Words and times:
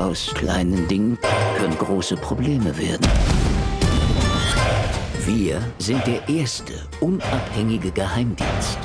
Aus 0.00 0.32
kleinen 0.34 0.88
Dingen 0.88 1.18
können 1.58 1.76
große 1.76 2.16
Probleme 2.16 2.76
werden. 2.78 3.06
Wir 5.26 5.60
sind 5.78 6.06
der 6.06 6.26
erste 6.26 6.72
unabhängige 7.00 7.90
Geheimdienst. 7.90 8.78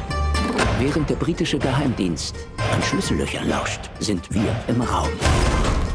Während 0.78 1.09
der 1.09 1.15
britische 1.15 1.57
Geheimdienst 1.57 2.36
an 2.57 2.83
Schlüssellöchern 2.83 3.47
lauscht, 3.47 3.90
sind 3.99 4.29
wir 4.33 4.54
im 4.67 4.81
Raum. 4.81 5.08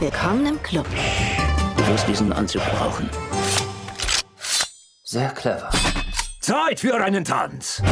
Willkommen 0.01 0.47
im 0.47 0.63
Club. 0.63 0.87
Du 1.77 1.87
wirst 1.89 2.09
diesen 2.09 2.33
Anzug 2.33 2.63
brauchen. 2.79 3.11
Sehr 5.03 5.29
clever. 5.33 5.69
Zeit 6.41 6.81
für 6.81 6.95
einen 6.95 7.27
Tanz. 7.27 7.83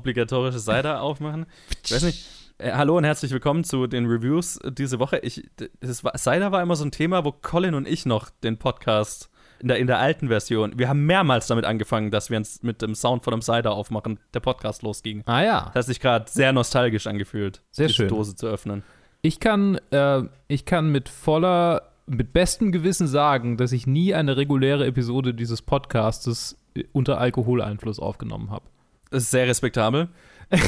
Obligatorische 0.00 0.58
Cider 0.58 1.02
aufmachen. 1.02 1.46
Ich 1.84 1.92
weiß 1.92 2.04
nicht. 2.04 2.26
Äh, 2.56 2.72
hallo 2.72 2.96
und 2.96 3.04
herzlich 3.04 3.32
willkommen 3.32 3.64
zu 3.64 3.86
den 3.86 4.06
Reviews 4.06 4.58
diese 4.66 4.98
Woche. 4.98 5.18
Ich, 5.18 5.48
das 5.80 6.04
war, 6.04 6.16
Cider 6.16 6.52
war 6.52 6.62
immer 6.62 6.74
so 6.74 6.84
ein 6.84 6.90
Thema, 6.90 7.24
wo 7.24 7.32
Colin 7.32 7.74
und 7.74 7.86
ich 7.86 8.06
noch 8.06 8.30
den 8.42 8.56
Podcast 8.56 9.30
in 9.58 9.68
der, 9.68 9.78
in 9.78 9.86
der 9.86 9.98
alten 9.98 10.28
Version, 10.28 10.78
wir 10.78 10.88
haben 10.88 11.04
mehrmals 11.04 11.46
damit 11.48 11.66
angefangen, 11.66 12.10
dass 12.10 12.30
wir 12.30 12.38
uns 12.38 12.62
mit 12.62 12.80
dem 12.80 12.94
Sound 12.94 13.24
von 13.24 13.34
einem 13.34 13.42
Cider 13.42 13.72
aufmachen, 13.72 14.18
der 14.32 14.40
Podcast 14.40 14.80
losging. 14.82 15.22
Ah 15.26 15.42
ja. 15.42 15.60
Das 15.74 15.84
hat 15.84 15.86
sich 15.86 16.00
gerade 16.00 16.30
sehr 16.30 16.54
nostalgisch 16.54 17.06
angefühlt, 17.06 17.60
Sehr 17.70 17.88
diese 17.88 17.96
schön. 17.96 18.08
Dose 18.08 18.34
zu 18.34 18.46
öffnen. 18.46 18.82
Ich 19.20 19.38
kann, 19.38 19.78
äh, 19.90 20.22
ich 20.48 20.64
kann 20.64 20.90
mit 20.90 21.10
voller, 21.10 21.92
mit 22.06 22.32
bestem 22.32 22.72
Gewissen 22.72 23.06
sagen, 23.06 23.58
dass 23.58 23.72
ich 23.72 23.86
nie 23.86 24.14
eine 24.14 24.38
reguläre 24.38 24.86
Episode 24.86 25.34
dieses 25.34 25.60
Podcastes 25.60 26.56
äh, 26.74 26.84
unter 26.92 27.18
Alkoholeinfluss 27.18 27.98
aufgenommen 28.00 28.50
habe. 28.50 28.64
Das 29.10 29.24
ist 29.24 29.30
sehr 29.30 29.46
respektabel. 29.46 30.08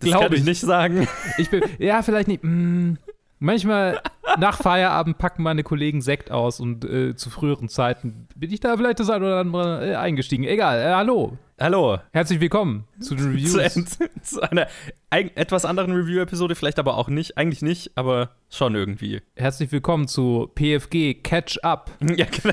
Das 0.00 0.08
Glaub 0.08 0.22
kann 0.22 0.32
ich 0.32 0.38
ich. 0.40 0.44
nicht 0.46 0.60
sagen. 0.60 1.06
Ich 1.38 1.50
bin, 1.50 1.62
ja, 1.78 2.02
vielleicht 2.02 2.26
nicht. 2.26 2.42
mm, 2.42 2.94
manchmal 3.38 4.00
nach 4.38 4.56
Feierabend 4.56 5.18
packen 5.18 5.42
meine 5.42 5.62
Kollegen 5.62 6.00
Sekt 6.00 6.30
aus 6.30 6.58
und 6.58 6.86
äh, 6.86 7.14
zu 7.16 7.28
früheren 7.28 7.68
Zeiten 7.68 8.26
bin 8.34 8.50
ich 8.50 8.60
da 8.60 8.76
vielleicht 8.78 9.00
das 9.00 9.10
ein 9.10 9.22
oder 9.22 9.40
andere 9.40 9.90
äh, 9.90 9.94
eingestiegen. 9.96 10.44
Egal, 10.44 10.80
äh, 10.80 10.94
hallo. 10.94 11.36
Hallo. 11.64 11.98
Herzlich 12.12 12.40
willkommen 12.40 12.84
zu 13.00 13.14
den 13.14 13.38
Zu, 13.46 13.56
Reviews. 13.56 13.96
zu 14.22 14.42
einer 14.42 14.66
eig- 15.10 15.30
etwas 15.34 15.64
anderen 15.64 15.92
Review-Episode, 15.94 16.56
vielleicht 16.56 16.78
aber 16.78 16.98
auch 16.98 17.08
nicht. 17.08 17.38
Eigentlich 17.38 17.62
nicht, 17.62 17.92
aber 17.94 18.32
schon 18.50 18.74
irgendwie. 18.74 19.22
Herzlich 19.34 19.72
willkommen 19.72 20.06
zu 20.06 20.50
PFG 20.54 21.14
Catch 21.22 21.60
Up. 21.62 21.90
Ja, 22.18 22.26
genau. 22.26 22.52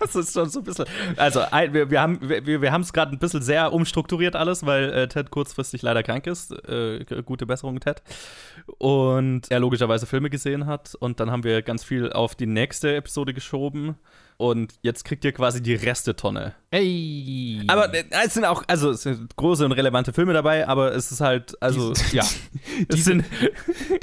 Das 0.00 0.14
ist 0.16 0.34
schon 0.34 0.50
so 0.50 0.58
ein 0.60 0.64
bisschen. 0.66 0.84
Also, 1.16 1.40
wir, 1.70 1.90
wir 1.90 2.02
haben 2.02 2.18
wir, 2.28 2.60
wir 2.60 2.72
haben 2.72 2.82
es 2.82 2.92
gerade 2.92 3.12
ein 3.12 3.18
bisschen 3.18 3.40
sehr 3.40 3.72
umstrukturiert 3.72 4.36
alles, 4.36 4.66
weil 4.66 4.92
äh, 4.92 5.08
Ted 5.08 5.30
kurzfristig 5.30 5.80
leider 5.80 6.02
krank 6.02 6.26
ist. 6.26 6.52
Äh, 6.68 7.06
gute 7.24 7.46
Besserung, 7.46 7.80
Ted. 7.80 8.02
Und 8.76 9.50
er 9.50 9.60
logischerweise 9.60 10.04
Filme 10.04 10.28
gesehen 10.28 10.66
hat. 10.66 10.94
Und 10.96 11.20
dann 11.20 11.30
haben 11.30 11.42
wir 11.44 11.62
ganz 11.62 11.84
viel 11.84 12.12
auf 12.12 12.34
die 12.34 12.44
nächste 12.46 12.96
Episode 12.96 13.32
geschoben. 13.32 13.94
Und 14.38 14.74
jetzt 14.82 15.04
kriegt 15.04 15.24
ihr 15.24 15.32
quasi 15.32 15.62
die 15.62 15.74
Restetonne. 15.74 16.54
Ey. 16.72 17.62
Aber 17.68 17.94
äh, 17.94 18.04
es 18.24 18.34
sind 18.34 18.44
auch, 18.44 18.64
also 18.66 18.90
es 18.90 19.02
sind 19.02 19.36
große 19.36 19.64
und 19.64 19.72
relevante 19.72 20.12
Filme 20.12 20.32
dabei, 20.32 20.66
aber 20.66 20.94
es 20.94 21.12
ist 21.12 21.20
halt, 21.20 21.54
also, 21.62 21.92
Diese- 21.92 22.16
ja. 22.16 22.22
Es 22.88 22.96
diese- 22.96 23.04
sind, 23.04 23.24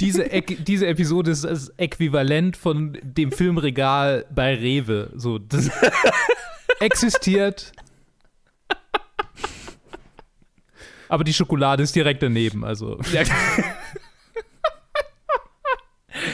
diese, 0.00 0.24
diese 0.28 0.86
Episode 0.86 1.30
ist 1.32 1.44
das 1.44 1.68
Äquivalent 1.76 2.56
von 2.56 2.98
dem 3.02 3.32
Filmregal 3.32 4.24
bei 4.34 4.54
Rewe. 4.54 5.10
So, 5.14 5.38
das 5.38 5.70
existiert. 6.80 7.72
Aber 11.08 11.24
die 11.24 11.34
Schokolade 11.34 11.82
ist 11.82 11.94
direkt 11.94 12.22
daneben. 12.22 12.64
Also, 12.64 12.98
Ja. 13.12 13.22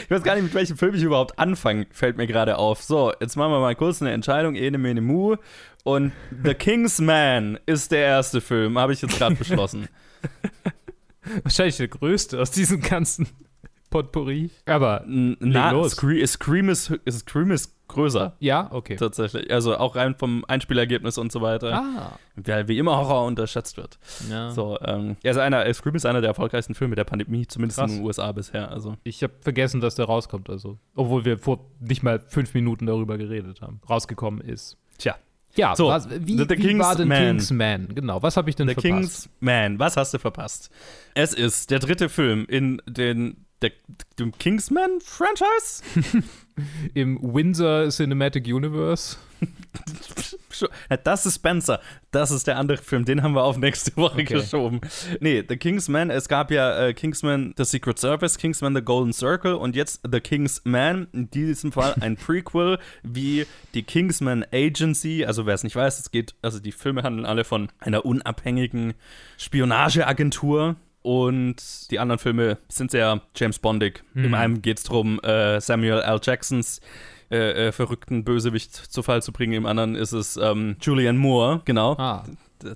Ich 0.03 0.11
weiß 0.11 0.23
gar 0.23 0.35
nicht, 0.35 0.43
mit 0.43 0.53
welchem 0.53 0.77
Film 0.77 0.95
ich 0.95 1.03
überhaupt 1.03 1.37
anfange, 1.39 1.87
fällt 1.91 2.17
mir 2.17 2.27
gerade 2.27 2.57
auf. 2.57 2.81
So, 2.83 3.11
jetzt 3.19 3.35
machen 3.35 3.51
wir 3.51 3.59
mal 3.59 3.75
kurz 3.75 4.01
eine 4.01 4.11
Entscheidung, 4.11 4.55
ene 4.55 4.77
mene 4.77 5.01
mu. 5.01 5.35
Und 5.83 6.11
The 6.43 6.53
King's 6.53 6.99
Man 6.99 7.59
ist 7.65 7.91
der 7.91 7.99
erste 7.99 8.41
Film, 8.41 8.77
habe 8.77 8.93
ich 8.93 9.01
jetzt 9.01 9.17
gerade 9.17 9.35
beschlossen. 9.39 9.87
wahrscheinlich 11.43 11.77
der 11.77 11.87
größte 11.87 12.39
aus 12.41 12.51
diesem 12.51 12.81
ganzen 12.81 13.27
Potpourri. 13.89 14.49
Aber, 14.65 15.03
N- 15.05 15.37
Na, 15.39 15.71
los. 15.71 15.93
Scream, 15.93 16.69
ist, 16.69 16.91
Scream 17.09 17.51
ist 17.51 17.73
größer, 17.87 18.35
ja, 18.39 18.67
okay. 18.71 18.95
tatsächlich. 18.95 19.51
Also 19.51 19.77
auch 19.77 19.95
rein 19.95 20.15
vom 20.15 20.43
Einspielergebnis 20.47 21.17
und 21.17 21.31
so 21.31 21.41
weiter. 21.41 21.73
Ah. 21.73 22.19
Weil 22.35 22.67
wie 22.67 22.77
immer 22.77 22.97
Horror 22.97 23.25
unterschätzt 23.25 23.77
wird. 23.77 23.97
Ja. 24.29 24.51
So, 24.51 24.77
ähm, 24.81 25.15
er 25.23 25.31
ist 25.31 25.37
einer, 25.37 25.73
Scream 25.73 25.95
ist 25.95 26.05
einer 26.05 26.21
der 26.21 26.29
erfolgreichsten 26.29 26.75
Filme 26.75 26.95
der 26.95 27.03
Pandemie, 27.05 27.47
zumindest 27.47 27.79
Krass. 27.79 27.91
in 27.91 27.97
den 27.97 28.05
USA 28.05 28.31
bisher. 28.31 28.69
Also. 28.71 28.95
Ich 29.03 29.23
habe 29.23 29.33
vergessen, 29.41 29.81
dass 29.81 29.95
der 29.95 30.05
rauskommt. 30.05 30.49
Also, 30.49 30.77
obwohl 30.95 31.25
wir 31.25 31.37
vor 31.39 31.65
nicht 31.79 32.03
mal 32.03 32.19
fünf 32.27 32.53
Minuten 32.53 32.85
darüber 32.85 33.17
geredet 33.17 33.61
haben. 33.61 33.79
Rausgekommen 33.89 34.41
ist. 34.41 34.77
Tja. 34.97 35.15
Ja, 35.55 35.75
So, 35.75 35.87
was, 35.87 36.07
wie, 36.09 36.37
The- 36.37 36.45
The 36.47 36.57
wie 36.57 36.77
war 36.77 36.95
King's 36.95 36.97
denn 36.97 37.07
Man. 37.07 37.19
King's 37.37 37.51
Man? 37.51 37.95
Genau, 37.95 38.21
was 38.21 38.37
habe 38.37 38.49
ich 38.49 38.55
denn 38.55 38.67
The 38.67 38.75
verpasst? 38.75 38.93
King's 38.93 39.29
Man, 39.39 39.79
was 39.79 39.97
hast 39.97 40.13
du 40.13 40.19
verpasst? 40.19 40.69
Es 41.15 41.33
ist 41.33 41.71
der 41.71 41.79
dritte 41.79 42.09
Film 42.09 42.45
in 42.47 42.79
den, 42.85 43.46
der, 43.61 43.71
dem 44.19 44.31
Kingsman-Franchise? 44.37 45.83
Im 46.93 47.19
Windsor 47.21 47.89
Cinematic 47.89 48.47
Universe. 48.47 49.17
Das 51.03 51.25
ist 51.27 51.35
Spencer. 51.35 51.79
Das 52.09 52.31
ist 52.31 52.47
der 52.47 52.57
andere 52.57 52.79
Film. 52.79 53.05
Den 53.05 53.21
haben 53.21 53.33
wir 53.33 53.43
auf 53.43 53.57
nächste 53.57 53.95
Woche 53.95 54.21
Okay. 54.21 54.23
geschoben. 54.23 54.81
Nee, 55.19 55.43
The 55.47 55.57
Kingsman. 55.57 56.09
Es 56.09 56.27
gab 56.27 56.49
ja 56.49 56.87
äh, 56.87 56.93
Kingsman 56.95 57.53
The 57.57 57.63
Secret 57.63 57.99
Service, 57.99 58.39
Kingsman 58.39 58.73
The 58.75 58.81
Golden 58.81 59.13
Circle 59.13 59.53
und 59.53 59.75
jetzt 59.75 60.01
The 60.11 60.19
Kingsman. 60.19 61.07
In 61.13 61.29
diesem 61.29 61.71
Fall 61.71 61.95
ein 61.99 62.15
Prequel 62.17 62.79
wie 63.03 63.45
die 63.75 63.83
Kingsman 63.83 64.43
Agency. 64.51 65.25
Also 65.25 65.45
wer 65.45 65.53
es 65.53 65.63
nicht 65.63 65.75
weiß, 65.75 65.99
es 65.99 66.09
geht, 66.09 66.33
also 66.41 66.59
die 66.59 66.71
Filme 66.71 67.03
handeln 67.03 67.27
alle 67.27 67.43
von 67.43 67.69
einer 67.79 68.03
unabhängigen 68.05 68.95
Spionageagentur. 69.37 70.75
Und 71.07 71.89
die 71.89 71.99
anderen 71.99 72.19
Filme 72.19 72.57
sind 72.67 72.91
sehr 72.91 73.21
James 73.33 73.59
Bondig. 73.59 74.03
Im 74.13 74.33
einen 74.33 74.61
geht 74.61 74.79
es 74.79 74.83
darum, 74.83 75.21
äh, 75.21 75.61
Samuel 75.61 76.01
L. 76.01 76.19
Jacksons 76.21 76.81
äh, 77.31 77.67
äh, 77.67 77.71
verrückten 77.71 78.25
Bösewicht 78.25 78.75
zu 78.75 79.03
Fall 79.03 79.21
zu 79.21 79.31
bringen. 79.31 79.53
Im 79.53 79.65
anderen 79.65 79.95
ist 79.95 80.11
es 80.11 80.35
ähm, 80.35 80.75
Julian 80.81 81.15
Moore, 81.15 81.61
genau. 81.63 81.93
Ah, 81.93 82.25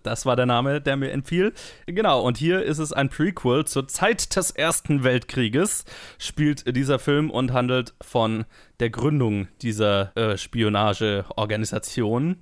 Das 0.03 0.25
war 0.25 0.37
der 0.37 0.45
Name, 0.45 0.79
der 0.79 0.95
mir 0.95 1.11
entfiel. 1.11 1.51
Genau, 1.87 2.21
und 2.21 2.37
hier 2.37 2.63
ist 2.63 2.77
es 2.77 2.93
ein 2.93 3.09
Prequel 3.09 3.65
zur 3.65 3.89
Zeit 3.89 4.33
des 4.37 4.51
Ersten 4.51 5.03
Weltkrieges, 5.03 5.83
spielt 6.17 6.73
dieser 6.73 6.99
Film 6.99 7.31
und 7.31 7.51
handelt 7.51 7.93
von 8.01 8.45
der 8.79 8.91
Gründung 8.91 9.49
dieser 9.61 10.15
äh, 10.15 10.37
Spionageorganisation. 10.37 12.37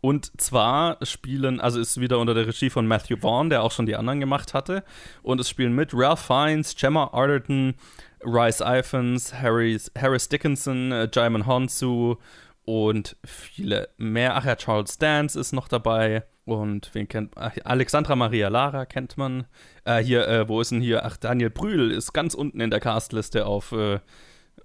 Und 0.00 0.40
zwar 0.40 0.98
spielen, 1.02 1.60
also 1.60 1.78
ist 1.78 2.00
wieder 2.00 2.18
unter 2.18 2.34
der 2.34 2.46
Regie 2.46 2.70
von 2.70 2.86
Matthew 2.86 3.18
Vaughn, 3.18 3.50
der 3.50 3.62
auch 3.62 3.72
schon 3.72 3.86
die 3.86 3.96
anderen 3.96 4.20
gemacht 4.20 4.54
hatte. 4.54 4.82
Und 5.22 5.40
es 5.40 5.48
spielen 5.48 5.74
mit 5.74 5.90
Ralph 5.92 6.20
Fiennes, 6.20 6.74
Gemma 6.74 7.10
Arterton, 7.12 7.74
Rice 8.22 8.62
Iphans, 8.64 9.34
Harris, 9.34 9.90
Harris 9.98 10.28
Dickinson, 10.28 10.92
äh, 10.92 11.08
Jaimin 11.12 11.46
Honsu 11.46 12.16
und 12.64 13.16
viele 13.24 13.88
mehr. 13.96 14.36
Ach 14.36 14.44
ja, 14.44 14.56
Charles 14.56 14.98
Dance 14.98 15.38
ist 15.38 15.52
noch 15.52 15.68
dabei. 15.68 16.24
Und 16.44 16.90
wen 16.94 17.06
kennt 17.06 17.36
ach, 17.36 17.52
Alexandra 17.64 18.16
Maria 18.16 18.48
Lara 18.48 18.86
kennt 18.86 19.16
man. 19.16 19.46
Äh, 19.84 20.02
hier, 20.02 20.26
äh, 20.26 20.48
wo 20.48 20.60
ist 20.60 20.72
denn 20.72 20.80
hier? 20.80 21.04
Ach, 21.04 21.16
Daniel 21.16 21.50
Brühl 21.50 21.90
ist 21.92 22.12
ganz 22.12 22.34
unten 22.34 22.60
in 22.60 22.70
der 22.70 22.80
Castliste 22.80 23.46
auf, 23.46 23.72
äh, 23.72 24.00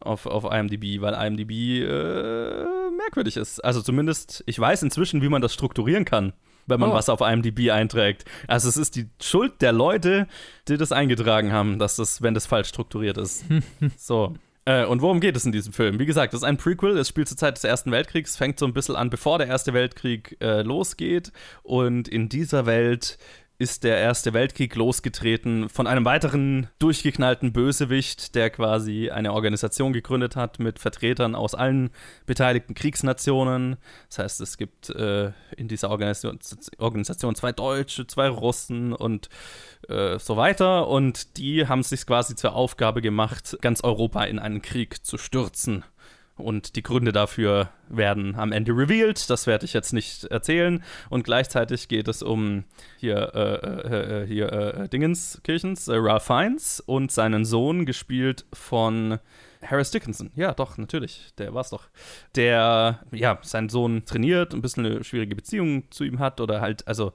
auf, 0.01 0.25
auf 0.25 0.44
IMDb, 0.51 1.01
weil 1.01 1.13
IMDb 1.13 1.83
äh, 1.83 2.65
merkwürdig 2.97 3.38
ist. 3.38 3.63
Also 3.63 3.81
zumindest, 3.81 4.44
ich 4.45 4.59
weiß 4.59 4.83
inzwischen, 4.83 5.21
wie 5.21 5.30
man 5.30 5.42
das 5.42 5.53
strukturieren 5.53 6.06
kann, 6.06 6.33
wenn 6.68 6.80
man 6.80 6.92
Oh. 6.92 6.94
was 6.94 7.09
auf 7.09 7.21
IMDb 7.21 7.71
einträgt. 7.71 8.25
Also 8.47 8.69
es 8.69 8.77
ist 8.77 8.95
die 8.95 9.07
Schuld 9.21 9.62
der 9.62 9.71
Leute, 9.71 10.27
die 10.68 10.77
das 10.77 10.92
eingetragen 10.92 11.51
haben, 11.51 11.80
dass 11.80 11.95
das, 11.95 12.21
wenn 12.21 12.33
das 12.33 12.45
falsch 12.45 12.69
strukturiert 12.69 13.18
ist. 13.18 13.45
so. 13.97 14.33
Äh, 14.68 14.86
und 14.86 15.03
worum 15.03 15.19
geht 15.19 15.36
es 15.38 15.45
in 15.45 15.51
diesem 15.51 15.74
Film? 15.74 16.00
Wie 16.00 16.07
gesagt, 16.07 16.33
das 16.33 16.39
ist 16.39 16.44
ein 16.44 16.57
Prequel, 16.57 16.98
es 16.98 17.07
spielt 17.07 17.27
zur 17.27 17.38
Zeit 17.38 17.56
des 17.56 17.63
Ersten 17.63 17.91
Weltkriegs, 17.91 18.36
fängt 18.36 18.57
so 18.57 18.65
ein 18.65 18.74
bisschen 18.74 18.95
an, 18.95 19.12
bevor 19.12 19.38
der 19.38 19.45
Erste 19.48 19.74
Weltkrieg 19.74 20.38
äh, 20.41 20.63
losgeht. 20.63 21.31
Und 21.62 22.07
in 22.07 22.30
dieser 22.30 22.65
Welt 22.65 23.19
ist 23.57 23.85
der 23.85 23.97
Erste 23.97 24.33
Weltkrieg 24.33 24.75
losgetreten 24.75 25.69
von 25.69 25.87
einem 25.87 26.03
weiteren 26.03 26.67
durchgeknallten 26.79 27.53
Bösewicht, 27.53 28.35
der 28.35 28.49
quasi 28.49 29.09
eine 29.09 29.31
Organisation 29.31 29.93
gegründet 29.93 30.35
hat 30.35 30.59
mit 30.59 30.77
Vertretern 30.77 31.35
aus 31.35 31.55
allen 31.55 31.89
beteiligten 32.25 32.73
Kriegsnationen. 32.73 33.77
Das 34.09 34.19
heißt, 34.19 34.41
es 34.41 34.57
gibt 34.57 34.89
äh, 34.89 35.31
in 35.55 35.69
dieser 35.69 35.89
Organisation, 35.89 36.37
Organisation, 36.79 37.35
zwei 37.35 37.53
Deutsche, 37.53 38.07
zwei 38.07 38.27
Russen 38.27 38.91
und 38.91 39.29
äh, 39.87 40.19
so 40.19 40.35
weiter. 40.35 40.89
Und 40.89 41.37
die 41.37 41.67
haben 41.67 41.79
es 41.79 41.89
sich 41.89 42.05
quasi 42.05 42.35
zur 42.35 42.55
Aufgabe 42.55 43.01
gemacht, 43.01 43.57
ganz 43.61 43.83
Europa 43.83 44.25
in 44.25 44.37
einen 44.37 44.61
Krieg 44.61 45.05
zu 45.05 45.17
stürzen. 45.17 45.85
Und 46.37 46.75
die 46.75 46.83
Gründe 46.83 47.13
dafür 47.13 47.69
werden 47.87 48.35
am 48.35 48.51
Ende 48.51 48.73
revealed. 48.73 49.29
Das 49.29 49.47
werde 49.47 49.63
ich 49.63 49.73
jetzt 49.73 49.93
nicht 49.93 50.25
erzählen. 50.25 50.83
Und 51.09 51.23
gleichzeitig 51.23 51.87
geht 51.87 52.09
es 52.09 52.21
um 52.21 52.65
hier, 52.97 53.31
äh, 53.33 53.55
äh, 53.55 54.23
äh 54.23 54.27
hier 54.27 54.51
äh, 54.51 54.87
äh, 54.89 55.95
Ralph 55.95 56.25
Fiennes 56.25 56.81
und 56.81 57.11
seinen 57.13 57.45
Sohn, 57.45 57.85
gespielt 57.85 58.45
von 58.51 59.19
Harris 59.65 59.91
Dickinson. 59.91 60.31
Ja, 60.35 60.53
doch, 60.53 60.77
natürlich. 60.77 61.31
Der 61.37 61.53
war 61.53 61.61
es 61.61 61.69
doch. 61.69 61.87
Der, 62.35 62.99
ja, 63.11 63.39
seinen 63.41 63.69
Sohn 63.69 64.03
trainiert, 64.05 64.53
ein 64.53 64.61
bisschen 64.61 64.85
eine 64.85 65.03
schwierige 65.05 65.38
Beziehung 65.38 65.89
zu 65.89 66.03
ihm 66.03 66.19
hat 66.19 66.41
oder 66.41 66.59
halt, 66.59 66.85
also 66.85 67.13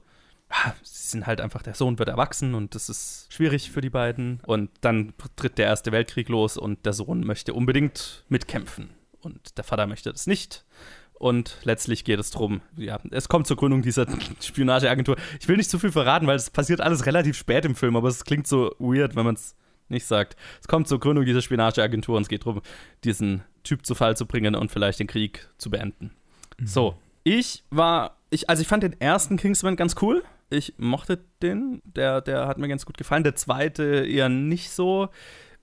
ah, 0.49 0.71
sie 0.81 1.09
sind 1.09 1.27
halt 1.27 1.41
einfach, 1.41 1.61
der 1.61 1.75
Sohn 1.75 1.99
wird 1.99 2.09
erwachsen 2.09 2.55
und 2.55 2.73
das 2.73 2.89
ist 2.89 3.27
schwierig 3.31 3.69
für 3.69 3.81
die 3.81 3.91
beiden. 3.91 4.41
Und 4.47 4.71
dann 4.81 5.13
tritt 5.35 5.59
der 5.59 5.67
Erste 5.67 5.91
Weltkrieg 5.91 6.27
los 6.27 6.57
und 6.57 6.87
der 6.87 6.93
Sohn 6.93 7.21
möchte 7.21 7.53
unbedingt 7.53 8.25
mitkämpfen 8.27 8.89
und 9.21 9.57
der 9.57 9.63
Vater 9.63 9.87
möchte 9.87 10.11
das 10.11 10.27
nicht. 10.27 10.65
Und 11.13 11.57
letztlich 11.63 12.03
geht 12.03 12.19
es 12.19 12.31
darum, 12.31 12.61
ja, 12.75 12.99
es 13.11 13.29
kommt 13.29 13.45
zur 13.45 13.55
Gründung 13.55 13.83
dieser 13.83 14.07
Spionageagentur. 14.41 15.17
Ich 15.39 15.47
will 15.47 15.57
nicht 15.57 15.69
zu 15.69 15.77
viel 15.77 15.91
verraten, 15.91 16.25
weil 16.25 16.35
es 16.35 16.49
passiert 16.49 16.81
alles 16.81 17.05
relativ 17.05 17.37
spät 17.37 17.63
im 17.63 17.75
Film, 17.75 17.95
aber 17.95 18.07
es 18.07 18.25
klingt 18.25 18.47
so 18.47 18.75
weird, 18.79 19.15
wenn 19.15 19.25
man 19.25 19.35
es 19.35 19.55
nicht 19.87 20.07
sagt. 20.07 20.35
Es 20.59 20.67
kommt 20.67 20.87
zur 20.87 20.99
Gründung 20.99 21.25
dieser 21.25 21.43
Spionageagentur 21.43 22.17
und 22.17 22.23
es 22.23 22.27
geht 22.27 22.41
darum, 22.41 22.61
diesen 23.03 23.43
Typ 23.63 23.85
zu 23.85 23.93
Fall 23.93 24.17
zu 24.17 24.25
bringen 24.25 24.55
und 24.55 24.71
vielleicht 24.71 24.99
den 24.99 25.05
Krieg 25.07 25.47
zu 25.59 25.69
beenden. 25.69 26.11
Mhm. 26.57 26.65
So, 26.67 26.97
ich 27.23 27.63
war, 27.69 28.17
ich, 28.31 28.49
also 28.49 28.61
ich 28.61 28.67
fand 28.67 28.81
den 28.81 28.99
ersten 28.99 29.37
Kingsman 29.37 29.75
ganz 29.75 29.95
cool. 30.01 30.23
Ich 30.49 30.73
mochte 30.77 31.19
den, 31.41 31.81
der, 31.85 32.21
der 32.21 32.47
hat 32.47 32.57
mir 32.57 32.67
ganz 32.67 32.85
gut 32.85 32.97
gefallen. 32.97 33.23
Der 33.23 33.35
zweite 33.35 34.05
eher 34.05 34.27
nicht 34.27 34.71
so. 34.71 35.09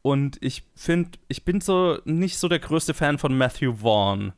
Und 0.08 0.38
ich 0.40 0.64
finde, 0.75 1.19
ich 1.28 1.44
bin 1.44 1.60
so 1.60 1.99
nicht 2.06 2.38
so 2.38 2.49
der 2.49 2.60
größte 2.60 2.94
Fan 2.94 3.19
von 3.19 3.37
Matthew 3.37 3.75
Vaughn 3.82 4.32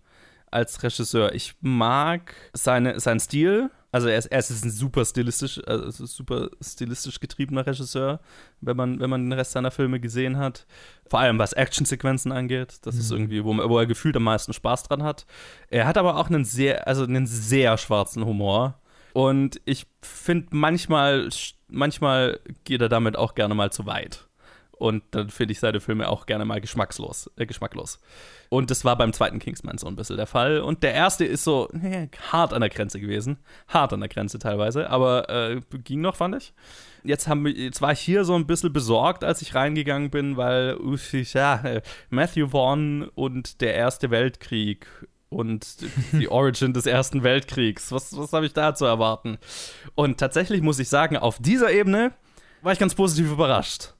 als 0.50 0.82
Regisseur. 0.82 1.32
Ich 1.32 1.54
mag 1.60 2.34
seine, 2.52 2.98
seinen 2.98 3.20
Stil. 3.20 3.70
Also 3.92 4.08
er 4.08 4.18
ist, 4.18 4.26
er 4.26 4.40
ist 4.40 4.64
ein 4.64 4.70
super 4.72 5.04
stilistisch, 5.04 5.60
also 5.64 6.06
super 6.06 6.48
stilistisch 6.60 7.20
getriebener 7.20 7.64
Regisseur, 7.64 8.18
wenn 8.60 8.76
man, 8.76 8.98
wenn 8.98 9.10
man 9.10 9.22
den 9.22 9.32
Rest 9.32 9.52
seiner 9.52 9.70
Filme 9.70 10.00
gesehen 10.00 10.38
hat. 10.38 10.66
Vor 11.08 11.20
allem 11.20 11.38
was 11.38 11.52
Actionsequenzen 11.52 12.32
angeht. 12.32 12.78
Das 12.82 12.96
mhm. 12.96 13.00
ist 13.02 13.12
irgendwie, 13.12 13.44
wo, 13.44 13.56
wo 13.56 13.78
er 13.78 13.86
gefühlt 13.86 14.16
am 14.16 14.24
meisten 14.24 14.52
Spaß 14.52 14.82
dran 14.82 15.04
hat. 15.04 15.24
Er 15.68 15.86
hat 15.86 15.98
aber 15.98 16.16
auch 16.16 16.26
einen 16.26 16.44
sehr, 16.44 16.88
also 16.88 17.04
einen 17.04 17.28
sehr 17.28 17.78
schwarzen 17.78 18.26
Humor. 18.26 18.80
Und 19.12 19.60
ich 19.66 19.86
finde 20.02 20.48
manchmal, 20.50 21.28
manchmal 21.68 22.40
geht 22.64 22.80
er 22.80 22.88
damit 22.88 23.14
auch 23.14 23.36
gerne 23.36 23.54
mal 23.54 23.70
zu 23.70 23.86
weit. 23.86 24.26
Und 24.80 25.02
dann 25.10 25.28
finde 25.28 25.52
ich 25.52 25.60
seine 25.60 25.78
Filme 25.78 26.08
auch 26.08 26.24
gerne 26.24 26.46
mal 26.46 26.58
geschmackslos, 26.58 27.30
äh, 27.36 27.44
geschmacklos. 27.44 28.00
Und 28.48 28.70
das 28.70 28.82
war 28.82 28.96
beim 28.96 29.12
zweiten 29.12 29.38
Kingsman 29.38 29.76
so 29.76 29.86
ein 29.86 29.94
bisschen 29.94 30.16
der 30.16 30.26
Fall. 30.26 30.60
Und 30.60 30.82
der 30.82 30.94
erste 30.94 31.26
ist 31.26 31.44
so 31.44 31.68
nee, 31.72 32.08
hart 32.32 32.54
an 32.54 32.62
der 32.62 32.70
Grenze 32.70 32.98
gewesen. 32.98 33.36
Hart 33.68 33.92
an 33.92 34.00
der 34.00 34.08
Grenze 34.08 34.38
teilweise, 34.38 34.88
aber 34.88 35.28
äh, 35.28 35.60
ging 35.84 36.00
noch, 36.00 36.16
fand 36.16 36.36
ich. 36.36 36.54
Jetzt, 37.04 37.28
haben, 37.28 37.46
jetzt 37.46 37.82
war 37.82 37.92
ich 37.92 38.00
hier 38.00 38.24
so 38.24 38.34
ein 38.34 38.46
bisschen 38.46 38.72
besorgt, 38.72 39.22
als 39.22 39.42
ich 39.42 39.54
reingegangen 39.54 40.08
bin, 40.08 40.38
weil 40.38 40.78
ja, 41.12 41.62
Matthew 42.08 42.48
Vaughn 42.48 43.02
und 43.14 43.60
der 43.60 43.74
Erste 43.74 44.10
Weltkrieg 44.10 44.86
und 45.28 45.76
die 46.12 46.28
Origin 46.30 46.72
des 46.72 46.86
Ersten 46.86 47.22
Weltkriegs. 47.22 47.92
Was, 47.92 48.16
was 48.16 48.32
habe 48.32 48.46
ich 48.46 48.54
da 48.54 48.74
zu 48.74 48.86
erwarten? 48.86 49.36
Und 49.94 50.18
tatsächlich 50.18 50.62
muss 50.62 50.78
ich 50.78 50.88
sagen, 50.88 51.18
auf 51.18 51.36
dieser 51.38 51.70
Ebene 51.70 52.12
war 52.62 52.72
ich 52.72 52.78
ganz 52.78 52.94
positiv 52.94 53.30
überrascht 53.30 53.92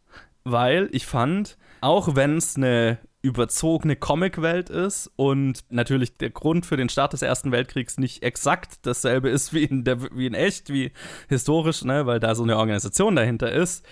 weil 0.45 0.89
ich 0.93 1.07
fand, 1.07 1.59
auch 1.81 2.15
wenn 2.15 2.37
es 2.37 2.57
eine 2.57 2.99
überzogene 3.23 3.97
Comicwelt 3.97 4.71
ist 4.71 5.11
und 5.17 5.65
natürlich 5.69 6.17
der 6.17 6.31
Grund 6.31 6.65
für 6.65 6.77
den 6.77 6.89
Start 6.89 7.13
des 7.13 7.23
Ersten 7.23 7.53
Weltkriegs 7.53 7.99
nicht 7.99 8.23
exakt 8.23 8.79
dasselbe 8.83 9.29
ist 9.29 9.53
wie 9.53 9.65
in, 9.65 9.85
der, 9.85 10.01
wie 10.17 10.27
in 10.27 10.35
echt, 10.35 10.71
wie 10.71 10.93
historisch, 11.29 11.85
ne, 11.85 12.07
weil 12.07 12.19
da 12.19 12.35
so 12.35 12.43
eine 12.43 12.57
Organisation 12.57 13.17
dahinter 13.17 13.53
ist, 13.53 13.85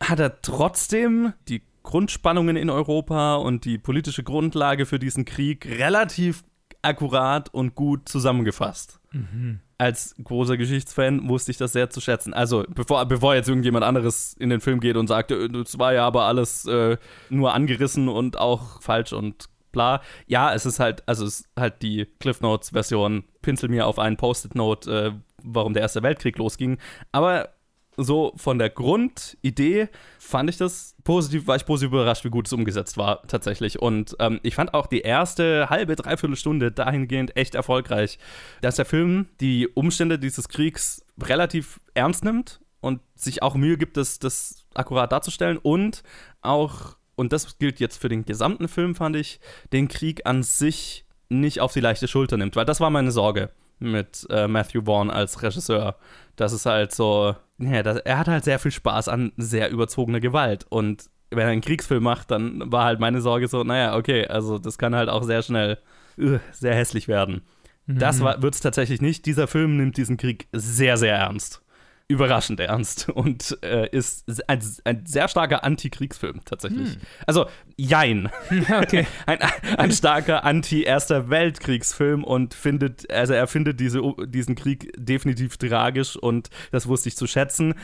hat 0.00 0.20
er 0.20 0.40
trotzdem 0.40 1.32
die 1.48 1.62
Grundspannungen 1.82 2.56
in 2.56 2.70
Europa 2.70 3.36
und 3.36 3.64
die 3.64 3.78
politische 3.78 4.22
Grundlage 4.22 4.86
für 4.86 4.98
diesen 4.98 5.24
Krieg 5.24 5.66
relativ 5.66 6.44
akkurat 6.82 7.52
und 7.52 7.74
gut 7.74 8.08
zusammengefasst. 8.08 9.00
Mhm 9.10 9.60
als 9.78 10.14
großer 10.22 10.56
Geschichtsfan 10.56 11.28
wusste 11.28 11.50
ich 11.50 11.58
das 11.58 11.72
sehr 11.72 11.90
zu 11.90 12.00
schätzen. 12.00 12.32
Also, 12.32 12.64
bevor, 12.68 13.04
bevor 13.06 13.34
jetzt 13.34 13.48
irgendjemand 13.48 13.84
anderes 13.84 14.34
in 14.38 14.50
den 14.50 14.60
Film 14.60 14.80
geht 14.80 14.96
und 14.96 15.06
sagt, 15.06 15.30
es 15.30 15.78
war 15.78 15.92
ja 15.92 16.06
aber 16.06 16.24
alles 16.24 16.64
äh, 16.66 16.96
nur 17.28 17.54
angerissen 17.54 18.08
und 18.08 18.38
auch 18.38 18.80
falsch 18.80 19.12
und 19.12 19.48
bla. 19.72 20.00
Ja, 20.26 20.54
es 20.54 20.64
ist 20.64 20.80
halt, 20.80 21.06
also 21.06 21.26
es 21.26 21.40
ist 21.40 21.48
halt 21.58 21.82
die 21.82 22.06
Cliff 22.18 22.40
Notes 22.40 22.70
Version, 22.70 23.24
pinsel 23.42 23.68
mir 23.68 23.86
auf 23.86 23.98
einen 23.98 24.16
Post-it-Note, 24.16 24.90
äh, 24.90 25.12
warum 25.42 25.74
der 25.74 25.82
Erste 25.82 26.02
Weltkrieg 26.02 26.38
losging. 26.38 26.78
Aber 27.12 27.50
so 27.96 28.32
von 28.36 28.58
der 28.58 28.70
Grundidee 28.70 29.88
fand 30.18 30.50
ich 30.50 30.56
das 30.56 30.94
positiv, 31.04 31.46
war 31.46 31.56
ich 31.56 31.64
positiv 31.64 31.92
überrascht, 31.92 32.24
wie 32.24 32.30
gut 32.30 32.46
es 32.46 32.52
umgesetzt 32.52 32.98
war, 32.98 33.26
tatsächlich. 33.26 33.80
Und 33.80 34.16
ähm, 34.18 34.40
ich 34.42 34.54
fand 34.54 34.74
auch 34.74 34.86
die 34.86 35.00
erste 35.00 35.70
halbe, 35.70 35.96
dreiviertel 35.96 36.36
Stunde 36.36 36.72
dahingehend 36.72 37.36
echt 37.36 37.54
erfolgreich, 37.54 38.18
dass 38.60 38.76
der 38.76 38.84
Film 38.84 39.28
die 39.40 39.68
Umstände 39.68 40.18
dieses 40.18 40.48
Kriegs 40.48 41.04
relativ 41.20 41.80
ernst 41.94 42.24
nimmt 42.24 42.60
und 42.80 43.00
sich 43.14 43.42
auch 43.42 43.54
Mühe 43.54 43.78
gibt, 43.78 43.96
das, 43.96 44.18
das 44.18 44.66
akkurat 44.74 45.10
darzustellen 45.10 45.58
und 45.58 46.02
auch, 46.42 46.96
und 47.14 47.32
das 47.32 47.58
gilt 47.58 47.80
jetzt 47.80 47.96
für 47.96 48.08
den 48.08 48.24
gesamten 48.24 48.68
Film, 48.68 48.94
fand 48.94 49.16
ich, 49.16 49.40
den 49.72 49.88
Krieg 49.88 50.26
an 50.26 50.42
sich 50.42 51.04
nicht 51.28 51.60
auf 51.60 51.72
die 51.72 51.80
leichte 51.80 52.08
Schulter 52.08 52.36
nimmt, 52.36 52.56
weil 52.56 52.66
das 52.66 52.80
war 52.80 52.90
meine 52.90 53.10
Sorge 53.10 53.50
mit 53.78 54.26
äh, 54.30 54.48
Matthew 54.48 54.82
Vaughn 54.84 55.10
als 55.10 55.42
Regisseur. 55.42 55.96
Das 56.36 56.52
ist 56.52 56.66
halt 56.66 56.94
so, 56.94 57.34
ja, 57.58 57.82
das, 57.82 57.98
er 57.98 58.18
hat 58.18 58.28
halt 58.28 58.44
sehr 58.44 58.58
viel 58.58 58.70
Spaß 58.70 59.08
an 59.08 59.32
sehr 59.36 59.70
überzogener 59.70 60.20
Gewalt. 60.20 60.66
Und 60.68 61.04
wenn 61.30 61.46
er 61.46 61.48
einen 61.48 61.60
Kriegsfilm 61.60 62.02
macht, 62.02 62.30
dann 62.30 62.70
war 62.70 62.84
halt 62.84 63.00
meine 63.00 63.20
Sorge 63.20 63.48
so, 63.48 63.64
naja, 63.64 63.96
okay, 63.96 64.26
also 64.26 64.58
das 64.58 64.78
kann 64.78 64.94
halt 64.94 65.08
auch 65.08 65.24
sehr 65.24 65.42
schnell 65.42 65.78
uh, 66.18 66.38
sehr 66.52 66.74
hässlich 66.74 67.08
werden. 67.08 67.42
Mhm. 67.86 67.98
Das 67.98 68.20
wird 68.20 68.54
es 68.54 68.60
tatsächlich 68.60 69.00
nicht. 69.00 69.26
Dieser 69.26 69.46
Film 69.46 69.76
nimmt 69.76 69.96
diesen 69.96 70.16
Krieg 70.16 70.48
sehr, 70.52 70.96
sehr 70.96 71.16
ernst 71.16 71.62
überraschend 72.08 72.60
ernst 72.60 73.08
und 73.08 73.58
äh, 73.62 73.88
ist 73.90 74.24
ein, 74.48 74.60
ein, 74.84 75.06
sehr 75.06 75.28
starker 75.28 75.64
Anti-Kriegsfilm 75.64 76.42
tatsächlich. 76.44 76.94
Hm. 76.94 77.00
Also, 77.26 77.46
jein. 77.76 78.30
Okay. 78.76 79.06
ein, 79.26 79.38
ein, 79.76 79.92
starker 79.92 80.44
Anti-Erster 80.44 81.30
Weltkriegsfilm 81.30 82.24
und 82.24 82.54
findet, 82.54 83.10
also 83.10 83.32
er 83.32 83.46
findet 83.46 83.80
diese, 83.80 84.02
diesen 84.26 84.54
Krieg 84.54 84.92
definitiv 84.96 85.56
tragisch 85.56 86.16
und 86.16 86.50
das 86.70 86.86
wusste 86.86 87.08
ich 87.08 87.16
zu 87.16 87.26
schätzen. 87.26 87.74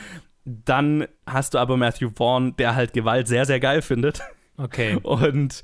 Dann 0.45 1.07
hast 1.25 1.53
du 1.53 1.57
aber 1.57 1.77
Matthew 1.77 2.11
Vaughn, 2.15 2.55
der 2.57 2.75
halt 2.75 2.93
Gewalt 2.93 3.27
sehr, 3.27 3.45
sehr 3.45 3.59
geil 3.59 3.81
findet. 3.81 4.21
Okay. 4.57 4.97
Und 5.03 5.63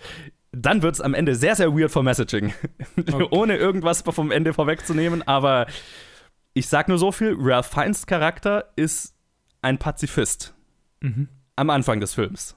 dann 0.51 0.81
wird 0.81 0.95
es 0.95 1.01
am 1.01 1.13
Ende 1.13 1.35
sehr, 1.35 1.55
sehr 1.55 1.77
weird 1.77 1.91
for 1.91 2.01
Messaging. 2.01 2.53
Okay. 2.97 3.27
Ohne 3.29 3.57
irgendwas 3.57 4.01
vom 4.01 4.31
Ende 4.31 4.53
vorwegzunehmen, 4.53 5.27
aber 5.27 5.67
ich 6.53 6.67
sag 6.67 6.87
nur 6.87 6.97
so 6.97 7.11
viel: 7.11 7.35
Ralph 7.37 7.67
Fiennes 7.67 8.05
Charakter 8.05 8.71
ist 8.75 9.15
ein 9.61 9.77
Pazifist. 9.77 10.53
Mhm. 11.01 11.29
Am 11.55 11.69
Anfang 11.69 11.99
des 11.99 12.13
Films. 12.13 12.55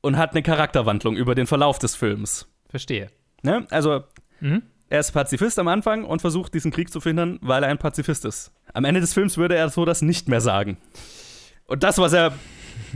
Und 0.00 0.16
hat 0.16 0.32
eine 0.32 0.42
Charakterwandlung 0.42 1.16
über 1.16 1.34
den 1.34 1.46
Verlauf 1.46 1.78
des 1.78 1.94
Films. 1.94 2.48
Verstehe. 2.68 3.10
Ne? 3.42 3.66
Also, 3.70 4.04
mhm. 4.40 4.62
er 4.88 5.00
ist 5.00 5.12
Pazifist 5.12 5.58
am 5.58 5.68
Anfang 5.68 6.04
und 6.04 6.20
versucht, 6.20 6.54
diesen 6.54 6.70
Krieg 6.70 6.90
zu 6.90 7.00
verhindern, 7.00 7.38
weil 7.42 7.62
er 7.62 7.70
ein 7.70 7.78
Pazifist 7.78 8.24
ist. 8.24 8.52
Am 8.72 8.84
Ende 8.84 9.00
des 9.00 9.14
Films 9.14 9.36
würde 9.36 9.56
er 9.56 9.68
so 9.68 9.84
das 9.84 10.02
nicht 10.02 10.28
mehr 10.28 10.40
sagen. 10.40 10.76
Und 11.66 11.82
das 11.82 11.98
war 11.98 12.10
sehr 12.10 12.34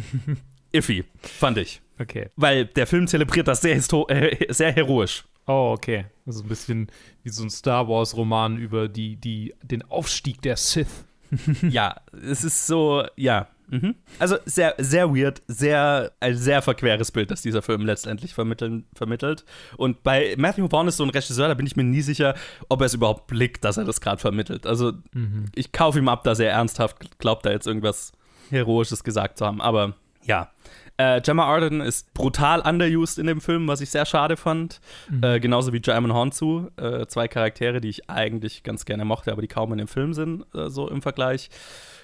iffy, 0.72 1.04
fand 1.20 1.58
ich. 1.58 1.80
Okay. 1.98 2.30
Weil 2.36 2.66
der 2.66 2.86
Film 2.86 3.06
zelebriert 3.06 3.48
das 3.48 3.60
sehr, 3.60 3.76
äh, 3.76 4.52
sehr 4.52 4.72
heroisch. 4.72 5.24
Oh, 5.48 5.72
okay. 5.72 6.04
Also 6.26 6.42
ein 6.42 6.48
bisschen 6.48 6.88
wie 7.22 7.30
so 7.30 7.42
ein 7.42 7.50
Star 7.50 7.88
Wars-Roman 7.88 8.58
über 8.58 8.86
die, 8.86 9.16
die, 9.16 9.54
den 9.62 9.82
Aufstieg 9.90 10.42
der 10.42 10.56
Sith. 10.56 11.04
ja, 11.68 11.96
es 12.22 12.44
ist 12.44 12.66
so, 12.66 13.04
ja. 13.16 13.48
Mhm. 13.70 13.96
Also 14.18 14.36
sehr, 14.46 14.74
sehr 14.78 15.14
weird, 15.14 15.42
sehr, 15.46 16.12
ein 16.20 16.36
sehr 16.36 16.62
verqueres 16.62 17.12
Bild, 17.12 17.30
das 17.30 17.42
dieser 17.42 17.60
Film 17.60 17.84
letztendlich 17.84 18.32
vermitteln, 18.34 18.86
vermittelt. 18.94 19.44
Und 19.76 20.02
bei 20.02 20.34
Matthew 20.38 20.68
Vaughn 20.68 20.88
ist 20.88 20.96
so 20.96 21.04
ein 21.04 21.10
Regisseur, 21.10 21.48
da 21.48 21.54
bin 21.54 21.66
ich 21.66 21.76
mir 21.76 21.84
nie 21.84 22.00
sicher, 22.00 22.34
ob 22.68 22.80
er 22.80 22.86
es 22.86 22.94
überhaupt 22.94 23.26
blickt, 23.26 23.64
dass 23.64 23.76
er 23.76 23.84
das 23.84 24.00
gerade 24.00 24.20
vermittelt. 24.20 24.66
Also 24.66 24.92
mhm. 25.12 25.46
ich 25.54 25.72
kaufe 25.72 25.98
ihm 25.98 26.08
ab, 26.08 26.24
dass 26.24 26.40
er 26.40 26.50
ernsthaft 26.50 27.18
glaubt, 27.18 27.44
da 27.44 27.50
jetzt 27.50 27.66
irgendwas 27.66 28.12
Heroisches 28.50 29.04
gesagt 29.04 29.38
zu 29.38 29.46
haben. 29.46 29.60
Aber 29.60 29.94
ja. 30.24 30.50
Äh, 30.98 31.20
Gemma 31.20 31.44
Arden 31.44 31.80
ist 31.80 32.12
brutal 32.12 32.60
underused 32.60 33.18
in 33.18 33.26
dem 33.28 33.40
Film, 33.40 33.68
was 33.68 33.80
ich 33.80 33.90
sehr 33.90 34.04
schade 34.04 34.36
fand. 34.36 34.80
Mhm. 35.08 35.22
Äh, 35.22 35.40
genauso 35.40 35.72
wie 35.72 35.80
Jaimon 35.82 36.12
Honsu. 36.12 36.66
Äh, 36.76 37.06
zwei 37.06 37.28
Charaktere, 37.28 37.80
die 37.80 37.88
ich 37.88 38.10
eigentlich 38.10 38.64
ganz 38.64 38.84
gerne 38.84 39.04
mochte, 39.04 39.30
aber 39.30 39.40
die 39.40 39.48
kaum 39.48 39.70
in 39.72 39.78
dem 39.78 39.86
Film 39.86 40.12
sind, 40.12 40.44
äh, 40.54 40.68
so 40.68 40.90
im 40.90 41.00
Vergleich. 41.00 41.50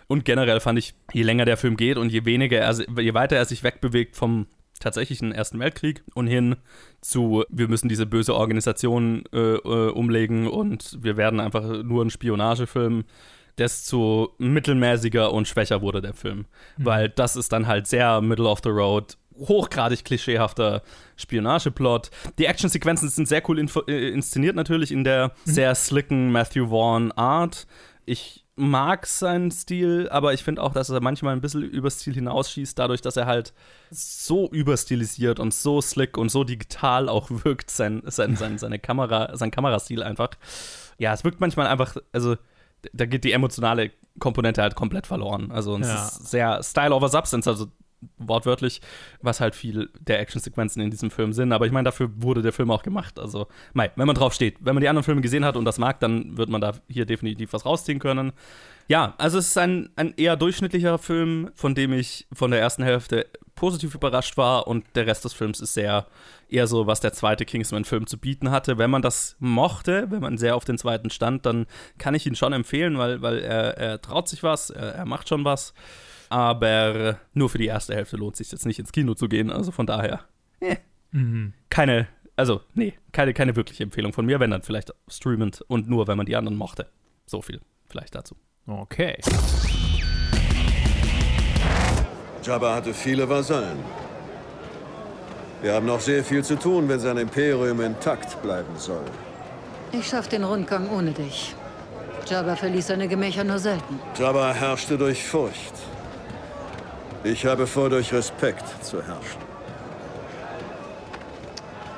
Und 0.07 0.25
generell 0.25 0.61
fand 0.61 0.79
ich, 0.79 0.95
je 1.13 1.23
länger 1.23 1.45
der 1.45 1.57
Film 1.57 1.77
geht 1.77 1.99
und 1.99 2.11
je 2.13 2.25
weniger 2.25 2.59
er, 2.59 2.73
je 3.01 3.15
weiter 3.15 3.37
er 3.37 3.47
sich 3.47 3.65
wegbewegt 3.65 4.17
vom 4.17 4.47
tatsächlichen 4.79 5.33
Ersten 5.33 5.59
Weltkrieg 5.59 6.05
und 6.15 6.27
hin 6.29 6.57
zu, 7.01 7.45
wir 7.49 7.69
müssen 7.69 7.89
diese 7.89 8.07
böse 8.07 8.35
Organisation 8.35 9.25
äh, 9.33 9.39
äh, 9.39 9.91
umlegen 9.91 10.47
und 10.47 10.99
wir 11.01 11.17
werden 11.17 11.41
einfach 11.41 11.83
nur 11.83 12.05
ein 12.05 12.11
Spionagefilm, 12.11 13.05
desto 13.59 14.35
mittelmäßiger 14.39 15.33
und 15.33 15.49
schwächer 15.49 15.83
wurde 15.83 16.01
der 16.01 16.15
Film. 16.15 16.47
Mhm. 16.77 16.85
Weil 16.85 17.09
das 17.09 17.37
ist 17.37 17.53
dann 17.53 17.67
halt 17.67 17.87
sehr 17.87 18.21
middle 18.21 18.49
of 18.49 18.61
the 18.63 18.71
road, 18.71 19.17
hochgradig 19.39 20.05
klischeehafter 20.05 20.83
Spionageplot. 21.17 22.11
Die 22.39 22.47
Actionsequenzen 22.47 23.09
sind 23.09 23.29
sehr 23.29 23.43
cool 23.49 23.59
äh, 23.89 24.09
inszeniert 24.11 24.57
natürlich 24.57 24.93
in 24.93 25.05
der 25.05 25.33
mhm. 25.45 25.51
sehr 25.51 25.75
slicken 25.75 26.33
Matthew 26.33 26.69
Vaughn 26.69 27.13
Art. 27.13 27.67
Ich 28.07 28.45
mag 28.57 29.07
seinen 29.07 29.51
Stil, 29.51 30.09
aber 30.11 30.33
ich 30.33 30.45
finde 30.45 30.63
auch, 30.63 30.73
dass 30.73 30.89
er 30.89 31.01
manchmal 31.01 31.35
ein 31.35 31.41
bisschen 31.41 31.63
übers 31.63 32.01
Stil 32.01 32.15
hinausschießt, 32.15 32.79
dadurch, 32.79 33.01
dass 33.01 33.17
er 33.17 33.27
halt 33.27 33.53
so 33.91 34.49
überstilisiert 34.51 35.41
und 35.41 35.53
so 35.53 35.81
slick 35.81 36.17
und 36.17 36.29
so 36.29 36.45
digital 36.45 37.09
auch 37.09 37.29
wirkt, 37.31 37.71
sein, 37.71 38.03
sein, 38.07 38.37
sein, 38.37 38.59
seine 38.59 38.79
Kamera, 38.79 39.37
sein 39.37 39.51
Kamerastil 39.51 40.03
einfach. 40.03 40.31
Ja, 40.99 41.13
es 41.13 41.25
wirkt 41.25 41.41
manchmal 41.41 41.67
einfach, 41.67 41.97
also 42.13 42.37
da 42.93 43.07
geht 43.07 43.25
die 43.25 43.33
emotionale 43.33 43.91
Komponente 44.19 44.63
halt 44.63 44.75
komplett 44.75 45.07
verloren. 45.07 45.51
Also 45.51 45.77
es 45.79 45.89
ja. 45.89 46.05
ist 46.05 46.31
sehr 46.31 46.63
Style 46.63 46.95
over 46.95 47.09
Substance, 47.09 47.49
also 47.49 47.67
wortwörtlich, 48.19 48.81
was 49.23 49.41
halt 49.41 49.55
viel 49.55 49.91
der 50.01 50.21
Actionsequenzen 50.21 50.83
in 50.83 50.91
diesem 50.91 51.11
Film 51.11 51.33
sind. 51.33 51.53
Aber 51.53 51.67
ich 51.67 51.73
meine, 51.73 51.85
dafür 51.85 52.11
wurde 52.17 52.43
der 52.43 52.53
Film 52.53 52.71
auch 52.71 52.83
gemacht. 52.83 53.19
Also, 53.19 53.47
mei, 53.73 53.91
wenn 53.97 54.07
man 54.07 54.17
drauf 54.17 54.35
steht, 54.35 54.57
wenn 54.61 54.75
man 54.75 54.81
die 54.81 54.89
anderen 54.89 55.05
Filme 55.05 55.21
gesehen 55.21 55.45
hat 55.45 55.57
und 55.57 55.65
das 55.65 55.79
mag, 55.79 56.01
dann 56.01 56.37
wird 56.37 56.49
man 56.49 56.61
da 56.61 56.73
hier 56.89 57.07
definitiv 57.07 57.53
was 57.53 57.67
rausziehen 57.67 57.99
können. 57.99 58.33
Ja, 58.87 59.15
also 59.17 59.39
es 59.39 59.49
ist 59.49 59.59
ein, 59.59 59.89
ein 59.97 60.13
eher 60.17 60.37
durchschnittlicher 60.37 60.99
Film, 60.99 61.51
von 61.55 61.75
dem 61.75 61.93
ich 61.93 62.27
von 62.33 62.51
der 62.51 62.61
ersten 62.61 62.83
Hälfte 62.83 63.27
positiv 63.55 63.95
überrascht 63.95 64.37
war 64.37 64.67
und 64.67 64.85
der 64.95 65.07
Rest 65.07 65.25
des 65.25 65.33
Films 65.33 65.61
ist 65.61 65.75
sehr 65.75 66.07
eher 66.49 66.67
so, 66.67 66.87
was 66.87 67.01
der 67.01 67.13
zweite 67.13 67.45
Kingsman-Film 67.45 68.07
zu 68.07 68.19
bieten 68.19 68.51
hatte. 68.51 68.79
Wenn 68.79 68.91
man 68.91 69.01
das 69.01 69.37
mochte, 69.39 70.11
wenn 70.11 70.21
man 70.21 70.39
sehr 70.39 70.57
auf 70.57 70.65
den 70.65 70.77
zweiten 70.77 71.11
stand, 71.11 71.47
dann 71.47 71.67
kann 71.99 72.15
ich 72.15 72.27
ihn 72.27 72.37
schon 72.37 72.53
empfehlen, 72.53 72.99
weil, 72.99 73.23
weil 73.23 73.39
er, 73.39 73.79
er 73.79 74.03
traut 74.03 74.29
sich 74.29 74.43
was, 74.43 74.71
er, 74.71 74.95
er 74.95 75.07
macht 75.07 75.29
schon 75.29 75.45
was 75.45 75.73
aber 76.29 77.19
nur 77.33 77.51
für 77.51 77.59
die 77.59 77.67
erste 77.67 77.95
Hälfte 77.95 78.17
lohnt 78.17 78.35
es 78.35 78.39
sich 78.39 78.53
jetzt 78.53 78.67
nicht 78.67 78.79
ins 78.79 78.93
Kino 78.93 79.15
zu 79.15 79.29
gehen. 79.29 79.51
Also 79.51 79.71
von 79.71 79.87
daher, 79.87 80.21
eh, 80.61 80.77
mhm. 81.13 81.53
keine, 81.71 82.09
also 82.37 82.61
nee, 82.75 82.95
keine, 83.13 83.35
keine 83.35 83.57
wirkliche 83.57 83.83
Empfehlung 83.83 84.13
von 84.13 84.27
mir, 84.27 84.41
wenn 84.41 84.51
dann 84.51 84.63
vielleicht 84.63 84.93
streamend 85.09 85.63
und 85.69 85.89
nur, 85.89 86.07
wenn 86.07 86.17
man 86.17 86.27
die 86.27 86.37
anderen 86.37 86.57
mochte. 86.57 86.87
So 87.27 87.43
viel 87.43 87.61
vielleicht 87.87 88.15
dazu. 88.15 88.37
Okay. 88.67 89.17
Jabba 92.43 92.75
hatte 92.75 92.93
viele 92.93 93.29
Vasallen. 93.29 93.79
Wir 95.63 95.73
haben 95.73 95.87
noch 95.87 96.01
sehr 96.01 96.23
viel 96.23 96.45
zu 96.45 96.59
tun, 96.59 96.89
wenn 96.89 97.01
sein 97.01 97.17
Imperium 97.17 97.81
intakt 97.81 98.43
bleiben 98.43 98.77
soll. 98.77 99.05
Ich 99.93 100.09
schaff 100.09 100.29
den 100.29 100.45
Rundgang 100.45 100.91
ohne 100.91 101.13
dich. 101.13 101.55
Jabba 102.27 102.57
verließ 102.57 102.89
seine 102.89 103.09
Gemächer 103.09 103.45
nur 103.45 103.59
selten. 103.59 103.99
Jabba 104.19 104.53
herrschte 104.53 104.99
durch 104.99 105.25
Furcht. 105.25 105.75
Ich 107.25 107.47
habe 107.47 107.67
vor, 107.67 107.89
durch 107.89 108.13
Respekt 108.13 108.85
zu 108.85 108.99
herrschen. 108.99 109.41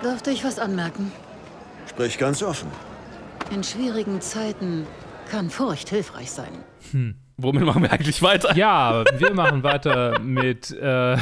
Dürfte 0.00 0.30
ich 0.30 0.44
was 0.44 0.60
anmerken? 0.60 1.10
Sprich 1.88 2.16
ganz 2.16 2.44
offen. 2.44 2.70
In 3.50 3.64
schwierigen 3.64 4.20
Zeiten 4.20 4.86
kann 5.28 5.50
Furcht 5.50 5.88
hilfreich 5.88 6.30
sein. 6.30 6.52
Hm. 6.92 7.16
Womit 7.38 7.64
machen 7.64 7.82
wir 7.82 7.92
eigentlich 7.92 8.22
weiter? 8.22 8.56
Ja, 8.56 9.02
wir 9.18 9.34
machen 9.34 9.64
weiter 9.64 10.20
mit 10.20 10.70
äh, 10.70 11.16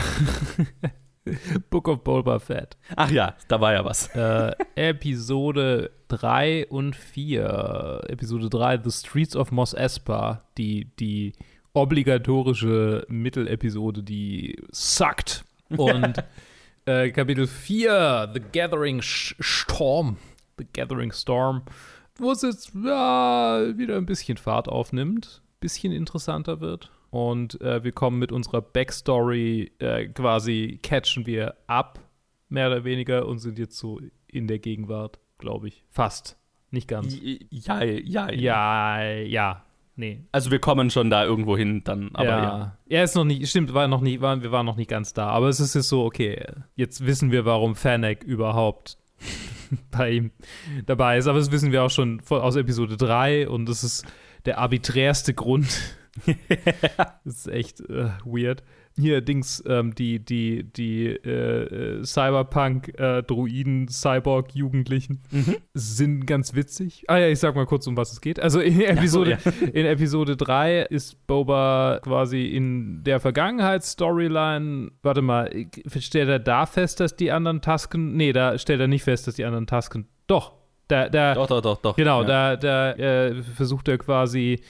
Book 1.71 1.89
of 1.89 2.05
Boba 2.05 2.39
Fett. 2.41 2.77
Ach 2.97 3.11
ja, 3.11 3.35
da 3.49 3.61
war 3.63 3.73
ja 3.73 3.87
was. 3.87 4.09
Äh, 4.09 4.53
Episode 4.75 5.91
3 6.09 6.67
und 6.69 6.95
4. 6.95 8.03
Episode 8.09 8.51
3, 8.51 8.81
The 8.85 8.91
Streets 8.91 9.35
of 9.35 9.51
Mos 9.51 9.73
Espa, 9.73 10.43
die, 10.59 10.95
die 11.01 11.33
obligatorische 11.75 13.05
Mittelepisode, 13.09 14.03
die 14.03 14.57
suckt. 14.71 15.45
Und 15.69 16.25
äh, 16.87 17.11
Kapitel 17.11 17.47
4, 17.47 18.31
The 18.33 18.41
Gathering 18.53 19.03
Storm. 19.03 20.17
The 20.57 20.67
Gathering 20.73 21.13
Storm, 21.13 21.63
wo 22.17 22.31
es 22.31 22.43
jetzt 22.43 22.73
ja, 22.75 23.77
wieder 23.77 23.97
ein 23.97 24.07
bisschen 24.07 24.39
Fahrt 24.39 24.69
aufnimmt, 24.69 25.43
bisschen 25.61 25.93
interessanter 25.93 26.61
wird. 26.61 26.91
Und 27.11 27.61
äh, 27.61 27.83
wir 27.85 27.93
kommen 27.93 28.19
mit 28.19 28.33
unserer 28.33 28.61
Backstory 28.61 29.73
äh, 29.79 30.07
quasi, 30.07 30.79
catchen 30.83 31.27
wir 31.27 31.55
ab, 31.67 32.01
mehr 32.49 32.69
oder 32.69 32.85
weniger, 32.85 33.27
und 33.27 33.39
sind 33.39 33.59
jetzt 33.59 33.79
so 33.79 34.01
in 34.27 34.47
der 34.47 34.59
Gegenwart, 34.59 35.19
glaube 35.39 35.69
ich. 35.69 35.85
Fast. 35.91 36.37
Nicht 36.71 36.89
ganz. 36.89 37.17
Ja, 37.51 37.83
ja, 37.85 38.31
ja. 38.31 38.31
Ja, 38.31 39.03
ja. 39.03 39.65
Nee. 39.97 40.25
Also 40.33 40.51
wir 40.51 40.59
kommen 40.59 40.91
schon 40.91 41.09
da 41.09 41.25
irgendwo 41.25 41.57
hin, 41.57 41.83
dann, 41.85 42.11
aber 42.15 42.29
ja. 42.29 42.43
ja. 42.43 42.79
Er 42.89 43.05
ist 43.05 43.15
noch 43.15 43.25
nicht, 43.25 43.49
stimmt, 43.49 43.73
war 43.75 43.87
noch 43.87 44.01
nie, 44.01 44.21
war, 44.21 44.43
wir 44.43 44.51
waren 44.51 44.67
noch 44.67 44.77
nicht 44.77 44.91
ganz 44.91 45.13
da. 45.13 45.29
Aber 45.29 45.49
es 45.49 45.61
ist 45.61 45.75
jetzt 45.75 45.89
so, 45.89 46.05
okay, 46.05 46.45
jetzt 46.75 47.07
wissen 47.07 47.31
wir, 47.31 47.45
warum 47.45 47.77
Fennec 47.77 48.25
überhaupt 48.25 48.99
bei 49.91 50.11
ihm 50.11 50.31
dabei 50.87 51.19
ist. 51.19 51.29
Aber 51.29 51.39
das 51.39 51.53
wissen 51.53 51.71
wir 51.71 51.85
auch 51.85 51.91
schon 51.91 52.21
aus 52.29 52.57
Episode 52.57 52.97
3 52.97 53.49
und 53.49 53.69
das 53.69 53.85
ist 53.85 54.05
der 54.47 54.59
arbiträrste 54.59 55.33
Grund. 55.33 55.69
das 57.25 57.37
ist 57.37 57.49
echt 57.49 57.81
äh, 57.81 58.11
weird 58.25 58.63
hier 58.97 59.21
Dings, 59.21 59.63
ähm, 59.67 59.95
die, 59.95 60.25
die, 60.25 60.65
die 60.65 61.07
äh, 61.07 61.99
äh, 61.99 62.05
Cyberpunk-Druiden, 62.05 63.85
äh, 63.85 63.91
Cyborg-Jugendlichen 63.91 65.21
mhm. 65.31 65.57
sind 65.75 66.27
ganz 66.27 66.55
witzig. 66.55 67.05
Ah 67.09 67.19
ja, 67.19 67.29
ich 67.29 67.41
sag 67.41 67.57
mal 67.57 67.67
kurz, 67.67 67.87
um 67.87 67.97
was 67.97 68.13
es 68.13 68.21
geht. 68.21 68.39
Also 68.39 68.61
in 68.61 68.81
Episode, 68.81 69.39
so, 69.43 69.51
ja. 69.51 69.67
in 69.73 69.87
Episode 69.87 70.37
3 70.37 70.83
ist 70.83 71.27
Boba 71.27 71.99
quasi 72.03 72.47
in 72.47 73.03
der 73.03 73.19
Vergangenheitsstoryline, 73.19 74.93
warte 75.03 75.23
mal, 75.23 75.51
stellt 75.99 76.29
er 76.29 76.39
da 76.39 76.67
fest, 76.67 77.01
dass 77.01 77.17
die 77.17 77.33
anderen 77.33 77.61
Tasken, 77.61 78.17
nee, 78.17 78.33
da 78.33 78.59
stellt 78.59 78.81
er 78.81 78.89
nicht 78.89 79.03
fest, 79.05 79.27
dass 79.27 79.35
die 79.35 79.45
anderen 79.45 79.67
Tasken, 79.67 80.07
doch, 80.29 80.53
da, 80.87 81.09
da, 81.09 81.35
doch, 81.35 81.47
doch, 81.47 81.63
doch, 81.63 81.79
doch. 81.79 81.97
Genau, 81.97 82.23
ja. 82.23 82.57
da, 82.57 82.57
da 82.57 82.93
äh, 82.93 83.43
versucht 83.43 83.89
er 83.89 83.99
quasi 83.99 84.61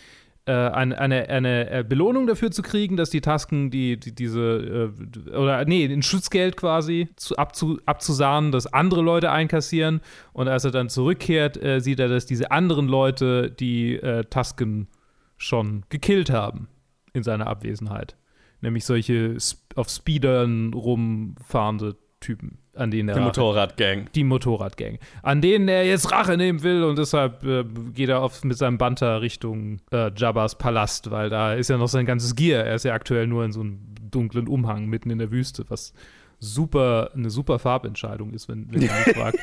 eine, 0.52 0.98
eine, 0.98 1.28
eine 1.28 1.70
äh, 1.70 1.84
Belohnung 1.88 2.26
dafür 2.26 2.50
zu 2.50 2.62
kriegen, 2.62 2.96
dass 2.96 3.10
die 3.10 3.20
Tasken, 3.20 3.70
die, 3.70 3.98
die 3.98 4.14
diese, 4.14 4.92
äh, 5.26 5.30
oder 5.30 5.64
nee, 5.64 5.84
ein 5.86 6.02
Schutzgeld 6.02 6.56
quasi 6.56 7.08
zu, 7.16 7.36
abzu, 7.36 7.78
abzusahnen, 7.86 8.52
dass 8.52 8.66
andere 8.66 9.00
Leute 9.00 9.30
einkassieren. 9.30 10.00
Und 10.32 10.48
als 10.48 10.64
er 10.64 10.70
dann 10.70 10.88
zurückkehrt, 10.88 11.62
äh, 11.62 11.80
sieht 11.80 12.00
er, 12.00 12.08
dass 12.08 12.26
diese 12.26 12.50
anderen 12.50 12.88
Leute 12.88 13.50
die 13.50 13.94
äh, 13.94 14.24
Tasken 14.24 14.88
schon 15.36 15.84
gekillt 15.88 16.30
haben 16.30 16.68
in 17.12 17.22
seiner 17.22 17.46
Abwesenheit. 17.46 18.16
Nämlich 18.60 18.84
solche 18.84 19.36
auf 19.74 19.88
Speedern 19.88 20.74
rumfahrende 20.74 21.96
Typen 22.20 22.58
an 22.76 22.90
denen 22.90 23.08
er. 23.08 23.16
Die 23.16 23.20
Motorradgang. 23.20 24.08
Die 24.14 24.24
Motorradgang. 24.24 24.98
An 25.22 25.40
denen 25.40 25.68
er 25.68 25.86
jetzt 25.86 26.10
Rache 26.10 26.36
nehmen 26.36 26.62
will 26.62 26.84
und 26.84 26.98
deshalb 26.98 27.44
äh, 27.44 27.64
geht 27.92 28.08
er 28.08 28.22
auf, 28.22 28.44
mit 28.44 28.58
seinem 28.58 28.78
Banter 28.78 29.20
Richtung 29.20 29.80
äh, 29.90 30.10
Jabbas 30.16 30.58
Palast, 30.58 31.10
weil 31.10 31.30
da 31.30 31.54
ist 31.54 31.68
ja 31.68 31.78
noch 31.78 31.88
sein 31.88 32.06
ganzes 32.06 32.34
Gear. 32.34 32.64
Er 32.64 32.74
ist 32.74 32.84
ja 32.84 32.94
aktuell 32.94 33.26
nur 33.26 33.44
in 33.44 33.52
so 33.52 33.60
einem 33.60 33.80
dunklen 34.10 34.48
Umhang 34.48 34.86
mitten 34.86 35.10
in 35.10 35.18
der 35.18 35.30
Wüste, 35.30 35.64
was 35.68 35.92
super, 36.38 37.10
eine 37.14 37.30
super 37.30 37.58
Farbentscheidung 37.58 38.32
ist, 38.32 38.48
wenn, 38.48 38.72
wenn 38.72 38.86
man 38.86 38.96
mich 39.06 39.16
fragt. 39.16 39.38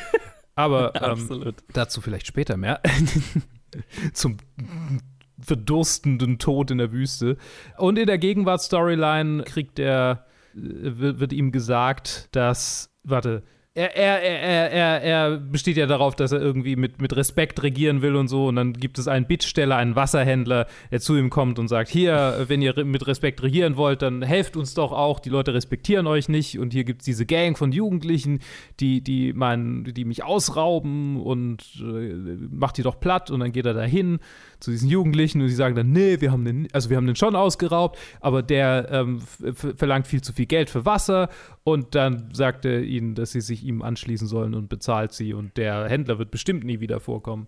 Aber 0.55 0.93
ähm, 1.01 1.53
dazu 1.73 2.01
vielleicht 2.01 2.27
später 2.27 2.57
mehr. 2.57 2.81
Zum 4.13 4.37
verdurstenden 5.39 6.37
Tod 6.37 6.71
in 6.71 6.77
der 6.77 6.91
Wüste. 6.91 7.37
Und 7.77 7.97
in 7.97 8.05
der 8.05 8.17
Gegenwart-Storyline 8.17 9.43
kriegt 9.43 9.79
er, 9.79 10.25
äh, 10.53 10.59
wird 10.59 11.33
ihm 11.33 11.51
gesagt, 11.51 12.29
dass 12.31 12.90
warte, 13.03 13.43
er, 13.73 13.95
er, 13.95 14.21
er, 14.21 14.71
er, 14.71 15.01
er 15.01 15.37
besteht 15.37 15.77
ja 15.77 15.85
darauf, 15.85 16.17
dass 16.17 16.33
er 16.33 16.41
irgendwie 16.41 16.75
mit, 16.75 17.01
mit 17.01 17.15
Respekt 17.15 17.63
regieren 17.63 18.01
will 18.01 18.17
und 18.17 18.27
so. 18.27 18.47
Und 18.47 18.57
dann 18.57 18.73
gibt 18.73 18.99
es 18.99 19.07
einen 19.07 19.27
Bittsteller, 19.27 19.77
einen 19.77 19.95
Wasserhändler, 19.95 20.67
der 20.91 20.99
zu 20.99 21.15
ihm 21.15 21.29
kommt 21.29 21.57
und 21.57 21.69
sagt: 21.69 21.89
Hier, 21.89 22.43
wenn 22.47 22.61
ihr 22.61 22.83
mit 22.83 23.07
Respekt 23.07 23.41
regieren 23.41 23.77
wollt, 23.77 24.01
dann 24.01 24.23
helft 24.23 24.57
uns 24.57 24.73
doch 24.73 24.91
auch. 24.91 25.21
Die 25.21 25.29
Leute 25.29 25.53
respektieren 25.53 26.05
euch 26.05 26.27
nicht. 26.27 26.59
Und 26.59 26.73
hier 26.73 26.83
gibt 26.83 27.01
es 27.01 27.05
diese 27.05 27.25
Gang 27.25 27.57
von 27.57 27.71
Jugendlichen, 27.71 28.39
die, 28.81 28.99
die, 29.01 29.31
mein, 29.31 29.85
die 29.85 30.03
mich 30.03 30.25
ausrauben 30.25 31.21
und 31.21 31.63
äh, 31.79 32.13
macht 32.51 32.77
die 32.77 32.83
doch 32.83 32.99
platt. 32.99 33.31
Und 33.31 33.39
dann 33.39 33.53
geht 33.53 33.65
er 33.65 33.73
dahin 33.73 34.19
zu 34.59 34.71
diesen 34.71 34.89
Jugendlichen 34.89 35.41
und 35.41 35.47
sie 35.47 35.55
sagen 35.55 35.75
dann: 35.75 35.93
Nee, 35.93 36.19
wir 36.19 36.33
haben 36.33 36.43
den, 36.43 36.67
also 36.73 36.89
wir 36.89 36.97
haben 36.97 37.07
den 37.07 37.15
schon 37.15 37.37
ausgeraubt, 37.37 37.97
aber 38.19 38.43
der 38.43 38.89
ähm, 38.91 39.21
verlangt 39.77 40.07
viel 40.07 40.21
zu 40.21 40.33
viel 40.33 40.45
Geld 40.45 40.69
für 40.69 40.83
Wasser. 40.83 41.29
Und 41.63 41.95
dann 41.95 42.29
sagt 42.33 42.65
er 42.65 42.81
ihnen, 42.81 43.15
dass 43.15 43.31
sie 43.31 43.41
sich 43.41 43.60
ihm 43.63 43.81
anschließen 43.81 44.27
sollen 44.27 44.53
und 44.53 44.69
bezahlt 44.69 45.13
sie. 45.13 45.33
Und 45.33 45.57
der 45.57 45.87
Händler 45.87 46.19
wird 46.19 46.31
bestimmt 46.31 46.63
nie 46.63 46.79
wieder 46.79 46.99
vorkommen. 46.99 47.47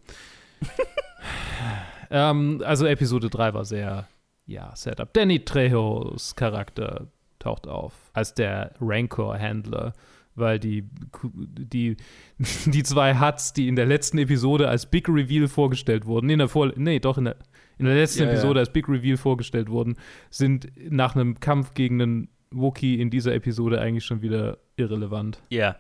ähm, 2.11 2.61
also 2.65 2.85
Episode 2.85 3.29
3 3.29 3.53
war 3.53 3.65
sehr, 3.65 4.07
ja, 4.45 4.75
Setup. 4.75 5.11
Danny 5.13 5.43
Trejos 5.43 6.35
Charakter 6.35 7.07
taucht 7.39 7.67
auf 7.67 7.93
als 8.13 8.33
der 8.33 8.73
Rancor-Händler 8.79 9.93
weil 10.35 10.59
die, 10.59 10.89
die, 11.23 11.97
die 12.65 12.83
zwei 12.83 13.19
Huts, 13.19 13.53
die 13.53 13.67
in 13.67 13.75
der 13.75 13.85
letzten 13.85 14.17
Episode 14.17 14.67
als 14.67 14.85
Big 14.85 15.07
Reveal 15.09 15.47
vorgestellt 15.47 16.05
wurden, 16.05 16.29
in 16.29 16.39
der 16.39 16.47
Vor 16.47 16.71
nee, 16.75 16.99
doch 16.99 17.17
in 17.17 17.25
der, 17.25 17.35
in 17.77 17.85
der 17.85 17.95
letzten 17.95 18.23
Ja, 18.23 18.25
ja. 18.25 18.31
Episode 18.31 18.59
als 18.59 18.71
Big 18.71 18.87
Reveal 18.87 19.17
vorgestellt 19.17 19.69
wurden, 19.69 19.95
sind 20.29 20.71
nach 20.89 21.15
einem 21.15 21.39
Kampf 21.39 21.73
gegen 21.73 22.01
einen 22.01 22.29
Wookie 22.51 22.99
in 22.99 23.09
dieser 23.09 23.33
Episode 23.33 23.81
eigentlich 23.81 24.05
schon 24.05 24.21
wieder 24.21 24.57
irrelevant 24.75 25.41
Ja. 25.49 25.75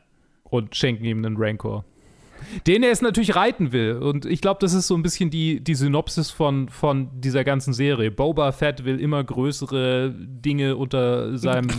Und 0.53 0.75
schenken 0.75 1.03
ihm 1.03 1.25
einen 1.25 1.35
Rancor. 1.35 1.83
Den 2.67 2.83
er 2.83 2.91
es 2.91 3.01
natürlich 3.01 3.35
reiten 3.35 3.71
will. 3.71 3.93
Und 3.93 4.27
ich 4.27 4.39
glaube, 4.39 4.59
das 4.61 4.73
ist 4.73 4.85
so 4.85 4.95
ein 4.95 5.01
bisschen 5.01 5.31
die, 5.31 5.63
die 5.63 5.73
Synopsis 5.73 6.29
von, 6.29 6.69
von 6.69 7.09
dieser 7.19 7.43
ganzen 7.43 7.73
Serie. 7.73 8.11
Boba 8.11 8.51
Fett 8.51 8.85
will 8.85 8.99
immer 8.99 9.23
größere 9.23 10.13
Dinge 10.15 10.75
unter 10.75 11.39
seinem 11.39 11.69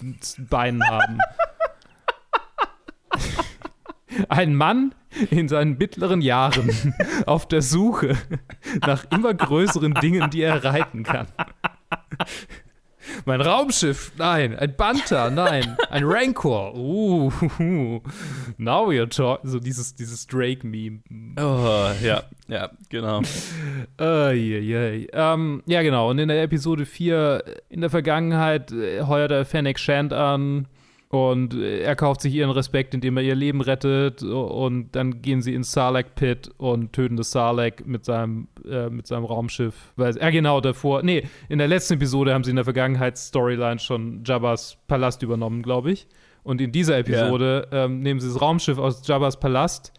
Bein 0.50 0.82
haben. 0.82 1.18
Ein 4.28 4.56
Mann 4.56 4.96
in 5.30 5.48
seinen 5.48 5.78
mittleren 5.78 6.20
Jahren 6.20 6.94
auf 7.26 7.46
der 7.46 7.62
Suche 7.62 8.16
nach 8.84 9.04
immer 9.12 9.32
größeren 9.32 9.94
Dingen, 9.94 10.28
die 10.30 10.42
er 10.42 10.64
reiten 10.64 11.04
kann. 11.04 11.28
Mein 13.24 13.40
Raumschiff, 13.40 14.12
nein. 14.18 14.56
Ein 14.56 14.74
Banta, 14.76 15.30
nein. 15.30 15.76
Ein 15.90 16.04
Rancor, 16.04 16.74
uh, 16.74 17.30
now 18.58 18.90
you're 18.90 19.08
talking. 19.08 19.50
So 19.50 19.58
dieses, 19.58 19.94
dieses 19.94 20.26
Drake-Meme. 20.26 21.00
Oh, 21.38 21.90
ja, 22.02 22.24
ja, 22.48 22.70
genau. 22.88 23.22
Eieiei. 23.98 25.08
Ähm, 25.12 25.62
ja, 25.66 25.82
genau. 25.82 26.10
Und 26.10 26.18
in 26.18 26.28
der 26.28 26.42
Episode 26.42 26.86
4, 26.86 27.44
in 27.68 27.80
der 27.80 27.90
Vergangenheit, 27.90 28.72
äh, 28.72 29.02
heuert 29.02 29.30
er 29.30 29.44
Fennec 29.44 29.78
Shand 29.78 30.12
an 30.12 30.66
und 31.14 31.54
äh, 31.54 31.82
er 31.82 31.94
kauft 31.94 32.22
sich 32.22 32.34
ihren 32.34 32.50
Respekt, 32.50 32.92
indem 32.92 33.16
er 33.16 33.22
ihr 33.22 33.36
Leben 33.36 33.60
rettet. 33.60 34.24
Und 34.24 34.96
dann 34.96 35.22
gehen 35.22 35.42
sie 35.42 35.54
ins 35.54 35.70
Sarlacc 35.70 36.16
Pit 36.16 36.50
und 36.56 36.92
töten 36.92 37.16
das 37.16 37.30
Sarlacc 37.30 37.86
mit 37.86 38.04
seinem, 38.04 38.48
äh, 38.68 38.90
mit 38.90 39.06
seinem 39.06 39.24
Raumschiff. 39.24 39.92
Weil, 39.94 40.16
ja, 40.16 40.30
genau, 40.30 40.60
davor. 40.60 41.04
Nee, 41.04 41.22
in 41.48 41.58
der 41.58 41.68
letzten 41.68 41.94
Episode 41.94 42.34
haben 42.34 42.42
sie 42.42 42.50
in 42.50 42.56
der 42.56 42.64
Vergangenheitsstoryline 42.64 43.78
schon 43.78 44.24
Jabba's 44.24 44.76
Palast 44.88 45.22
übernommen, 45.22 45.62
glaube 45.62 45.92
ich. 45.92 46.08
Und 46.42 46.60
in 46.60 46.72
dieser 46.72 46.98
Episode 46.98 47.68
ähm, 47.70 48.00
nehmen 48.00 48.18
sie 48.18 48.26
das 48.26 48.40
Raumschiff 48.40 48.78
aus 48.78 49.06
Jabba's 49.06 49.38
Palast 49.38 49.92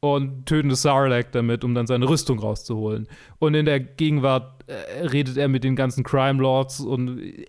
und 0.00 0.44
töten 0.44 0.68
das 0.68 0.82
Sarlacc 0.82 1.32
damit, 1.32 1.64
um 1.64 1.74
dann 1.74 1.86
seine 1.86 2.06
Rüstung 2.06 2.38
rauszuholen. 2.38 3.08
Und 3.38 3.54
in 3.54 3.64
der 3.64 3.80
Gegenwart 3.80 4.62
äh, 4.66 5.06
redet 5.06 5.38
er 5.38 5.48
mit 5.48 5.64
den 5.64 5.74
ganzen 5.74 6.04
Crime 6.04 6.42
Lords 6.42 6.80
und 6.80 7.18
äh, 7.18 7.46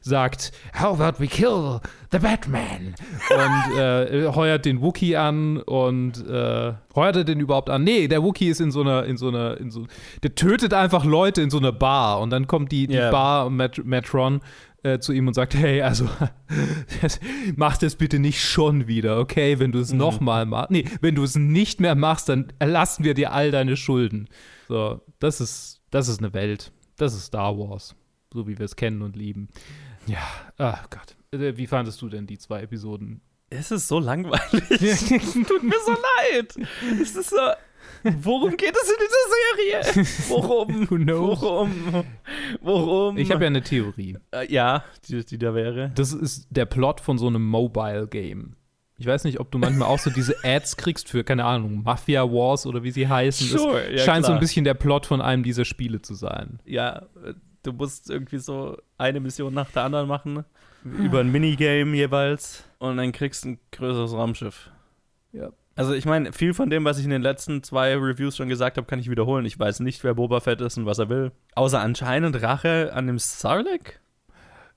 sagt, 0.00 0.52
How 0.78 0.98
about 0.98 1.20
we 1.22 1.26
kill 1.26 1.80
the 2.12 2.18
Batman? 2.18 2.94
und 3.30 3.78
äh, 3.78 4.26
heuert 4.34 4.64
den 4.64 4.80
Wookie 4.80 5.16
an 5.16 5.58
und 5.58 6.26
äh, 6.26 6.72
heuert 6.94 7.16
er 7.16 7.24
den 7.24 7.40
überhaupt 7.40 7.70
an? 7.70 7.84
Nee, 7.84 8.08
der 8.08 8.22
Wookie 8.22 8.48
ist 8.48 8.60
in 8.60 8.70
so 8.70 8.80
einer, 8.80 9.04
in 9.04 9.16
so 9.16 9.28
einer, 9.28 9.58
in 9.58 9.70
so, 9.70 9.86
der 10.22 10.34
tötet 10.34 10.74
einfach 10.74 11.04
Leute 11.04 11.42
in 11.42 11.50
so 11.50 11.58
einer 11.58 11.72
Bar 11.72 12.20
und 12.20 12.30
dann 12.30 12.46
kommt 12.46 12.72
die, 12.72 12.86
die 12.86 12.94
Ja. 12.94 13.10
Bar 13.10 13.50
Met 13.50 13.84
Metron 13.84 14.40
äh, 14.82 14.98
zu 14.98 15.12
ihm 15.12 15.28
und 15.28 15.34
sagt, 15.34 15.54
hey, 15.54 15.82
also 15.82 16.08
mach 17.56 17.76
das 17.76 17.96
bitte 17.96 18.18
nicht 18.18 18.42
schon 18.42 18.86
wieder, 18.86 19.18
okay? 19.18 19.58
Wenn 19.58 19.72
du 19.72 19.78
es 19.78 19.92
nochmal 19.92 20.46
machst, 20.46 20.70
nee, 20.70 20.84
wenn 21.00 21.14
du 21.14 21.22
es 21.22 21.36
nicht 21.36 21.80
mehr 21.80 21.94
machst, 21.94 22.28
dann 22.28 22.52
erlassen 22.58 23.04
wir 23.04 23.14
dir 23.14 23.32
all 23.32 23.50
deine 23.50 23.76
Schulden. 23.76 24.28
So, 24.68 25.00
das 25.18 25.40
ist, 25.40 25.80
das 25.90 26.08
ist 26.08 26.20
eine 26.20 26.32
Welt. 26.32 26.72
Das 26.96 27.14
ist 27.14 27.26
Star 27.26 27.58
Wars, 27.58 27.94
so 28.32 28.46
wie 28.46 28.58
wir 28.58 28.64
es 28.64 28.76
kennen 28.76 29.02
und 29.02 29.16
lieben. 29.16 29.48
Ja, 30.10 30.26
ach 30.58 30.90
Gott. 30.90 31.16
Äh, 31.32 31.56
Wie 31.56 31.66
fandest 31.66 32.02
du 32.02 32.08
denn 32.08 32.26
die 32.26 32.38
zwei 32.38 32.62
Episoden? 32.62 33.20
Es 33.48 33.70
ist 33.70 33.88
so 33.88 33.98
langweilig. 33.98 34.40
Tut 35.48 35.62
mir 35.62 35.76
so 35.84 35.92
leid. 35.92 36.54
Es 37.00 37.16
ist 37.16 37.30
so. 37.30 37.36
Worum 38.02 38.56
geht 38.56 38.74
es 38.74 38.90
in 38.90 38.96
dieser 39.00 40.04
Serie? 40.04 40.16
Worum? 40.28 40.90
Who 40.90 40.96
knows? 40.96 41.40
Worum? 41.40 42.04
Worum? 42.60 43.18
Ich 43.18 43.30
habe 43.30 43.44
ja 43.44 43.48
eine 43.48 43.62
Theorie. 43.62 44.16
Äh, 44.30 44.52
ja, 44.52 44.84
die, 45.08 45.24
die 45.24 45.38
da 45.38 45.54
wäre. 45.54 45.90
Das 45.94 46.12
ist 46.12 46.46
der 46.50 46.64
Plot 46.64 47.00
von 47.00 47.18
so 47.18 47.26
einem 47.26 47.44
Mobile-Game. 47.44 48.56
Ich 48.98 49.06
weiß 49.06 49.24
nicht, 49.24 49.40
ob 49.40 49.50
du 49.50 49.58
manchmal 49.58 49.88
auch 49.88 49.98
so 49.98 50.10
diese 50.10 50.36
Ads 50.44 50.76
kriegst 50.76 51.08
für, 51.08 51.24
keine 51.24 51.44
Ahnung, 51.44 51.82
Mafia 51.82 52.22
Wars 52.24 52.66
oder 52.66 52.82
wie 52.82 52.90
sie 52.90 53.08
heißen. 53.08 53.46
Sure, 53.48 53.82
das 53.82 54.00
ja, 54.00 54.04
scheint 54.04 54.26
so 54.26 54.32
ein 54.32 54.34
klar. 54.34 54.40
bisschen 54.40 54.64
der 54.64 54.74
Plot 54.74 55.06
von 55.06 55.20
einem 55.20 55.42
dieser 55.42 55.64
Spiele 55.64 56.02
zu 56.02 56.14
sein. 56.14 56.60
Ja, 56.66 57.06
äh, 57.24 57.34
du 57.62 57.72
musst 57.72 58.10
irgendwie 58.10 58.38
so 58.38 58.76
eine 59.00 59.20
Mission 59.20 59.54
nach 59.54 59.70
der 59.70 59.84
anderen 59.84 60.08
machen. 60.08 60.44
Über 60.84 61.20
ein 61.20 61.30
Minigame 61.30 61.96
jeweils. 61.96 62.64
Und 62.78 62.96
dann 62.96 63.12
kriegst 63.12 63.44
du 63.44 63.50
ein 63.50 63.58
größeres 63.72 64.12
Raumschiff. 64.12 64.70
Ja. 65.32 65.50
Also 65.76 65.94
ich 65.94 66.04
meine, 66.04 66.32
viel 66.32 66.52
von 66.54 66.68
dem, 66.70 66.84
was 66.84 66.98
ich 66.98 67.04
in 67.04 67.10
den 67.10 67.22
letzten 67.22 67.62
zwei 67.62 67.96
Reviews 67.96 68.36
schon 68.36 68.48
gesagt 68.48 68.76
habe, 68.76 68.86
kann 68.86 68.98
ich 68.98 69.10
wiederholen. 69.10 69.46
Ich 69.46 69.58
weiß 69.58 69.80
nicht, 69.80 70.04
wer 70.04 70.14
Boba 70.14 70.40
Fett 70.40 70.60
ist 70.60 70.76
und 70.76 70.86
was 70.86 70.98
er 70.98 71.08
will. 71.08 71.32
Außer 71.54 71.80
anscheinend 71.80 72.42
Rache 72.42 72.92
an 72.92 73.06
dem 73.06 73.18
Sarlacc, 73.18 74.00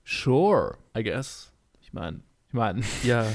Sure. 0.06 0.78
I 0.98 1.04
guess. 1.04 1.52
Ich 1.82 1.94
meine, 1.94 2.22
ich 2.54 2.58
meine, 2.60 2.82
Ja. 3.04 3.26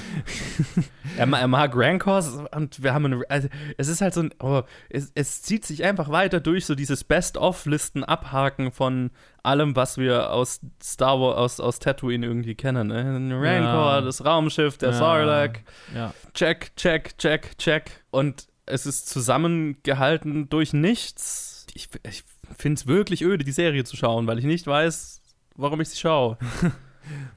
er, 1.19 1.27
er 1.29 1.49
mag 1.49 1.73
Rancors 1.75 2.39
und 2.55 2.81
wir 2.85 2.95
haben 2.95 3.07
eine, 3.07 3.23
also 3.29 3.49
es 3.77 3.89
ist 3.89 4.01
halt 4.01 4.15
so 4.15 4.21
ein, 4.21 4.31
oh, 4.41 4.63
es, 4.89 5.11
es 5.17 5.43
zieht 5.43 5.65
sich 5.67 5.83
einfach 5.85 6.09
weiter 6.09 6.39
durch, 6.39 6.67
so 6.67 6.77
dieses 6.77 7.03
Best-of-Listen 7.03 8.05
abhaken 8.05 8.71
von 8.71 9.11
allem, 9.43 9.75
was 9.75 9.99
wir 9.99 10.31
aus 10.33 10.61
Star 10.81 11.21
Wars, 11.21 11.37
aus, 11.37 11.59
aus 11.61 11.79
Tatooine 11.81 12.25
irgendwie 12.27 12.55
kennen. 12.55 12.87
Ne? 12.89 12.99
Ein 13.01 13.33
Rancor, 13.33 13.93
Ja. 13.97 14.01
das 14.03 14.25
Raumschiff, 14.25 14.79
der 14.79 14.91
Ja. 14.91 14.95
Sarlacc, 14.95 15.61
ja. 15.97 16.15
check, 16.35 16.77
check, 16.77 17.19
check, 17.19 17.59
check. 17.59 18.05
Und 18.13 18.47
es 18.67 18.87
ist 18.87 19.09
zusammengehalten 19.09 20.49
durch 20.49 20.73
nichts. 20.73 21.67
Ich, 21.75 21.89
ich 22.09 22.23
finde 22.57 22.79
es 22.81 22.87
wirklich 22.87 23.23
öde, 23.25 23.45
die 23.45 23.51
Serie 23.53 23.83
zu 23.83 23.97
schauen, 23.97 24.29
weil 24.29 24.39
ich 24.39 24.45
nicht 24.45 24.67
weiß, 24.69 25.23
warum 25.57 25.81
ich 25.81 25.89
sie 25.89 25.99
schaue. 25.99 26.39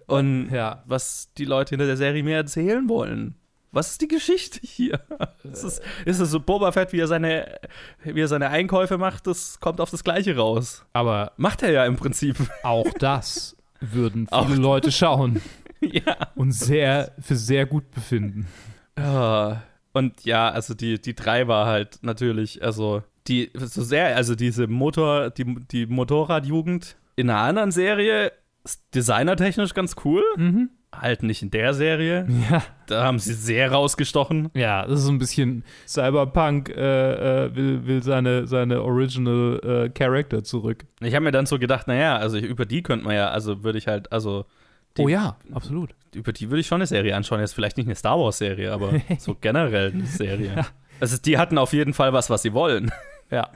Und 0.07 0.49
Ja. 0.51 0.83
was 0.85 1.29
die 1.37 1.45
Leute 1.45 1.69
hinter 1.71 1.85
der 1.85 1.97
Serie 1.97 2.23
mir 2.23 2.35
erzählen 2.37 2.87
wollen. 2.89 3.35
Was 3.73 3.91
ist 3.91 4.01
die 4.01 4.09
Geschichte 4.09 4.59
hier? 4.63 4.99
Ist 5.49 5.63
es, 5.63 5.81
ist 6.05 6.19
es 6.19 6.29
so 6.31 6.39
Boba 6.41 6.71
Fett, 6.73 6.91
wie 6.91 6.99
er, 6.99 7.07
seine, 7.07 7.57
wie 8.03 8.19
er 8.19 8.27
seine 8.27 8.49
Einkäufe 8.49 8.97
macht, 8.97 9.27
das 9.27 9.59
kommt 9.61 9.79
auf 9.79 9.89
das 9.89 10.03
Gleiche 10.03 10.35
raus. 10.35 10.85
Aber 10.93 11.31
Macht 11.37 11.63
er 11.63 11.71
ja 11.71 11.85
im 11.85 11.95
Prinzip. 11.95 12.35
auch 12.63 12.85
das 12.99 13.55
würden 13.79 14.27
Auch 14.31 14.47
viele 14.47 14.61
Leute 14.61 14.91
schauen 14.91 15.41
ja. 15.79 16.17
und 16.35 16.51
sehr 16.51 17.13
für 17.21 17.35
sehr 17.37 17.65
gut 17.65 17.89
befinden. 17.91 18.47
Ja. 18.97 19.63
Und 19.93 20.23
ja, 20.25 20.49
also 20.49 20.73
die, 20.73 20.99
die 21.01 21.15
drei 21.15 21.47
war 21.47 21.65
halt 21.65 21.99
natürlich, 22.01 22.61
also 22.63 23.03
die, 23.27 23.51
so 23.55 23.83
sehr, 23.83 24.15
also 24.17 24.35
diese 24.35 24.67
Motor, 24.67 25.29
die, 25.31 25.45
die 25.71 25.85
Motorradjugend 25.85 26.97
in 27.15 27.29
einer 27.29 27.39
anderen 27.39 27.71
Serie 27.71 28.31
ist 28.63 28.83
designertechnisch 28.93 29.73
ganz 29.73 29.95
cool. 30.05 30.23
Halt 30.93 31.23
nicht 31.23 31.41
in 31.41 31.51
der 31.51 31.73
Serie. 31.73 32.27
Ja. 32.49 32.63
Da 32.87 33.03
haben 33.05 33.17
sie 33.17 33.33
sehr 33.33 33.71
rausgestochen. 33.71 34.49
Ja, 34.53 34.85
das 34.85 34.99
ist 34.99 35.05
so 35.05 35.11
ein 35.11 35.19
bisschen 35.19 35.63
Cyberpunk 35.87 36.69
äh, 36.69 37.45
äh, 37.45 37.55
will, 37.55 37.85
will 37.87 38.03
seine, 38.03 38.45
seine 38.47 38.81
Original 38.83 39.59
äh, 39.63 39.89
Character 39.89 40.43
zurück. 40.43 40.85
Ich 40.99 41.15
habe 41.15 41.23
mir 41.23 41.31
dann 41.31 41.45
so 41.45 41.57
gedacht, 41.59 41.87
naja, 41.87 42.17
also 42.17 42.37
über 42.37 42.65
die 42.65 42.83
könnte 42.83 43.05
man 43.05 43.15
ja, 43.15 43.29
also 43.29 43.63
würde 43.63 43.77
ich 43.77 43.87
halt, 43.87 44.11
also 44.11 44.45
Die- 44.97 45.03
oh 45.03 45.07
ja, 45.07 45.37
absolut. 45.53 45.95
über 46.13 46.33
die 46.33 46.49
würde 46.49 46.59
ich 46.59 46.67
schon 46.67 46.79
eine 46.79 46.87
Serie 46.87 47.15
anschauen. 47.15 47.39
Jetzt 47.39 47.53
vielleicht 47.53 47.77
nicht 47.77 47.87
eine 47.87 47.95
Star 47.95 48.19
Wars-Serie, 48.19 48.71
aber 48.73 48.91
so 49.17 49.35
generell 49.39 49.91
eine 49.93 50.05
Serie. 50.05 50.65
Also 50.99 51.17
die 51.17 51.37
hatten 51.37 51.57
auf 51.57 51.71
jeden 51.73 51.93
Fall 51.93 52.11
was, 52.13 52.29
was 52.29 52.41
sie 52.41 52.53
wollen. 52.53 52.91
Ja. 53.31 53.49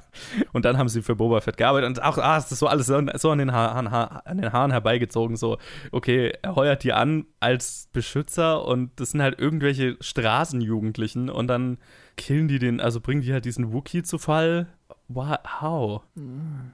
Und 0.53 0.63
dann 0.63 0.77
haben 0.77 0.87
sie 0.87 1.01
für 1.01 1.15
Boba 1.15 1.41
Fett 1.41 1.57
gearbeitet 1.57 1.89
und 1.89 2.01
auch, 2.01 2.17
ah, 2.17 2.37
ist 2.37 2.49
so 2.49 2.67
alles 2.67 2.87
so, 2.87 3.01
so 3.15 3.31
an, 3.31 3.39
den 3.39 3.51
Haaren, 3.51 3.87
an 3.87 4.37
den 4.37 4.53
Haaren 4.53 4.71
herbeigezogen, 4.71 5.35
so, 5.35 5.57
okay, 5.91 6.33
er 6.41 6.55
heuert 6.55 6.83
die 6.83 6.93
an 6.93 7.25
als 7.41 7.89
Beschützer 7.91 8.65
und 8.65 8.91
das 8.95 9.11
sind 9.11 9.21
halt 9.21 9.37
irgendwelche 9.37 9.97
Straßenjugendlichen 9.99 11.29
und 11.29 11.47
dann 11.47 11.77
killen 12.15 12.47
die 12.47 12.59
den, 12.59 12.79
also 12.79 13.01
bringen 13.01 13.21
die 13.21 13.33
halt 13.33 13.43
diesen 13.43 13.73
Wookie 13.73 14.03
zu 14.03 14.17
Fall. 14.17 14.67
Wow, 15.07 15.37
how? 15.61 16.01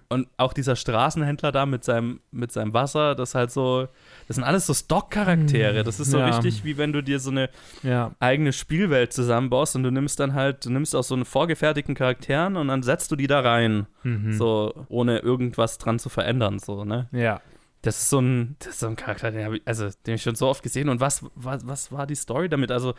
Und 0.09 0.27
auch 0.37 0.53
dieser 0.53 0.77
Straßenhändler 0.77 1.51
da 1.51 1.65
mit 1.65 1.83
seinem, 1.83 2.21
mit 2.31 2.51
seinem 2.53 2.73
Wasser, 2.73 3.13
das 3.13 3.29
ist 3.29 3.35
halt 3.35 3.51
so, 3.51 3.89
das 4.29 4.35
sind 4.35 4.45
alles 4.45 4.65
so 4.65 4.73
Stock-Charaktere. 4.73 5.83
Das 5.83 5.99
ist 5.99 6.11
so 6.11 6.17
Ja. 6.19 6.27
richtig, 6.27 6.63
wie 6.63 6.77
wenn 6.77 6.93
du 6.93 7.03
dir 7.03 7.19
so 7.19 7.29
eine 7.29 7.49
Ja. 7.83 8.15
eigene 8.19 8.53
Spielwelt 8.53 9.11
zusammenbaust 9.11 9.75
und 9.75 9.83
du 9.83 9.91
nimmst 9.91 10.19
dann 10.21 10.33
halt, 10.33 10.65
du 10.65 10.69
nimmst 10.69 10.95
aus 10.95 11.09
so 11.09 11.15
einen 11.15 11.25
vorgefertigten 11.25 11.93
Charakteren 11.93 12.55
und 12.55 12.69
dann 12.69 12.83
setzt 12.83 13.11
du 13.11 13.17
die 13.17 13.27
da 13.27 13.41
rein. 13.41 13.85
Mhm. 14.03 14.31
So, 14.33 14.73
ohne 14.87 15.19
irgendwas 15.19 15.77
dran 15.77 15.99
zu 15.99 16.07
verändern, 16.07 16.59
so, 16.59 16.85
ne? 16.85 17.09
Ja. 17.11 17.41
Das 17.81 17.97
ist 17.99 18.09
so 18.11 18.19
ein, 18.19 18.55
das 18.59 18.67
ist 18.69 18.79
so 18.81 18.87
ein 18.87 18.95
Charakter, 18.95 19.31
den 19.31 19.43
habe 19.43 19.57
ich, 19.57 19.63
also, 19.65 19.89
den 20.05 20.13
ich 20.15 20.21
schon 20.21 20.35
so 20.35 20.47
oft 20.47 20.61
gesehen. 20.61 20.87
Und 20.87 20.99
was, 21.01 21.25
was, 21.33 21.65
was 21.67 21.91
war 21.91 22.05
die 22.05 22.13
Story 22.15 22.47
damit? 22.47 22.71
Also, 22.71 22.93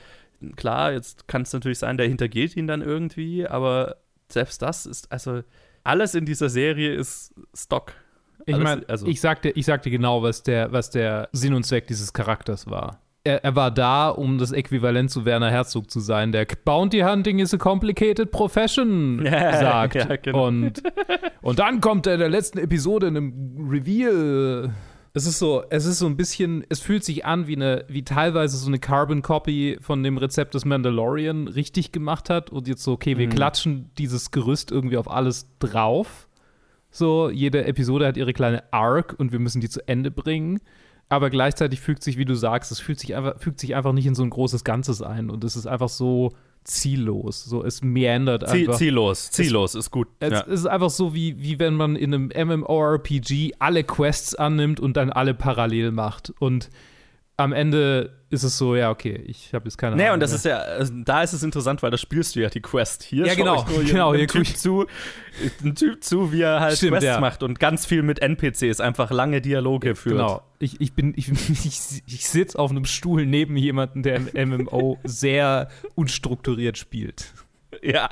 klar, 0.56 0.92
jetzt 0.92 1.28
kann 1.28 1.42
es 1.42 1.52
natürlich 1.52 1.78
sein, 1.78 1.96
der 1.96 2.08
hintergeht 2.08 2.56
ihn 2.56 2.66
dann 2.66 2.82
irgendwie, 2.82 3.46
aber 3.46 3.96
selbst 4.32 4.62
das 4.62 4.86
ist, 4.86 5.10
also, 5.12 5.42
alles 5.84 6.14
in 6.14 6.24
dieser 6.24 6.48
Serie 6.48 6.94
ist 6.94 7.34
Stock. 7.54 7.92
Ich 8.46 8.56
meine, 8.56 8.82
also- 8.88 9.06
ich 9.06 9.20
sagte, 9.20 9.50
ich 9.50 9.66
sagte 9.66 9.90
genau, 9.90 10.22
was 10.22 10.42
der, 10.42 10.72
was 10.72 10.90
der 10.90 11.28
Sinn 11.32 11.54
und 11.54 11.64
Zweck 11.64 11.86
dieses 11.86 12.12
Charakters 12.12 12.68
war. 12.68 13.00
Er, 13.24 13.44
er 13.44 13.54
war 13.54 13.70
da, 13.70 14.08
um 14.08 14.36
das 14.38 14.50
Äquivalent 14.50 15.08
zu 15.08 15.24
Werner 15.24 15.48
Herzog 15.48 15.88
zu 15.92 16.00
sein, 16.00 16.32
der 16.32 16.44
Bounty 16.64 17.00
Hunting 17.00 17.38
is 17.38 17.54
a 17.54 17.56
complicated 17.56 18.32
profession 18.32 19.22
Ja, 19.24 19.60
sagt. 19.60 19.94
ja, 19.94 20.16
genau. 20.16 20.48
und, 20.48 20.82
und 21.40 21.58
dann 21.60 21.80
kommt 21.80 22.08
er 22.08 22.14
in 22.14 22.18
der 22.20 22.28
letzten 22.30 22.58
Episode 22.58 23.06
in 23.06 23.16
einem 23.16 23.68
Reveal. 23.70 24.74
Es 25.14 25.27
ist 25.27 25.38
so, 25.38 25.62
es 25.68 25.85
ist 25.85 25.98
so 25.98 26.07
ein 26.07 26.16
bisschen, 26.16 26.64
es 26.70 26.81
fühlt 26.81 27.05
sich 27.05 27.27
an 27.27 27.46
wie 27.46 27.57
eine, 27.57 27.85
wie 27.88 28.03
teilweise 28.03 28.57
so 28.57 28.66
eine 28.68 28.79
Carbon 28.79 29.20
Copy 29.20 29.77
von 29.81 30.03
dem 30.03 30.16
Rezept 30.16 30.55
des 30.55 30.64
Mandalorian 30.64 31.48
richtig 31.48 31.92
gemacht 31.92 32.31
hat 32.31 32.48
und 32.51 32.66
jetzt 32.66 32.83
so, 32.83 32.92
okay, 32.92 33.18
wir 33.18 33.27
Mhm. 33.27 33.33
klatschen 33.33 33.90
dieses 33.98 34.31
Gerüst 34.31 34.70
irgendwie 34.70 34.96
auf 34.96 35.11
alles 35.11 35.48
drauf. 35.59 36.29
So, 36.90 37.29
jede 37.29 37.64
Episode 37.66 38.07
hat 38.07 38.16
ihre 38.16 38.33
kleine 38.33 38.72
Arc 38.72 39.14
und 39.18 39.33
wir 39.33 39.38
müssen 39.38 39.61
die 39.61 39.68
zu 39.68 39.87
Ende 39.87 40.11
bringen. 40.11 40.61
Aber 41.11 41.29
gleichzeitig 41.29 41.81
fügt 41.81 42.03
sich, 42.03 42.16
wie 42.16 42.25
du 42.25 42.35
sagst, 42.35 42.72
es 42.72 42.81
fügt 42.81 43.01
sich 43.01 43.14
einfach, 43.14 43.38
fügt 43.38 43.61
sich 43.61 43.75
einfach 43.75 43.92
nicht 43.92 44.07
in 44.07 44.14
so 44.14 44.22
ein 44.22 44.31
großes 44.31 44.64
Ganzes 44.64 45.03
ein. 45.03 45.29
Und 45.29 45.44
es 45.44 45.57
ist 45.57 45.66
einfach 45.66 45.90
so 45.90 46.33
ziellos. 46.64 47.44
So, 47.44 47.64
es 47.64 47.83
meandert 47.83 48.48
Ziel, 48.48 48.61
einfach. 48.62 48.79
ziellos, 48.79 49.31
ziellos 49.31 49.75
ist 49.75 49.90
gut. 49.90 50.09
Es 50.20 50.33
ja. 50.33 50.40
ist 50.40 50.66
einfach 50.66 50.90
so, 50.90 51.14
wie, 51.14 51.40
wie 51.42 51.59
wenn 51.59 51.75
man 51.75 51.96
in 51.96 52.14
einem 52.14 52.61
MMORPG 52.61 53.55
alle 53.59 53.85
Quests 53.85 54.35
annimmt 54.35 54.81
und 54.81 54.96
dann 54.96 55.11
alle 55.11 55.35
parallel 55.35 55.92
macht. 55.92 56.33
Und 56.38 56.70
am 57.38 57.52
Ende 57.52 58.18
ist 58.30 58.42
es 58.44 58.56
so, 58.56 58.76
ja, 58.76 58.90
okay, 58.90 59.14
ich 59.26 59.52
habe 59.52 59.64
jetzt 59.64 59.76
keine 59.76 59.96
Nee, 59.96 60.04
Ahnung. 60.04 60.14
und 60.14 60.20
das 60.20 60.30
mehr. 60.30 60.36
ist 60.36 60.44
ja, 60.44 60.58
also 60.58 60.92
da 61.04 61.22
ist 61.22 61.32
es 61.32 61.42
interessant, 61.42 61.82
weil 61.82 61.90
da 61.90 61.96
spielst 61.98 62.36
du 62.36 62.40
ja 62.40 62.48
die 62.48 62.60
Quest. 62.60 63.02
Hier 63.02 63.26
Ja, 63.26 63.34
genau, 63.34 63.64
ich 63.68 63.74
nur 63.76 63.84
genau, 63.84 64.14
hier 64.14 64.28
typ 64.28 64.42
ich- 64.42 64.56
zu, 64.56 64.86
ein 65.64 65.74
Typ 65.74 66.04
zu, 66.04 66.32
wie 66.32 66.42
er 66.42 66.60
halt 66.60 66.76
Stimmt, 66.76 66.92
Quests 66.92 67.06
ja. 67.06 67.20
macht 67.20 67.42
und 67.42 67.58
ganz 67.58 67.84
viel 67.86 68.02
mit 68.02 68.20
NPCs, 68.20 68.80
einfach 68.80 69.10
lange 69.10 69.40
Dialoge 69.40 69.94
führt. 69.96 70.16
Genau. 70.16 70.42
Ich, 70.60 70.80
ich 70.80 70.92
bin, 70.94 71.14
ich, 71.16 71.28
ich, 71.50 72.02
ich 72.06 72.28
sitze 72.28 72.58
auf 72.58 72.70
einem 72.70 72.84
Stuhl 72.84 73.26
neben 73.26 73.56
jemandem, 73.56 74.02
der 74.02 74.16
im 74.34 74.50
MMO 74.50 74.98
sehr 75.04 75.68
unstrukturiert 75.94 76.78
spielt. 76.78 77.32
Ja. 77.82 78.08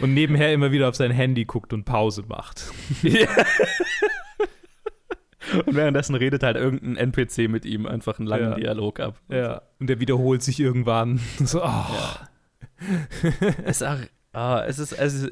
Und 0.00 0.12
nebenher 0.14 0.52
immer 0.52 0.72
wieder 0.72 0.88
auf 0.88 0.96
sein 0.96 1.10
Handy 1.12 1.44
guckt 1.44 1.72
und 1.72 1.84
Pause 1.84 2.24
macht. 2.26 2.64
Und 5.66 5.74
währenddessen 5.74 6.14
redet 6.14 6.42
halt 6.42 6.56
irgendein 6.56 6.96
NPC 6.96 7.48
mit 7.48 7.64
ihm 7.64 7.86
einfach 7.86 8.18
einen 8.18 8.28
langen 8.28 8.50
Ja. 8.50 8.54
Dialog 8.54 9.00
ab. 9.00 9.20
Ja. 9.28 9.62
Und 9.80 9.88
der 9.88 10.00
wiederholt 10.00 10.42
sich 10.42 10.60
irgendwann. 10.60 11.20
So, 11.44 11.62
oh. 11.62 11.84
Es 13.64 13.80
ist 13.80 13.86
auch, 13.86 13.98
ah, 14.32 14.62
es 14.66 14.78
ist, 14.78 14.98
also, 14.98 15.28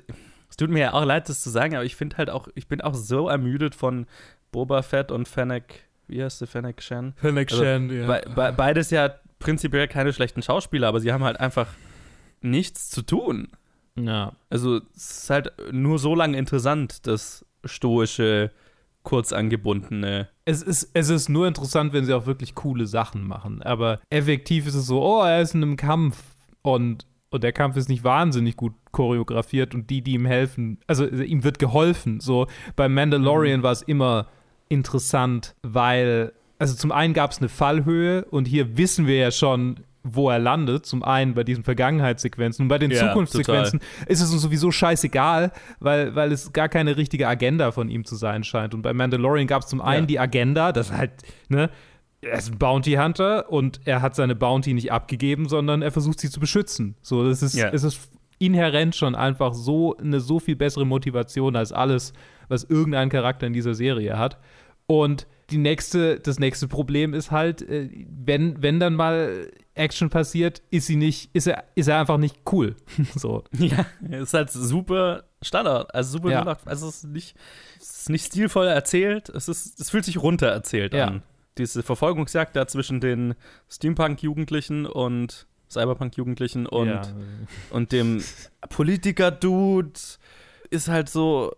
es 0.48 0.56
tut 0.56 0.70
mir 0.70 0.80
ja 0.80 0.92
auch 0.92 1.04
leid, 1.04 1.28
das 1.28 1.42
zu 1.42 1.50
sagen, 1.50 1.74
aber 1.74 1.84
ich 1.84 1.96
finde 1.96 2.16
halt 2.18 2.30
auch, 2.30 2.48
ich 2.54 2.68
bin 2.68 2.80
auch 2.80 2.94
so 2.94 3.28
ermüdet 3.28 3.74
von 3.74 4.06
Boba 4.50 4.82
Fett 4.82 5.10
und 5.10 5.28
Fennec, 5.28 5.84
wie 6.08 6.22
heißt 6.22 6.40
der 6.40 6.48
Fennec 6.48 6.82
Shan? 6.82 7.14
Fennec 7.16 7.50
Also, 7.50 7.64
Shan, 7.64 7.90
ja. 7.90 8.06
Be 8.06 8.22
be 8.34 8.54
beides 8.56 8.90
ja 8.90 9.14
prinzipiell 9.38 9.88
keine 9.88 10.12
schlechten 10.12 10.42
Schauspieler, 10.42 10.88
aber 10.88 11.00
sie 11.00 11.12
haben 11.12 11.24
halt 11.24 11.40
einfach 11.40 11.68
nichts 12.42 12.90
zu 12.90 13.02
tun. 13.02 13.48
ja. 13.96 14.32
Also 14.50 14.80
es 14.94 15.22
ist 15.22 15.30
halt 15.30 15.52
nur 15.72 15.98
so 15.98 16.14
lange 16.14 16.36
interessant, 16.38 17.06
das 17.06 17.44
stoische, 17.64 18.50
kurzangebundene. 19.02 20.28
Es 20.44 20.62
ist, 20.62 20.90
es 20.94 21.08
ist 21.08 21.28
nur 21.28 21.46
interessant, 21.46 21.92
wenn 21.92 22.04
sie 22.04 22.14
auch 22.14 22.26
wirklich 22.26 22.54
coole 22.54 22.86
Sachen 22.86 23.26
machen. 23.26 23.62
Aber 23.62 24.00
effektiv 24.10 24.66
ist 24.66 24.74
es 24.74 24.86
so, 24.86 25.02
oh, 25.02 25.22
er 25.22 25.40
ist 25.40 25.54
in 25.54 25.62
einem 25.62 25.76
Kampf 25.76 26.22
und, 26.62 27.06
und 27.30 27.42
der 27.42 27.52
Kampf 27.52 27.76
ist 27.76 27.88
nicht 27.88 28.04
wahnsinnig 28.04 28.56
gut 28.56 28.74
choreografiert 28.92 29.74
und 29.74 29.90
die, 29.90 30.02
die 30.02 30.12
ihm 30.12 30.26
helfen, 30.26 30.78
also 30.86 31.04
äh, 31.04 31.24
ihm 31.24 31.44
wird 31.44 31.58
geholfen. 31.58 32.20
So 32.20 32.46
beim 32.76 32.94
Mandalorian 32.94 33.62
war 33.62 33.72
es 33.72 33.82
immer 33.82 34.28
interessant, 34.68 35.54
weil, 35.62 36.32
also 36.58 36.74
zum 36.74 36.92
einen 36.92 37.14
gab 37.14 37.32
es 37.32 37.38
eine 37.38 37.48
Fallhöhe 37.48 38.24
und 38.26 38.46
hier 38.46 38.76
wissen 38.76 39.06
wir 39.06 39.16
ja 39.16 39.30
schon, 39.30 39.80
wo 40.04 40.30
er 40.30 40.38
landet. 40.38 40.84
Zum 40.86 41.02
einen 41.02 41.34
bei 41.34 41.44
diesen 41.44 41.64
Vergangenheitssequenzen 41.64 42.64
und 42.64 42.68
bei 42.68 42.78
den 42.78 42.90
Ja, 42.90 43.08
Zukunftssequenzen 43.08 43.80
ist 44.06 44.20
es 44.20 44.32
uns 44.32 44.42
sowieso 44.42 44.70
scheißegal, 44.70 45.52
weil, 45.80 46.14
weil 46.14 46.32
es 46.32 46.52
gar 46.52 46.68
keine 46.68 46.96
richtige 46.96 47.28
Agenda 47.28 47.70
von 47.72 47.88
ihm 47.88 48.04
zu 48.04 48.16
sein 48.16 48.44
scheint. 48.44 48.74
Und 48.74 48.82
bei 48.82 48.92
Mandalorian 48.92 49.46
gab 49.46 49.62
es 49.62 49.68
zum 49.68 49.80
einen 49.80 50.02
Ja. 50.04 50.06
die 50.06 50.18
Agenda, 50.20 50.72
das 50.72 50.92
halt, 50.92 51.12
ne, 51.48 51.70
er 52.20 52.38
ist 52.38 52.52
ein 52.52 52.58
Bounty 52.58 52.92
Hunter 52.94 53.50
und 53.50 53.80
er 53.84 54.00
hat 54.02 54.14
seine 54.14 54.34
Bounty 54.36 54.74
nicht 54.74 54.92
abgegeben, 54.92 55.48
sondern 55.48 55.82
er 55.82 55.90
versucht 55.90 56.20
sie 56.20 56.30
zu 56.30 56.38
beschützen. 56.40 56.94
So, 57.02 57.24
das 57.26 57.42
ist, 57.42 57.54
Ja. 57.54 57.68
es 57.70 57.82
ist 57.82 58.10
inhärent 58.38 58.94
schon 58.96 59.14
einfach 59.14 59.54
so 59.54 59.96
eine 59.96 60.20
so 60.20 60.40
viel 60.40 60.56
bessere 60.56 60.84
Motivation 60.84 61.54
als 61.56 61.72
alles, 61.72 62.12
was 62.48 62.64
irgendein 62.64 63.08
Charakter 63.08 63.46
in 63.46 63.52
dieser 63.52 63.74
Serie 63.74 64.18
hat. 64.18 64.38
Und 64.86 65.26
die 65.52 65.58
nächste, 65.58 66.18
das 66.18 66.38
nächste 66.38 66.66
Problem 66.66 67.14
ist 67.14 67.30
halt, 67.30 67.62
äh, 67.62 67.88
wenn, 68.08 68.62
wenn 68.62 68.80
dann 68.80 68.94
mal 68.94 69.50
Action 69.74 70.10
passiert, 70.10 70.62
ist 70.70 70.86
sie 70.86 70.96
nicht, 70.96 71.30
ist 71.34 71.46
er, 71.46 71.64
ist 71.74 71.88
er 71.88 72.00
einfach 72.00 72.18
nicht 72.18 72.36
cool. 72.52 72.74
so. 73.14 73.44
Ja, 73.52 73.86
es 74.10 74.22
ist 74.22 74.34
halt 74.34 74.50
super 74.50 75.24
Standard, 75.42 75.94
also 75.94 76.12
super 76.18 76.30
Ja. 76.30 76.44
08, 76.44 76.66
also 76.66 76.88
es 76.88 76.96
ist 76.96 77.04
nicht, 77.04 77.36
es 77.78 78.00
ist 78.00 78.10
nicht 78.10 78.26
stilvoll 78.26 78.66
erzählt, 78.66 79.28
es 79.28 79.48
ist, 79.48 79.78
es 79.80 79.90
fühlt 79.90 80.04
sich 80.04 80.20
runter 80.22 80.48
erzählt 80.48 80.94
Ja. 80.94 81.06
an. 81.06 81.22
Diese 81.58 81.82
Verfolgungsjagd 81.82 82.56
da 82.56 82.66
zwischen 82.66 83.00
den 83.00 83.34
Steampunk-Jugendlichen 83.70 84.86
und 84.86 85.46
Cyberpunk-Jugendlichen 85.70 86.66
und 86.66 86.88
ja. 86.88 87.02
und 87.70 87.92
dem 87.92 88.22
Politiker-Dude 88.68 89.92
ist 90.72 90.88
halt 90.88 91.08
so. 91.08 91.52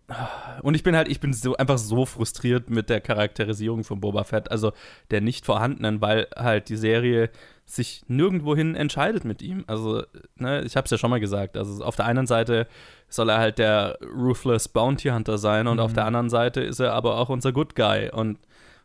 Und 0.62 0.74
ich 0.74 0.82
bin 0.82 0.96
halt, 0.96 1.08
ich 1.08 1.20
bin 1.20 1.32
so 1.32 1.56
einfach 1.56 1.78
so 1.78 2.04
frustriert 2.04 2.68
mit 2.68 2.90
der 2.90 3.00
Charakterisierung 3.00 3.84
von 3.84 4.00
Boba 4.00 4.24
Fett, 4.24 4.50
also 4.50 4.72
der 5.10 5.20
nicht 5.20 5.46
vorhandenen, 5.46 6.00
weil 6.00 6.26
halt 6.36 6.68
die 6.68 6.76
Serie 6.76 7.30
sich 7.64 8.02
nirgendwohin 8.08 8.74
entscheidet 8.74 9.24
mit 9.24 9.40
ihm. 9.40 9.64
Also, 9.68 10.02
ne, 10.36 10.62
ich 10.64 10.76
hab's 10.76 10.90
ja 10.90 10.98
schon 10.98 11.10
mal 11.10 11.20
gesagt. 11.20 11.56
Also 11.56 11.82
auf 11.84 11.96
der 11.96 12.06
einen 12.06 12.26
Seite 12.26 12.66
soll 13.08 13.30
er 13.30 13.38
halt 13.38 13.58
der 13.58 13.98
Ruthless 14.02 14.68
Bounty 14.68 15.08
Hunter 15.08 15.38
sein 15.38 15.68
und 15.68 15.80
auf 15.80 15.92
der 15.92 16.04
anderen 16.04 16.28
Seite 16.28 16.60
ist 16.60 16.80
er 16.80 16.92
aber 16.92 17.16
auch 17.18 17.28
unser 17.28 17.52
Good 17.52 17.74
Guy. 17.76 18.10
Und 18.10 18.38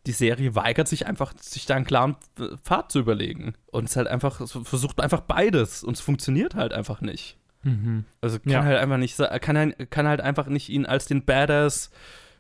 die 0.06 0.12
Serie 0.12 0.56
weigert 0.56 0.88
sich 0.88 1.08
einfach, 1.08 1.34
sich 1.40 1.66
da 1.66 1.76
einen 1.76 1.86
klaren 1.86 2.16
Pfad 2.64 2.92
zu 2.92 3.00
überlegen. 3.00 3.56
Und 3.72 3.90
es 3.90 3.96
halt 3.96 4.08
einfach, 4.08 4.40
es 4.42 4.52
versucht 4.52 5.02
einfach 5.02 5.22
beides 5.22 5.84
und 5.84 5.96
es 5.96 6.02
funktioniert 6.02 6.54
halt 6.54 6.72
einfach 6.72 7.02
nicht. 7.02 7.39
Also 8.22 8.40
kann 8.40 8.52
Ja. 8.52 8.64
halt 8.64 8.78
einfach 8.80 8.98
nicht, 8.98 9.18
kann, 9.42 9.74
kann 9.90 10.08
halt 10.08 10.22
einfach 10.22 10.48
nicht 10.48 10.70
ihn 10.70 10.86
als 10.86 11.06
den 11.08 11.26
Badass 11.26 11.92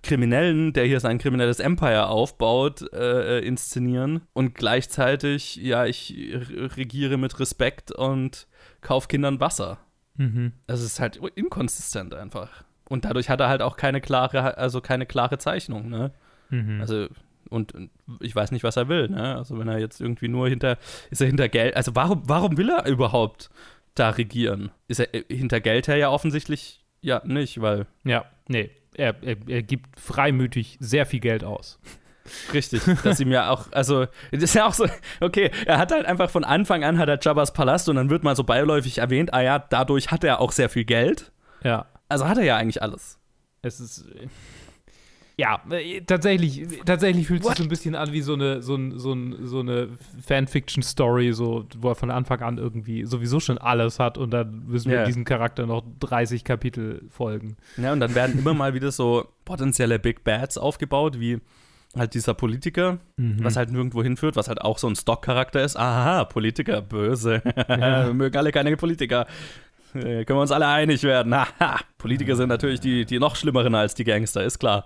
Kriminellen, 0.01 0.71
der 0.71 0.85
hier 0.85 1.01
sein 1.01 1.17
kriminelles 1.17 1.59
Empire 1.59 2.07
aufbaut, 2.07 2.91
äh, 2.93 3.39
inszenieren 3.39 4.21
und 4.31 4.55
gleichzeitig, 4.55 5.57
ja, 5.57 5.85
ich 5.85 6.15
regiere 6.77 7.17
mit 7.17 7.37
Respekt 7.39 7.91
und 7.91 8.47
kauf 8.79 9.09
Kindern 9.09 9.41
Wasser. 9.41 9.77
Mhm. 10.15 10.53
Das 10.67 10.81
ist 10.81 11.01
halt 11.01 11.19
inkonsistent 11.35 12.13
einfach. 12.13 12.63
Und 12.87 13.03
dadurch 13.05 13.29
hat 13.29 13.41
er 13.41 13.49
halt 13.49 13.61
auch 13.61 13.75
keine 13.75 13.99
klare, 13.99 14.57
also 14.57 14.79
keine 14.79 15.05
klare 15.05 15.37
Zeichnung, 15.37 15.89
ne? 15.89 16.11
Mhm. 16.49 16.79
Also, 16.79 17.07
und, 17.49 17.73
und 17.73 17.89
ich 18.21 18.33
weiß 18.35 18.51
nicht, 18.51 18.63
was 18.63 18.77
er 18.77 18.87
will, 18.87 19.09
ne? 19.09 19.35
Also, 19.35 19.59
wenn 19.59 19.67
er 19.67 19.79
jetzt 19.79 19.99
irgendwie 19.99 20.29
nur 20.29 20.47
hinter, 20.47 20.77
ist 21.11 21.19
er 21.21 21.27
hinter 21.27 21.49
Geld, 21.49 21.75
also 21.75 21.93
warum, 21.95 22.23
warum 22.25 22.57
will 22.57 22.69
er 22.69 22.85
überhaupt 22.87 23.49
da 23.95 24.09
regieren? 24.11 24.71
Ist 24.87 24.99
er 24.99 25.13
äh, 25.13 25.23
hinter 25.29 25.59
Geld 25.61 25.87
her 25.87 25.97
ja 25.97 26.09
offensichtlich 26.09 26.83
ja 27.01 27.21
nicht, 27.25 27.61
weil, 27.61 27.87
Ja, 28.03 28.25
nee. 28.47 28.71
Er, 28.95 29.15
er, 29.23 29.37
er 29.47 29.63
gibt 29.63 29.99
freimütig 29.99 30.77
sehr 30.81 31.05
viel 31.05 31.19
Geld 31.19 31.43
aus. 31.43 31.79
richtig, 32.53 32.81
dass 33.03 33.19
ihm 33.19 33.31
ja 33.31 33.49
auch, 33.49 33.71
also, 33.71 34.05
das 34.31 34.43
ist 34.43 34.55
ja 34.55 34.65
auch 34.65 34.73
so, 34.73 34.87
okay, 35.19 35.51
er 35.65 35.77
hat 35.77 35.91
halt 35.91 36.05
einfach 36.05 36.29
von 36.29 36.43
Anfang 36.43 36.83
an 36.83 36.97
hat 36.97 37.09
er 37.09 37.19
Jabba's 37.21 37.53
Palast 37.53 37.89
und 37.89 37.95
dann 37.95 38.09
wird 38.09 38.23
mal 38.23 38.35
so 38.35 38.43
beiläufig 38.43 38.97
erwähnt, 38.97 39.33
ah 39.33 39.41
ja, 39.41 39.59
dadurch 39.59 40.11
hat 40.11 40.23
er 40.23 40.41
auch 40.41 40.51
sehr 40.51 40.69
viel 40.69 40.85
Geld. 40.85 41.31
Ja. 41.63 41.85
Also 42.07 42.27
hat 42.27 42.37
er 42.37 42.43
ja 42.43 42.57
eigentlich 42.57 42.81
alles. 42.81 43.19
Es 43.61 43.79
ist. 43.79 44.05
Ja, 45.39 45.61
äh, 45.71 46.01
tatsächlich, 46.01 46.67
tatsächlich 46.85 47.27
fühlt 47.27 47.41
es 47.43 47.47
sich 47.47 47.57
so 47.57 47.63
ein 47.63 47.69
bisschen 47.69 47.95
an 47.95 48.11
wie 48.11 48.19
so 48.21 48.33
eine, 48.33 48.61
so, 48.61 48.75
ein, 48.75 48.99
so, 48.99 49.13
ein, 49.13 49.37
so 49.47 49.61
eine 49.61 49.87
Fanfiction-Story, 50.21 51.31
so, 51.31 51.65
wo 51.77 51.89
er 51.89 51.95
von 51.95 52.11
Anfang 52.11 52.41
an 52.41 52.57
irgendwie 52.57 53.05
sowieso 53.05 53.39
schon 53.39 53.57
alles 53.57 53.99
hat 53.99 54.17
und 54.17 54.31
dann 54.31 54.65
müssen 54.67 54.91
wir 54.91 54.99
Ja. 54.99 55.05
diesem 55.05 55.23
Charakter 55.23 55.65
noch 55.65 55.83
30 56.01 56.43
Kapitel 56.43 57.03
folgen. 57.09 57.55
Ja, 57.77 57.93
und 57.93 58.01
dann 58.01 58.15
werden 58.15 58.37
immer 58.37 58.53
mal 58.53 58.73
wieder 58.73 58.91
so 58.91 59.29
potenzielle 59.45 59.97
Big 59.97 60.25
Bads 60.25 60.57
aufgebaut, 60.57 61.21
wie 61.21 61.39
halt 61.97 62.13
dieser 62.15 62.33
Politiker, 62.33 62.99
was 63.17 63.55
halt 63.55 63.71
nirgendwo 63.71 64.03
hinführt, 64.03 64.35
was 64.35 64.47
halt 64.49 64.61
auch 64.61 64.77
so 64.77 64.87
ein 64.87 64.95
Stock-Charakter 64.95 65.63
ist. 65.63 65.77
Aha, 65.77 66.25
Politiker, 66.25 66.81
böse. 66.81 67.41
Wir 67.67 68.11
mögen 68.13 68.37
alle 68.37 68.51
keine 68.51 68.75
Politiker. 68.75 69.25
Äh, 69.95 70.23
können 70.25 70.37
wir 70.37 70.41
uns 70.41 70.51
alle 70.51 70.67
einig 70.67 71.01
werden. 71.01 71.33
Politiker 71.97 72.35
sind 72.35 72.49
natürlich 72.49 72.79
die, 72.79 73.05
die 73.05 73.17
noch 73.17 73.35
schlimmeren 73.35 73.73
als 73.73 73.95
die 73.95 74.03
Gangster, 74.03 74.43
ist 74.43 74.59
klar. 74.59 74.85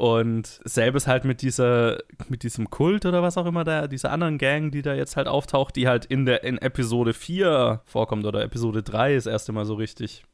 Und 0.00 0.62
selbes 0.64 1.06
halt 1.06 1.26
mit 1.26 1.42
dieser, 1.42 1.98
mit 2.30 2.42
diesem 2.42 2.70
Kult 2.70 3.04
oder 3.04 3.22
was 3.22 3.36
auch 3.36 3.44
immer 3.44 3.64
da, 3.64 3.86
dieser 3.86 4.10
anderen 4.10 4.38
Gang, 4.38 4.70
die 4.70 4.80
da 4.80 4.94
jetzt 4.94 5.14
halt 5.18 5.28
auftaucht, 5.28 5.76
die 5.76 5.88
halt 5.88 6.06
in 6.06 6.24
der 6.24 6.42
in 6.42 6.56
Episode 6.56 7.12
4 7.12 7.82
vorkommt 7.84 8.24
oder 8.24 8.42
Episode 8.42 8.82
3 8.82 9.16
das 9.16 9.26
erste 9.26 9.52
Mal 9.52 9.66
so 9.66 9.74
richtig. 9.74 10.24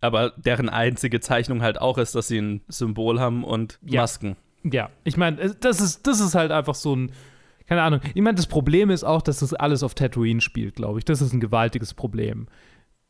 Aber 0.00 0.30
deren 0.36 0.68
einzige 0.68 1.18
Zeichnung 1.18 1.60
halt 1.60 1.80
auch 1.80 1.98
ist, 1.98 2.14
dass 2.14 2.28
sie 2.28 2.38
ein 2.38 2.60
Symbol 2.68 3.18
haben 3.18 3.42
und 3.42 3.80
Ja. 3.84 4.02
Masken. 4.02 4.36
Ja, 4.62 4.90
ich 5.02 5.16
meine, 5.16 5.40
äh, 5.40 5.54
das 5.60 5.80
ist, 5.80 6.06
das 6.06 6.20
ist 6.20 6.36
halt 6.36 6.52
einfach 6.52 6.76
so 6.76 6.94
ein. 6.94 7.10
Keine 7.66 7.82
Ahnung. 7.82 8.00
Ich 8.14 8.22
meine, 8.22 8.36
das 8.36 8.46
Problem 8.46 8.90
ist 8.90 9.02
auch, 9.02 9.22
dass 9.22 9.40
das 9.40 9.54
alles 9.54 9.82
auf 9.82 9.96
Tatooine 9.96 10.40
spielt, 10.40 10.76
glaube 10.76 11.00
ich. 11.00 11.04
Das 11.04 11.20
ist 11.20 11.32
ein 11.32 11.40
gewaltiges 11.40 11.94
Problem 11.94 12.46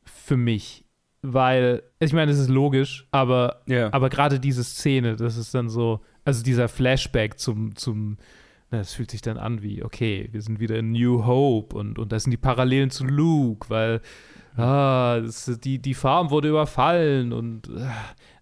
für 0.04 0.38
mich. 0.38 0.83
Weil, 1.26 1.82
ich 2.00 2.12
meine, 2.12 2.30
es 2.32 2.38
ist 2.38 2.50
logisch, 2.50 3.06
aber, 3.10 3.62
Ja. 3.66 3.90
aber 3.94 4.10
gerade 4.10 4.38
diese 4.38 4.62
Szene, 4.62 5.16
das 5.16 5.38
ist 5.38 5.54
dann 5.54 5.70
so, 5.70 6.00
also 6.26 6.42
dieser 6.42 6.68
Flashback 6.68 7.38
zum, 7.38 7.74
zum, 7.76 8.18
na, 8.70 8.76
das 8.78 8.92
fühlt 8.92 9.10
sich 9.10 9.22
dann 9.22 9.38
an 9.38 9.62
wie, 9.62 9.82
okay, 9.82 10.28
wir 10.32 10.42
sind 10.42 10.60
wieder 10.60 10.76
in 10.78 10.92
New 10.92 11.24
Hope 11.24 11.74
und, 11.78 11.98
und 11.98 12.12
das 12.12 12.24
sind 12.24 12.30
die 12.30 12.36
Parallelen 12.36 12.90
zu 12.90 13.04
Luke, 13.06 13.70
weil 13.70 14.02
ah, 14.58 15.18
das, 15.20 15.50
die, 15.64 15.78
die 15.78 15.94
Farm 15.94 16.28
wurde 16.30 16.48
überfallen 16.50 17.32
und 17.32 17.70
ah, 17.70 17.90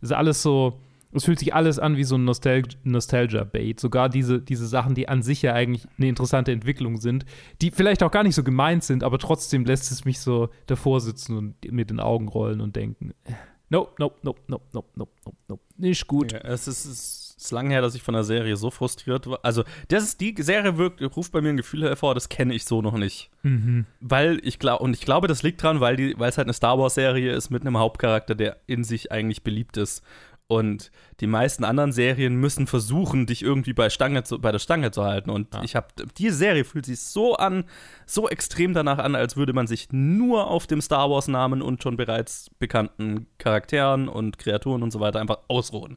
das 0.01 0.11
ist 0.11 0.17
alles 0.17 0.43
so, 0.43 0.81
es 1.15 1.25
fühlt 1.25 1.39
sich 1.39 1.55
alles 1.55 1.79
an 1.79 1.97
wie 1.97 2.05
so 2.05 2.17
ein 2.17 2.25
Nostal 2.25 2.63
Nostalgia-Bait. 2.85 3.81
Sogar 3.81 4.09
diese, 4.09 4.41
diese 4.41 4.67
Sachen, 4.67 4.95
die 4.95 5.09
an 5.09 5.23
sich 5.23 5.43
ja 5.43 5.53
eigentlich 5.53 5.87
eine 5.99 6.09
interessante 6.09 6.53
Entwicklung 6.53 6.99
sind, 6.99 7.25
die 7.61 7.71
vielleicht 7.71 8.03
auch 8.03 8.11
gar 8.11 8.23
nicht 8.23 8.35
so 8.35 8.43
gemeint 8.43 8.85
sind, 8.85 9.05
aber 9.05 9.19
trotzdem 9.19 9.65
lässt 9.65 9.91
es 9.93 10.05
mich 10.05 10.21
so 10.21 10.49
davor 10.67 11.01
sitzen 11.01 11.37
und 11.37 11.73
mit 11.73 11.91
den 11.91 12.01
Augen 12.01 12.29
rollen 12.29 12.61
und 12.61 12.77
denken: 12.77 13.13
äh, 13.25 13.33
Nope, 13.73 13.95
nope, 13.99 14.17
nope, 14.23 14.41
nope, 14.49 14.65
nope, 14.75 14.89
nope, 14.97 15.13
nope, 15.25 15.37
nope. 15.49 15.63
Nicht 15.79 16.07
gut. 16.07 16.33
Ja, 16.33 16.41
es 16.41 16.69
ist, 16.69 16.85
es 16.85 17.51
lange 17.51 17.71
her, 17.71 17.81
dass 17.81 17.95
ich 17.95 18.03
von 18.03 18.13
der 18.13 18.23
Serie 18.23 18.57
so 18.59 18.71
frustriert 18.71 19.27
war. 19.27 19.41
Also, 19.43 19.65
das 19.89 20.05
ist, 20.05 20.21
die 20.21 20.35
Serie 20.39 20.77
wirkt, 20.77 21.01
ruft 21.17 21.33
bei 21.33 21.41
mir 21.41 21.49
ein 21.49 21.57
Gefühl 21.57 21.83
hervor, 21.85 22.15
das 22.15 22.29
kenne 22.29 22.55
ich 22.55 22.67
so 22.67 22.83
noch 22.83 22.99
nicht. 22.99 23.31
Mhm. 23.43 23.87
Weil 24.01 24.41
ich 24.45 24.59
glaube, 24.59 24.85
und 24.85 24.95
ich 24.95 25.01
glaube, 25.01 25.27
das 25.27 25.43
liegt 25.43 25.63
dran, 25.63 25.81
weil 25.81 25.99
es 25.99 26.37
halt 26.37 26.47
eine 26.47 26.53
Star 26.53 26.79
Wars-Serie 26.79 27.33
ist 27.33 27.49
mit 27.49 27.63
einem 27.63 27.79
Hauptcharakter, 27.79 28.35
der 28.35 28.59
in 28.67 28.85
sich 28.85 29.11
eigentlich 29.11 29.43
beliebt 29.43 29.79
ist. 29.79 30.03
Und 30.53 30.91
die 31.21 31.27
meisten 31.27 31.65
anderen 31.65 31.93
Serien 31.93 32.35
müssen 32.35 32.67
versuchen, 32.67 33.25
dich 33.25 33.43
irgendwie 33.43 33.73
bei, 33.73 33.89
Stange 33.89 34.23
zu, 34.23 34.39
bei 34.39 34.53
der 34.53 34.59
Stange 34.59 34.91
zu 34.91 35.03
halten. 35.03 35.31
Und 35.31 35.49
ich 35.63 35.75
habe, 35.75 35.87
die 36.19 36.29
Serie 36.29 36.65
fühlt 36.65 36.85
sich 36.85 37.01
so 37.01 37.37
an, 37.37 37.65
so 38.05 38.29
extrem 38.29 38.75
danach 38.75 38.99
an, 38.99 39.15
als 39.15 39.35
würde 39.35 39.55
man 39.55 39.67
sich 39.67 39.89
nur 39.93 40.49
auf 40.49 40.67
dem 40.67 40.83
Star 40.83 41.09
Wars-Namen 41.09 41.63
und 41.63 41.83
schon 41.83 41.97
bereits 41.97 42.51
bekannten 42.59 43.29
Charakteren 43.39 44.09
und 44.09 44.37
Kreaturen 44.37 44.83
und 44.83 44.91
so 44.91 45.01
weiter 45.01 45.21
einfach 45.21 45.39
ausruhen. 45.49 45.97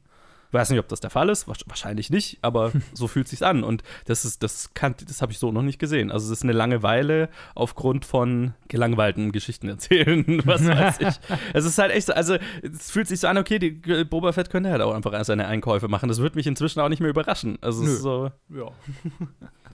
Weiß 0.55 0.69
nicht, 0.69 0.79
ob 0.79 0.87
das 0.87 1.01
der 1.01 1.09
Fall 1.09 1.29
ist, 1.29 1.47
wahrsch- 1.47 1.67
wahrscheinlich 1.67 2.09
nicht, 2.09 2.39
aber 2.41 2.71
so 2.93 3.07
fühlt 3.07 3.27
sich's 3.27 3.41
an 3.41 3.63
und 3.63 3.83
das 4.05 4.23
ist 4.25 4.41
das 4.41 4.73
kann 4.73 4.95
das 5.07 5.21
habe 5.21 5.31
ich 5.33 5.37
so 5.39 5.51
noch 5.51 5.61
nicht 5.61 5.77
gesehen. 5.79 6.11
Also 6.11 6.25
es 6.31 6.39
ist 6.39 6.43
eine 6.43 6.53
Langeweile 6.53 7.29
aufgrund 7.55 8.05
von 8.05 8.53
gelangweilten 8.69 9.31
Geschichten 9.31 9.67
erzählen, 9.69 10.41
was 10.45 10.65
weiß 10.65 10.95
ich. 11.01 11.15
Es 11.53 11.65
ist 11.65 11.77
halt 11.77 11.91
echt 11.91 12.07
so, 12.07 12.13
also 12.13 12.37
es 12.61 12.89
fühlt 12.91 13.07
sich 13.07 13.19
so 13.19 13.27
an, 13.27 13.37
okay, 13.37 13.59
die 13.59 13.81
äh, 13.91 14.03
Boba 14.05 14.31
Fett 14.31 14.49
könnte 14.49 14.71
halt 14.71 14.81
auch 14.81 14.93
einfach 14.93 15.23
seine 15.25 15.45
Einkäufe 15.47 15.87
machen. 15.87 16.09
Das 16.09 16.19
würde 16.19 16.35
mich 16.37 16.47
inzwischen 16.47 16.79
auch 16.79 16.89
nicht 16.89 16.99
mehr 17.01 17.09
überraschen. 17.09 17.57
Also 17.61 17.83
es 17.83 17.89
ist 17.89 18.01
so 18.01 18.31
Ja. 18.49 18.71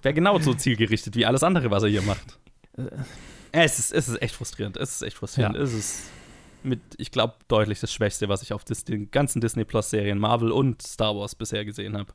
wäre 0.02 0.13
genau 0.13 0.39
so 0.39 0.54
zielgerichtet 0.54 1.15
wie 1.15 1.26
alles 1.26 1.44
andere, 1.44 1.70
was 1.72 1.84
er 1.84 1.89
hier 1.89 2.02
macht. 2.02 2.39
Es 3.52 3.80
ist, 3.80 3.91
es 3.94 4.08
ist 4.08 4.22
echt 4.22 4.36
frustrierend. 4.36 4.78
Es 4.78 4.91
ist 4.96 5.02
echt 5.04 5.17
frustrierend. 5.17 5.56
Ja. 5.58 5.62
Es 5.62 5.74
ist 5.74 6.04
mit, 6.63 6.80
ich 6.97 7.12
glaube, 7.12 7.36
deutlich 7.47 7.80
das 7.80 7.91
Schwächste, 7.93 8.30
was 8.30 8.41
ich 8.41 8.54
auf 8.54 8.63
dis 8.63 8.84
den 8.86 9.10
ganzen 9.12 9.41
Disney 9.41 9.65
Plus 9.65 9.89
Serien 9.89 10.17
Marvel 10.19 10.52
und 10.52 10.82
Star 10.82 11.15
Wars 11.15 11.36
bisher 11.36 11.65
gesehen 11.65 11.97
habe. 11.97 12.13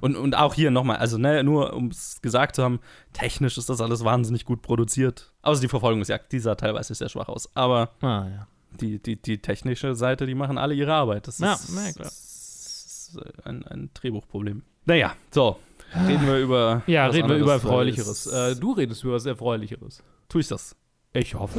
Und, 0.00 0.16
und 0.16 0.36
auch 0.36 0.54
hier 0.54 0.70
nochmal, 0.70 0.96
also 0.98 1.18
ne, 1.18 1.42
nur 1.44 1.72
um 1.74 1.88
es 1.88 2.20
gesagt 2.22 2.56
zu 2.56 2.62
haben, 2.62 2.80
technisch 3.12 3.58
ist 3.58 3.68
das 3.68 3.80
alles 3.80 4.04
wahnsinnig 4.04 4.44
gut 4.44 4.62
produziert. 4.62 5.32
Außer 5.42 5.60
die 5.60 5.68
Verfolgungsjagd, 5.68 6.30
die 6.32 6.38
sah 6.38 6.54
teilweise 6.54 6.94
sehr 6.94 7.08
schwach 7.08 7.28
aus. 7.28 7.50
Aber 7.54 7.90
Ah, 8.00 8.26
ja. 8.28 8.46
die, 8.80 8.98
die, 9.02 9.16
die 9.20 9.38
technische 9.38 9.94
Seite, 9.94 10.26
die 10.26 10.34
machen 10.34 10.58
alle 10.58 10.74
ihre 10.74 10.92
Arbeit. 10.94 11.26
Das 11.28 11.38
Ja, 11.38 11.54
ist, 11.54 11.70
na 11.74 11.88
ist 11.88 13.18
ein, 13.44 13.64
ein 13.66 13.90
Drehbuchproblem. 13.94 14.62
Naja, 14.84 15.14
so. 15.30 15.58
Reden 16.06 16.24
wir 16.26 16.38
über. 16.38 16.82
Ja, 16.86 17.06
reden 17.08 17.28
wir 17.28 17.36
über 17.36 17.54
Erfreulicheres. 17.54 18.26
es- 18.26 18.32
Äh, 18.32 18.54
du 18.60 18.72
redest 18.72 19.02
über 19.02 19.14
was 19.14 19.26
Erfreulicheres. 19.26 20.02
Tue 20.28 20.42
ich 20.42 20.48
das? 20.48 20.76
Ich 21.12 21.34
hoffe. 21.34 21.58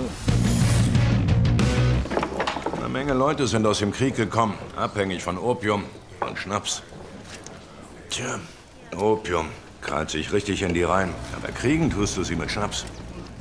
Menge 2.92 3.14
Leute 3.14 3.48
sind 3.48 3.66
aus 3.66 3.80
dem 3.80 3.94
Krieg 3.94 4.18
gekommen, 4.18 4.54
abhängig 4.76 5.24
von 5.24 5.38
Opium 5.38 5.86
und 6.20 6.38
Schnaps. 6.38 6.84
Tja, 8.10 8.38
Opium 8.98 9.48
krallt 9.80 10.10
sich 10.10 10.34
richtig 10.34 10.62
in 10.62 10.74
die 10.74 10.84
Reihen, 10.84 11.14
aber 11.38 11.54
kriegen 11.54 11.90
tust 11.90 12.18
du 12.18 12.24
sie 12.26 12.36
mit 12.36 12.52
Schnaps. 12.52 12.84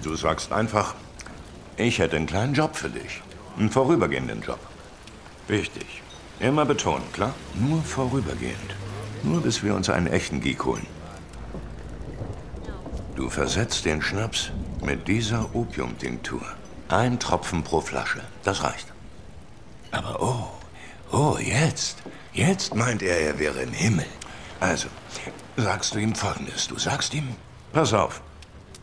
Du 0.05 0.15
sagst 0.15 0.53
einfach, 0.53 0.95
ich 1.77 1.99
hätte 1.99 2.15
einen 2.15 2.27
kleinen 2.27 2.55
Job 2.55 2.77
für 2.77 2.91
dich. 2.91 3.23
Einen 3.59 3.71
vorübergehenden 3.71 4.41
Job. 4.41 4.61
Wichtig. 5.49 6.01
Immer 6.39 6.65
betonen, 6.65 7.13
klar? 7.13 7.35
Nur 7.55 7.83
vorübergehend. 7.83 8.77
Nur 9.25 9.41
bis 9.41 9.65
wir 9.65 9.75
uns 9.75 9.91
einen 9.91 10.07
echten 10.07 10.41
Geek 10.41 10.65
holen. 10.65 10.87
Du 13.17 13.29
versetzt 13.29 13.85
den 13.85 14.01
Schnaps 14.01 14.53
mit 14.81 15.09
dieser 15.09 15.53
Opiumtinktur. 15.57 16.47
Ein 16.89 17.19
Tropfen 17.19 17.65
pro 17.65 17.81
Flasche. 17.81 18.21
Das 18.45 18.63
reicht. 18.63 18.89
Aber 19.90 20.20
oh, 20.20 20.48
oh, 21.12 21.38
jetzt. 21.38 22.03
Jetzt 22.33 22.74
meint 22.74 23.03
er, 23.03 23.18
er 23.20 23.38
wäre 23.38 23.62
im 23.62 23.72
Himmel. 23.72 24.07
Also, 24.61 24.88
sagst 25.57 25.94
du 25.94 25.98
ihm 25.98 26.14
Folgendes. 26.14 26.68
Du 26.68 26.79
sagst 26.79 27.14
ihm, 27.14 27.35
pass 27.72 27.92
auf, 27.92 28.22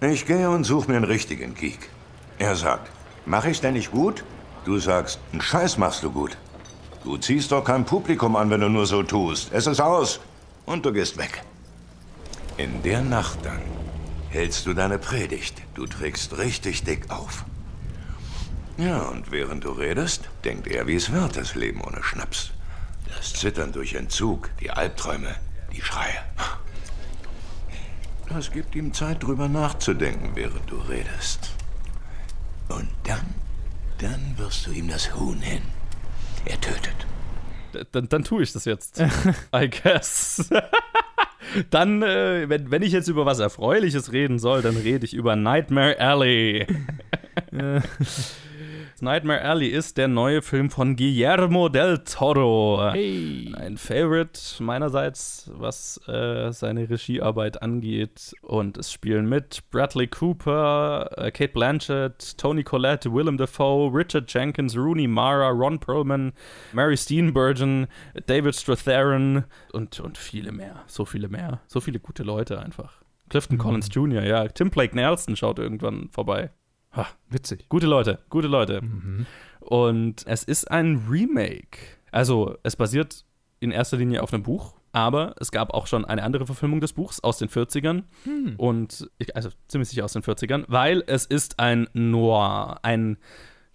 ich 0.01 0.25
gehe 0.25 0.49
und 0.49 0.63
suche 0.63 0.89
mir 0.91 0.97
einen 0.97 1.05
richtigen 1.05 1.55
Geek. 1.55 1.89
Er 2.39 2.55
sagt, 2.55 2.91
mach 3.25 3.45
ich's 3.45 3.61
denn 3.61 3.73
nicht 3.73 3.91
gut? 3.91 4.23
Du 4.65 4.79
sagst, 4.79 5.19
einen 5.31 5.41
Scheiß 5.41 5.77
machst 5.77 6.03
du 6.03 6.11
gut. 6.11 6.37
Du 7.03 7.17
ziehst 7.17 7.51
doch 7.51 7.63
kein 7.63 7.85
Publikum 7.85 8.35
an, 8.35 8.49
wenn 8.49 8.61
du 8.61 8.69
nur 8.69 8.85
so 8.85 9.01
tust. 9.01 9.51
Es 9.53 9.65
ist 9.65 9.79
aus. 9.79 10.19
Und 10.65 10.85
du 10.85 10.91
gehst 10.91 11.17
weg. 11.17 11.41
In 12.57 12.83
der 12.83 13.01
Nacht 13.01 13.39
dann 13.43 13.61
hältst 14.29 14.65
du 14.65 14.73
deine 14.73 14.97
Predigt. 14.97 15.61
Du 15.73 15.85
trägst 15.85 16.37
richtig 16.37 16.83
dick 16.83 17.09
auf. 17.09 17.45
Ja, 18.77 18.99
und 18.99 19.31
während 19.31 19.63
du 19.63 19.71
redest, 19.71 20.29
denkt 20.43 20.67
er, 20.67 20.85
wie 20.85 20.95
es 20.95 21.11
wird, 21.11 21.35
das 21.35 21.55
Leben 21.55 21.81
ohne 21.81 22.03
Schnaps. 22.03 22.51
Das 23.15 23.33
Zittern 23.33 23.71
durch 23.71 23.95
Entzug, 23.95 24.51
die 24.61 24.69
Albträume, 24.69 25.35
die 25.75 25.81
Schreie. 25.81 26.21
Das 28.29 28.51
gibt 28.51 28.75
ihm 28.75 28.93
Zeit, 28.93 29.23
drüber 29.23 29.47
nachzudenken, 29.47 30.31
während 30.35 30.69
du 30.69 30.75
redest. 30.77 31.53
Und 32.69 32.89
dann, 33.05 33.33
dann 33.97 34.37
wirfst 34.37 34.67
du 34.67 34.71
ihm 34.71 34.89
das 34.89 35.15
Huhn 35.15 35.39
hin. 35.39 35.61
Er 36.45 36.59
tötet. 36.61 37.07
Dann, 37.91 38.09
dann 38.09 38.23
tue 38.23 38.43
ich 38.43 38.53
das 38.53 38.65
jetzt. 38.65 38.99
I 39.55 39.69
guess. 39.69 40.49
dann, 41.69 42.03
äh, 42.03 42.47
wenn, 42.47 42.69
wenn 42.69 42.83
ich 42.83 42.91
jetzt 42.91 43.07
über 43.07 43.25
was 43.25 43.39
Erfreuliches 43.39 44.11
reden 44.11 44.37
soll, 44.39 44.61
dann 44.61 44.77
rede 44.77 45.05
ich 45.05 45.13
über 45.13 45.35
Nightmare 45.35 45.99
Alley. 45.99 46.67
Nightmare 49.01 49.41
Alley 49.41 49.67
ist 49.67 49.97
der 49.97 50.07
neue 50.07 50.41
Film 50.41 50.69
von 50.71 50.95
Guillermo 50.95 51.69
del 51.69 51.99
Toro. 51.99 52.89
Hey. 52.91 53.53
Ein 53.55 53.77
Favorite 53.77 54.39
meinerseits, 54.59 55.51
was 55.53 56.01
äh, 56.07 56.51
seine 56.51 56.89
Regiearbeit 56.89 57.61
angeht. 57.61 58.33
Und 58.41 58.77
es 58.77 58.91
spielen 58.91 59.29
mit 59.29 59.63
Bradley 59.69 60.07
Cooper, 60.07 61.09
äh, 61.15 61.31
Kate 61.31 61.53
Blanchett, 61.53 62.37
Tony 62.37 62.63
Collette, 62.63 63.13
Willem 63.13 63.37
Dafoe, 63.37 63.93
Richard 63.93 64.33
Jenkins, 64.33 64.75
Rooney 64.75 65.07
Mara, 65.07 65.49
Ron 65.49 65.79
Perlman, 65.79 66.33
Mary 66.73 66.97
Steenburgen, 66.97 67.87
David 68.25 68.55
Strathairn 68.55 69.45
und, 69.73 69.99
und 69.99 70.17
viele 70.17 70.51
mehr. 70.51 70.83
So 70.87 71.05
viele 71.05 71.27
mehr. 71.27 71.61
So 71.67 71.81
viele 71.81 71.99
gute 71.99 72.23
Leute 72.23 72.59
einfach. 72.59 73.03
Clifton 73.29 73.57
Collins 73.57 73.89
Jr., 73.91 74.23
ja. 74.23 74.47
Tim 74.47 74.69
Blake 74.69 74.95
Nelson 74.95 75.35
schaut 75.35 75.59
irgendwann 75.59 76.09
vorbei. 76.11 76.49
Ha, 76.97 77.07
Witzig. 77.29 77.69
gute 77.69 77.87
Leute, 77.87 78.19
gute 78.29 78.47
Leute. 78.47 78.81
Mhm. 78.81 79.25
Und 79.59 80.25
es 80.27 80.43
ist 80.43 80.69
ein 80.69 81.05
Remake. 81.09 81.77
Also, 82.11 82.57
es 82.63 82.75
basiert 82.75 83.23
in 83.59 83.71
erster 83.71 83.97
Linie 83.97 84.23
auf 84.23 84.33
einem 84.33 84.43
Buch, 84.43 84.75
aber 84.91 85.35
es 85.39 85.51
gab 85.51 85.73
auch 85.73 85.87
schon 85.87 86.05
eine 86.05 86.23
andere 86.23 86.45
Verfilmung 86.45 86.81
des 86.81 86.93
Buchs 86.93 87.19
aus 87.19 87.37
den 87.37 87.49
40ern. 87.49 88.03
Hm. 88.23 88.55
Und, 88.57 89.09
ich, 89.17 89.35
also 89.35 89.49
ziemlich 89.67 89.89
sicher 89.89 90.05
aus 90.05 90.13
den 90.13 90.23
40ern, 90.23 90.65
weil 90.67 91.03
es 91.05 91.25
ist 91.25 91.59
ein 91.59 91.87
Noir, 91.93 92.79
ein 92.83 93.17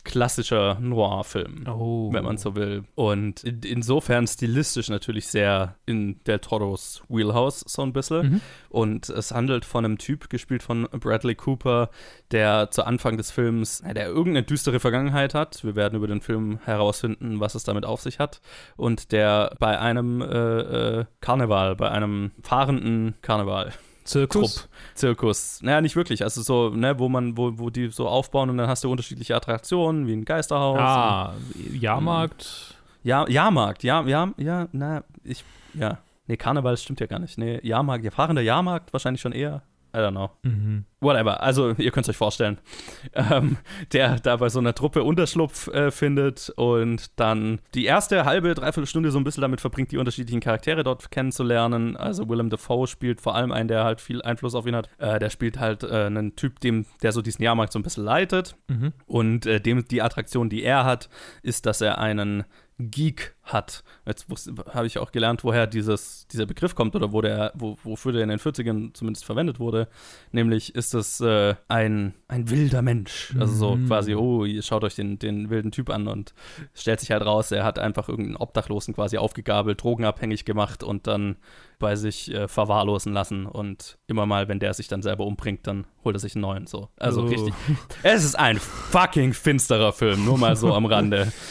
klassischer 0.04 0.78
Noir-Film 0.80 1.64
Oh. 1.68 2.12
wenn 2.12 2.24
man 2.24 2.36
so 2.36 2.54
will. 2.56 2.84
Und 2.94 3.44
in, 3.44 3.60
insofern 3.62 4.26
stilistisch 4.26 4.88
natürlich 4.88 5.28
sehr 5.28 5.76
in 5.86 6.22
Del 6.24 6.40
Toros 6.40 7.02
Wheelhouse 7.08 7.60
so 7.60 7.82
ein 7.82 7.92
bisschen. 7.92 8.32
Mhm. 8.32 8.40
Und 8.68 9.08
es 9.08 9.30
handelt 9.32 9.64
von 9.64 9.84
einem 9.84 9.98
Typ, 9.98 10.28
gespielt 10.28 10.62
von 10.62 10.88
Bradley 10.90 11.34
Cooper, 11.34 11.90
der 12.30 12.70
zu 12.70 12.84
Anfang 12.84 13.16
des 13.16 13.30
Films, 13.30 13.82
der 13.82 14.06
irgendeine 14.06 14.42
düstere 14.44 14.80
Vergangenheit 14.80 15.34
hat. 15.34 15.62
Wir 15.64 15.76
werden 15.76 15.96
über 15.96 16.06
den 16.06 16.20
Film 16.20 16.58
herausfinden, 16.64 17.40
was 17.40 17.54
es 17.54 17.64
damit 17.64 17.84
auf 17.84 18.00
sich 18.00 18.18
hat. 18.18 18.40
Und 18.76 19.12
der 19.12 19.54
bei 19.58 19.78
einem 19.78 20.20
äh, 20.20 20.26
äh, 20.26 21.04
Karneval, 21.20 21.76
bei 21.76 21.90
einem 21.90 22.32
fahrenden 22.42 23.14
Karneval, 23.22 23.72
Zirkus. 24.04 24.54
Trupp, 24.54 24.68
Zirkus. 24.94 25.60
Naja, 25.62 25.80
nicht 25.80 25.96
wirklich. 25.96 26.22
Also 26.22 26.42
so, 26.42 26.70
ne, 26.70 26.98
wo 26.98 27.08
man, 27.08 27.36
wo, 27.36 27.52
wo 27.58 27.70
die 27.70 27.88
so 27.88 28.08
aufbauen 28.08 28.50
und 28.50 28.58
dann 28.58 28.68
hast 28.68 28.84
du 28.84 28.90
unterschiedliche 28.90 29.36
Attraktionen, 29.36 30.06
wie 30.06 30.12
ein 30.12 30.24
Geisterhaus. 30.24 30.78
Ah, 30.78 31.34
Jahrmarkt. 31.72 32.76
Ja, 33.04 33.28
Jahrmarkt, 33.28 33.82
ja, 33.82 34.06
ja, 34.06 34.32
ja, 34.36 34.68
na, 34.72 35.02
ich, 35.24 35.44
ja. 35.74 35.98
Nee, 36.28 36.36
Karneval 36.36 36.76
stimmt 36.76 37.00
ja 37.00 37.06
gar 37.06 37.18
nicht. 37.18 37.36
Nee, 37.36 37.58
Jahrmarkt, 37.62 38.04
ja, 38.04 38.10
fahrender 38.12 38.42
Jahrmarkt 38.42 38.92
wahrscheinlich 38.92 39.20
schon 39.20 39.32
eher. 39.32 39.62
I 39.94 39.98
don't 39.98 40.12
know. 40.12 40.31
Mhm. 40.42 40.85
Whatever. 41.00 41.42
Also, 41.42 41.72
ihr 41.72 41.90
könnt 41.90 42.07
es 42.07 42.11
euch 42.11 42.16
vorstellen. 42.16 42.59
Ähm, 43.14 43.59
der 43.92 44.18
da 44.20 44.37
bei 44.37 44.48
so 44.48 44.59
einer 44.59 44.74
Truppe 44.74 45.02
Unterschlupf 45.02 45.68
äh, 45.68 45.90
findet 45.90 46.50
und 46.57 47.18
dann 47.20 47.61
die 47.74 47.85
erste 47.85 48.24
halbe, 48.24 48.55
dreiviertel 48.55 48.87
Stunde 48.87 49.11
so 49.11 49.18
ein 49.18 49.24
bisschen 49.24 49.42
damit 49.42 49.61
verbringt, 49.61 49.92
die 49.92 49.98
unterschiedlichen 49.98 50.40
Charaktere 50.40 50.83
dort 50.83 51.11
kennenzulernen. 51.11 51.96
Also, 51.96 52.28
Willem 52.28 52.48
Dafoe 52.48 52.87
spielt 52.87 53.20
vor 53.20 53.35
allem 53.35 53.52
einen, 53.52 53.68
der 53.68 53.85
halt 53.85 54.00
viel 54.00 54.22
Einfluss 54.22 54.55
auf 54.55 54.66
ihn 54.66 54.74
hat. 54.74 54.88
Äh, 54.98 55.18
der 55.18 55.31
spielt 55.31 55.59
halt 55.59 55.83
äh, 55.83 56.07
einen 56.07 56.37
Typ, 56.37 56.61
dem, 56.61 56.87
der 57.02 57.12
so 57.12 57.20
diesen 57.20 57.42
Jahrmarkt 57.42 57.72
so 57.72 57.78
ein 57.78 57.83
bisschen 57.83 58.05
leitet. 58.05 58.57
Mhm. 58.68 58.92
Und 59.07 59.46
äh, 59.46 59.61
dem, 59.61 59.87
die 59.87 60.00
Attraktion, 60.00 60.48
die 60.48 60.62
er 60.62 60.85
hat, 60.85 61.11
ist, 61.42 61.66
dass 61.66 61.81
er 61.81 61.98
einen 61.98 62.44
Geek 62.78 63.35
hat. 63.44 63.85
Jetzt 64.06 64.26
habe 64.72 64.87
ich 64.87 64.98
auch 64.98 65.12
gelernt, 65.12 65.44
woher 65.44 65.66
dieses, 65.66 66.26
dieser 66.28 66.46
Begriff 66.46 66.74
kommt 66.74 66.96
oder 66.96 67.12
wo 67.12 67.20
der, 67.20 67.52
wo, 67.54 67.76
wofür 67.85 68.12
der 68.12 68.22
in 68.22 68.28
den 68.28 68.38
40ern 68.38 68.94
zumindest 68.94 69.24
verwendet 69.24 69.58
wurde. 69.61 69.88
Nämlich 70.32 70.74
ist 70.74 70.94
es 70.94 71.20
äh, 71.20 71.54
ein, 71.68 72.14
ein 72.28 72.50
wilder 72.50 72.82
Mensch. 72.82 73.35
Also 73.38 73.54
so 73.54 73.76
Mhm. 73.76 73.87
quasi, 73.87 74.14
oh, 74.14 74.44
ihr 74.44 74.62
schaut 74.62 74.85
euch 74.85 74.94
den, 74.94 75.18
den 75.18 75.50
wilden 75.50 75.70
Typ 75.72 75.90
an 75.90 76.08
und 76.08 76.35
stellt 76.74 77.00
sich 77.00 77.11
halt 77.11 77.24
raus, 77.24 77.50
er 77.52 77.64
hat 77.64 77.78
einfach 77.78 78.08
irgendeinen 78.08 78.37
Obdachlosen 78.37 78.94
quasi 78.94 79.18
aufgegabelt, 79.18 79.82
drogenabhängig 79.82 80.44
gemacht 80.44 80.82
und 80.82 81.06
dann 81.06 81.37
bei 81.78 81.96
sich 81.96 82.32
äh, 82.32 82.46
verwahrlosen 82.48 83.12
lassen. 83.12 83.46
Und 83.46 83.98
immer 84.06 84.24
mal, 84.26 84.48
wenn 84.48 84.61
der 84.61 84.72
sich 84.74 84.88
dann 84.88 85.02
selber 85.02 85.24
umbringt, 85.26 85.66
dann 85.66 85.85
holt 86.04 86.16
er 86.16 86.20
sich 86.20 86.35
einen 86.37 86.42
neuen. 86.42 86.66
So. 86.66 86.88
Also 86.96 87.22
Oh. 87.22 87.26
richtig. 87.26 87.54
Es 88.02 88.24
ist 88.24 88.37
ein 88.38 88.58
fucking 88.58 89.35
finsterer 89.35 89.92
Film, 89.92 90.24
nur 90.24 90.38
mal 90.38 90.56
so 90.56 90.72
am 90.74 90.87
Rande. 90.87 91.32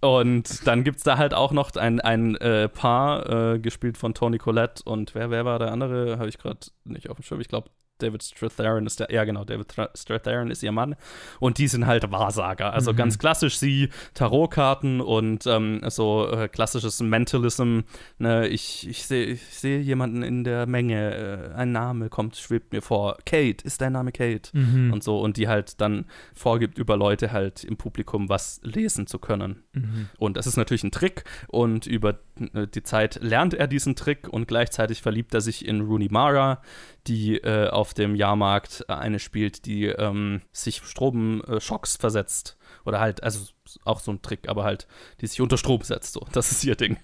Und 0.00 0.66
dann 0.66 0.84
gibt 0.84 0.98
es 0.98 1.04
da 1.04 1.18
halt 1.18 1.34
auch 1.34 1.52
noch 1.52 1.74
ein, 1.76 2.00
ein 2.00 2.36
äh, 2.36 2.68
Paar, 2.68 3.54
äh, 3.54 3.58
gespielt 3.58 3.98
von 3.98 4.14
Tony 4.14 4.38
Collette 4.38 4.82
und 4.84 5.14
wer, 5.14 5.30
wer 5.30 5.44
war 5.44 5.58
der 5.58 5.72
andere? 5.72 6.18
Habe 6.18 6.28
ich 6.28 6.38
gerade 6.38 6.60
nicht 6.84 7.10
auf 7.10 7.16
dem 7.16 7.24
Schirm. 7.24 7.40
Ich 7.40 7.48
glaube, 7.48 7.70
David 7.98 8.22
Strathairn 8.22 8.86
ist 8.86 9.00
der, 9.00 9.10
ja 9.12 9.24
genau, 9.24 9.44
David 9.44 9.74
Strathairn 9.94 10.50
ist 10.50 10.62
ihr 10.62 10.72
Mann. 10.72 10.96
Und 11.40 11.58
die 11.58 11.68
sind 11.68 11.86
halt 11.86 12.10
Wahrsager. 12.10 12.72
Also 12.72 12.92
Mhm. 12.92 12.96
ganz 12.96 13.18
klassisch 13.18 13.56
sie, 13.58 13.88
Tarotkarten 14.14 15.00
und 15.00 15.46
ähm, 15.46 15.80
so 15.88 16.30
äh, 16.30 16.48
klassisches 16.48 17.00
Mentalism. 17.00 17.80
Ne? 18.18 18.48
Ich, 18.48 18.88
ich 18.88 19.06
sehe 19.06 19.26
ich 19.26 19.42
seh 19.42 19.78
jemanden 19.78 20.22
in 20.22 20.44
der 20.44 20.66
Menge, 20.66 21.50
äh, 21.52 21.54
ein 21.54 21.72
Name 21.72 22.08
kommt, 22.08 22.36
schwebt 22.36 22.72
mir 22.72 22.82
vor. 22.82 23.16
Kate, 23.26 23.64
ist 23.64 23.80
dein 23.80 23.92
Name 23.92 24.12
Kate? 24.12 24.50
Mhm. 24.52 24.92
Und 24.92 25.02
so. 25.02 25.20
Und 25.20 25.36
die 25.36 25.48
halt 25.48 25.80
dann 25.80 26.06
vorgibt, 26.34 26.78
über 26.78 26.96
Leute 26.96 27.32
halt 27.32 27.64
im 27.64 27.76
Publikum 27.76 28.28
was 28.28 28.60
lesen 28.62 29.06
zu 29.06 29.18
können. 29.18 29.62
Mhm. 29.72 30.08
Und 30.18 30.36
das 30.36 30.46
ist 30.46 30.56
natürlich 30.56 30.84
ein 30.84 30.90
Trick 30.90 31.24
und 31.48 31.86
über 31.86 32.18
äh, 32.54 32.66
die 32.66 32.82
Zeit 32.82 33.18
lernt 33.22 33.54
er 33.54 33.66
diesen 33.66 33.96
Trick 33.96 34.28
und 34.28 34.48
gleichzeitig 34.48 35.02
verliebt 35.02 35.34
er 35.34 35.40
sich 35.40 35.66
in 35.66 35.80
Rooney 35.80 36.08
Mara, 36.10 36.60
die 37.06 37.36
äh, 37.38 37.68
auf 37.88 37.94
dem 37.94 38.14
Jahrmarkt 38.14 38.84
äh, 38.88 38.92
eine 38.92 39.18
spielt, 39.18 39.64
die 39.64 39.86
ähm, 39.86 40.42
sich 40.52 40.82
Stromschocks 40.84 41.96
versetzt. 41.96 42.58
Oder 42.84 43.00
halt, 43.00 43.22
also 43.22 43.40
auch 43.86 44.00
so 44.00 44.12
ein 44.12 44.20
Trick, 44.20 44.46
aber 44.46 44.64
halt, 44.64 44.86
die 45.22 45.26
sich 45.26 45.40
unter 45.40 45.56
Strom 45.56 45.80
setzt. 45.80 46.12
So, 46.12 46.26
das 46.32 46.52
ist 46.52 46.64
ihr 46.64 46.76
Ding. 46.76 46.98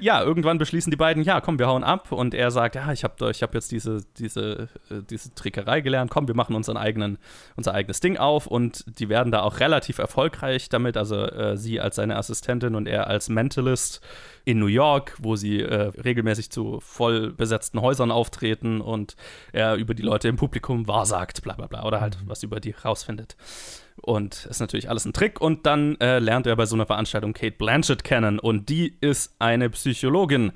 Ja, 0.00 0.22
irgendwann 0.22 0.58
beschließen 0.58 0.90
die 0.90 0.96
beiden, 0.96 1.22
ja, 1.22 1.40
komm, 1.40 1.58
wir 1.58 1.66
hauen 1.66 1.84
ab. 1.84 2.12
Und 2.12 2.34
er 2.34 2.50
sagt, 2.50 2.74
ja, 2.74 2.92
ich 2.92 3.04
habe 3.04 3.30
ich 3.30 3.42
hab 3.42 3.54
jetzt 3.54 3.70
diese, 3.70 4.02
diese, 4.18 4.68
äh, 4.90 5.02
diese 5.08 5.34
Trickerei 5.34 5.80
gelernt, 5.80 6.10
komm, 6.10 6.26
wir 6.28 6.34
machen 6.34 6.56
unseren 6.56 6.76
eigenen, 6.76 7.18
unser 7.56 7.74
eigenes 7.74 8.00
Ding 8.00 8.16
auf. 8.16 8.46
Und 8.46 8.84
die 8.98 9.08
werden 9.08 9.30
da 9.30 9.42
auch 9.42 9.60
relativ 9.60 9.98
erfolgreich 9.98 10.68
damit. 10.68 10.96
Also 10.96 11.16
äh, 11.24 11.56
sie 11.56 11.80
als 11.80 11.96
seine 11.96 12.16
Assistentin 12.16 12.74
und 12.74 12.86
er 12.86 13.06
als 13.06 13.28
Mentalist 13.28 14.00
in 14.44 14.58
New 14.58 14.66
York, 14.66 15.16
wo 15.20 15.36
sie 15.36 15.60
äh, 15.60 15.92
regelmäßig 16.02 16.50
zu 16.50 16.80
voll 16.80 17.32
besetzten 17.32 17.80
Häusern 17.80 18.10
auftreten 18.10 18.80
und 18.80 19.16
er 19.52 19.76
über 19.76 19.94
die 19.94 20.02
Leute 20.02 20.28
im 20.28 20.36
Publikum 20.36 20.88
wahrsagt, 20.88 21.42
bla 21.42 21.54
bla 21.54 21.66
bla, 21.66 21.84
oder 21.84 22.00
halt 22.00 22.18
was 22.26 22.42
über 22.42 22.58
die 22.58 22.72
rausfindet. 22.72 23.36
Und 23.96 24.46
ist 24.46 24.60
natürlich 24.60 24.88
alles 24.88 25.04
ein 25.04 25.12
Trick. 25.12 25.40
Und 25.40 25.66
dann 25.66 25.96
äh, 26.00 26.18
lernt 26.18 26.46
er 26.46 26.56
bei 26.56 26.66
so 26.66 26.74
einer 26.74 26.86
Veranstaltung 26.86 27.32
Kate 27.32 27.56
Blanchett 27.56 28.04
kennen. 28.04 28.38
Und 28.38 28.68
die 28.68 28.96
ist 29.00 29.34
eine 29.38 29.70
Psychologin 29.70 30.52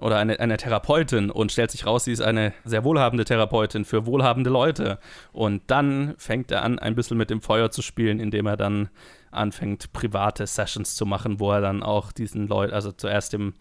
oder 0.00 0.16
eine, 0.18 0.40
eine 0.40 0.56
Therapeutin 0.56 1.30
und 1.30 1.52
stellt 1.52 1.70
sich 1.70 1.86
raus, 1.86 2.04
sie 2.04 2.12
ist 2.12 2.20
eine 2.20 2.52
sehr 2.64 2.84
wohlhabende 2.84 3.24
Therapeutin 3.24 3.84
für 3.84 4.06
wohlhabende 4.06 4.50
Leute. 4.50 4.98
Und 5.32 5.62
dann 5.68 6.14
fängt 6.18 6.50
er 6.50 6.62
an, 6.62 6.78
ein 6.78 6.94
bisschen 6.94 7.16
mit 7.16 7.30
dem 7.30 7.40
Feuer 7.40 7.70
zu 7.70 7.80
spielen, 7.80 8.18
indem 8.18 8.46
er 8.46 8.56
dann 8.56 8.88
anfängt, 9.30 9.92
private 9.92 10.46
Sessions 10.46 10.94
zu 10.96 11.06
machen, 11.06 11.38
wo 11.38 11.52
er 11.52 11.60
dann 11.60 11.82
auch 11.82 12.12
diesen 12.12 12.48
Leuten, 12.48 12.72
also 12.72 12.92
zuerst 12.92 13.32
dem, 13.32 13.54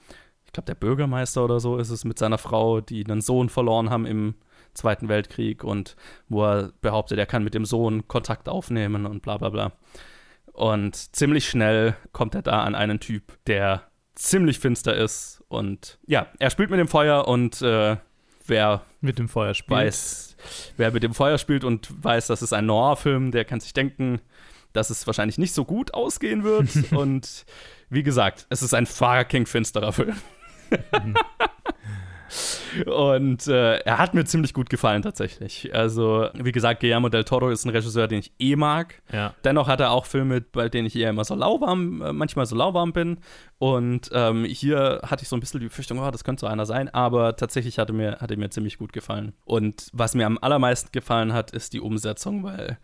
ich 0.45 0.53
glaube, 0.53 0.65
der 0.65 0.75
Bürgermeister 0.75 1.43
oder 1.43 1.59
so 1.59 1.77
ist 1.77 1.89
es 1.89 2.03
mit 2.03 2.17
seiner 2.17 2.38
Frau, 2.38 2.81
die 2.81 3.05
einen 3.05 3.21
Sohn 3.21 3.49
verloren 3.49 3.89
haben 3.89 4.05
im 4.05 4.36
Zweiten 4.73 5.09
Weltkrieg 5.09 5.63
und 5.63 5.95
wo 6.29 6.43
er 6.43 6.71
behauptet, 6.81 7.19
er 7.19 7.25
kann 7.25 7.43
mit 7.43 7.53
dem 7.53 7.65
Sohn 7.65 8.07
Kontakt 8.07 8.49
aufnehmen 8.49 9.05
und 9.05 9.21
bla 9.21 9.38
bla 9.38 9.49
bla. 9.49 9.71
Und 10.53 10.95
ziemlich 11.15 11.49
schnell 11.49 11.95
kommt 12.12 12.36
er 12.36 12.43
da 12.43 12.63
an 12.63 12.75
einen 12.75 12.99
Typ, 12.99 13.38
der 13.47 13.88
ziemlich 14.15 14.59
finster 14.59 14.95
ist. 14.95 15.43
Und 15.47 15.99
ja, 16.05 16.27
er 16.39 16.49
spielt 16.49 16.69
mit 16.69 16.79
dem 16.79 16.88
Feuer 16.88 17.27
und 17.27 17.62
äh, 17.62 17.97
wer 18.45 18.81
Mit 19.01 19.19
dem 19.19 19.29
Feuer 19.29 19.53
spielt. 19.53 19.79
weiß, 19.79 20.38
wer 20.77 20.91
mit 20.91 21.03
dem 21.03 21.13
Feuer 21.13 21.38
spielt 21.38 21.63
und 21.63 22.03
weiß, 22.03 22.27
das 22.27 22.41
ist 22.41 22.53
ein 22.53 22.65
Noir-Film, 22.65 23.31
der 23.31 23.45
kann 23.45 23.59
sich 23.59 23.73
denken, 23.73 24.21
dass 24.73 24.89
es 24.89 25.05
wahrscheinlich 25.07 25.38
nicht 25.38 25.53
so 25.53 25.65
gut 25.65 25.93
ausgehen 25.93 26.43
wird. 26.43 26.69
und 26.91 27.45
wie 27.89 28.03
gesagt, 28.03 28.45
es 28.49 28.62
ist 28.62 28.73
ein 28.73 28.86
fucking 28.86 29.45
finsterer 29.45 29.93
Film. 29.93 30.15
Und 32.86 33.48
äh, 33.48 33.78
er 33.78 33.98
hat 33.98 34.13
mir 34.13 34.26
ziemlich 34.26 34.54
gut 34.54 34.69
gefallen 34.69 35.02
tatsächlich. 35.02 35.74
Also, 35.74 36.30
wie 36.34 36.52
gesagt, 36.52 36.80
Guillermo 36.80 37.10
del 37.10 37.24
Toro 37.24 37.50
ist 37.50 37.65
ein 37.65 37.69
Regisseur, 37.69 38.08
den 38.08 38.19
ich 38.19 38.34
eh 38.39 38.56
mag. 38.56 39.02
Ja. 39.12 39.34
Dennoch 39.43 39.67
hat 39.67 39.80
er 39.80 39.91
auch 39.91 40.06
Filme, 40.06 40.41
bei 40.41 40.69
denen 40.69 40.88
ich 40.88 40.96
eher 40.96 41.10
immer 41.10 41.26
so 41.26 41.36
lauwarm, 41.36 42.02
äh, 42.02 42.13
manchmal 42.13 42.46
so 42.46 42.56
lauwarm 42.56 42.93
bin. 42.93 43.19
Und 43.60 44.10
ähm, 44.13 44.46
hier 44.46 45.02
hatte 45.04 45.24
ich 45.24 45.30
so 45.30 45.36
ein 45.36 45.39
bisschen 45.39 45.60
die 45.60 45.67
Befürchtung, 45.67 46.00
oh, 46.00 46.12
das 46.12 46.24
könnte 46.24 46.41
so 46.41 46.48
einer 46.48 46.65
sein. 46.65 46.89
Aber 46.89 47.36
tatsächlich 47.36 47.80
hatte 47.80 47.93
mir, 47.93 48.17
hatte 48.19 48.36
mir 48.38 48.50
ziemlich 48.50 48.78
gut 48.78 48.93
gefallen. 48.93 49.34
Und 49.46 49.88
was 49.93 50.15
mir 50.15 50.26
am 50.26 50.38
allermeisten 50.41 50.91
gefallen 50.91 51.34
hat, 51.34 51.52
ist 51.52 51.74
die 51.74 51.80
Umsetzung, 51.80 52.43
weil 52.43 52.78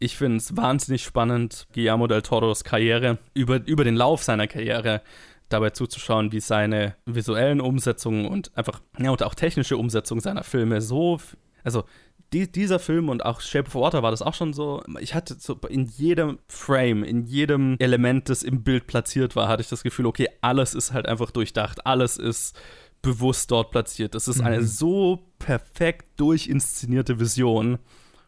ich 0.00 0.16
finde 0.16 0.36
es 0.36 0.56
wahnsinnig 0.56 1.02
spannend, 1.02 1.66
Guillermo 1.72 2.06
del 2.06 2.22
Toros 2.22 2.62
Karriere, 2.62 3.18
über, 3.34 3.66
über 3.66 3.84
den 3.84 3.96
Lauf 3.96 4.22
seiner 4.22 4.46
Karriere 4.46 5.02
dabei 5.48 5.70
zuzuschauen, 5.70 6.32
wie 6.32 6.40
seine 6.40 6.96
visuellen 7.06 7.60
Umsetzungen 7.60 8.26
und 8.26 8.56
einfach, 8.56 8.80
ja, 8.98 9.10
und 9.10 9.22
auch 9.22 9.34
technische 9.34 9.76
Umsetzung 9.76 10.20
seiner 10.20 10.44
Filme 10.44 10.80
so, 10.80 11.18
also 11.64 11.84
die, 12.32 12.50
dieser 12.50 12.78
Film 12.78 13.08
und 13.08 13.24
auch 13.24 13.40
Shape 13.40 13.68
of 13.68 13.74
Water 13.74 14.02
war 14.02 14.10
das 14.10 14.20
auch 14.20 14.34
schon 14.34 14.52
so, 14.52 14.82
ich 15.00 15.14
hatte 15.14 15.36
so 15.38 15.54
in 15.68 15.86
jedem 15.86 16.38
Frame, 16.48 17.02
in 17.02 17.24
jedem 17.24 17.76
Element, 17.78 18.28
das 18.28 18.42
im 18.42 18.62
Bild 18.62 18.86
platziert 18.86 19.34
war, 19.34 19.48
hatte 19.48 19.62
ich 19.62 19.68
das 19.68 19.82
Gefühl, 19.82 20.06
okay, 20.06 20.28
alles 20.42 20.74
ist 20.74 20.92
halt 20.92 21.08
einfach 21.08 21.30
durchdacht, 21.30 21.86
alles 21.86 22.18
ist 22.18 22.58
bewusst 23.00 23.50
dort 23.50 23.70
platziert. 23.70 24.14
Das 24.14 24.28
ist 24.28 24.40
eine 24.40 24.64
so 24.64 25.30
perfekt 25.38 26.20
durchinszenierte 26.20 27.20
Vision, 27.20 27.78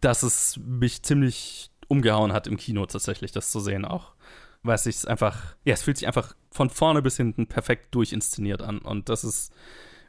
dass 0.01 0.23
es 0.23 0.59
mich 0.65 1.03
ziemlich 1.03 1.71
umgehauen 1.89 2.33
hat 2.33 2.47
im 2.47 2.57
Kino 2.57 2.87
tatsächlich, 2.87 3.33
das 3.33 3.51
zu 3.51 3.61
sehen 3.61 3.85
auch. 3.85 4.13
Weil 4.62 4.75
es 4.75 4.85
sich 4.85 5.09
einfach, 5.09 5.57
ja, 5.64 5.75
es 5.75 5.82
fühlt 5.82 5.97
sich 5.97 6.07
einfach 6.07 6.35
von 6.51 6.68
vorne 6.68 7.03
bis 7.03 7.16
hinten 7.16 7.47
perfekt 7.47 7.95
durchinszeniert 7.95 8.62
an. 8.62 8.78
Und 8.78 9.09
das 9.09 9.24
ist 9.24 9.53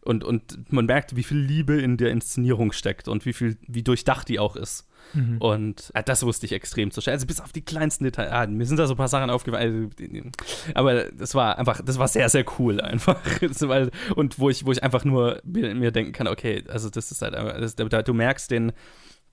und, 0.03 0.23
und 0.23 0.71
man 0.71 0.85
merkt, 0.87 1.15
wie 1.15 1.23
viel 1.23 1.37
Liebe 1.37 1.79
in 1.79 1.97
der 1.97 2.09
Inszenierung 2.09 2.71
steckt 2.71 3.07
und 3.07 3.25
wie 3.25 3.33
viel, 3.33 3.57
wie 3.67 3.83
durchdacht 3.83 4.27
die 4.29 4.39
auch 4.39 4.55
ist. 4.55 4.87
Mhm. 5.13 5.37
Und 5.37 5.91
äh, 5.93 6.03
das 6.03 6.23
wusste 6.23 6.47
ich 6.47 6.53
extrem 6.53 6.89
zu 6.89 7.01
schätzen. 7.01 7.13
Also 7.13 7.27
bis 7.27 7.39
auf 7.39 7.51
die 7.51 7.61
kleinsten 7.61 8.03
Details. 8.05 8.31
Ah, 8.31 8.47
mir 8.47 8.65
sind 8.65 8.77
da 8.77 8.87
so 8.87 8.95
ein 8.95 8.97
paar 8.97 9.07
Sachen 9.07 9.29
aufgefallen. 9.29 9.91
Also, 9.99 10.29
aber 10.73 11.03
das 11.11 11.35
war 11.35 11.59
einfach, 11.59 11.81
das 11.83 11.99
war 11.99 12.07
sehr, 12.07 12.29
sehr 12.29 12.45
cool 12.57 12.81
einfach. 12.81 13.19
und 14.15 14.39
wo 14.39 14.49
ich, 14.49 14.65
wo 14.65 14.71
ich 14.71 14.83
einfach 14.83 15.05
nur 15.05 15.39
mir, 15.43 15.75
mir 15.75 15.91
denken 15.91 16.13
kann, 16.13 16.27
okay, 16.27 16.63
also 16.67 16.89
das 16.89 17.11
ist 17.11 17.21
halt, 17.21 17.35
das, 17.35 17.75
du 17.75 18.13
merkst 18.13 18.49
den, 18.49 18.71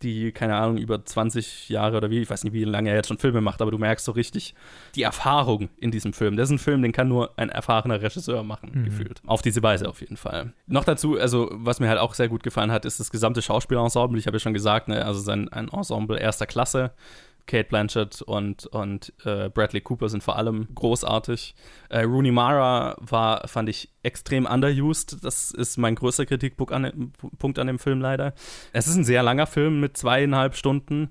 die, 0.02 0.32
keine 0.32 0.56
Ahnung, 0.56 0.76
über 0.78 1.04
20 1.04 1.68
Jahre 1.68 1.96
oder 1.96 2.10
wie, 2.10 2.20
ich 2.20 2.30
weiß 2.30 2.44
nicht, 2.44 2.52
wie 2.52 2.64
lange 2.64 2.90
er 2.90 2.96
jetzt 2.96 3.08
schon 3.08 3.18
Filme 3.18 3.40
macht, 3.40 3.60
aber 3.60 3.70
du 3.70 3.78
merkst 3.78 4.04
so 4.04 4.12
richtig 4.12 4.54
die 4.94 5.02
Erfahrung 5.02 5.68
in 5.78 5.90
diesem 5.90 6.12
Film. 6.12 6.36
Das 6.36 6.48
ist 6.48 6.54
ein 6.54 6.58
Film, 6.58 6.82
den 6.82 6.92
kann 6.92 7.08
nur 7.08 7.38
ein 7.38 7.48
erfahrener 7.48 8.00
Regisseur 8.00 8.42
machen, 8.42 8.70
mhm. 8.74 8.84
gefühlt. 8.84 9.20
Auf 9.26 9.42
diese 9.42 9.62
Weise 9.62 9.88
auf 9.88 10.00
jeden 10.00 10.16
Fall. 10.16 10.52
Noch 10.66 10.84
dazu, 10.84 11.18
also, 11.18 11.50
was 11.52 11.80
mir 11.80 11.88
halt 11.88 11.98
auch 11.98 12.14
sehr 12.14 12.28
gut 12.28 12.42
gefallen 12.42 12.72
hat, 12.72 12.84
ist 12.84 13.00
das 13.00 13.10
gesamte 13.10 13.42
Schauspielensemble. 13.42 14.18
Ich 14.18 14.26
habe 14.26 14.36
ja 14.36 14.40
schon 14.40 14.54
gesagt, 14.54 14.88
ne, 14.88 15.04
also 15.04 15.20
sein 15.20 15.48
ein 15.48 15.68
Ensemble 15.68 16.18
erster 16.18 16.46
Klasse. 16.46 16.92
Kate 17.48 17.68
Blanchett 17.68 18.22
und, 18.22 18.66
und 18.66 19.12
äh, 19.24 19.48
Bradley 19.48 19.80
Cooper 19.80 20.08
sind 20.08 20.22
vor 20.22 20.36
allem 20.36 20.68
großartig. 20.74 21.54
Äh, 21.88 22.02
Rooney 22.02 22.30
Mara 22.30 22.96
war, 23.00 23.48
fand 23.48 23.68
ich, 23.68 23.90
extrem 24.04 24.46
underused. 24.46 25.24
Das 25.24 25.50
ist 25.50 25.78
mein 25.78 25.96
größter 25.96 26.26
Kritikpunkt 26.26 26.72
an, 26.72 26.84
an 26.84 27.66
dem 27.66 27.78
Film 27.78 28.00
leider. 28.00 28.34
Es 28.72 28.86
ist 28.86 28.96
ein 28.96 29.04
sehr 29.04 29.22
langer 29.22 29.46
Film 29.46 29.80
mit 29.80 29.96
zweieinhalb 29.96 30.54
Stunden. 30.54 31.10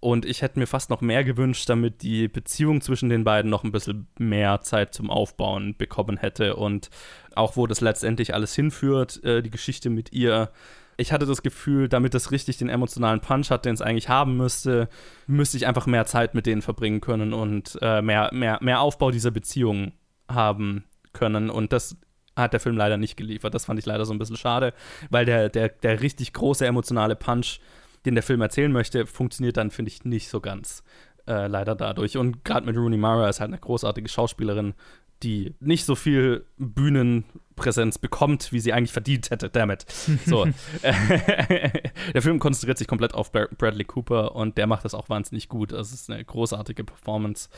Und 0.00 0.24
ich 0.24 0.42
hätte 0.42 0.60
mir 0.60 0.66
fast 0.68 0.90
noch 0.90 1.00
mehr 1.00 1.24
gewünscht, 1.24 1.68
damit 1.68 2.02
die 2.02 2.28
Beziehung 2.28 2.80
zwischen 2.80 3.08
den 3.08 3.24
beiden 3.24 3.50
noch 3.50 3.64
ein 3.64 3.72
bisschen 3.72 4.06
mehr 4.18 4.60
Zeit 4.60 4.94
zum 4.94 5.10
Aufbauen 5.10 5.76
bekommen 5.76 6.18
hätte. 6.18 6.54
Und 6.54 6.90
auch 7.34 7.56
wo 7.56 7.66
das 7.66 7.80
letztendlich 7.80 8.34
alles 8.34 8.54
hinführt, 8.54 9.24
äh, 9.24 9.42
die 9.42 9.50
Geschichte 9.50 9.90
mit 9.90 10.12
ihr 10.12 10.50
ich 10.98 11.12
hatte 11.12 11.26
das 11.26 11.42
Gefühl, 11.42 11.88
damit 11.88 12.12
das 12.12 12.32
richtig 12.32 12.58
den 12.58 12.68
emotionalen 12.68 13.20
Punch 13.20 13.50
hat, 13.50 13.64
den 13.64 13.74
es 13.74 13.80
eigentlich 13.80 14.08
haben 14.08 14.36
müsste, 14.36 14.88
müsste 15.28 15.56
ich 15.56 15.66
einfach 15.66 15.86
mehr 15.86 16.04
Zeit 16.06 16.34
mit 16.34 16.44
denen 16.44 16.60
verbringen 16.60 17.00
können 17.00 17.32
und 17.32 17.78
äh, 17.80 18.02
mehr, 18.02 18.30
mehr, 18.32 18.58
mehr 18.60 18.80
Aufbau 18.80 19.12
dieser 19.12 19.30
Beziehung 19.30 19.92
haben 20.28 20.84
können. 21.12 21.50
Und 21.50 21.72
das 21.72 21.96
hat 22.36 22.52
der 22.52 22.60
Film 22.60 22.76
leider 22.76 22.96
nicht 22.96 23.16
geliefert. 23.16 23.54
Das 23.54 23.64
fand 23.64 23.78
ich 23.78 23.86
leider 23.86 24.04
so 24.04 24.12
ein 24.12 24.18
bisschen 24.18 24.36
schade, 24.36 24.74
weil 25.08 25.24
der, 25.24 25.48
der, 25.48 25.68
der 25.68 26.00
richtig 26.00 26.32
große 26.32 26.66
emotionale 26.66 27.14
Punch, 27.14 27.60
den 28.04 28.14
der 28.14 28.24
Film 28.24 28.40
erzählen 28.40 28.72
möchte, 28.72 29.06
funktioniert 29.06 29.56
dann, 29.56 29.70
finde 29.70 29.90
ich, 29.90 30.04
nicht 30.04 30.28
so 30.28 30.40
ganz. 30.40 30.82
Äh, 31.28 31.46
leider 31.46 31.76
dadurch. 31.76 32.16
Und 32.16 32.44
gerade 32.44 32.66
mit 32.66 32.76
Rooney 32.76 32.96
Mara 32.96 33.28
ist 33.28 33.38
halt 33.38 33.50
eine 33.50 33.58
großartige 33.58 34.08
Schauspielerin, 34.08 34.74
die 35.22 35.54
nicht 35.60 35.84
so 35.84 35.94
viel 35.94 36.46
Bühnenpräsenz 36.58 37.98
bekommt, 37.98 38.52
wie 38.52 38.60
sie 38.60 38.72
eigentlich 38.72 38.92
verdient 38.92 39.30
hätte, 39.30 39.50
damit. 39.50 39.86
So. 40.26 40.46
der 40.82 42.22
Film 42.22 42.38
konzentriert 42.38 42.78
sich 42.78 42.88
komplett 42.88 43.14
auf 43.14 43.32
Bradley 43.32 43.84
Cooper 43.84 44.34
und 44.34 44.58
der 44.58 44.66
macht 44.66 44.84
das 44.84 44.94
auch 44.94 45.08
wahnsinnig 45.08 45.48
gut. 45.48 45.72
Das 45.72 45.92
ist 45.92 46.10
eine 46.10 46.24
großartige 46.24 46.84
Performance. 46.84 47.48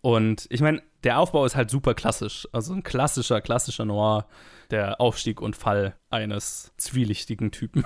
Und 0.00 0.46
ich 0.50 0.60
meine, 0.60 0.82
der 1.04 1.18
Aufbau 1.18 1.44
ist 1.46 1.56
halt 1.56 1.70
super 1.70 1.94
klassisch. 1.94 2.48
Also 2.52 2.74
ein 2.74 2.82
klassischer, 2.82 3.40
klassischer 3.40 3.84
Noir, 3.84 4.26
der 4.70 5.00
Aufstieg 5.00 5.40
und 5.40 5.56
Fall 5.56 5.96
eines 6.10 6.72
zwielichtigen 6.76 7.50
Typen. 7.50 7.84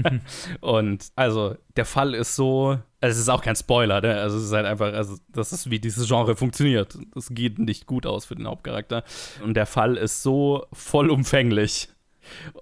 und 0.60 1.08
also 1.16 1.56
der 1.76 1.84
Fall 1.84 2.14
ist 2.14 2.36
so, 2.36 2.78
also 3.00 3.12
es 3.12 3.18
ist 3.18 3.28
auch 3.28 3.42
kein 3.42 3.56
Spoiler, 3.56 4.00
ne? 4.00 4.20
Also 4.20 4.38
es 4.38 4.44
ist 4.44 4.52
halt 4.52 4.66
einfach, 4.66 4.92
also 4.92 5.16
das 5.28 5.52
ist 5.52 5.70
wie 5.70 5.78
dieses 5.78 6.08
Genre 6.08 6.36
funktioniert. 6.36 6.98
Das 7.14 7.28
geht 7.30 7.58
nicht 7.58 7.86
gut 7.86 8.06
aus 8.06 8.24
für 8.24 8.36
den 8.36 8.46
Hauptcharakter. 8.46 9.04
Und 9.42 9.54
der 9.54 9.66
Fall 9.66 9.96
ist 9.96 10.22
so 10.22 10.66
vollumfänglich 10.72 11.88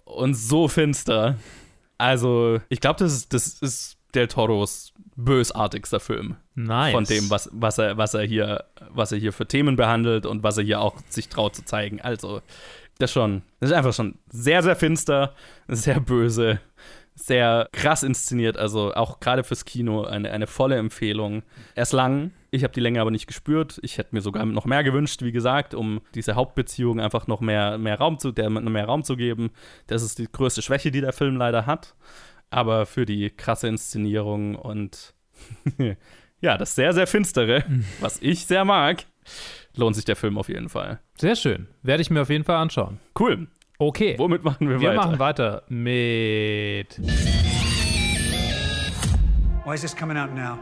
und 0.04 0.34
so 0.34 0.68
finster. 0.68 1.36
Also, 1.98 2.60
ich 2.68 2.80
glaube, 2.80 2.98
das 2.98 3.12
ist, 3.12 3.32
das 3.32 3.46
ist 3.60 3.96
Del 4.14 4.28
Toros 4.28 4.92
bösartigster 5.16 6.00
Film. 6.00 6.36
Nice. 6.54 6.92
Von 6.92 7.04
dem, 7.04 7.30
was, 7.30 7.48
was, 7.52 7.78
er, 7.78 7.96
was, 7.96 8.14
er 8.14 8.22
hier, 8.22 8.64
was 8.90 9.12
er 9.12 9.18
hier 9.18 9.32
für 9.32 9.46
Themen 9.46 9.76
behandelt 9.76 10.26
und 10.26 10.42
was 10.42 10.58
er 10.58 10.64
hier 10.64 10.80
auch 10.80 10.96
sich 11.08 11.28
traut 11.28 11.54
zu 11.54 11.64
zeigen. 11.64 12.00
Also, 12.00 12.42
das 12.98 13.12
schon, 13.12 13.42
das 13.60 13.70
ist 13.70 13.76
einfach 13.76 13.92
schon 13.92 14.18
sehr, 14.28 14.62
sehr 14.62 14.76
finster, 14.76 15.34
sehr 15.68 16.00
böse, 16.00 16.60
sehr 17.14 17.68
krass 17.72 18.02
inszeniert. 18.02 18.56
Also 18.56 18.94
auch 18.94 19.20
gerade 19.20 19.44
fürs 19.44 19.64
Kino 19.64 20.04
eine, 20.04 20.30
eine 20.30 20.46
volle 20.46 20.76
Empfehlung. 20.76 21.42
Er 21.74 21.82
ist 21.82 21.92
lang, 21.92 22.32
ich 22.50 22.62
habe 22.62 22.74
die 22.74 22.80
Länge 22.80 23.00
aber 23.00 23.10
nicht 23.10 23.26
gespürt. 23.26 23.78
Ich 23.82 23.98
hätte 23.98 24.14
mir 24.14 24.20
sogar 24.20 24.44
noch 24.46 24.64
mehr 24.64 24.84
gewünscht, 24.84 25.22
wie 25.22 25.32
gesagt, 25.32 25.74
um 25.74 26.00
diese 26.14 26.34
Hauptbeziehung 26.34 27.00
einfach 27.00 27.26
noch 27.26 27.40
mehr, 27.40 27.78
mehr 27.78 27.98
Raum 27.98 28.18
zu, 28.18 28.32
der 28.32 28.50
mehr 28.50 28.86
Raum 28.86 29.04
zu 29.04 29.16
geben. 29.16 29.50
Das 29.86 30.02
ist 30.02 30.18
die 30.18 30.28
größte 30.30 30.62
Schwäche, 30.62 30.90
die 30.90 31.00
der 31.00 31.12
Film 31.12 31.36
leider 31.36 31.66
hat 31.66 31.94
aber 32.50 32.86
für 32.86 33.06
die 33.06 33.30
krasse 33.30 33.68
Inszenierung 33.68 34.54
und 34.54 35.14
ja, 36.40 36.56
das 36.56 36.74
sehr, 36.74 36.92
sehr 36.92 37.06
finstere, 37.06 37.64
was 38.00 38.20
ich 38.22 38.46
sehr 38.46 38.64
mag, 38.64 39.04
lohnt 39.76 39.96
sich 39.96 40.04
der 40.04 40.16
Film 40.16 40.38
auf 40.38 40.48
jeden 40.48 40.68
Fall. 40.68 41.00
Sehr 41.18 41.36
schön. 41.36 41.68
Werde 41.82 42.02
ich 42.02 42.10
mir 42.10 42.22
auf 42.22 42.30
jeden 42.30 42.44
Fall 42.44 42.56
anschauen. 42.56 42.98
Cool. 43.18 43.46
Okay. 43.78 44.14
Womit 44.18 44.42
machen 44.44 44.68
wir, 44.68 44.80
wir 44.80 44.88
weiter? 44.88 44.92
Wir 44.92 45.06
machen 45.06 45.18
weiter 45.18 45.62
mit. 45.68 46.98
Why 49.64 49.74
is 49.74 49.82
this 49.82 49.94
coming 49.94 50.16
out 50.16 50.32
now? 50.34 50.58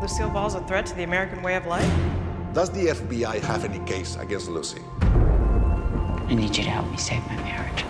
Lucille 0.00 0.28
Ball's 0.28 0.54
a 0.54 0.60
threat 0.66 0.86
to 0.86 0.94
the 0.94 1.04
American 1.04 1.42
way 1.42 1.56
of 1.56 1.66
life? 1.66 1.88
Does 2.52 2.70
the 2.70 2.88
FBI 2.88 3.40
have 3.42 3.64
any 3.64 3.78
case 3.80 4.16
against 4.16 4.48
Lucy? 4.48 4.80
I 6.28 6.34
need 6.34 6.56
you 6.56 6.64
to 6.64 6.70
help 6.70 6.90
me 6.90 6.96
save 6.96 7.24
my 7.26 7.36
marriage. 7.36 7.84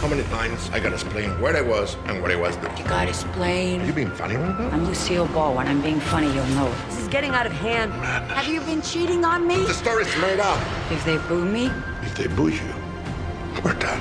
How 0.00 0.08
many 0.08 0.22
times 0.24 0.68
I 0.70 0.80
gotta 0.80 0.94
explain 0.94 1.30
where 1.40 1.56
I 1.56 1.62
was 1.62 1.96
and 2.06 2.20
what 2.20 2.30
I 2.30 2.36
was 2.36 2.56
doing? 2.56 2.76
You 2.76 2.84
gotta 2.84 3.08
explain. 3.08 3.80
Are 3.80 3.86
you 3.86 3.92
being 3.92 4.10
funny 4.10 4.36
right 4.36 4.58
now? 4.58 4.68
I'm 4.68 4.84
Lucille 4.84 5.26
Ball. 5.28 5.54
When 5.54 5.66
I'm 5.66 5.80
being 5.80 6.00
funny, 6.00 6.26
you'll 6.34 6.46
know 6.48 6.66
it. 6.66 6.76
This 6.88 7.00
is 7.00 7.08
getting 7.08 7.30
out 7.30 7.46
of 7.46 7.52
hand. 7.52 7.90
Madness. 7.92 8.36
Have 8.36 8.48
you 8.52 8.60
been 8.60 8.82
cheating 8.82 9.24
on 9.24 9.46
me? 9.46 9.64
The 9.64 9.74
story's 9.74 10.14
made 10.18 10.40
up. 10.40 10.58
If 10.90 11.04
they 11.04 11.16
boo 11.28 11.44
me? 11.44 11.70
If 12.02 12.14
they 12.16 12.26
boo 12.26 12.48
you, 12.48 12.74
we're 13.64 13.74
done. 13.74 14.00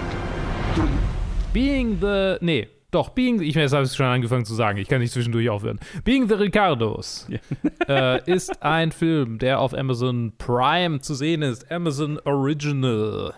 Being 1.53 1.99
the... 1.99 2.39
Nee, 2.41 2.67
Doch, 2.93 3.09
Being, 3.09 3.41
ich 3.41 3.55
meine, 3.55 3.63
jetzt 3.63 3.73
habe 3.73 3.85
ich 3.85 3.93
schon 3.93 4.05
angefangen 4.05 4.45
zu 4.45 4.53
sagen, 4.53 4.77
ich 4.77 4.87
kann 4.87 4.99
nicht 4.99 5.11
zwischendurch 5.11 5.49
aufhören. 5.49 5.79
Being 6.03 6.27
the 6.27 6.35
Ricardos 6.35 7.27
yeah. 7.27 8.17
äh, 8.17 8.31
ist 8.31 8.61
ein 8.61 8.91
Film, 8.91 9.39
der 9.39 9.59
auf 9.59 9.73
Amazon 9.73 10.33
Prime 10.37 10.99
zu 10.99 11.15
sehen 11.15 11.41
ist. 11.41 11.71
Amazon 11.71 12.19
Original 12.25 13.33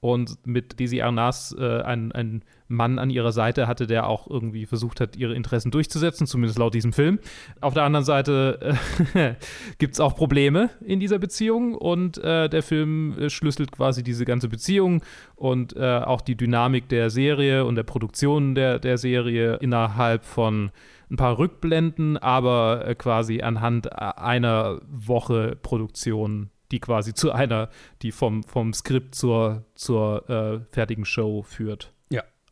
und 0.00 0.46
mit 0.46 0.80
Desi 0.80 1.02
Arnaz 1.02 1.54
äh, 1.58 1.82
einen, 1.82 2.42
Mann 2.72 2.98
an 2.98 3.10
ihrer 3.10 3.32
Seite 3.32 3.66
hatte, 3.66 3.86
der 3.86 4.08
auch 4.08 4.28
irgendwie 4.28 4.66
versucht 4.66 5.00
hat, 5.00 5.16
ihre 5.16 5.34
Interessen 5.34 5.70
durchzusetzen, 5.70 6.26
zumindest 6.26 6.58
laut 6.58 6.74
diesem 6.74 6.92
Film. 6.92 7.18
Auf 7.60 7.74
der 7.74 7.84
anderen 7.84 8.04
Seite 8.04 8.76
äh, 9.14 9.34
gibt 9.78 9.94
es 9.94 10.00
auch 10.00 10.16
Probleme 10.16 10.70
in 10.84 11.00
dieser 11.00 11.18
Beziehung 11.18 11.74
und 11.74 12.18
äh, 12.18 12.48
der 12.48 12.62
Film 12.62 13.16
äh, 13.18 13.30
schlüsselt 13.30 13.72
quasi 13.72 14.02
diese 14.02 14.24
ganze 14.24 14.48
Beziehung 14.48 15.02
und 15.36 15.76
äh, 15.76 15.98
auch 15.98 16.20
die 16.20 16.36
Dynamik 16.36 16.88
der 16.88 17.10
Serie 17.10 17.64
und 17.64 17.76
der 17.76 17.82
Produktion 17.84 18.54
der, 18.54 18.78
der 18.78 18.98
Serie 18.98 19.56
innerhalb 19.56 20.24
von 20.24 20.70
ein 21.10 21.16
paar 21.16 21.38
Rückblenden, 21.38 22.16
aber 22.16 22.86
äh, 22.86 22.94
quasi 22.94 23.42
anhand 23.42 23.86
äh, 23.86 23.90
einer 23.90 24.80
Woche 24.88 25.56
Produktion 25.62 26.50
die 26.72 26.80
quasi 26.80 27.14
zu 27.14 27.32
einer, 27.32 27.68
die 28.00 28.12
vom, 28.12 28.42
vom 28.42 28.72
Skript 28.72 29.14
zur, 29.14 29.66
zur 29.74 30.28
äh, 30.28 30.60
fertigen 30.70 31.04
Show 31.04 31.42
führt. 31.42 31.91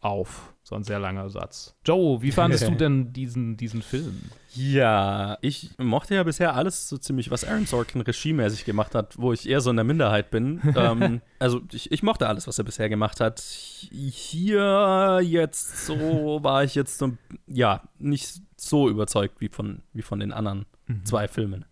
Auf. 0.01 0.55
So 0.63 0.77
ein 0.77 0.85
sehr 0.85 1.01
langer 1.01 1.29
Satz. 1.31 1.75
Joe, 1.85 2.23
wie 2.23 2.31
fandest 2.31 2.69
du 2.69 2.71
denn 2.77 3.13
diesen, 3.13 3.57
diesen 3.57 3.83
Film? 3.83 4.23
Ja, 4.55 5.39
ich 5.41 5.71
mochte 5.79 6.15
ja 6.15 6.23
bisher 6.23 6.55
alles 6.55 6.89
so 6.89 6.97
ziemlich, 6.97 7.31
was 7.31 7.45
Aaron 7.45 7.67
Sorkin 7.67 8.01
regiemäßig 8.01 8.65
gemacht 8.65 8.95
hat, 8.95 9.19
wo 9.19 9.33
ich 9.33 9.49
eher 9.49 9.61
so 9.61 9.71
in 9.71 9.77
der 9.77 9.85
Minderheit 9.85 10.31
bin. 10.31 10.61
ähm, 10.77 11.21
also 11.39 11.61
ich, 11.73 11.91
ich 11.91 12.03
mochte 12.03 12.29
alles, 12.29 12.47
was 12.47 12.59
er 12.59 12.65
bisher 12.65 12.89
gemacht 12.89 13.21
hat. 13.21 13.41
Hier 13.41 15.21
jetzt 15.23 15.87
so 15.87 16.41
war 16.43 16.65
ich 16.65 16.75
jetzt 16.75 16.99
so, 16.99 17.13
ja, 17.47 17.83
nicht 17.99 18.41
so 18.57 18.89
überzeugt 18.89 19.41
wie 19.41 19.49
von, 19.49 19.83
wie 19.93 20.03
von 20.03 20.21
den 20.21 20.33
anderen 20.33 20.67
mhm. 20.87 21.05
zwei 21.05 21.29
Filmen 21.29 21.65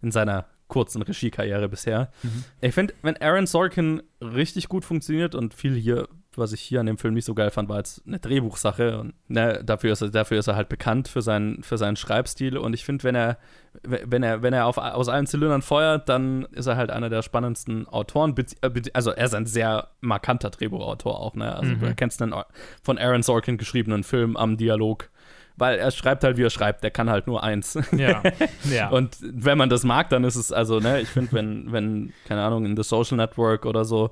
in 0.00 0.12
seiner 0.12 0.46
kurzen 0.68 1.02
Regiekarriere 1.02 1.68
bisher. 1.68 2.10
Mhm. 2.22 2.44
Ich 2.60 2.74
finde, 2.74 2.94
wenn 3.02 3.16
Aaron 3.18 3.46
Sorkin 3.46 4.02
richtig 4.20 4.68
gut 4.68 4.84
funktioniert 4.84 5.34
und 5.34 5.54
viel 5.54 5.74
hier 5.74 6.08
was 6.38 6.52
ich 6.52 6.60
hier 6.60 6.80
an 6.80 6.86
dem 6.86 6.98
Film 6.98 7.14
nicht 7.14 7.24
so 7.24 7.34
geil 7.34 7.50
fand, 7.50 7.68
war 7.68 7.78
jetzt 7.78 8.02
eine 8.06 8.18
Drehbuchsache. 8.18 8.98
Und 8.98 9.14
ne, 9.28 9.62
dafür, 9.64 9.92
ist 9.92 10.02
er, 10.02 10.10
dafür 10.10 10.38
ist 10.38 10.46
er 10.46 10.56
halt 10.56 10.68
bekannt 10.68 11.08
für 11.08 11.22
seinen, 11.22 11.62
für 11.62 11.78
seinen 11.78 11.96
Schreibstil. 11.96 12.56
Und 12.56 12.74
ich 12.74 12.84
finde, 12.84 13.04
wenn 13.04 13.14
er, 13.14 13.38
wenn 13.82 14.22
er, 14.22 14.42
wenn 14.42 14.52
er 14.52 14.66
auf, 14.66 14.78
aus 14.78 15.08
allen 15.08 15.26
Zylindern 15.26 15.62
feuert, 15.62 16.08
dann 16.08 16.44
ist 16.52 16.66
er 16.66 16.76
halt 16.76 16.90
einer 16.90 17.08
der 17.08 17.22
spannendsten 17.22 17.88
Autoren. 17.88 18.34
Äh, 18.36 18.70
also 18.92 19.10
er 19.10 19.24
ist 19.26 19.34
ein 19.34 19.46
sehr 19.46 19.88
markanter 20.00 20.50
Drehbuchautor 20.50 21.20
auch. 21.20 21.34
Ne? 21.34 21.54
Also 21.54 21.72
mhm. 21.72 21.80
du 21.80 21.86
erkennst 21.86 22.22
einen 22.22 22.34
von 22.82 22.98
Aaron 22.98 23.22
Sorkin 23.22 23.58
geschriebenen 23.58 24.04
Film 24.04 24.36
am 24.36 24.56
Dialog 24.56 25.10
weil 25.56 25.78
er 25.78 25.90
schreibt 25.90 26.24
halt, 26.24 26.36
wie 26.36 26.42
er 26.42 26.50
schreibt. 26.50 26.82
Der 26.82 26.90
kann 26.90 27.10
halt 27.10 27.26
nur 27.26 27.42
eins. 27.42 27.78
Ja. 27.92 28.22
ja. 28.70 28.88
Und 28.88 29.16
wenn 29.20 29.58
man 29.58 29.68
das 29.68 29.84
mag, 29.84 30.08
dann 30.08 30.24
ist 30.24 30.36
es 30.36 30.52
also, 30.52 30.80
ne, 30.80 31.00
ich 31.00 31.08
finde, 31.08 31.32
wenn, 31.32 31.72
wenn, 31.72 32.12
keine 32.26 32.42
Ahnung, 32.42 32.64
in 32.64 32.76
The 32.76 32.82
Social 32.82 33.16
Network 33.16 33.66
oder 33.66 33.84
so, 33.84 34.10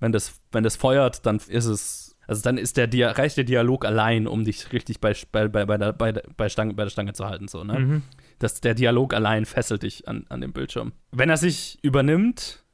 wenn 0.00 0.12
das, 0.12 0.40
wenn 0.52 0.64
das 0.64 0.76
feuert, 0.76 1.24
dann 1.26 1.36
ist 1.36 1.66
es, 1.66 2.16
also 2.26 2.42
dann 2.42 2.58
ist 2.58 2.76
der 2.76 2.86
Dia 2.86 3.12
reicht 3.12 3.36
der 3.36 3.44
Dialog 3.44 3.84
allein, 3.84 4.26
um 4.26 4.44
dich 4.44 4.72
richtig 4.72 5.00
bei, 5.00 5.14
bei, 5.30 5.48
bei, 5.48 5.66
bei, 5.66 5.78
der, 5.78 5.92
bei, 5.92 6.12
bei, 6.12 6.48
Stange, 6.48 6.74
bei 6.74 6.84
der 6.84 6.90
Stange 6.90 7.12
zu 7.12 7.26
halten, 7.26 7.48
so, 7.48 7.64
ne? 7.64 7.78
Mhm. 7.78 8.02
Das, 8.38 8.60
der 8.60 8.74
Dialog 8.74 9.12
allein 9.12 9.44
fesselt 9.44 9.82
dich 9.82 10.08
an, 10.08 10.24
an 10.30 10.40
dem 10.40 10.52
Bildschirm. 10.52 10.92
Wenn 11.12 11.28
er 11.28 11.36
sich 11.36 11.78
übernimmt, 11.82 12.64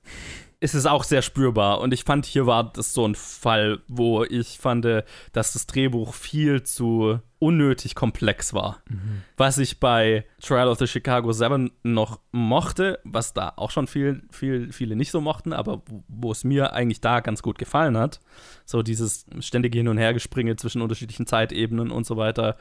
ist 0.61 0.75
es 0.75 0.87
auch 0.87 1.05
sehr 1.05 1.23
spürbar. 1.23 1.81
Und 1.81 1.93
ich 1.93 2.05
fand, 2.05 2.25
hier 2.25 2.47
war 2.47 2.73
das 2.73 2.95
so 2.95 3.07
ein 3.07 3.15
Fall, 3.15 3.81
wo 3.89 4.25
ich 4.25 4.59
fand, 4.59 4.85
dass 4.85 5.53
das 5.53 5.67
Drehbuch 5.67 6.15
viel 6.15 6.63
zu 6.63 7.21
unnötig 7.47 7.95
komplex 7.95 8.55
war. 8.55 8.83
Mhm. 8.89 9.23
Was 9.37 9.59
ich 9.59 9.79
bei 9.79 10.25
Trial 10.41 10.67
of 10.67 10.79
the 10.79 10.89
Chicago 10.89 11.33
7 11.33 11.71
noch 11.85 12.19
mochte, 12.33 12.99
was 13.05 13.35
da 13.35 13.53
auch 13.55 13.71
schon 13.71 13.87
viel, 13.87 14.23
viel, 14.31 14.73
viele 14.73 14.97
nicht 14.97 15.13
so 15.13 15.21
mochten, 15.21 15.53
aber 15.53 15.83
wo 16.09 16.33
es 16.33 16.43
mir 16.43 16.73
eigentlich 16.73 17.01
da 17.01 17.21
ganz 17.21 17.43
gut 17.43 17.59
gefallen 17.59 17.97
hat, 17.97 18.21
so 18.65 18.83
dieses 18.83 19.27
ständige 19.39 19.79
Hin- 19.79 19.89
und 19.89 19.99
Hergespringe 19.99 20.57
zwischen 20.57 20.83
unterschiedlichen 20.83 21.27
Zeitebenen 21.27 21.93
und 21.93 22.05
so 22.05 22.17
weiter, 22.17 22.57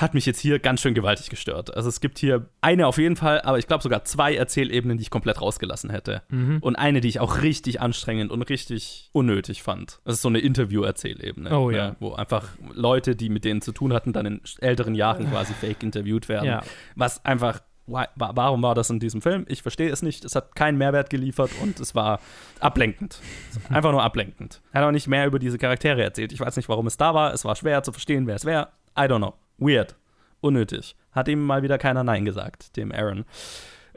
hat 0.00 0.14
mich 0.14 0.26
jetzt 0.26 0.38
hier 0.38 0.60
ganz 0.60 0.80
schön 0.80 0.94
gewaltig 0.94 1.28
gestört. 1.28 1.76
Also 1.76 1.88
es 1.88 2.00
gibt 2.00 2.18
hier 2.18 2.48
eine 2.60 2.86
auf 2.86 2.98
jeden 2.98 3.16
Fall, 3.16 3.40
aber 3.42 3.58
ich 3.58 3.66
glaube 3.66 3.82
sogar 3.82 4.04
zwei 4.04 4.34
Erzählebenen, 4.34 4.96
die 4.96 5.02
ich 5.02 5.10
komplett 5.10 5.40
rausgelassen 5.40 5.90
hätte. 5.90 6.22
Mhm. 6.28 6.58
Und 6.60 6.76
eine, 6.76 7.00
die 7.00 7.08
ich 7.08 7.18
auch 7.18 7.42
richtig 7.42 7.80
anstrengend 7.80 8.30
und 8.30 8.42
richtig 8.42 9.10
unnötig 9.12 9.62
fand. 9.62 10.00
Das 10.04 10.14
ist 10.14 10.22
so 10.22 10.28
eine 10.28 10.38
Interview-Erzählebene. 10.38 11.50
Oh 11.50 11.70
ja. 11.70 11.90
Ne, 11.90 11.96
wo 11.98 12.12
einfach 12.14 12.48
Leute, 12.72 13.16
die 13.16 13.28
mit 13.28 13.44
denen 13.44 13.60
zu 13.60 13.72
tun 13.72 13.92
hatten, 13.92 14.12
dann 14.12 14.26
in 14.26 14.40
älteren 14.60 14.94
Jahren 14.94 15.28
quasi 15.30 15.52
fake 15.52 15.82
interviewt 15.82 16.28
werden. 16.28 16.46
Ja. 16.46 16.62
Was 16.94 17.24
einfach 17.24 17.60
warum 17.88 18.62
war 18.62 18.74
das 18.74 18.90
in 18.90 19.00
diesem 19.00 19.22
Film? 19.22 19.46
Ich 19.48 19.62
verstehe 19.62 19.90
es 19.90 20.02
nicht. 20.02 20.22
Es 20.22 20.34
hat 20.34 20.54
keinen 20.54 20.76
Mehrwert 20.76 21.08
geliefert 21.08 21.50
und 21.62 21.80
es 21.80 21.94
war 21.94 22.20
ablenkend. 22.60 23.22
Einfach 23.70 23.92
nur 23.92 24.02
ablenkend. 24.02 24.60
Er 24.72 24.82
hat 24.82 24.88
auch 24.88 24.92
nicht 24.92 25.08
mehr 25.08 25.26
über 25.26 25.38
diese 25.38 25.56
Charaktere 25.56 26.02
erzählt. 26.02 26.32
Ich 26.32 26.40
weiß 26.40 26.56
nicht, 26.56 26.68
warum 26.68 26.86
es 26.86 26.98
da 26.98 27.14
war. 27.14 27.32
Es 27.32 27.46
war 27.46 27.56
schwer 27.56 27.82
zu 27.82 27.92
verstehen, 27.92 28.26
wer 28.26 28.36
es 28.36 28.44
wäre. 28.44 28.68
I 28.94 29.04
don't 29.04 29.18
know. 29.18 29.34
Weird. 29.58 29.96
Unnötig. 30.40 30.96
Hat 31.12 31.28
ihm 31.28 31.44
mal 31.44 31.62
wieder 31.62 31.78
keiner 31.78 32.04
Nein 32.04 32.24
gesagt, 32.24 32.76
dem 32.76 32.92
Aaron. 32.92 33.24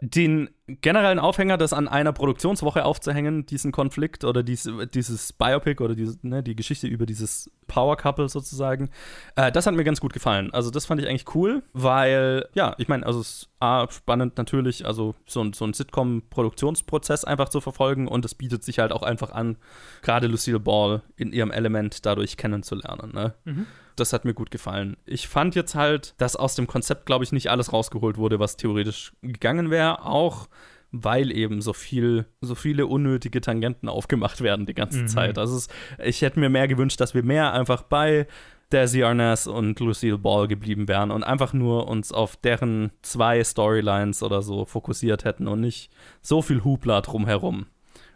Den 0.03 0.49
generellen 0.68 1.20
Aufhänger, 1.20 1.57
das 1.57 1.74
an 1.74 1.88
einer 1.88 2.12
Produktionswoche 2.12 2.86
aufzuhängen, 2.86 3.45
diesen 3.45 3.72
Konflikt 3.72 4.24
oder 4.24 4.41
dies, 4.41 4.68
dieses 4.95 5.32
Biopic 5.32 5.84
oder 5.84 5.93
diese, 5.93 6.18
ne, 6.24 6.41
die 6.41 6.55
Geschichte 6.55 6.88
über 6.88 7.05
dieses 7.05 7.51
Power 7.68 7.97
Couple 7.97 8.28
sozusagen, 8.28 8.89
äh, 9.36 9.51
das 9.51 9.68
hat 9.68 9.76
mir 9.76 9.84
ganz 9.84 10.01
gut 10.01 10.14
gefallen. 10.14 10.51
Also 10.53 10.72
das 10.72 10.88
fand 10.88 11.01
ich 11.01 11.07
eigentlich 11.07 11.36
cool, 11.36 11.62
weil, 11.74 12.47
ja, 12.55 12.74
ich 12.80 12.88
meine, 12.88 13.05
also 13.05 13.20
es 13.20 13.47
ist 13.62 13.93
spannend 13.93 14.39
natürlich, 14.39 14.88
also 14.88 15.14
so, 15.28 15.51
so 15.53 15.66
ein 15.66 15.74
Sitcom-Produktionsprozess 15.74 17.24
einfach 17.24 17.49
zu 17.49 17.62
verfolgen 17.62 18.07
und 18.07 18.26
es 18.26 18.34
bietet 18.34 18.64
sich 18.64 18.80
halt 18.80 18.91
auch 18.91 19.03
einfach 19.03 19.32
an, 19.32 19.57
gerade 20.01 20.26
Lucille 20.26 20.59
Ball 20.59 21.03
in 21.16 21.32
ihrem 21.32 21.51
Element 21.51 22.07
dadurch 22.07 22.38
kennenzulernen. 22.38 23.12
Ne? 23.14 23.36
Mhm. 23.45 23.68
Das 23.96 24.14
hat 24.14 24.26
mir 24.26 24.34
gut 24.34 24.52
gefallen. 24.52 24.98
Ich 25.06 25.28
fand 25.28 25.56
jetzt 25.56 25.76
halt, 25.76 26.14
dass 26.18 26.36
aus 26.36 26.56
dem 26.56 26.68
Konzept, 26.68 27.06
glaube 27.06 27.24
ich, 27.24 27.32
nicht 27.32 27.50
alles 27.50 27.74
rausgeholt 27.74 28.18
wurde, 28.18 28.39
was 28.39 28.58
theoretisch 28.58 29.14
gegangen 29.22 29.70
wäre. 29.70 30.06
Auch 30.06 30.48
weil 30.92 31.32
eben 31.32 31.62
so 31.62 31.74
viel, 31.74 32.26
so 32.42 32.54
viele 32.54 32.86
unnötige 32.86 33.42
Tangenten 33.42 33.88
aufgemacht 33.88 34.42
werden 34.42 34.66
die 34.66 34.74
ganze 34.74 35.04
mhm. 35.04 35.08
Zeit. 35.08 35.38
Also 35.38 35.56
es, 35.56 35.68
ich 36.04 36.22
hätte 36.22 36.39
mir 36.39 36.50
mehr 36.50 36.68
gewünscht, 36.68 37.00
dass 37.00 37.14
wir 37.14 37.24
mehr 37.24 37.54
einfach 37.54 37.84
bei 37.84 38.28
Desi 38.72 39.04
Arnaz 39.04 39.48
und 39.48 39.80
Lucille 39.80 40.18
Ball 40.18 40.48
geblieben 40.48 40.88
wären 40.88 41.12
und 41.12 41.24
einfach 41.24 41.54
nur 41.54 41.88
uns 41.88 42.12
auf 42.12 42.38
deren 42.38 42.92
zwei 43.02 43.44
Storylines 43.44 44.24
oder 44.24 44.42
so 44.42 44.66
fokussiert 44.66 45.26
hätten 45.26 45.48
und 45.48 45.62
nicht 45.62 45.92
so 46.22 46.42
viel 46.42 46.64
Hubla 46.64 47.02
drumherum. 47.02 47.68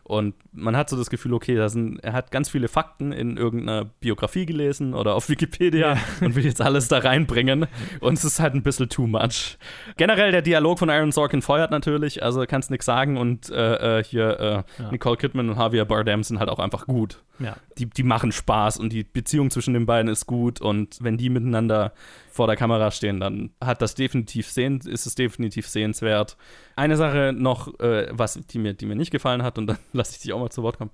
Und 0.08 0.36
man 0.51 0.78
hat 0.78 0.88
so 0.88 0.97
das 0.97 1.10
Gefühl, 1.10 1.34
okay, 1.34 1.68
sind, 1.68 1.97
er 2.03 2.14
hat 2.14 2.30
ganz 2.30 2.47
viele 2.47 2.68
Fakten 2.68 3.12
in 3.12 3.38
irgendeiner 3.38 3.86
Biografie 3.86 4.45
gelesen 4.45 4.93
oder 4.93 5.16
auf 5.16 5.30
Wikipedia 5.30 5.95
ja. 5.95 5.99
und 6.22 6.36
will 6.36 6.45
jetzt 6.45 6.62
alles 6.62 6.88
da 6.88 6.99
reinbringen. 6.99 7.66
Und 8.01 8.14
es 8.14 8.24
ist 8.24 8.39
halt 8.39 8.53
ein 8.53 8.62
bisschen 8.62 8.88
too 8.88 9.08
much. 9.08 9.58
Generell 9.97 10.32
der 10.32 10.43
Dialog 10.43 10.78
von 10.78 10.91
Aaron 10.91 11.12
Sorkin 11.12 11.41
feuert 11.41 11.72
natürlich, 11.72 12.22
also 12.22 12.45
kannst 12.47 12.70
nichts 12.70 12.86
sagen. 12.86 13.18
Und 13.18 13.49
äh, 13.49 13.99
äh, 13.99 14.03
hier 14.03 14.39
äh, 14.39 14.82
ja. 14.84 14.91
Nicole 14.91 15.18
Kidman 15.18 15.49
und 15.49 15.58
Javier 15.58 15.86
Bardem 15.86 16.22
sind 16.22 16.38
halt 16.38 16.49
auch 16.49 16.60
einfach 16.60 16.86
gut. 16.86 17.24
Ja. 17.39 17.58
Die, 17.80 17.88
die 17.88 18.03
machen 18.03 18.32
Spaß 18.32 18.78
und 18.78 18.93
die 18.93 19.03
Beziehung 19.03 19.49
zwischen 19.49 19.74
den 19.74 19.88
beiden 19.88 20.12
ist 20.12 20.28
gut. 20.28 20.62
Und 20.62 20.99
wenn 21.01 21.18
die 21.18 21.32
miteinander 21.32 21.93
vor 22.36 22.48
der 22.48 22.58
Kamera 22.58 22.92
stehen, 22.92 23.22
dann 23.22 23.52
hat 23.64 23.82
das 23.82 23.96
definitiv 23.96 24.50
sehen, 24.50 24.82
ist 24.86 25.06
es 25.06 25.16
definitiv 25.16 25.70
sehenswert. 25.70 26.36
Eine 26.76 26.98
Sache 26.98 27.32
noch, 27.34 27.80
äh, 27.80 28.10
was 28.12 28.34
die 28.34 28.60
mir, 28.60 28.74
die 28.74 28.86
mir 28.86 28.98
nicht 28.98 29.12
gefallen 29.12 29.42
hat, 29.42 29.58
und 29.58 29.68
dann 29.68 29.78
lasse 29.94 30.12
ich 30.12 30.22
dich 30.22 30.34
auch 30.34 30.40
mal 30.40 30.50
zu 30.50 30.62
Wort 30.62 30.78
kommen. 30.78 30.92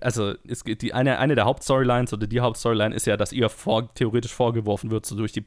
Also, 0.00 0.32
es 0.48 0.64
geht 0.64 0.80
die, 0.80 0.94
eine, 0.94 1.18
eine 1.18 1.34
der 1.34 1.44
Hauptstorylines 1.44 2.14
oder 2.14 2.26
die 2.26 2.40
Hauptstoryline 2.40 2.94
ist 2.94 3.06
ja, 3.06 3.18
dass 3.18 3.32
ihr 3.32 3.50
vor, 3.50 3.92
theoretisch 3.92 4.32
vorgeworfen 4.32 4.90
wird, 4.90 5.04
so 5.04 5.14
durch 5.14 5.32
die, 5.32 5.44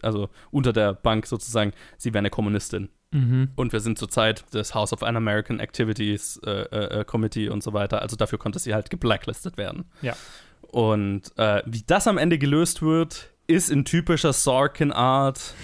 also 0.00 0.30
unter 0.50 0.72
der 0.72 0.94
Bank 0.94 1.26
sozusagen, 1.26 1.74
sie 1.98 2.14
wäre 2.14 2.20
eine 2.20 2.30
Kommunistin. 2.30 2.88
Mhm. 3.10 3.50
Und 3.56 3.74
wir 3.74 3.80
sind 3.80 3.98
zurzeit 3.98 4.46
das 4.52 4.74
House 4.74 4.94
of 4.94 5.02
Un-American 5.02 5.60
Activities 5.60 6.40
äh, 6.46 6.50
äh, 6.50 7.00
äh, 7.00 7.04
Committee 7.04 7.50
und 7.50 7.62
so 7.62 7.74
weiter. 7.74 8.00
Also 8.00 8.16
dafür 8.16 8.38
konnte 8.38 8.58
sie 8.58 8.72
halt 8.72 8.88
geblacklistet 8.88 9.58
werden. 9.58 9.84
Ja. 10.00 10.16
Und 10.62 11.36
äh, 11.36 11.62
wie 11.66 11.84
das 11.86 12.08
am 12.08 12.16
Ende 12.16 12.38
gelöst 12.38 12.80
wird, 12.80 13.33
ist 13.46 13.70
in 13.70 13.84
typischer 13.84 14.32
Sorkin-Art 14.32 15.54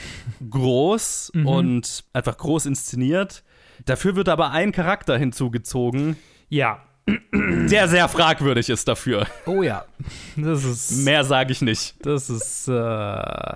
groß 0.49 1.33
mhm. 1.35 1.47
und 1.47 2.05
einfach 2.12 2.37
groß 2.37 2.66
inszeniert. 2.66 3.43
Dafür 3.87 4.16
wird 4.16 4.28
aber 4.28 4.51
ein 4.51 4.72
Charakter 4.72 5.16
hinzugezogen. 5.16 6.16
Ja. 6.49 6.83
Der 7.33 7.89
sehr 7.89 8.09
fragwürdig 8.09 8.68
ist 8.68 8.87
dafür. 8.87 9.26
Oh 9.47 9.62
ja. 9.62 9.85
Das 10.37 10.64
ist. 10.64 11.05
Mehr 11.05 11.24
sage 11.24 11.51
ich 11.53 11.62
nicht. 11.62 11.95
Das 12.05 12.31
ist 12.31 12.68
äh, 12.68 13.55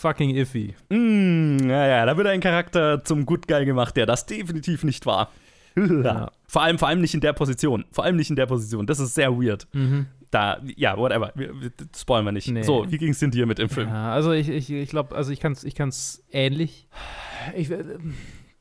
fucking 0.00 0.34
iffy. 0.34 0.74
Mm, 0.88 1.68
ja, 1.68 1.86
ja, 1.86 2.06
da 2.06 2.16
wird 2.16 2.26
ein 2.26 2.40
Charakter 2.40 3.04
zum 3.04 3.24
Good 3.26 3.46
Guy 3.46 3.66
gemacht, 3.66 3.96
der 3.96 4.06
das 4.06 4.26
definitiv 4.26 4.82
nicht 4.84 5.06
war. 5.06 5.30
Ja. 5.76 6.30
Vor 6.48 6.62
allem, 6.62 6.78
vor 6.78 6.88
allem 6.88 7.00
nicht 7.00 7.14
in 7.14 7.20
der 7.20 7.34
Position. 7.34 7.84
Vor 7.92 8.04
allem 8.04 8.16
nicht 8.16 8.30
in 8.30 8.36
der 8.36 8.46
Position. 8.46 8.86
Das 8.86 8.98
ist 8.98 9.14
sehr 9.14 9.32
weird. 9.32 9.66
Mhm 9.72 10.06
da, 10.32 10.60
ja, 10.76 10.96
whatever. 10.96 11.30
Wir, 11.34 11.60
wir, 11.60 11.70
spoilern 11.94 12.24
wir 12.24 12.32
nicht. 12.32 12.48
Nee. 12.48 12.62
So, 12.62 12.90
wie 12.90 12.98
ging 12.98 13.10
es 13.10 13.18
denn 13.20 13.30
dir 13.30 13.46
mit 13.46 13.58
dem 13.58 13.68
Film? 13.68 13.88
Ja, 13.88 14.12
also 14.12 14.32
ich, 14.32 14.48
ich, 14.48 14.70
ich 14.70 14.88
glaube, 14.88 15.14
also 15.14 15.30
ich 15.30 15.38
kann 15.38 15.52
es 15.52 15.62
ich 15.62 15.74
kann's 15.74 16.24
ähnlich. 16.32 16.88
Ich, 17.54 17.70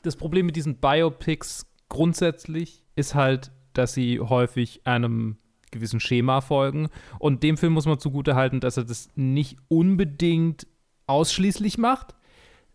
das 0.03 0.15
Problem 0.17 0.45
mit 0.45 0.55
diesen 0.55 0.75
Biopics 0.75 1.65
grundsätzlich 1.87 2.83
ist 2.95 3.15
halt, 3.15 3.51
dass 3.73 3.93
sie 3.93 4.19
häufig 4.19 4.81
einem 4.85 5.37
gewissen 5.71 6.01
Schema 6.01 6.41
folgen. 6.41 6.89
Und 7.19 7.41
dem 7.41 7.55
Film 7.57 7.73
muss 7.73 7.85
man 7.85 7.99
zugute 7.99 8.35
halten, 8.35 8.59
dass 8.59 8.75
er 8.75 8.83
das 8.83 9.07
nicht 9.15 9.57
unbedingt 9.69 10.67
ausschließlich 11.07 11.77
macht, 11.77 12.15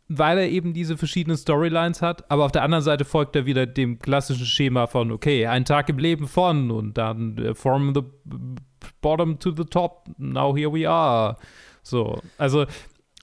weil 0.09 0.39
er 0.39 0.49
eben 0.49 0.73
diese 0.73 0.97
verschiedenen 0.97 1.37
Storylines 1.37 2.03
hat. 2.03 2.31
Aber 2.31 2.45
auf 2.45 2.53
der 2.53 2.63
anderen 2.63 2.85
Seite 2.85 3.05
folgt 3.05 3.35
er 3.37 3.47
wieder 3.47 3.67
dem 3.67 3.99
klassischen 3.99 4.47
Schema 4.47 4.87
von, 4.87 5.11
okay, 5.11 5.47
ein 5.47 5.65
Tag 5.65 5.89
im 5.89 5.99
Leben 5.99 6.29
von 6.29 6.71
und 6.71 6.97
dann 6.97 7.39
uh, 7.39 7.55
From 7.55 7.95
the 7.95 8.03
bottom 9.01 9.39
to 9.39 9.51
the 9.51 9.65
top, 9.65 10.09
now 10.19 10.55
here 10.57 10.73
we 10.73 10.89
are. 10.89 11.37
So, 11.83 12.21
also 12.39 12.67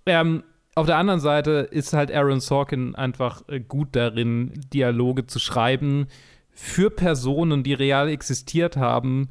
ähm, 0.05 0.43
auf 0.75 0.87
der 0.87 0.97
anderen 0.97 1.19
Seite 1.19 1.67
ist 1.71 1.93
halt 1.93 2.11
Aaron 2.11 2.39
Sorkin 2.39 2.95
einfach 2.95 3.47
äh, 3.47 3.59
gut 3.59 3.89
darin, 3.95 4.51
Dialoge 4.73 5.27
zu 5.27 5.39
schreiben 5.39 6.07
für 6.51 6.89
Personen, 6.89 7.63
die 7.63 7.73
real 7.73 8.09
existiert 8.09 8.77
haben, 8.77 9.29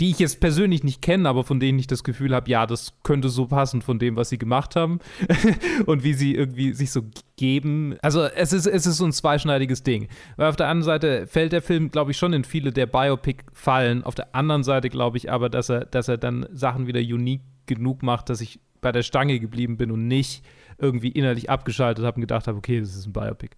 die 0.00 0.10
ich 0.10 0.18
jetzt 0.18 0.40
persönlich 0.40 0.84
nicht 0.84 1.00
kenne, 1.00 1.28
aber 1.28 1.42
von 1.42 1.58
denen 1.58 1.78
ich 1.78 1.86
das 1.86 2.04
Gefühl 2.04 2.34
habe, 2.34 2.50
ja, 2.50 2.66
das 2.66 2.92
könnte 3.02 3.30
so 3.30 3.46
passen 3.46 3.80
von 3.80 3.98
dem, 3.98 4.16
was 4.16 4.28
sie 4.28 4.36
gemacht 4.36 4.76
haben 4.76 4.98
und 5.86 6.04
wie 6.04 6.12
sie 6.12 6.34
irgendwie 6.34 6.74
sich 6.74 6.90
so 6.90 7.02
geben. 7.36 7.96
Also 8.02 8.24
es 8.24 8.52
ist, 8.52 8.66
es 8.66 8.86
ist 8.86 8.98
so 8.98 9.06
ein 9.06 9.12
zweischneidiges 9.12 9.82
Ding. 9.82 10.08
Weil 10.36 10.48
auf 10.48 10.56
der 10.56 10.68
anderen 10.68 10.84
Seite 10.84 11.26
fällt 11.26 11.52
der 11.52 11.62
Film, 11.62 11.90
glaube 11.90 12.10
ich, 12.10 12.18
schon 12.18 12.34
in 12.34 12.44
viele 12.44 12.72
der 12.72 12.86
Biopic-Fallen. 12.86 14.04
Auf 14.04 14.14
der 14.14 14.34
anderen 14.34 14.64
Seite 14.64 14.90
glaube 14.90 15.16
ich 15.16 15.30
aber, 15.30 15.48
dass 15.48 15.70
er, 15.70 15.86
dass 15.86 16.08
er 16.08 16.18
dann 16.18 16.46
Sachen 16.52 16.86
wieder 16.86 17.00
unique 17.00 17.42
genug 17.64 18.02
macht, 18.02 18.28
dass 18.28 18.42
ich 18.42 18.60
bei 18.82 18.92
der 18.92 19.02
Stange 19.02 19.40
geblieben 19.40 19.78
bin 19.78 19.90
und 19.90 20.06
nicht 20.06 20.44
irgendwie 20.78 21.08
innerlich 21.08 21.48
abgeschaltet 21.48 22.04
habe 22.04 22.16
und 22.16 22.20
gedacht 22.20 22.46
habe, 22.46 22.58
okay, 22.58 22.80
das 22.80 22.94
ist 22.94 23.06
ein 23.06 23.12
Biopic. 23.14 23.56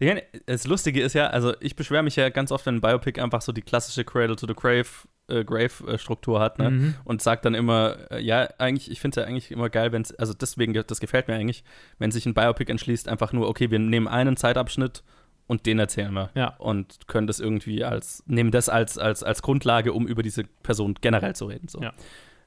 Ja, 0.00 0.16
das 0.46 0.66
Lustige 0.66 1.00
ist 1.02 1.14
ja, 1.14 1.28
also 1.28 1.54
ich 1.60 1.76
beschwere 1.76 2.02
mich 2.02 2.16
ja 2.16 2.28
ganz 2.30 2.50
oft, 2.50 2.66
wenn 2.66 2.76
ein 2.76 2.80
Biopic 2.80 3.20
einfach 3.20 3.42
so 3.42 3.52
die 3.52 3.62
klassische 3.62 4.04
Cradle 4.04 4.36
to 4.36 4.46
the 4.46 4.54
Grave 4.54 4.88
Grave-Struktur 5.44 6.40
hat, 6.40 6.58
ne? 6.58 6.70
Mhm. 6.70 6.94
Und 7.04 7.22
sagt 7.22 7.44
dann 7.44 7.54
immer, 7.54 7.96
äh, 8.10 8.20
ja, 8.20 8.48
eigentlich, 8.58 8.90
ich 8.90 9.00
finde 9.00 9.20
es 9.20 9.24
ja 9.24 9.28
eigentlich 9.28 9.50
immer 9.50 9.70
geil, 9.70 9.92
wenn 9.92 10.02
es, 10.02 10.14
also 10.14 10.34
deswegen, 10.34 10.72
das 10.72 11.00
gefällt 11.00 11.28
mir 11.28 11.34
eigentlich, 11.34 11.64
wenn 11.98 12.10
sich 12.10 12.26
ein 12.26 12.34
Biopic 12.34 12.70
entschließt, 12.70 13.08
einfach 13.08 13.32
nur, 13.32 13.48
okay, 13.48 13.70
wir 13.70 13.78
nehmen 13.78 14.08
einen 14.08 14.36
Zeitabschnitt 14.36 15.02
und 15.46 15.66
den 15.66 15.78
erzählen 15.78 16.12
wir. 16.12 16.30
Ja. 16.34 16.54
Und 16.58 17.08
können 17.08 17.26
das 17.26 17.40
irgendwie 17.40 17.84
als, 17.84 18.22
nehmen 18.26 18.50
das 18.50 18.68
als, 18.68 18.98
als, 18.98 19.22
als 19.22 19.42
Grundlage, 19.42 19.92
um 19.92 20.06
über 20.06 20.22
diese 20.22 20.44
Person 20.44 20.94
generell 21.00 21.34
zu 21.34 21.46
reden. 21.46 21.68
So. 21.68 21.80
Ja. 21.80 21.92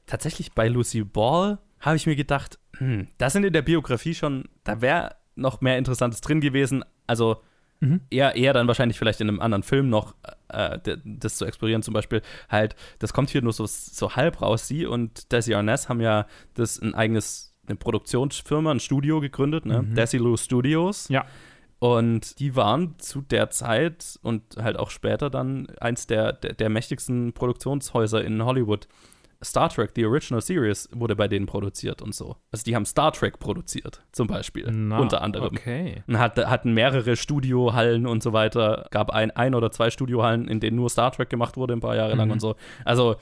Tatsächlich 0.06 0.52
bei 0.52 0.68
Lucy 0.68 1.04
Ball 1.04 1.58
habe 1.80 1.96
ich 1.96 2.06
mir 2.06 2.16
gedacht, 2.16 2.58
hm, 2.78 3.08
da 3.18 3.28
sind 3.28 3.44
in 3.44 3.52
der 3.52 3.62
Biografie 3.62 4.14
schon, 4.14 4.48
da 4.64 4.80
wäre 4.80 5.16
noch 5.34 5.60
mehr 5.60 5.76
Interessantes 5.76 6.20
drin 6.20 6.40
gewesen. 6.40 6.84
Also 7.06 7.42
Mhm. 7.84 8.00
eher, 8.10 8.34
eher 8.36 8.52
dann 8.52 8.66
wahrscheinlich 8.68 8.98
vielleicht 8.98 9.20
in 9.20 9.28
einem 9.28 9.40
anderen 9.40 9.62
Film 9.62 9.88
noch 9.88 10.14
äh, 10.48 10.78
d- 10.78 10.96
das 11.04 11.36
zu 11.36 11.44
explorieren. 11.44 11.82
Zum 11.82 11.94
Beispiel 11.94 12.22
halt, 12.48 12.76
das 12.98 13.12
kommt 13.12 13.30
hier 13.30 13.42
nur 13.42 13.52
so, 13.52 13.66
so 13.66 14.16
halb 14.16 14.40
raus. 14.42 14.68
Sie 14.68 14.86
und 14.86 15.32
Desi 15.32 15.54
Arnaz 15.54 15.88
haben 15.88 16.00
ja 16.00 16.26
das 16.54 16.80
ein 16.80 16.94
eigenes, 16.94 17.54
eine 17.66 17.76
Produktionsfirma, 17.76 18.70
ein 18.70 18.80
Studio 18.80 19.20
gegründet, 19.20 19.66
ne? 19.66 19.82
Mhm. 19.82 19.94
Desilu 19.94 20.36
Studios. 20.36 21.08
Ja. 21.08 21.24
Und 21.78 22.38
die 22.38 22.56
waren 22.56 22.94
zu 22.98 23.20
der 23.20 23.50
Zeit 23.50 24.18
und 24.22 24.42
halt 24.56 24.78
auch 24.78 24.90
später 24.90 25.28
dann 25.28 25.66
eins 25.80 26.06
der, 26.06 26.32
der, 26.32 26.54
der 26.54 26.68
mächtigsten 26.70 27.32
Produktionshäuser 27.34 28.24
in 28.24 28.42
Hollywood. 28.44 28.88
Star 29.44 29.68
Trek, 29.68 29.94
die 29.94 30.04
Original 30.06 30.40
Series, 30.40 30.88
wurde 30.92 31.14
bei 31.14 31.28
denen 31.28 31.46
produziert 31.46 32.02
und 32.02 32.14
so. 32.14 32.36
Also 32.50 32.64
die 32.64 32.74
haben 32.74 32.86
Star 32.86 33.12
Trek 33.12 33.38
produziert, 33.38 34.02
zum 34.12 34.26
Beispiel, 34.26 34.70
Na, 34.72 34.98
unter 34.98 35.20
anderem. 35.22 35.48
Okay. 35.54 36.02
Und 36.06 36.18
hat, 36.18 36.38
hatten 36.38 36.72
mehrere 36.72 37.16
Studiohallen 37.16 38.06
und 38.06 38.22
so 38.22 38.32
weiter. 38.32 38.86
Gab 38.90 39.10
ein, 39.10 39.30
ein 39.30 39.54
oder 39.54 39.70
zwei 39.70 39.90
Studiohallen, 39.90 40.48
in 40.48 40.60
denen 40.60 40.76
nur 40.76 40.88
Star 40.90 41.12
Trek 41.12 41.30
gemacht 41.30 41.56
wurde, 41.56 41.74
ein 41.74 41.80
paar 41.80 41.96
Jahre 41.96 42.14
lang 42.14 42.28
Mhm. 42.28 42.32
und 42.32 42.40
so. 42.40 42.56
Also 42.84 43.16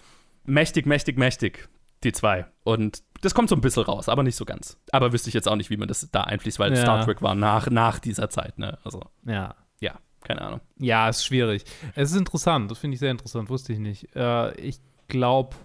mächtig, 0.44 0.86
mächtig, 0.86 1.18
mächtig, 1.18 1.68
die 2.04 2.12
zwei. 2.12 2.46
Und 2.64 3.02
das 3.20 3.34
kommt 3.34 3.48
so 3.48 3.54
ein 3.54 3.60
bisschen 3.60 3.84
raus, 3.84 4.08
aber 4.08 4.22
nicht 4.22 4.36
so 4.36 4.44
ganz. 4.44 4.78
Aber 4.90 5.12
wüsste 5.12 5.28
ich 5.28 5.34
jetzt 5.34 5.48
auch 5.48 5.56
nicht, 5.56 5.70
wie 5.70 5.76
man 5.76 5.88
das 5.88 6.08
da 6.10 6.22
einfließt, 6.22 6.58
weil 6.58 6.70
Ja. 6.74 6.76
Star 6.82 7.04
Trek 7.04 7.22
war 7.22 7.34
nach, 7.34 7.68
nach 7.70 7.98
dieser 7.98 8.28
Zeit, 8.30 8.58
ne? 8.58 8.78
Also, 8.84 9.00
Ja. 9.24 9.54
ja, 9.80 9.92
keine 10.24 10.42
Ahnung. 10.42 10.60
Ja, 10.78 11.08
ist 11.08 11.24
schwierig. 11.24 11.64
Es 11.94 12.10
ist 12.10 12.16
interessant, 12.16 12.70
das 12.70 12.78
finde 12.78 12.94
ich 12.94 13.00
sehr 13.00 13.10
interessant, 13.12 13.48
wusste 13.50 13.72
ich 13.72 13.78
nicht. 13.78 14.14
Äh, 14.16 14.52
ich 14.60 14.80
glaube, 15.12 15.56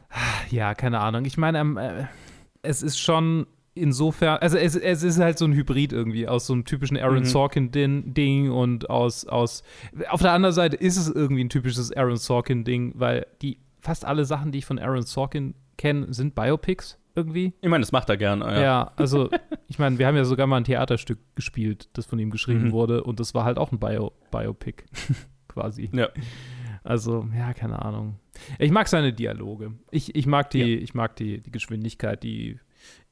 ja, 0.52 0.76
keine 0.76 1.00
Ahnung. 1.00 1.26
Ich 1.26 1.38
meine, 1.38 1.60
ähm, 1.60 1.78
äh, 1.78 2.06
es 2.62 2.84
ist 2.84 3.00
schon 3.00 3.48
insofern, 3.74 4.38
also 4.40 4.58
es, 4.58 4.76
es 4.76 5.04
ist 5.04 5.20
halt 5.20 5.38
so 5.38 5.46
ein 5.46 5.54
Hybrid 5.54 5.94
irgendwie 5.94 6.28
aus 6.28 6.48
so 6.48 6.54
einem 6.54 6.66
typischen 6.66 6.98
Aaron 6.98 7.20
Mhm. 7.20 7.26
Sorkin-Ding 7.26 8.52
und 8.52 8.90
aus, 8.90 9.26
aus, 9.26 9.64
auf 10.10 10.22
der 10.22 10.32
anderen 10.34 10.54
Seite 10.54 10.76
ist 10.76 10.98
es 10.98 11.08
irgendwie 11.10 11.44
ein 11.44 11.50
typisches 11.50 11.92
Aaron 11.96 12.18
Sorkin-Ding, 12.18 12.94
weil 12.96 13.26
die 13.42 13.60
fast 13.80 14.04
alle 14.06 14.26
Sachen, 14.26 14.52
die 14.52 14.60
ich 14.60 14.66
von 14.66 14.80
Aaron 14.80 15.04
Sorkin 15.04 15.54
kenne, 15.78 16.12
sind 16.14 16.34
Biopics 16.36 16.98
irgendwie. 17.16 17.54
Ich 17.62 17.70
meine, 17.70 17.82
das 17.82 17.92
macht 17.92 18.10
er 18.10 18.18
gern. 18.18 18.42
Ja. 18.42 18.62
Ja, 18.62 18.92
also 18.96 19.30
ich 19.68 19.80
meine, 19.80 19.98
wir 20.00 20.08
haben 20.08 20.16
ja 20.16 20.26
sogar 20.26 20.48
mal 20.48 20.58
ein 20.58 20.64
Theaterstück 20.66 21.20
gespielt, 21.36 21.90
das 21.94 22.06
von 22.08 22.20
ihm 22.20 22.32
geschrieben 22.32 22.66
Mhm. 22.66 22.72
wurde 22.74 23.04
und 23.04 23.20
das 23.20 23.34
war 23.36 23.46
halt 23.46 23.58
auch 23.58 23.72
ein 23.72 23.80
Bio 23.80 24.12
Biopic 24.32 24.84
quasi. 25.48 25.90
Ja. 25.94 26.10
Also, 26.84 27.28
ja, 27.38 27.54
keine 27.54 27.82
Ahnung. 27.84 28.16
Ich 28.60 28.72
mag 28.72 28.88
seine 28.88 29.14
Dialoge. 29.14 29.74
Ich, 29.92 30.16
ich 30.16 30.26
mag 30.26 30.50
die, 30.50 30.76
ich 30.76 30.94
mag 30.94 31.16
die, 31.16 31.42
die 31.42 31.52
Geschwindigkeit, 31.52 32.24
die 32.24 32.60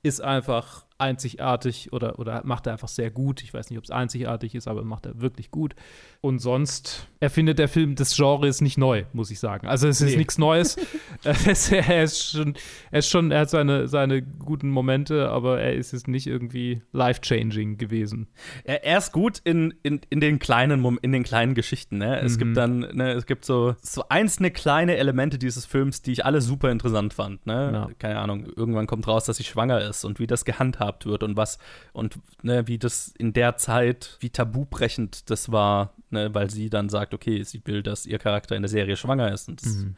ist 0.03 0.21
einfach 0.21 0.85
einzigartig 0.98 1.91
oder, 1.93 2.20
oder 2.20 2.41
macht 2.46 2.68
er 2.68 2.74
einfach 2.74 2.88
sehr 2.88 3.12
gut. 3.12 3.43
Ich 3.43 3.54
weiß 3.54 3.70
nicht, 3.70 3.78
ob 3.78 3.84
es 3.84 3.91
einzigartig 3.91 4.56
ist, 4.56 4.68
aber 4.68 4.84
macht 4.84 5.06
er 5.06 5.20
wirklich 5.22 5.52
gut. 5.52 5.76
Und 6.22 6.39
sonst 6.39 7.08
erfindet 7.20 7.60
der 7.60 7.68
Film 7.68 7.96
das 7.96 8.16
Genre 8.16 8.48
ist 8.48 8.62
nicht 8.62 8.78
neu, 8.78 9.04
muss 9.14 9.30
ich 9.32 9.39
sagen. 9.39 9.68
Also 9.68 9.88
es 9.88 10.02
ist 10.02 10.12
Nee. 10.12 10.18
nichts 10.18 10.38
Neues. 10.38 10.78
es, 11.24 11.72
er 11.72 12.04
ist 12.04 12.32
schon, 12.32 12.56
er 12.91 13.00
ist 13.00 13.10
schon, 13.10 13.32
er 13.32 13.41
hat 13.41 13.50
seine, 13.50 13.88
seine 13.88 14.22
guten 14.22 14.70
Momente, 14.70 15.30
aber 15.30 15.60
er 15.60 15.74
ist 15.74 15.91
jetzt 15.91 16.08
nicht 16.08 16.28
irgendwie 16.28 16.82
life-changing 16.93 17.78
gewesen. 17.78 18.28
Er, 18.64 18.84
er 18.86 18.98
ist 18.98 19.12
gut 19.12 19.39
in, 19.43 19.74
in, 19.84 20.02
in 20.10 20.20
den 20.20 20.39
kleinen 20.39 20.80
Mom 20.80 20.98
in 21.02 21.12
den 21.12 21.24
kleinen 21.24 21.56
Geschichten. 21.56 21.98
Ne? 21.98 22.20
Es 22.22 22.36
Mhm. 22.36 22.39
gibt 22.39 22.58
dann, 22.58 22.80
ne, 22.80 23.12
es 23.12 23.26
gibt 23.26 23.46
so, 23.46 23.76
so 23.82 24.04
einzelne 24.10 24.52
kleine 24.52 24.96
Elemente 24.98 25.38
dieses 25.38 25.66
Films, 25.66 26.02
die 26.02 26.12
ich 26.14 26.26
alle 26.26 26.41
super 26.41 26.72
interessant 26.72 27.14
fand. 27.14 27.46
Ne? 27.46 27.72
Ja. 27.74 27.89
Keine 28.00 28.20
Ahnung, 28.20 28.46
irgendwann 28.56 28.88
kommt 28.88 29.08
raus, 29.08 29.26
dass 29.26 29.38
sie 29.38 29.43
schwanger 29.43 29.82
ist 29.82 30.06
und 30.06 30.20
wie 30.20 30.28
das 30.28 30.46
gehandhabt 30.46 30.85
wird 31.06 31.24
und 31.24 31.36
was 31.38 31.58
und 31.94 32.20
ne, 32.44 32.68
wie 32.68 32.78
das 32.78 33.14
in 33.18 33.34
der 33.34 33.58
Zeit, 33.58 34.18
wie 34.20 34.30
tabubrechend 34.30 35.30
das 35.30 35.52
war, 35.52 35.94
ne? 36.10 36.34
weil 36.34 36.50
sie 36.50 36.70
dann 36.70 36.90
sagt, 36.90 37.14
okay, 37.14 37.44
sie 37.44 37.62
will, 37.66 37.84
dass 37.84 38.06
ihr 38.06 38.20
Charakter 38.20 38.56
in 38.56 38.62
der 38.62 38.70
Serie 38.70 38.96
schwanger 38.98 39.32
ist. 39.32 39.50
Und 39.50 39.62
das 39.66 39.76
Mhm. 39.78 39.96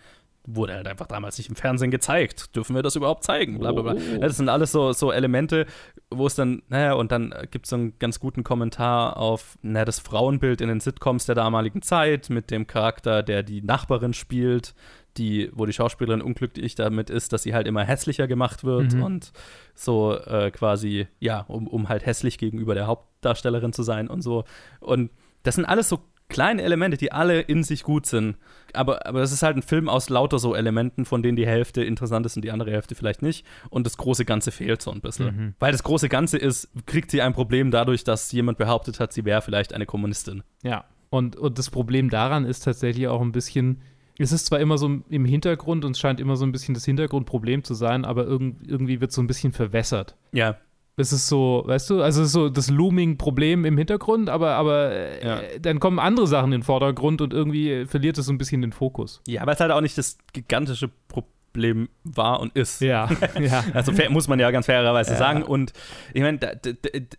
wurde 0.50 0.74
halt 0.76 0.88
einfach 0.88 1.08
damals 1.08 1.38
nicht 1.38 1.50
im 1.50 1.56
Fernsehen 1.58 1.92
gezeigt. 1.92 2.56
Dürfen 2.56 2.74
wir 2.76 2.82
das 2.82 2.96
überhaupt 2.96 3.24
zeigen? 3.26 3.60
Bla, 3.60 3.74
bla, 3.74 3.82
bla. 3.82 3.94
Oh. 3.96 3.98
Ja, 4.14 4.20
Das 4.20 4.38
sind 4.38 4.48
alles 4.48 4.72
so, 4.72 4.94
so 4.94 5.12
Elemente, 5.12 5.66
wo 6.10 6.26
es 6.26 6.36
dann, 6.36 6.62
naja, 6.70 6.94
und 6.94 7.12
dann 7.12 7.34
gibt 7.52 7.66
es 7.66 7.72
so 7.72 7.76
einen 7.76 8.00
ganz 8.00 8.20
guten 8.22 8.46
Kommentar 8.46 9.18
auf 9.18 9.58
na, 9.62 9.84
das 9.84 10.00
Frauenbild 10.00 10.62
in 10.62 10.70
den 10.70 10.80
Sitcoms 10.80 11.26
der 11.26 11.36
damaligen 11.36 11.82
Zeit 11.82 12.30
mit 12.30 12.50
dem 12.50 12.66
Charakter, 12.66 13.24
der 13.24 13.44
die 13.44 13.62
Nachbarin 13.62 14.14
spielt, 14.14 14.74
die, 15.18 15.50
wo 15.54 15.66
die 15.66 15.74
Schauspielerin 15.74 16.22
unglücklich 16.22 16.76
damit 16.76 17.10
ist, 17.10 17.34
dass 17.34 17.44
sie 17.44 17.54
halt 17.54 17.68
immer 17.68 17.84
hässlicher 17.84 18.28
gemacht 18.28 18.64
wird 18.64 18.94
Mhm. 18.94 19.04
und 19.04 19.32
so 19.76 20.16
äh, 20.16 20.52
quasi, 20.52 21.08
ja, 21.20 21.42
um, 21.48 21.68
um 21.68 21.90
halt 21.90 22.06
hässlich 22.06 22.38
gegenüber 22.38 22.76
der 22.76 22.88
Hauptdarstellerin 22.88 23.74
zu 23.74 23.84
sein 23.84 24.08
und 24.08 24.22
so. 24.22 24.44
Und 24.80 25.12
das 25.44 25.56
sind 25.56 25.66
alles 25.66 25.90
so 25.90 26.00
kleine 26.30 26.62
Elemente, 26.62 26.98
die 26.98 27.14
alle 27.14 27.40
in 27.40 27.64
sich 27.64 27.84
gut 27.84 28.06
sind. 28.06 28.36
Aber, 28.74 29.06
aber 29.08 29.22
es 29.22 29.32
ist 29.32 29.44
halt 29.44 29.56
ein 29.56 29.62
Film 29.62 29.88
aus 29.88 30.10
lauter 30.10 30.40
so 30.40 30.56
Elementen, 30.56 31.06
von 31.06 31.24
denen 31.24 31.38
die 31.38 31.48
Hälfte 31.48 31.84
interessant 31.86 32.26
ist 32.26 32.36
und 32.36 32.42
die 32.44 32.52
andere 32.52 32.70
Hälfte 32.70 32.96
vielleicht 32.96 33.22
nicht. 33.22 33.46
Und 33.70 33.86
das 33.86 33.96
große 33.96 34.26
Ganze 34.26 34.52
fehlt 34.52 34.82
so 34.82 34.92
ein 34.92 35.00
bisschen. 35.00 35.26
Mhm. 35.36 35.54
Weil 35.60 35.72
das 35.72 35.84
große 35.84 36.10
Ganze 36.10 36.38
ist, 36.38 36.70
kriegt 36.86 37.12
sie 37.12 37.22
ein 37.22 37.32
Problem 37.34 37.72
dadurch, 37.72 38.04
dass 38.04 38.30
jemand 38.34 38.58
behauptet 38.58 39.00
hat, 39.00 39.14
sie 39.14 39.24
wäre 39.24 39.42
vielleicht 39.42 39.74
eine 39.74 39.86
Kommunistin. 39.86 40.44
Ja. 40.64 40.84
Und, 41.10 41.38
und 41.38 41.58
das 41.58 41.70
Problem 41.70 42.10
daran 42.10 42.44
ist 42.44 42.66
tatsächlich 42.66 43.08
auch 43.08 43.22
ein 43.22 43.32
bisschen, 43.32 43.82
es 44.20 44.32
ist 44.32 44.46
zwar 44.48 44.60
immer 44.60 44.78
so 44.78 44.90
im 45.10 45.26
Hintergrund 45.26 45.86
und 45.86 45.92
es 45.92 46.00
scheint 46.00 46.20
immer 46.20 46.36
so 46.36 46.46
ein 46.46 46.52
bisschen 46.52 46.74
das 46.74 46.86
Hintergrundproblem 46.86 47.64
zu 47.64 47.74
sein, 47.74 48.04
aber 48.06 48.26
irgend, 48.26 48.68
irgendwie 48.68 49.00
wird 49.02 49.12
so 49.12 49.22
ein 49.22 49.28
bisschen 49.28 49.52
verwässert. 49.54 50.16
Ja. 50.32 50.58
Es 51.00 51.14
ist 51.14 51.28
so, 51.28 51.62
weißt 51.68 51.92
du, 51.92 52.02
also 52.02 52.22
es 52.22 52.28
ist 52.28 52.34
so 52.34 52.50
das 52.50 52.72
Looming-Problem 52.72 53.66
im 53.66 53.78
Hintergrund, 53.78 54.30
aber, 54.30 54.56
aber 54.56 54.92
äh, 54.92 55.26
Ja. 55.28 55.40
dann 55.62 55.80
kommen 55.80 56.00
andere 56.00 56.26
Sachen 56.26 56.52
in 56.52 56.62
den 56.62 56.64
Vordergrund 56.64 57.22
und 57.22 57.34
irgendwie 57.34 57.72
äh, 57.72 57.86
verliert 57.86 58.18
es 58.18 58.26
so 58.26 58.34
ein 58.34 58.40
bisschen 58.40 58.62
den 58.62 58.72
Fokus. 58.72 59.22
Ja, 59.28 59.44
aber 59.44 59.52
es 59.52 59.60
halt 59.60 59.72
auch 59.72 59.82
nicht 59.82 59.96
das 60.00 60.18
gigantische 60.34 60.90
Problem 61.08 61.90
war 62.04 62.40
und 62.40 62.56
ist. 62.56 62.82
Ja, 62.82 63.08
ja. 63.40 63.64
Also 63.76 63.92
muss 64.10 64.28
man 64.28 64.40
ja 64.40 64.50
ganz 64.50 64.66
fairerweise 64.66 65.12
Ja. 65.12 65.18
sagen. 65.18 65.44
Und 65.44 65.74
ich 66.16 66.24
meine, 66.24 66.40
da, 66.40 66.54
da, 66.56 66.72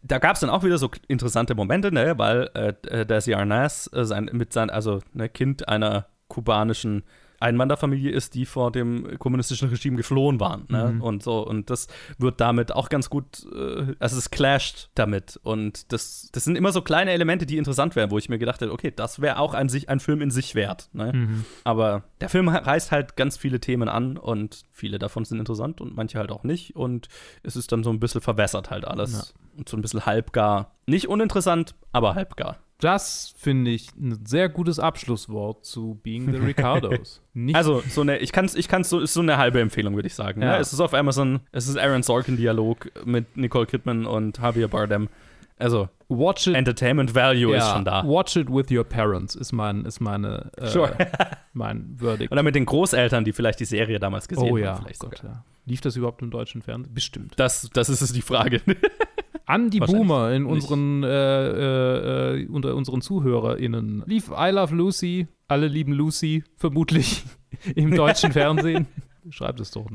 da 0.02 0.18
gab 0.18 0.34
es 0.34 0.40
dann 0.40 0.50
auch 0.50 0.64
wieder 0.64 0.78
so 0.78 0.90
interessante 1.06 1.54
Momente, 1.54 1.92
ne, 1.92 2.14
weil 2.18 2.50
äh, 2.54 3.06
Desi 3.06 3.34
Arnaz 3.34 3.88
äh, 3.92 4.04
sein, 4.04 4.28
mit 4.32 4.52
sein, 4.52 4.70
also 4.70 4.98
ne, 5.12 5.28
Kind 5.28 5.68
einer 5.68 6.06
kubanischen 6.28 7.02
Einwanderfamilie 7.40 8.10
ist, 8.10 8.34
die 8.34 8.46
vor 8.46 8.72
dem 8.72 9.18
kommunistischen 9.18 9.68
Regime 9.68 9.96
geflohen 9.96 10.40
waren. 10.40 10.64
Ne? 10.68 10.92
Mhm. 10.94 11.02
Und 11.02 11.22
so, 11.22 11.46
und 11.46 11.70
das 11.70 11.86
wird 12.18 12.40
damit 12.40 12.72
auch 12.72 12.88
ganz 12.88 13.10
gut, 13.10 13.46
äh, 13.54 13.94
also 14.00 14.18
es 14.18 14.30
clasht 14.30 14.90
damit. 14.94 15.38
Und 15.42 15.92
das, 15.92 16.30
das 16.32 16.44
sind 16.44 16.56
immer 16.56 16.72
so 16.72 16.82
kleine 16.82 17.12
Elemente, 17.12 17.46
die 17.46 17.56
interessant 17.56 17.94
wären, 17.94 18.10
wo 18.10 18.18
ich 18.18 18.28
mir 18.28 18.38
gedacht 18.38 18.60
hätte, 18.60 18.72
okay, 18.72 18.92
das 18.94 19.20
wäre 19.20 19.38
auch 19.38 19.54
ein, 19.54 19.68
sich, 19.68 19.88
ein 19.88 20.00
Film 20.00 20.20
in 20.20 20.30
sich 20.30 20.54
wert. 20.54 20.90
Ne? 20.92 21.12
Mhm. 21.12 21.44
Aber 21.62 22.02
der 22.20 22.28
Film 22.28 22.48
reißt 22.48 22.90
halt 22.90 23.16
ganz 23.16 23.36
viele 23.36 23.60
Themen 23.60 23.88
an 23.88 24.16
und 24.16 24.64
viele 24.72 24.98
davon 24.98 25.24
sind 25.24 25.38
interessant 25.38 25.80
und 25.80 25.96
manche 25.96 26.18
halt 26.18 26.32
auch 26.32 26.42
nicht. 26.42 26.74
Und 26.74 27.08
es 27.44 27.54
ist 27.54 27.70
dann 27.70 27.84
so 27.84 27.90
ein 27.90 28.00
bisschen 28.00 28.20
verwässert 28.20 28.70
halt 28.70 28.84
alles. 28.84 29.34
Und 29.56 29.68
so 29.68 29.76
ein 29.76 29.82
bisschen 29.82 30.06
halbgar. 30.06 30.76
Nicht 30.86 31.08
uninteressant, 31.08 31.74
aber 31.92 32.14
halbgar. 32.14 32.58
Das 32.80 33.34
finde 33.36 33.72
ich 33.72 33.88
ein 33.96 34.24
sehr 34.24 34.48
gutes 34.48 34.78
Abschlusswort 34.78 35.64
zu 35.64 35.98
Being 36.02 36.30
the 36.32 36.38
Ricardos. 36.38 37.22
Also, 37.52 37.84
so 37.88 38.00
eine, 38.00 38.18
ich 38.18 38.32
kann 38.32 38.46
es, 38.46 38.56
ich 38.56 38.66
kann's 38.66 38.88
so, 38.88 38.98
ist 38.98 39.14
so 39.14 39.20
eine 39.20 39.36
halbe 39.36 39.60
Empfehlung, 39.60 39.94
würde 39.94 40.08
ich 40.08 40.14
sagen. 40.16 40.42
Ja. 40.42 40.54
Ne? 40.54 40.58
Es 40.58 40.72
ist 40.72 40.80
auf 40.80 40.92
Amazon, 40.92 41.38
es 41.52 41.68
ist 41.68 41.78
Aaron 41.78 42.02
Sorkin-Dialog 42.02 42.90
mit 43.04 43.36
Nicole 43.36 43.66
Kidman 43.66 44.06
und 44.06 44.38
Javier 44.38 44.66
Bardem. 44.66 45.08
Also, 45.56 45.88
Watch 46.08 46.48
it. 46.48 46.56
Entertainment 46.56 47.14
Value 47.14 47.52
ja, 47.52 47.58
ist 47.58 47.70
schon 47.70 47.84
da. 47.84 48.02
Watch 48.04 48.34
it 48.34 48.48
with 48.50 48.70
your 48.72 48.82
parents 48.82 49.36
ist 49.36 49.52
mein, 49.52 49.84
ist 49.84 50.00
meine, 50.00 50.50
äh, 50.56 50.66
Sure. 50.66 50.96
mein 51.52 51.96
Verdict. 51.96 52.32
Oder 52.32 52.42
mit 52.42 52.56
den 52.56 52.66
Großeltern, 52.66 53.24
die 53.24 53.32
vielleicht 53.32 53.60
die 53.60 53.66
Serie 53.66 54.00
damals 54.00 54.26
gesehen 54.26 54.50
oh 54.50 54.56
haben. 54.56 54.64
ja, 54.64 54.74
vielleicht 54.76 55.00
Gott, 55.00 55.18
sogar. 55.18 55.34
ja. 55.34 55.44
Lief 55.66 55.80
das 55.80 55.96
überhaupt 55.96 56.22
im 56.22 56.30
deutschen 56.30 56.62
Fernsehen? 56.62 56.94
Bestimmt. 56.94 57.34
Das, 57.36 57.68
das 57.72 57.88
ist 57.88 58.00
es 58.00 58.12
die 58.12 58.22
Frage. 58.22 58.62
An 59.48 59.70
die 59.70 59.80
Boomer 59.80 60.32
in 60.32 60.44
unseren, 60.44 61.02
äh, 61.02 62.34
äh, 62.34 62.46
unter 62.48 62.74
unseren 62.74 63.00
ZuhörerInnen. 63.00 64.02
Lief 64.04 64.28
I 64.28 64.50
Love 64.50 64.74
Lucy, 64.74 65.26
alle 65.48 65.68
lieben 65.68 65.94
Lucy, 65.94 66.44
vermutlich 66.54 67.24
im 67.74 67.90
deutschen 67.90 68.30
Fernsehen. 68.34 68.86
Schreibt 69.30 69.58
es 69.60 69.70
doch 69.70 69.86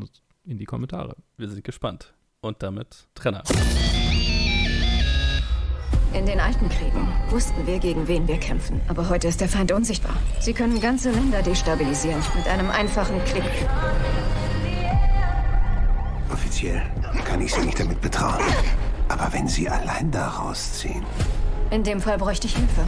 in 0.44 0.58
die 0.58 0.66
Kommentare. 0.66 1.16
Wir 1.38 1.50
sind 1.50 1.64
gespannt. 1.64 2.16
Und 2.42 2.64
damit 2.64 3.08
Trenner. 3.14 3.44
In 6.16 6.26
den 6.26 6.40
alten 6.40 6.68
Kriegen 6.70 7.08
wussten 7.30 7.68
wir, 7.68 7.78
gegen 7.78 8.08
wen 8.08 8.28
wir 8.28 8.38
kämpfen. 8.38 8.82
Aber 8.88 9.08
heute 9.08 9.28
ist 9.28 9.40
der 9.40 9.50
Feind 9.50 9.72
unsichtbar. 9.72 10.16
Sie 10.40 10.54
können 10.54 10.82
ganze 10.82 11.12
Länder 11.12 11.44
destabilisieren 11.44 12.22
mit 12.36 12.48
einem 12.48 12.72
einfachen 12.72 13.24
Klick. 13.26 13.44
Offiziell 16.32 16.82
kann 17.24 17.40
ich 17.40 17.54
Sie 17.54 17.64
nicht 17.64 17.80
damit 17.80 18.02
betrauen. 18.02 18.42
Aber 19.14 19.32
wenn 19.32 19.48
Sie 19.48 19.70
allein 19.70 20.10
da 20.10 20.28
rausziehen. 20.28 21.06
In 21.70 21.84
dem 21.84 22.02
Fall 22.02 22.18
bräuchte 22.18 22.48
ich 22.48 22.56
Hilfe. 22.56 22.82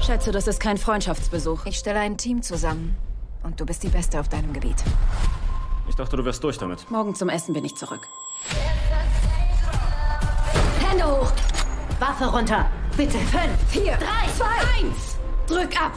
Schätze, 0.00 0.30
das 0.30 0.46
ist 0.46 0.60
kein 0.60 0.78
Freundschaftsbesuch. 0.78 1.66
Ich 1.66 1.78
stelle 1.78 1.98
ein 1.98 2.16
Team 2.16 2.42
zusammen. 2.42 2.96
Und 3.42 3.60
du 3.60 3.66
bist 3.66 3.82
die 3.82 3.88
Beste 3.88 4.20
auf 4.20 4.28
deinem 4.28 4.52
Gebiet. 4.52 4.76
Ich 5.88 5.96
dachte, 5.96 6.16
du 6.16 6.24
wärst 6.24 6.44
durch 6.44 6.58
damit. 6.58 6.88
Morgen 6.92 7.16
zum 7.16 7.28
Essen 7.28 7.54
bin 7.54 7.64
ich 7.64 7.74
zurück. 7.74 8.06
Hände 10.88 11.04
hoch! 11.04 11.32
Waffe 11.98 12.26
runter! 12.26 12.66
Bitte! 12.96 13.18
Fünf, 13.18 13.58
vier, 13.70 13.96
drei, 13.96 14.28
zwei, 14.36 14.78
eins! 14.78 15.16
Drück 15.48 15.80
ab! 15.80 15.92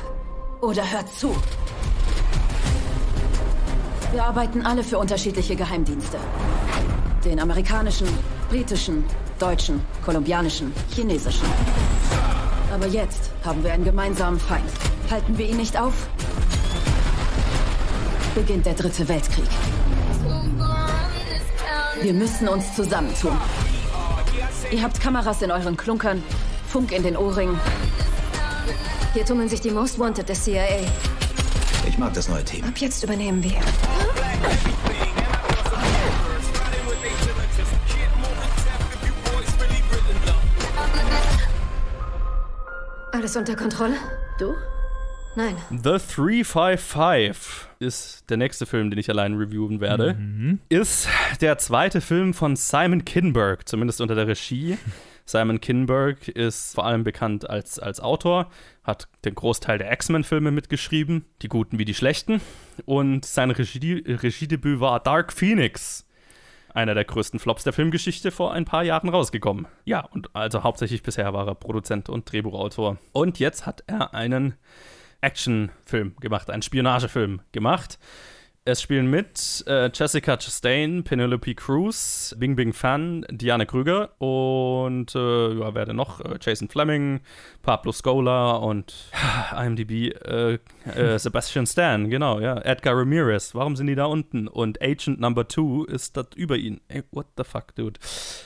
Oder 0.62 0.90
hört 0.92 1.08
zu! 1.10 1.36
Wir 4.12 4.24
arbeiten 4.24 4.66
alle 4.66 4.84
für 4.84 4.98
unterschiedliche 4.98 5.56
Geheimdienste. 5.56 6.18
Den 7.24 7.40
amerikanischen, 7.40 8.08
britischen, 8.52 9.06
deutschen, 9.40 9.80
kolumbianischen, 10.04 10.74
chinesischen. 10.94 11.48
Aber 12.74 12.86
jetzt 12.86 13.32
haben 13.46 13.64
wir 13.64 13.72
einen 13.72 13.86
gemeinsamen 13.86 14.38
Feind. 14.38 14.70
Halten 15.10 15.38
wir 15.38 15.48
ihn 15.48 15.56
nicht 15.56 15.80
auf, 15.80 15.94
beginnt 18.36 18.66
der 18.66 18.74
dritte 18.74 19.08
Weltkrieg. 19.08 19.48
Wir 22.02 22.14
müssen 22.14 22.50
uns 22.50 22.76
zusammentun. 22.76 23.38
Ihr 24.70 24.84
habt 24.84 25.00
Kameras 25.00 25.42
in 25.42 25.52
euren 25.52 25.78
Klunkern, 25.78 26.22
Funk 26.68 26.92
in 26.92 27.04
den 27.04 27.16
Ohrringen. 27.16 27.58
Hier 29.14 29.26
tummeln 29.26 29.48
sich 29.48 29.62
die 29.62 29.72
Most 29.72 29.98
Wanted 29.98 30.28
der 30.28 30.36
CIA. 30.36 30.66
Ich 31.88 31.98
mag 31.98 32.14
das 32.14 32.28
neue 32.28 32.44
Team. 32.44 32.66
Ab 32.66 32.78
jetzt 32.78 33.02
übernehmen 33.02 33.42
wir. 33.42 33.62
Alles 43.22 43.38
unter 43.38 43.56
Kontrolle? 43.56 43.94
Du? 44.40 44.56
Nein. 45.36 45.56
The 45.70 46.00
355 46.00 47.68
ist 47.78 48.28
der 48.32 48.38
nächste 48.38 48.66
Film, 48.66 48.90
den 48.90 48.98
ich 48.98 49.12
allein 49.12 49.36
reviewen 49.36 49.80
werde. 49.80 50.18
Ist 50.70 51.08
der 51.40 51.60
zweite 51.60 52.02
Film 52.02 52.34
von 52.34 52.56
Simon 52.56 53.06
Kinberg, 53.06 53.70
zumindest 53.70 54.02
unter 54.02 54.16
der 54.16 54.28
Regie. 54.28 54.76
Simon 55.28 55.62
Kinberg 55.62 56.30
ist 56.30 56.74
vor 56.74 56.88
allem 56.88 57.04
bekannt 57.04 57.48
als, 57.48 57.78
als 57.78 58.00
Autor, 58.00 58.50
hat 58.84 59.08
den 59.24 59.36
Großteil 59.36 59.78
der 59.78 59.94
X-Men-Filme 59.94 60.50
mitgeschrieben, 60.50 61.26
die 61.44 61.48
guten 61.48 61.78
wie 61.78 61.86
die 61.86 61.94
schlechten. 61.94 62.42
Und 62.86 63.26
sein 63.26 63.52
Regie, 63.52 64.04
Regiedebüt 64.04 64.80
war 64.80 65.00
Dark 65.00 65.32
Phoenix, 65.32 66.08
einer 66.74 66.94
der 66.94 67.06
größten 67.06 67.40
Flops 67.40 67.64
der 67.64 67.74
Filmgeschichte, 67.74 68.32
vor 68.32 68.54
ein 68.54 68.66
paar 68.66 68.84
Jahren 68.84 69.10
rausgekommen. 69.10 69.68
Ja, 69.86 70.02
und 70.06 70.36
also 70.36 70.64
hauptsächlich 70.64 71.04
bisher 71.04 71.34
war 71.34 71.48
er 71.48 71.56
Produzent 71.56 72.10
und 72.10 72.32
Drehbuchautor. 72.32 72.98
Und 73.12 73.40
jetzt 73.40 73.66
hat 73.66 73.84
er 73.88 74.14
einen 74.14 74.56
Actionfilm 75.22 76.16
gemacht, 76.20 76.50
einen 76.50 76.62
Spionagefilm 76.62 77.42
gemacht. 77.52 78.00
Es 78.64 78.80
spielen 78.80 79.08
mit 79.10 79.64
äh, 79.66 79.90
Jessica 79.92 80.38
Chastain, 80.38 81.04
Penelope 81.04 81.56
Cruz, 81.56 82.36
Bing 82.38 82.56
Bing 82.56 82.74
Fan, 82.74 83.26
Diane 83.32 83.66
Krüger 83.66 84.12
und 84.22 85.16
äh, 85.16 85.54
ja, 85.56 85.74
wer 85.74 85.88
denn 85.88 85.96
noch? 85.96 86.20
Äh, 86.20 86.38
Jason 86.40 86.70
Fleming, 86.70 87.22
Pablo 87.64 87.92
Scola 87.92 88.52
und 88.58 88.94
IMDb 89.60 90.14
äh, 90.14 90.60
äh, 90.94 91.18
Sebastian 91.18 91.66
Stan, 91.66 92.08
genau, 92.08 92.40
ja. 92.40 92.56
Edgar 92.62 92.96
Ramirez, 92.96 93.56
warum 93.56 93.76
sind 93.76 93.88
die 93.88 93.96
da 93.96 94.06
unten? 94.06 94.48
Und 94.48 94.80
Agent 94.80 95.20
Number 95.20 95.48
Two 95.48 95.86
ist 95.86 96.16
das 96.16 96.28
über 96.36 96.56
ihn. 96.56 96.82
Ey, 96.88 97.02
what 97.10 97.26
the 97.38 97.44
fuck, 97.44 97.74
dude? 97.74 98.00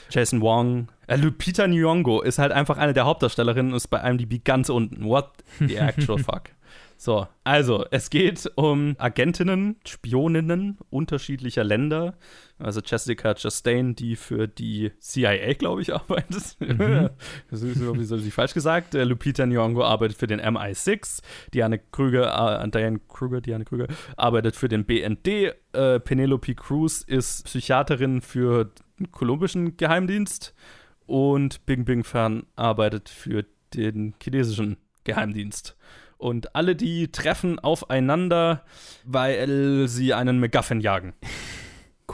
Jason 0.10 0.40
Wong. 0.40 0.88
Äh, 1.08 1.18
Lupita 1.18 1.66
Nyong'o 1.66 2.24
ist 2.24 2.40
halt 2.40 2.54
einfach 2.54 2.78
eine 2.78 2.94
der 2.94 3.04
Hauptdarstellerinnen 3.04 3.74
und 3.74 3.78
ist 3.78 3.90
bei 3.90 4.00
IMDb 4.00 4.42
ganz 4.46 4.70
unten. 4.70 5.04
What 5.04 5.44
the 5.60 5.76
actual 5.76 6.20
fuck? 6.20 6.55
So, 6.98 7.28
also, 7.44 7.86
es 7.92 8.10
geht 8.10 8.50
um 8.56 8.96
Agentinnen, 8.98 9.76
Spioninnen 9.86 10.78
unterschiedlicher 10.90 11.64
Länder. 11.64 12.18
Also 12.58 12.80
Jessica 12.80 13.34
Chastain, 13.34 13.96
die 13.96 14.16
für 14.16 14.48
die 14.48 14.92
CIA, 15.00 15.54
glaube 15.54 15.82
ich, 15.82 15.94
arbeitet. 15.94 16.56
Mhm. 16.60 17.10
das 17.52 17.62
ist 17.62 17.80
sowieso 17.80 18.18
falsch 18.32 18.54
gesagt. 18.54 18.96
Äh, 18.96 19.04
Lupita 19.04 19.44
Nyong'o 19.44 19.84
arbeitet 19.84 20.18
für 20.18 20.28
den 20.28 20.40
MI6. 20.40 21.22
Diane 21.54 21.80
Krüger, 21.80 22.64
äh, 22.64 22.70
Diane 22.70 23.00
Krüger, 23.10 23.42
Diane 23.42 23.66
Krüger 23.66 23.88
arbeitet 24.16 24.56
für 24.56 24.70
den 24.70 24.86
BND. 24.86 25.54
Äh, 25.74 26.00
Penelope 26.00 26.56
Cruz 26.56 27.02
ist 27.02 27.44
Psychiaterin 27.46 28.22
für 28.22 28.72
den 29.00 29.12
kolumbischen 29.12 29.76
Geheimdienst. 29.76 30.56
Und 31.08 31.66
Bing 31.66 31.86
Bing 31.86 32.04
Fan 32.04 32.46
arbeitet 32.56 33.10
für 33.10 33.46
den 33.74 34.16
chinesischen 34.22 34.78
Geheimdienst. 35.04 35.76
Und 36.26 36.56
alle 36.56 36.76
die 36.76 37.12
treffen 37.12 37.60
aufeinander, 37.60 38.64
weil 39.04 39.88
sie 39.88 40.16
einen 40.16 40.40
MacGuffin 40.40 40.82
jagen. 40.82 41.14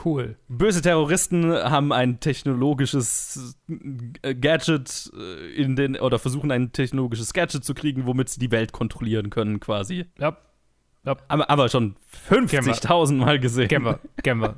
Cool. 0.04 0.36
Böse 0.48 0.82
Terroristen 0.82 1.50
haben 1.50 1.94
ein 1.94 2.20
technologisches 2.20 3.56
äh, 4.20 4.34
Gadget 4.34 5.10
äh, 5.16 5.54
in 5.54 5.76
den 5.76 5.96
oder 5.96 6.18
versuchen 6.18 6.50
ein 6.50 6.72
technologisches 6.72 7.32
Gadget 7.32 7.64
zu 7.64 7.72
kriegen, 7.72 8.04
womit 8.04 8.28
sie 8.28 8.38
die 8.38 8.50
Welt 8.50 8.72
kontrollieren 8.72 9.30
können, 9.30 9.60
quasi. 9.60 10.04
Ja. 10.18 10.36
Aber, 11.04 11.50
aber 11.50 11.68
schon 11.68 11.96
50.000 12.30 13.14
Mal 13.14 13.40
gesehen. 13.40 13.66
Kennen 13.66 13.84
wir, 13.86 13.98
kennen 14.22 14.40
wir. 14.40 14.54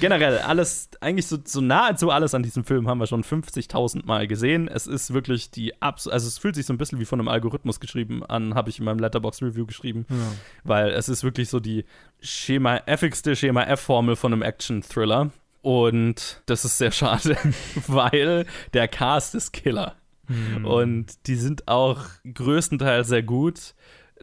Generell, 0.00 0.38
alles, 0.38 0.88
eigentlich 1.00 1.28
so, 1.28 1.38
so 1.44 1.60
nahezu 1.60 2.10
alles 2.10 2.34
an 2.34 2.42
diesem 2.42 2.64
Film 2.64 2.88
haben 2.88 2.98
wir 2.98 3.06
schon 3.06 3.22
50.000 3.22 4.04
Mal 4.06 4.26
gesehen. 4.26 4.66
Es 4.66 4.88
ist 4.88 5.14
wirklich 5.14 5.50
die 5.52 5.80
Abs 5.80 6.08
also 6.08 6.26
es 6.26 6.38
fühlt 6.38 6.56
sich 6.56 6.66
so 6.66 6.72
ein 6.72 6.78
bisschen 6.78 6.98
wie 6.98 7.04
von 7.04 7.20
einem 7.20 7.28
Algorithmus 7.28 7.78
geschrieben 7.78 8.24
an, 8.24 8.54
habe 8.54 8.70
ich 8.70 8.80
in 8.80 8.84
meinem 8.86 8.98
Letterbox 8.98 9.40
Review 9.40 9.66
geschrieben, 9.66 10.04
Ja. 10.10 10.16
weil 10.64 10.88
es 10.90 11.08
ist 11.08 11.22
wirklich 11.22 11.48
so 11.48 11.60
die 11.60 11.84
Schema 12.20 12.78
F-igste 12.86 13.36
Schema 13.36 13.62
F-Formel 13.64 14.16
von 14.16 14.32
einem 14.32 14.42
Action-Thriller. 14.42 15.30
Und 15.62 16.42
das 16.46 16.64
ist 16.64 16.76
sehr 16.76 16.90
schade, 16.90 17.36
weil 17.86 18.46
der 18.72 18.88
Cast 18.88 19.34
ist 19.36 19.52
Killer. 19.52 19.94
Mhm. 20.26 20.64
Und 20.64 21.26
die 21.26 21.36
sind 21.36 21.68
auch 21.68 22.00
größtenteils 22.32 23.08
sehr 23.08 23.22
gut. 23.22 23.74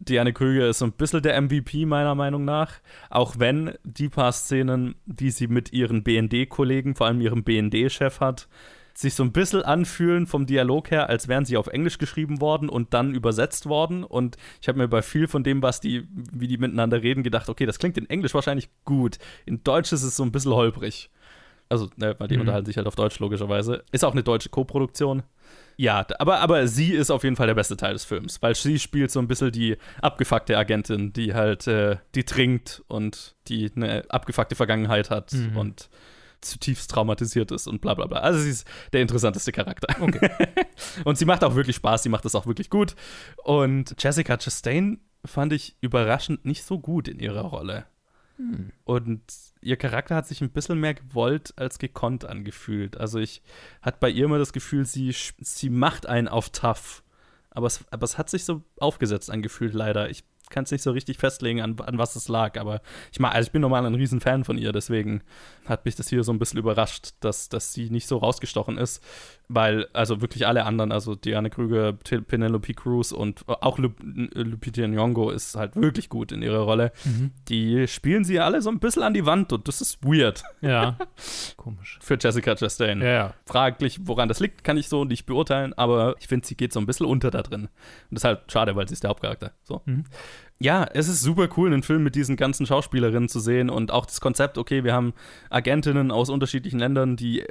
Diane 0.04 0.34
Krüger 0.34 0.68
ist 0.68 0.80
so 0.80 0.86
ein 0.86 0.94
bisschen 0.94 1.22
der 1.22 1.40
MVP 1.40 1.86
meiner 1.86 2.16
Meinung 2.16 2.44
nach, 2.44 2.74
auch 3.10 3.36
wenn 3.38 3.74
die 3.84 4.10
paar 4.10 4.32
Szenen, 4.32 4.96
die 5.06 5.30
sie 5.32 5.48
mit 5.48 5.72
ihren 5.74 6.04
BND-Kollegen, 6.04 6.96
vor 6.96 7.08
allem 7.08 7.22
ihrem 7.22 7.44
BND-Chef 7.44 8.20
hat, 8.20 8.48
sich 8.94 9.14
so 9.14 9.24
ein 9.24 9.32
bisschen 9.32 9.62
anfühlen 9.62 10.28
vom 10.28 10.46
Dialog 10.46 10.92
her, 10.92 11.08
als 11.08 11.28
wären 11.28 11.46
sie 11.46 11.56
auf 11.56 11.68
Englisch 11.68 11.98
geschrieben 11.98 12.42
worden 12.42 12.68
und 12.68 12.94
dann 12.94 13.14
übersetzt 13.14 13.68
worden. 13.68 14.04
Und 14.04 14.38
ich 14.62 14.68
habe 14.68 14.80
mir 14.80 14.88
bei 14.88 15.02
viel 15.02 15.28
von 15.28 15.44
dem, 15.44 15.62
was 15.62 15.80
die, 15.80 16.08
wie 16.12 16.48
die 16.48 16.58
miteinander 16.58 17.02
reden, 17.02 17.24
gedacht, 17.24 17.48
okay, 17.48 17.66
das 17.66 17.80
klingt 17.80 17.98
in 17.98 18.10
Englisch 18.10 18.34
wahrscheinlich 18.34 18.70
gut. 18.84 19.18
In 19.46 19.64
Deutsch 19.64 19.94
ist 19.94 20.04
es 20.04 20.16
so 20.18 20.24
ein 20.24 20.32
bisschen 20.32 20.52
holprig. 20.54 21.10
Also, 21.70 21.90
ne, 21.96 22.16
weil 22.18 22.28
die 22.28 22.36
Mhm. 22.36 22.42
unterhalten 22.42 22.66
sich 22.66 22.76
halt 22.76 22.88
auf 22.88 22.96
Deutsch, 22.96 23.20
logischerweise. 23.20 23.84
Ist 23.94 24.04
auch 24.04 24.12
eine 24.12 24.24
deutsche 24.24 24.50
Co-Produktion. 24.50 25.24
Ja, 25.82 26.06
aber, 26.20 26.42
aber 26.42 26.68
sie 26.68 26.92
ist 26.94 27.10
auf 27.10 27.24
jeden 27.24 27.36
Fall 27.36 27.48
der 27.48 27.56
beste 27.56 27.76
Teil 27.76 27.94
des 27.94 28.06
Films, 28.06 28.40
weil 28.44 28.54
sie 28.54 28.78
spielt 28.78 29.10
so 29.10 29.20
ein 29.20 29.28
bisschen 29.28 29.52
die 29.52 29.78
abgefuckte 30.02 30.56
Agentin, 30.56 31.12
die 31.12 31.34
halt, 31.34 31.66
äh, 31.66 31.98
die 32.14 32.24
trinkt 32.24 32.84
und 32.88 33.36
die 33.48 33.72
eine 33.76 34.04
abgefuckte 34.10 34.56
Vergangenheit 34.56 35.10
hat 35.10 35.34
Mhm. 35.34 35.58
und 35.58 35.90
zutiefst 36.42 36.92
traumatisiert 36.92 37.52
ist 37.52 37.66
und 37.66 37.82
bla 37.82 37.96
bla 37.96 38.06
bla. 38.06 38.20
Also 38.20 38.40
sie 38.40 38.52
ist 38.52 38.68
der 38.94 39.02
interessanteste 39.02 39.52
Charakter. 39.52 39.88
Okay. 40.00 40.30
und 41.04 41.18
sie 41.18 41.26
macht 41.26 41.44
auch 41.44 41.56
wirklich 41.56 41.78
Spaß, 41.78 42.04
sie 42.04 42.10
macht 42.10 42.26
das 42.26 42.36
auch 42.36 42.46
wirklich 42.46 42.70
gut. 42.70 42.96
Und 43.44 43.96
Jessica 43.98 44.38
Chastain 44.38 45.00
fand 45.26 45.52
ich 45.54 45.78
überraschend 45.82 46.46
nicht 46.46 46.64
so 46.64 46.78
gut 46.80 47.08
in 47.08 47.20
ihrer 47.20 47.42
Rolle. 47.42 47.86
Und 48.84 49.22
ihr 49.62 49.78
Charakter 49.78 50.16
hat 50.16 50.28
sich 50.28 50.42
ein 50.42 50.52
bisschen 50.52 50.80
mehr 50.80 50.94
gewollt 50.94 51.54
als 51.58 51.80
gekonnt 51.80 52.26
angefühlt. 52.26 52.98
Also 52.98 53.20
ich 53.20 53.42
hatte 53.82 53.98
bei 54.00 54.10
ihr 54.10 54.26
immer 54.26 54.40
das 54.40 54.54
Gefühl, 54.54 54.86
sie, 54.86 55.14
sie 55.40 55.70
macht 55.70 56.06
einen 56.06 56.28
auf 56.28 56.50
tough. 56.50 57.04
Aber 57.50 57.68
es, 57.68 57.84
aber 57.92 58.04
es 58.04 58.18
hat 58.18 58.30
sich 58.30 58.46
so 58.46 58.64
aufgesetzt 58.80 59.30
angefühlt, 59.30 59.74
leider. 59.74 60.10
Ich 60.10 60.24
kann 60.52 60.66
es 60.66 60.72
nicht 60.72 60.84
so 60.84 60.92
richtig 60.92 61.18
festlegen, 61.18 61.62
an, 61.62 61.80
an 61.80 61.98
was 61.98 62.16
es 62.16 62.28
lag. 62.28 62.60
Aber 62.60 62.82
ich, 63.12 63.20
mein, 63.20 63.32
also 63.32 63.48
ich 63.48 63.52
bin 63.52 63.62
normal 63.62 63.86
ein 63.86 63.96
Riesenfan 63.96 64.44
von 64.44 64.58
ihr, 64.58 64.72
deswegen 64.72 65.24
hat 65.66 65.86
mich 65.86 65.96
das 65.96 66.10
hier 66.10 66.24
so 66.24 66.32
ein 66.32 66.40
bisschen 66.40 66.60
überrascht, 66.60 67.12
dass, 67.22 67.50
dass 67.50 67.74
sie 67.74 67.90
nicht 67.90 68.08
so 68.08 68.18
rausgestochen 68.18 68.78
ist. 68.78 69.04
Weil, 69.54 69.88
also 69.92 70.22
wirklich 70.22 70.48
alle 70.48 70.66
anderen, 70.66 70.92
also 70.92 71.16
Diane 71.16 71.50
Krüger, 71.50 71.94
Penelope 71.94 72.74
Cruz 72.74 73.12
und 73.12 73.44
auch 73.48 73.78
Lupita 73.80 74.84
Nyong'o 74.84 75.32
ist 75.32 75.56
halt 75.56 75.76
wirklich 75.76 76.08
gut 76.08 76.32
in 76.32 76.42
ihrer 76.42 76.60
Rolle. 76.60 76.94
Mhm. 77.04 77.32
Die 77.50 77.88
spielen 77.88 78.24
sie 78.24 78.40
alle 78.40 78.62
so 78.62 78.70
ein 78.70 78.80
bisschen 78.80 79.04
an 79.04 79.14
die 79.14 79.26
Wand 79.26 79.52
und 79.52 79.68
das 79.68 79.82
ist 79.82 80.04
weird. 80.04 80.44
Ja, 80.62 80.98
komisch. 81.58 82.00
Für 82.02 82.18
Jessica 82.20 82.56
Chastain. 82.56 83.02
Ja, 83.02 83.08
ja. 83.08 83.34
Fraglich, 83.46 84.00
woran 84.04 84.30
das 84.30 84.40
liegt, 84.40 84.64
kann 84.64 84.78
ich 84.78 84.88
so 84.88 85.04
nicht 85.04 85.26
beurteilen, 85.26 85.74
aber 85.74 86.16
ich 86.20 86.28
finde, 86.28 86.48
sie 86.48 86.56
geht 86.56 86.72
so 86.72 86.80
ein 86.80 86.86
bisschen 86.86 87.06
unter 87.06 87.30
da 87.30 87.42
drin. 87.42 87.64
Und 87.64 87.70
das 88.12 88.22
ist 88.22 88.26
halt 88.26 88.52
schade, 88.52 88.76
weil 88.76 88.88
sie 88.88 88.94
ist 88.94 89.04
der 89.04 89.10
Hauptcharakter. 89.10 89.52
So. 89.64 89.82
Mhm 89.86 90.06
ja, 90.62 90.86
es 90.94 91.08
ist 91.08 91.22
super 91.22 91.50
cool, 91.58 91.74
einen 91.74 91.82
Film 91.82 92.04
mit 92.04 92.14
diesen 92.14 92.36
ganzen 92.36 92.68
Schauspielerinnen 92.68 93.28
zu 93.28 93.40
sehen 93.40 93.72
und 93.72 93.92
auch 93.92 94.06
das 94.06 94.22
Konzept, 94.22 94.60
okay, 94.60 94.84
wir 94.84 94.94
haben 94.94 95.14
Agentinnen 95.50 96.12
aus 96.12 96.30
unterschiedlichen 96.30 96.78
Ländern, 96.78 97.16
die 97.16 97.44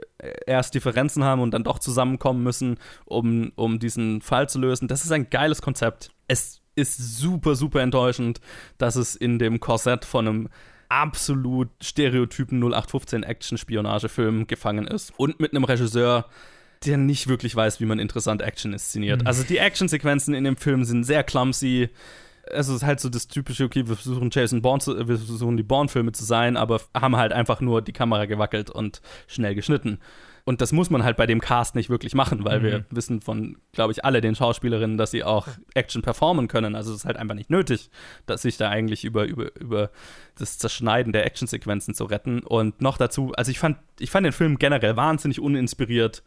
erst 0.46 0.74
Differenzen 0.74 1.24
haben 1.24 1.42
und 1.42 1.52
dann 1.52 1.64
doch 1.64 1.80
zusammenkommen 1.80 2.44
müssen, 2.44 2.78
um, 3.06 3.50
um 3.56 3.80
diesen 3.80 4.20
Fall 4.20 4.48
zu 4.48 4.60
lösen. 4.60 4.86
Das 4.86 5.04
ist 5.04 5.10
ein 5.10 5.28
geiles 5.28 5.60
Konzept. 5.60 6.10
Es 6.28 6.60
ist 6.76 7.18
super, 7.18 7.56
super 7.56 7.80
enttäuschend, 7.80 8.40
dass 8.78 8.94
es 8.94 9.16
in 9.16 9.40
dem 9.40 9.58
Korsett 9.58 10.04
von 10.04 10.28
einem 10.28 10.48
absolut 10.88 11.68
stereotypen 11.82 12.60
0815 12.60 13.24
Action-Spionagefilm 13.24 14.46
gefangen 14.46 14.86
ist 14.86 15.12
und 15.16 15.40
mit 15.40 15.52
einem 15.52 15.64
Regisseur, 15.64 16.26
der 16.84 16.96
nicht 16.96 17.26
wirklich 17.26 17.56
weiß, 17.56 17.80
wie 17.80 17.86
man 17.86 17.98
interessant 17.98 18.40
Action 18.40 18.72
inszeniert. 18.72 19.22
Mhm. 19.22 19.26
Also 19.26 19.42
die 19.42 19.58
Actionsequenzen 19.58 20.32
in 20.32 20.44
dem 20.44 20.56
Film 20.56 20.84
sind 20.84 21.02
sehr 21.02 21.24
clumsy 21.24 21.90
es 22.46 22.68
ist 22.68 22.84
halt 22.84 23.00
so 23.00 23.08
das 23.08 23.28
typische, 23.28 23.64
okay, 23.64 23.86
wir 23.86 23.96
versuchen 23.96 24.30
Jason 24.32 24.62
Bourne 24.62 24.80
zu, 24.80 24.96
wir 24.96 25.18
versuchen 25.18 25.56
die 25.56 25.62
Bourne-Filme 25.62 26.12
zu 26.12 26.24
sein, 26.24 26.56
aber 26.56 26.80
haben 26.94 27.16
halt 27.16 27.32
einfach 27.32 27.60
nur 27.60 27.82
die 27.82 27.92
Kamera 27.92 28.26
gewackelt 28.26 28.70
und 28.70 29.00
schnell 29.26 29.54
geschnitten. 29.54 29.98
Und 30.44 30.60
das 30.60 30.72
muss 30.72 30.90
man 30.90 31.04
halt 31.04 31.16
bei 31.16 31.26
dem 31.26 31.40
Cast 31.40 31.74
nicht 31.74 31.90
wirklich 31.90 32.14
machen, 32.14 32.44
weil 32.44 32.60
mhm. 32.60 32.64
wir 32.64 32.84
wissen 32.90 33.20
von, 33.20 33.58
glaube 33.72 33.92
ich, 33.92 34.04
alle 34.04 34.20
den 34.20 34.34
Schauspielerinnen, 34.34 34.96
dass 34.96 35.10
sie 35.10 35.22
auch 35.22 35.46
Action 35.74 36.02
performen 36.02 36.48
können. 36.48 36.74
Also 36.74 36.92
es 36.92 36.98
ist 36.98 37.04
halt 37.04 37.18
einfach 37.18 37.34
nicht 37.34 37.50
nötig, 37.50 37.90
dass 38.26 38.42
sich 38.42 38.56
da 38.56 38.68
eigentlich 38.68 39.04
über, 39.04 39.24
über, 39.24 39.54
über 39.60 39.90
das 40.38 40.58
Zerschneiden 40.58 41.12
der 41.12 41.26
Actionsequenzen 41.26 41.94
zu 41.94 42.04
retten. 42.04 42.40
Und 42.40 42.80
noch 42.80 42.96
dazu, 42.96 43.32
also 43.36 43.50
ich 43.50 43.58
fand, 43.58 43.78
ich 43.98 44.10
fand 44.10 44.24
den 44.24 44.32
Film 44.32 44.58
generell 44.58 44.96
wahnsinnig 44.96 45.40
uninspiriert 45.40 46.22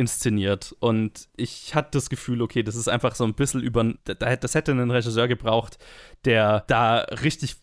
inszeniert. 0.00 0.74
Und 0.80 1.28
ich 1.36 1.74
hatte 1.74 1.90
das 1.92 2.10
Gefühl, 2.10 2.42
okay, 2.42 2.62
das 2.62 2.74
ist 2.74 2.88
einfach 2.88 3.14
so 3.14 3.24
ein 3.24 3.34
bisschen 3.34 3.60
über. 3.60 3.94
Das 4.04 4.54
hätte 4.54 4.72
einen 4.72 4.90
Regisseur 4.90 5.28
gebraucht, 5.28 5.78
der 6.24 6.64
da 6.66 6.98
richtig, 6.98 7.56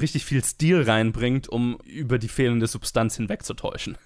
richtig 0.00 0.24
viel 0.24 0.42
Stil 0.42 0.82
reinbringt, 0.82 1.48
um 1.48 1.78
über 1.84 2.18
die 2.18 2.28
fehlende 2.28 2.66
Substanz 2.66 3.16
hinwegzutäuschen. 3.16 3.96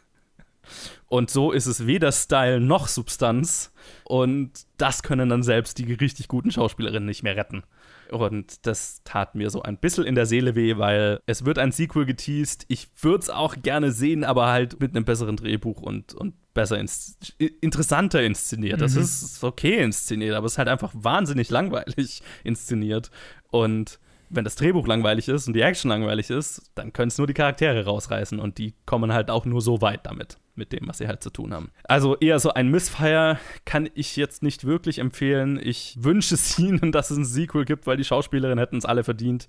Und 1.09 1.30
so 1.30 1.53
ist 1.53 1.66
es 1.66 1.87
weder 1.87 2.11
Style 2.12 2.61
noch 2.61 2.89
Substanz. 2.89 3.72
Und 4.05 4.51
das 4.76 5.03
können 5.03 5.28
dann 5.28 5.43
selbst 5.43 5.78
die 5.78 5.93
richtig 5.93 6.28
guten 6.28 6.51
Schauspielerinnen 6.51 7.07
nicht 7.07 7.22
mehr 7.22 7.37
retten. 7.37 7.62
Und 8.11 8.66
das 8.66 9.03
tat 9.05 9.34
mir 9.34 9.51
so 9.51 9.62
ein 9.62 9.78
bisschen 9.78 10.05
in 10.05 10.14
der 10.14 10.26
Seele 10.26 10.55
weh, 10.55 10.76
weil 10.78 11.20
es 11.26 11.45
wird 11.45 11.59
ein 11.59 11.72
Sequel 11.72 12.07
geteased. 12.07 12.64
Ich 12.68 12.89
würde 13.01 13.22
es 13.22 13.30
auch 13.30 13.57
gerne 13.62 13.93
sehen, 13.93 14.24
aber 14.24 14.47
halt 14.47 14.80
mit 14.80 14.95
einem 14.95 15.05
besseren 15.05 15.37
Drehbuch 15.37 15.80
und, 15.82 16.14
und 16.14 16.34
besser, 16.57 16.78
ins 16.78 17.16
interessanter 17.61 18.22
inszeniert. 18.24 18.80
Das 18.80 18.96
mhm. 18.96 19.02
ist 19.02 19.44
okay 19.44 19.80
inszeniert, 19.80 20.34
aber 20.34 20.46
es 20.46 20.54
ist 20.54 20.59
halt 20.59 20.68
einfach 20.68 20.92
wahnsinnig 20.94 21.50
langweilig 21.50 22.22
inszeniert. 22.42 23.12
Und 23.50 24.00
wenn 24.28 24.42
das 24.42 24.57
Drehbuch 24.57 24.88
langweilig 24.88 25.28
ist 25.28 25.46
und 25.46 25.54
die 25.54 25.61
Action 25.61 25.88
langweilig 25.88 26.30
ist, 26.30 26.72
dann 26.74 26.92
können 26.92 27.09
es 27.09 27.18
nur 27.18 27.28
die 27.28 27.34
Charaktere 27.34 27.84
rausreißen 27.84 28.40
und 28.40 28.59
die 28.59 28.74
kommen 28.84 29.12
halt 29.12 29.30
auch 29.30 29.44
nur 29.44 29.61
so 29.61 29.80
weit 29.80 30.04
damit, 30.04 30.38
mit 30.57 30.72
dem, 30.72 30.88
was 30.88 30.98
sie 30.98 31.07
halt 31.07 31.22
zu 31.22 31.30
tun 31.30 31.54
haben. 31.54 31.70
Also 31.84 32.16
eher 32.16 32.40
so 32.40 32.52
ein 32.52 32.68
Missfire 32.68 33.38
kann 33.64 33.88
ich 33.94 34.16
jetzt 34.16 34.42
nicht 34.42 34.64
wirklich 34.64 34.98
empfehlen. 34.98 35.61
Ich 35.62 35.98
wünsche 36.00 36.34
es 36.34 36.59
ihnen, 36.59 36.90
dass 36.90 37.12
es 37.12 37.18
ein 37.18 37.24
Sequel 37.24 37.64
gibt, 37.64 37.86
weil 37.86 37.96
die 37.96 38.04
Schauspielerinnen 38.04 38.59
hätten 38.59 38.78
es 38.78 38.84
alle 38.84 39.04
verdient. 39.04 39.48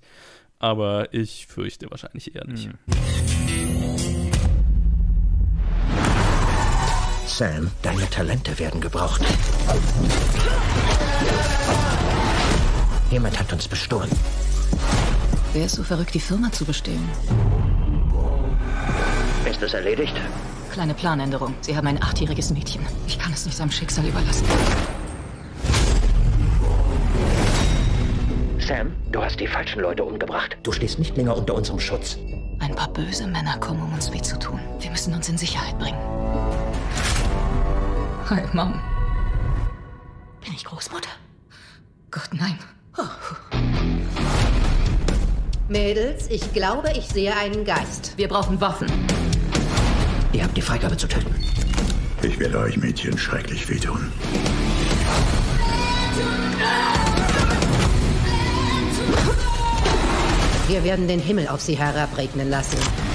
Aber 0.60 1.12
ich 1.12 1.46
fürchte 1.46 1.90
wahrscheinlich 1.90 2.34
eher 2.34 2.46
nicht. 2.46 2.68
Mhm. 2.68 3.47
Sam, 7.38 7.70
deine 7.82 8.10
Talente 8.10 8.58
werden 8.58 8.80
gebraucht. 8.80 9.22
Jemand 13.12 13.38
hat 13.38 13.52
uns 13.52 13.68
bestohlen. 13.68 14.10
Wer 15.52 15.66
ist 15.66 15.76
so 15.76 15.84
verrückt, 15.84 16.14
die 16.14 16.18
Firma 16.18 16.50
zu 16.50 16.64
bestehlen? 16.64 17.08
Ist 19.48 19.62
es 19.62 19.72
erledigt? 19.72 20.14
Kleine 20.72 20.94
Planänderung. 20.94 21.54
Sie 21.60 21.76
haben 21.76 21.86
ein 21.86 22.02
achtjähriges 22.02 22.50
Mädchen. 22.50 22.84
Ich 23.06 23.20
kann 23.20 23.32
es 23.32 23.46
nicht 23.46 23.56
seinem 23.56 23.70
Schicksal 23.70 24.04
überlassen. 24.04 24.44
Sam, 28.58 28.92
du 29.12 29.22
hast 29.22 29.38
die 29.38 29.46
falschen 29.46 29.82
Leute 29.82 30.02
umgebracht. 30.02 30.56
Du 30.64 30.72
stehst 30.72 30.98
nicht 30.98 31.16
länger 31.16 31.36
unter 31.36 31.54
unserem 31.54 31.78
Schutz. 31.78 32.18
Ein 32.58 32.74
paar 32.74 32.92
böse 32.92 33.28
Männer 33.28 33.56
kommen, 33.58 33.80
um 33.80 33.94
uns 33.94 34.12
weh 34.12 34.22
zu 34.22 34.36
tun. 34.40 34.58
Wir 34.80 34.90
müssen 34.90 35.14
uns 35.14 35.28
in 35.28 35.38
Sicherheit 35.38 35.78
bringen. 35.78 36.00
Hi, 38.30 38.42
Mom. 38.52 38.78
Bin 40.44 40.52
ich 40.52 40.62
Großmutter? 40.62 41.08
Gott, 42.10 42.28
nein. 42.32 42.58
Oh. 42.98 43.04
Mädels, 45.66 46.26
ich 46.28 46.52
glaube, 46.52 46.90
ich 46.94 47.08
sehe 47.08 47.34
einen 47.34 47.64
Geist. 47.64 48.12
Wir 48.18 48.28
brauchen 48.28 48.60
Waffen. 48.60 48.88
Ihr 50.34 50.44
habt 50.44 50.54
die 50.54 50.60
Freigabe 50.60 50.98
zu 50.98 51.08
töten. 51.08 51.34
Ich 52.20 52.38
werde 52.38 52.58
euch 52.58 52.76
Mädchen 52.76 53.16
schrecklich 53.16 53.66
wehtun. 53.70 54.12
Wir 60.66 60.84
werden 60.84 61.08
den 61.08 61.20
Himmel 61.20 61.48
auf 61.48 61.62
sie 61.62 61.78
herabregnen 61.78 62.50
lassen. 62.50 63.07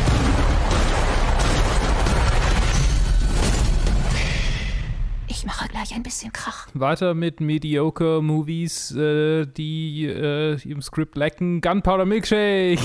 Gleich 5.70 5.94
ein 5.94 6.04
bisschen 6.04 6.32
Krach. 6.32 6.68
Weiter 6.74 7.14
mit 7.14 7.40
mediocre 7.40 8.22
Movies, 8.22 8.96
äh, 8.96 9.46
die 9.46 10.06
äh, 10.06 10.58
im 10.70 10.82
Skript 10.82 11.18
lecken. 11.18 11.62
Gunpowder 11.62 12.06
Milkshake. 12.06 12.80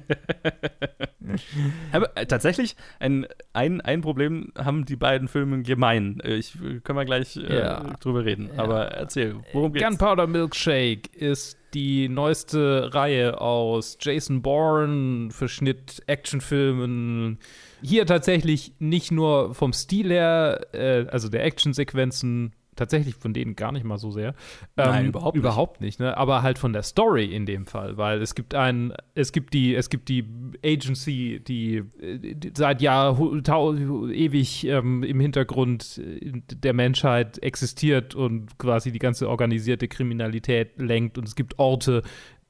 Aber 1.91 2.15
äh, 2.15 2.25
tatsächlich, 2.25 2.75
ein, 2.99 3.27
ein, 3.53 3.81
ein 3.81 4.01
Problem 4.01 4.51
haben 4.57 4.85
die 4.85 4.95
beiden 4.95 5.27
Filme 5.27 5.61
gemein. 5.63 6.19
Äh, 6.21 6.35
ich 6.35 6.53
können 6.83 6.97
wir 6.97 7.05
gleich 7.05 7.37
äh, 7.37 7.59
ja. 7.59 7.83
drüber 7.99 8.25
reden. 8.25 8.49
Ja. 8.55 8.63
Aber 8.63 8.87
erzähl, 8.91 9.35
worum 9.53 9.73
geht's? 9.73 9.85
Gunpowder 9.85 10.27
Milkshake 10.27 11.09
ist 11.13 11.57
die 11.73 12.09
neueste 12.09 12.93
Reihe 12.93 13.39
aus 13.39 13.97
Jason 13.99 14.41
Bourne, 14.41 15.31
Verschnitt, 15.31 16.01
Actionfilmen, 16.07 17.39
hier 17.81 18.05
tatsächlich 18.05 18.73
nicht 18.79 19.11
nur 19.11 19.53
vom 19.53 19.73
Stil 19.73 20.09
her, 20.09 20.67
äh, 20.73 21.05
also 21.09 21.29
der 21.29 21.43
Actionsequenzen, 21.45 22.53
tatsächlich 22.79 23.15
von 23.15 23.33
denen 23.33 23.55
gar 23.55 23.71
nicht 23.71 23.83
mal 23.83 23.97
so 23.97 24.09
sehr. 24.09 24.33
Nein, 24.75 25.03
ähm, 25.03 25.09
überhaupt 25.09 25.35
nicht. 25.35 25.43
Überhaupt 25.43 25.81
nicht, 25.81 25.99
ne? 25.99 26.15
Aber 26.17 26.41
halt 26.41 26.57
von 26.57 26.71
der 26.71 26.83
Story 26.83 27.25
in 27.25 27.45
dem 27.45 27.65
Fall, 27.65 27.97
weil 27.97 28.21
es 28.21 28.35
gibt 28.35 28.55
ein, 28.55 28.93
es 29.15 29.31
gibt 29.31 29.53
die, 29.53 29.75
es 29.75 29.89
gibt 29.89 30.07
die 30.07 30.25
Agency, 30.63 31.41
die, 31.45 31.83
die 31.99 32.51
seit 32.55 32.81
Jahr 32.81 33.19
ewig 33.19 34.65
ähm, 34.65 35.03
im 35.03 35.19
Hintergrund 35.19 36.01
der 36.01 36.73
Menschheit 36.73 37.37
existiert 37.39 38.15
und 38.15 38.57
quasi 38.57 38.91
die 38.91 38.99
ganze 38.99 39.27
organisierte 39.27 39.87
Kriminalität 39.87 40.79
lenkt 40.81 41.17
und 41.17 41.27
es 41.27 41.35
gibt 41.35 41.59
Orte, 41.59 42.01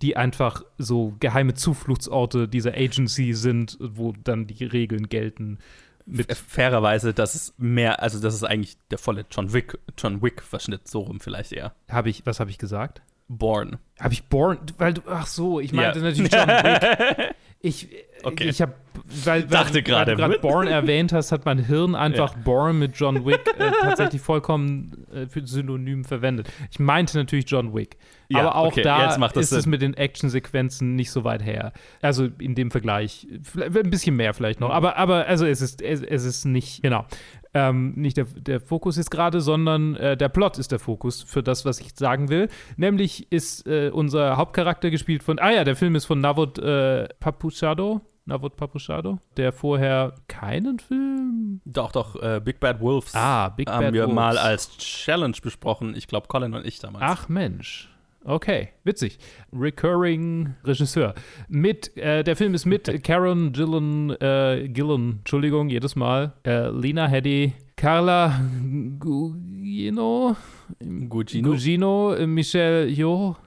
die 0.01 0.15
einfach 0.15 0.63
so 0.77 1.15
geheime 1.19 1.53
Zufluchtsorte 1.53 2.47
dieser 2.47 2.73
Agency 2.73 3.33
sind, 3.33 3.77
wo 3.79 4.13
dann 4.23 4.47
die 4.47 4.63
Regeln 4.63 5.09
gelten. 5.09 5.59
Mit 6.05 6.33
fairerweise, 6.33 7.13
das 7.13 7.35
ist 7.35 7.59
mehr, 7.59 8.01
also 8.01 8.19
das 8.19 8.33
ist 8.33 8.43
eigentlich 8.43 8.77
der 8.89 8.97
volle 8.97 9.25
John 9.29 9.53
Wick, 9.53 9.77
John 9.97 10.21
Wick 10.23 10.41
Verschnitt 10.41 10.87
so 10.87 11.01
rum 11.01 11.19
vielleicht 11.19 11.51
eher. 11.51 11.75
Habe 11.87 12.09
ich, 12.09 12.25
was 12.25 12.39
habe 12.39 12.49
ich 12.49 12.57
gesagt? 12.57 13.01
Born. 13.27 13.77
Habe 13.99 14.13
ich 14.13 14.23
Born, 14.23 14.57
weil 14.77 14.95
du, 14.95 15.01
ach 15.07 15.27
so, 15.27 15.59
ich 15.59 15.71
meinte 15.71 15.99
ja. 15.99 16.05
natürlich 16.05 16.33
John 16.33 16.47
Wick. 16.47 17.35
Ich, 17.61 17.89
Okay. 18.23 18.49
Ich 18.49 18.61
habe, 18.61 18.73
weil, 19.23 19.43
Dachte 19.43 19.81
gerade, 19.81 20.17
weil 20.17 20.29
du 20.31 20.37
gerade? 20.37 20.39
Bourne 20.39 20.69
erwähnt 20.69 21.13
hast, 21.13 21.31
hat 21.31 21.45
mein 21.45 21.59
Hirn 21.59 21.95
einfach 21.95 22.35
Ja. 22.35 22.41
Bourne 22.43 22.73
mit 22.73 22.95
John 22.95 23.25
Wick 23.25 23.41
äh, 23.57 23.71
tatsächlich 23.81 24.21
vollkommen 24.21 25.05
äh, 25.13 25.27
für 25.27 25.45
Synonym 25.45 26.03
verwendet. 26.03 26.49
Ich 26.71 26.79
meinte 26.79 27.17
natürlich 27.17 27.45
John 27.49 27.73
Wick. 27.73 27.97
Ja, 28.29 28.41
aber 28.41 28.55
auch 28.55 28.67
okay, 28.67 28.83
da 28.83 29.05
jetzt 29.05 29.17
macht 29.17 29.35
das 29.35 29.45
ist 29.45 29.51
es 29.53 29.63
Sinn. 29.63 29.71
mit 29.71 29.81
den 29.81 29.95
Actionsequenzen 29.95 30.95
nicht 30.95 31.11
so 31.11 31.23
weit 31.23 31.43
her. 31.43 31.73
Also 32.01 32.27
in 32.39 32.55
dem 32.55 32.71
Vergleich. 32.71 33.27
Ein 33.55 33.89
bisschen 33.89 34.15
mehr 34.15 34.33
vielleicht 34.33 34.59
noch. 34.59 34.69
Aber, 34.69 34.97
aber 34.97 35.25
also 35.27 35.45
es 35.45 35.61
ist, 35.61 35.81
es, 35.81 36.01
es 36.01 36.25
ist 36.25 36.45
nicht, 36.45 36.83
genau. 36.83 37.05
Ähm, 37.53 37.93
nicht 37.95 38.17
der, 38.17 38.25
der 38.25 38.59
Fokus 38.61 38.97
ist 38.97 39.09
gerade, 39.09 39.41
sondern 39.41 39.95
äh, 39.95 40.15
der 40.15 40.29
Plot 40.29 40.57
ist 40.59 40.71
der 40.71 40.77
Fokus 40.79 41.23
für 41.23 41.41
das, 41.41 41.65
was 41.65 41.79
ich 41.79 41.95
sagen 41.95 42.29
will. 42.29 42.47
Nämlich 42.77 43.31
ist 43.31 43.65
äh, 43.65 43.89
unser 43.91 44.37
Hauptcharakter 44.37 44.91
gespielt 44.91 45.23
von, 45.23 45.39
ah 45.39 45.51
ja, 45.51 45.63
der 45.63 45.75
Film 45.75 45.95
ist 45.95 46.05
von 46.05 46.19
Navod 46.21 46.59
äh, 46.59 47.07
Papuchado. 47.19 48.01
Navod 48.25 48.55
Papuchado, 48.57 49.17
der 49.37 49.51
vorher 49.51 50.13
keinen 50.27 50.77
Film. 50.77 51.61
Doch, 51.65 51.91
doch, 51.91 52.15
äh, 52.21 52.39
Big 52.43 52.59
Bad 52.59 52.79
Wolves 52.79 53.15
Ah, 53.15 53.49
Big 53.49 53.67
haben 53.67 53.85
Bad 53.85 53.93
wir 53.93 54.01
Wolves. 54.03 54.15
mal 54.15 54.37
als 54.37 54.77
Challenge 54.77 55.35
besprochen. 55.41 55.95
Ich 55.95 56.05
glaube, 56.07 56.27
Colin 56.27 56.53
und 56.53 56.63
ich 56.67 56.77
damals. 56.77 57.03
Ach 57.07 57.27
Mensch. 57.29 57.88
Okay, 58.25 58.69
witzig. 58.83 59.17
Recurring 59.53 60.53
Regisseur. 60.65 61.13
Mit, 61.47 61.95
äh, 61.97 62.23
der 62.23 62.35
Film 62.35 62.53
ist 62.53 62.65
mit 62.65 63.03
Karen 63.03 63.53
Gillan, 63.53 64.11
äh, 64.19 64.67
Gillan, 64.67 65.19
Entschuldigung, 65.19 65.69
jedes 65.69 65.95
Mal, 65.95 66.33
äh, 66.45 66.69
Lena 66.69 67.07
Headey, 67.07 67.53
Carla 67.77 68.41
Gugino, 68.99 70.35
Gugino. 70.79 71.49
Gugino, 71.49 72.15
Michelle 72.27 72.87
Yeoh, 72.87 73.37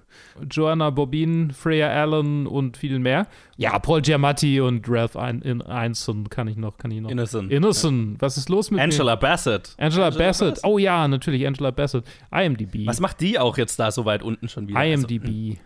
Joanna 0.51 0.91
Bobin, 0.91 1.51
Freya 1.51 1.89
Allen 1.89 2.47
und 2.47 2.77
viel 2.77 2.99
mehr. 2.99 3.27
Ja, 3.57 3.79
Paul 3.79 4.03
Giamatti 4.03 4.61
und 4.61 4.89
Ralph 4.89 5.17
Ein- 5.17 5.43
in 5.43 5.63
Einson 5.63 6.29
kann 6.31 6.49
ich 6.49 6.57
noch, 6.57 6.79
kann 6.79 6.91
ich 6.91 7.01
noch. 7.01 7.11
Innocent. 7.11 7.51
Innocent. 7.53 8.21
Was 8.21 8.37
ist 8.37 8.49
los 8.49 8.71
mit 8.71 8.79
mir? 8.79 8.85
Angela 8.85 9.17
Bassett. 9.17 9.75
Angela, 9.79 10.11
Bassett. 10.11 10.61
Oh 10.65 10.79
ja, 10.79 11.07
natürlich, 11.09 11.47
Angela 11.47 11.71
Bassett. 11.71 12.05
IMDb. 12.31 12.87
Was 12.87 13.01
macht 13.01 13.21
die 13.21 13.39
auch 13.39 13.57
jetzt 13.59 13.79
da 13.79 13.91
so 13.91 14.05
weit 14.05 14.23
unten 14.23 14.49
schon 14.49 14.69
wieder? 14.69 14.79
Also, 14.79 15.07
IMDb. 15.07 15.59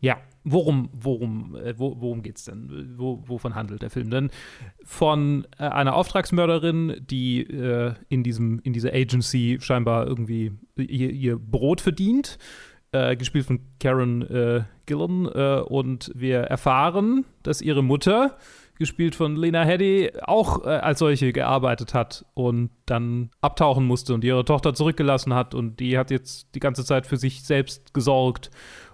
Ja, 0.00 0.16
worum, 0.44 0.88
worum, 0.92 1.54
äh, 1.56 1.78
wo, 1.78 1.94
worum 2.00 2.22
geht's 2.22 2.44
denn? 2.44 2.94
Wo, 2.96 3.22
wovon 3.26 3.54
handelt 3.54 3.82
der 3.82 3.90
Film 3.90 4.10
denn? 4.10 4.30
Von 4.82 5.46
äh, 5.58 5.64
einer 5.64 5.94
Auftragsmörderin, 5.94 7.02
die 7.08 7.42
äh, 7.42 7.92
in, 8.08 8.22
diesem, 8.22 8.60
in 8.62 8.72
dieser 8.72 8.94
Agency 8.94 9.58
scheinbar 9.60 10.06
irgendwie 10.06 10.52
ihr, 10.76 11.10
ihr 11.10 11.38
Brot 11.38 11.82
verdient, 11.82 12.38
äh, 12.92 13.16
gespielt 13.16 13.46
von 13.46 13.60
Karen 13.78 14.22
äh, 14.22 14.62
Gillan. 14.86 15.26
Äh, 15.26 15.60
und 15.60 16.10
wir 16.14 16.40
erfahren, 16.40 17.24
dass 17.42 17.62
ihre 17.62 17.82
Mutter, 17.82 18.36
gespielt 18.80 19.14
von 19.14 19.36
Lena 19.36 19.62
Headey, 19.62 20.10
auch 20.22 20.64
äh, 20.64 20.68
als 20.68 21.00
solche 21.00 21.32
gearbeitet 21.32 21.92
hat 21.92 22.24
und 22.32 22.70
dann 22.86 23.30
abtauchen 23.42 23.84
musste 23.84 24.14
und 24.14 24.24
ihre 24.24 24.44
Tochter 24.44 24.72
zurückgelassen 24.72 25.34
hat. 25.34 25.54
Und 25.54 25.80
die 25.80 25.98
hat 25.98 26.10
jetzt 26.10 26.54
die 26.54 26.60
ganze 26.60 26.84
Zeit 26.84 27.06
für 27.06 27.18
sich 27.18 27.42
selbst 27.42 27.92
gesorgt. 27.92 28.50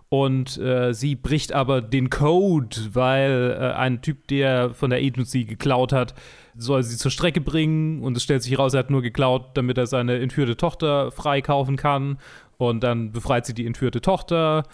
Und 0.09 0.59
äh, 0.59 0.92
sie 0.92 1.16
bricht 1.16 1.53
aber 1.53 1.80
den 1.80 2.11
Code, 2.11 2.76
weil 2.92 3.57
äh, 3.59 3.72
ein 3.74 4.03
Typ, 4.03 4.28
der 4.28 4.70
von 4.70 4.90
der 4.90 5.01
Agency 5.01 5.44
geklaut 5.44 5.92
hat, 5.92 6.14
soll 6.57 6.82
sie 6.82 6.97
zur 6.97 7.11
Strecke 7.11 7.40
bringen. 7.40 8.03
Und 8.03 8.16
es 8.16 8.22
stellt 8.22 8.42
sich 8.42 8.59
raus, 8.59 8.74
er 8.74 8.80
hat 8.80 8.90
nur 8.90 9.03
geklaut, 9.03 9.51
damit 9.55 9.78
er 9.78 9.86
seine 9.86 10.18
entführte 10.18 10.57
Tochter 10.57 11.11
freikaufen 11.11 11.76
kann. 11.76 12.18
Und 12.59 12.82
dann 12.82 13.12
befreit 13.12 13.46
sie 13.46 13.54
die 13.54 13.66
entführte 13.66 14.00
Tochter. 14.00 14.64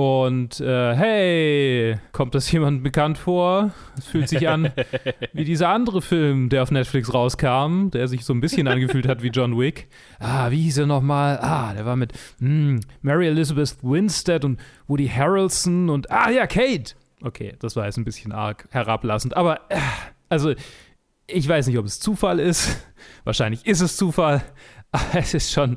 Und 0.00 0.60
äh, 0.60 0.94
hey, 0.94 1.98
kommt 2.12 2.34
das 2.34 2.50
jemand 2.50 2.82
bekannt 2.82 3.18
vor? 3.18 3.72
Es 3.98 4.06
fühlt 4.06 4.30
sich 4.30 4.48
an 4.48 4.72
wie 5.34 5.44
dieser 5.44 5.68
andere 5.68 6.00
Film, 6.00 6.48
der 6.48 6.62
auf 6.62 6.70
Netflix 6.70 7.12
rauskam, 7.12 7.90
der 7.90 8.08
sich 8.08 8.24
so 8.24 8.32
ein 8.32 8.40
bisschen 8.40 8.66
angefühlt 8.66 9.06
hat 9.06 9.22
wie 9.22 9.28
John 9.28 9.58
Wick. 9.58 9.88
Ah, 10.18 10.50
wie 10.50 10.62
hieß 10.62 10.78
er 10.78 10.86
nochmal? 10.86 11.38
Ah, 11.42 11.74
der 11.74 11.84
war 11.84 11.96
mit 11.96 12.14
hm, 12.38 12.80
Mary 13.02 13.26
Elizabeth 13.26 13.76
Winstead 13.82 14.42
und 14.46 14.58
Woody 14.86 15.06
Harrelson 15.06 15.90
und 15.90 16.10
ah 16.10 16.30
ja, 16.30 16.46
Kate. 16.46 16.94
Okay, 17.22 17.56
das 17.58 17.76
war 17.76 17.84
jetzt 17.84 17.98
ein 17.98 18.04
bisschen 18.04 18.32
arg 18.32 18.68
herablassend, 18.70 19.36
aber 19.36 19.60
äh, 19.68 19.78
also 20.30 20.54
ich 21.26 21.46
weiß 21.46 21.66
nicht, 21.66 21.78
ob 21.78 21.84
es 21.84 22.00
Zufall 22.00 22.40
ist. 22.40 22.86
Wahrscheinlich 23.24 23.66
ist 23.66 23.80
es 23.82 23.96
Zufall. 23.96 24.42
Aber 24.92 25.04
es 25.14 25.34
ist 25.34 25.52
schon, 25.52 25.76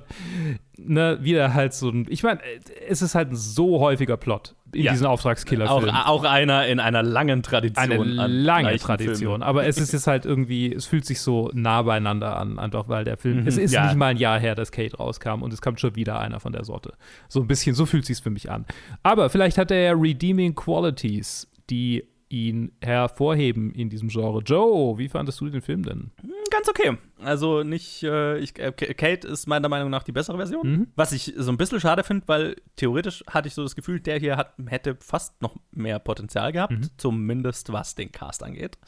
ne, 0.77 1.19
wieder 1.21 1.53
halt 1.53 1.73
so 1.73 1.89
ein. 1.89 2.07
Ich 2.09 2.23
meine, 2.23 2.39
es 2.87 3.01
ist 3.01 3.15
halt 3.15 3.31
ein 3.31 3.35
so 3.35 3.79
häufiger 3.79 4.17
Plot 4.17 4.55
in 4.73 4.83
Ja. 4.83 4.91
diesen 4.91 5.05
Auch, 5.05 5.13
Auftragskiller-Filmen. 5.13 5.91
auch 5.95 6.23
einer 6.23 6.65
in 6.65 6.79
einer 6.79 7.03
langen 7.03 7.43
Tradition. 7.43 7.91
Eine 8.01 8.21
an 8.23 8.31
lange 8.31 8.75
Tradition. 8.79 9.17
Filmen. 9.17 9.43
Aber 9.43 9.67
es 9.67 9.77
ist 9.79 9.93
jetzt 9.93 10.07
halt 10.07 10.25
irgendwie, 10.25 10.73
es 10.73 10.87
fühlt 10.87 11.05
sich 11.05 11.21
so 11.21 11.51
nah 11.53 11.83
beieinander 11.83 12.37
an, 12.37 12.57
einfach 12.57 12.89
weil 12.89 13.03
der 13.03 13.17
Film. 13.17 13.41
Mhm, 13.41 13.47
es 13.47 13.57
ist 13.57 13.71
ja. 13.71 13.85
nicht 13.85 13.97
mal 13.97 14.07
ein 14.07 14.17
Jahr 14.17 14.39
her, 14.39 14.55
dass 14.55 14.71
Kate 14.71 14.97
rauskam 14.97 15.43
und 15.43 15.53
es 15.53 15.61
kam 15.61 15.77
schon 15.77 15.95
wieder 15.95 16.19
einer 16.19 16.39
von 16.39 16.53
der 16.53 16.63
Sorte. 16.63 16.93
So 17.29 17.39
ein 17.41 17.47
bisschen, 17.47 17.75
so 17.75 17.85
fühlt 17.85 18.05
sich 18.05 18.19
für 18.19 18.31
mich 18.31 18.49
an. 18.49 18.65
Aber 19.03 19.29
vielleicht 19.29 19.59
hat 19.59 19.69
er 19.69 19.81
ja 19.81 19.91
Redeeming 19.93 20.55
Qualities, 20.55 21.47
die 21.69 22.03
ihn 22.33 22.71
hervorheben 22.81 23.71
in 23.75 23.89
diesem 23.89 24.09
Genre. 24.09 24.41
Joe, 24.43 24.97
wie 24.97 25.07
fandest 25.07 25.39
du 25.39 25.49
den 25.49 25.61
Film 25.61 25.83
denn? 25.83 26.11
Ganz 26.49 26.67
okay. 26.67 26.97
Also 27.23 27.61
nicht, 27.63 28.01
äh, 28.03 28.39
ich, 28.39 28.57
äh, 28.57 28.71
Kate 28.71 29.27
ist 29.27 29.45
meiner 29.47 29.69
Meinung 29.69 29.91
nach 29.91 30.01
die 30.01 30.11
bessere 30.11 30.37
Version. 30.37 30.67
Mhm. 30.67 30.87
Was 30.95 31.11
ich 31.11 31.33
so 31.37 31.51
ein 31.51 31.57
bisschen 31.57 31.79
schade 31.79 32.03
finde, 32.03 32.27
weil 32.27 32.55
theoretisch 32.75 33.23
hatte 33.29 33.47
ich 33.47 33.53
so 33.53 33.61
das 33.61 33.75
Gefühl, 33.75 33.99
der 33.99 34.17
hier 34.19 34.35
hat, 34.35 34.53
hätte 34.67 34.97
fast 34.99 35.39
noch 35.43 35.55
mehr 35.71 35.99
Potenzial 35.99 36.51
gehabt, 36.51 36.73
Mhm. 36.73 36.89
zumindest 36.97 37.71
was 37.71 37.93
den 37.93 38.11
Cast 38.11 38.41
angeht. 38.43 38.79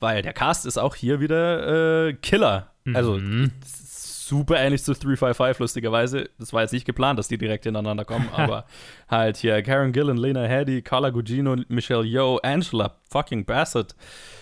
Weil 0.00 0.22
der 0.22 0.32
Cast 0.32 0.66
ist 0.66 0.76
auch 0.76 0.96
hier 0.96 1.20
wieder 1.20 2.08
äh, 2.08 2.14
Killer. 2.14 2.72
Also 2.92 3.18
Mhm. 3.18 3.52
Super 4.26 4.58
ähnlich 4.58 4.82
zu 4.82 4.92
355, 4.92 5.58
lustigerweise. 5.58 6.30
Das 6.38 6.52
war 6.52 6.62
jetzt 6.62 6.72
nicht 6.72 6.86
geplant, 6.86 7.18
dass 7.18 7.28
die 7.28 7.38
direkt 7.38 7.66
ineinander 7.66 8.04
kommen, 8.04 8.28
aber 8.32 8.64
halt 9.08 9.36
hier 9.36 9.62
Karen 9.62 9.92
Gillan, 9.92 10.16
Lena 10.16 10.44
Headey, 10.44 10.82
Carla 10.82 11.10
Gugino, 11.10 11.56
Michelle 11.68 12.04
Yeoh, 12.04 12.38
Angela 12.42 12.96
fucking 13.10 13.44
Bassett. 13.44 13.94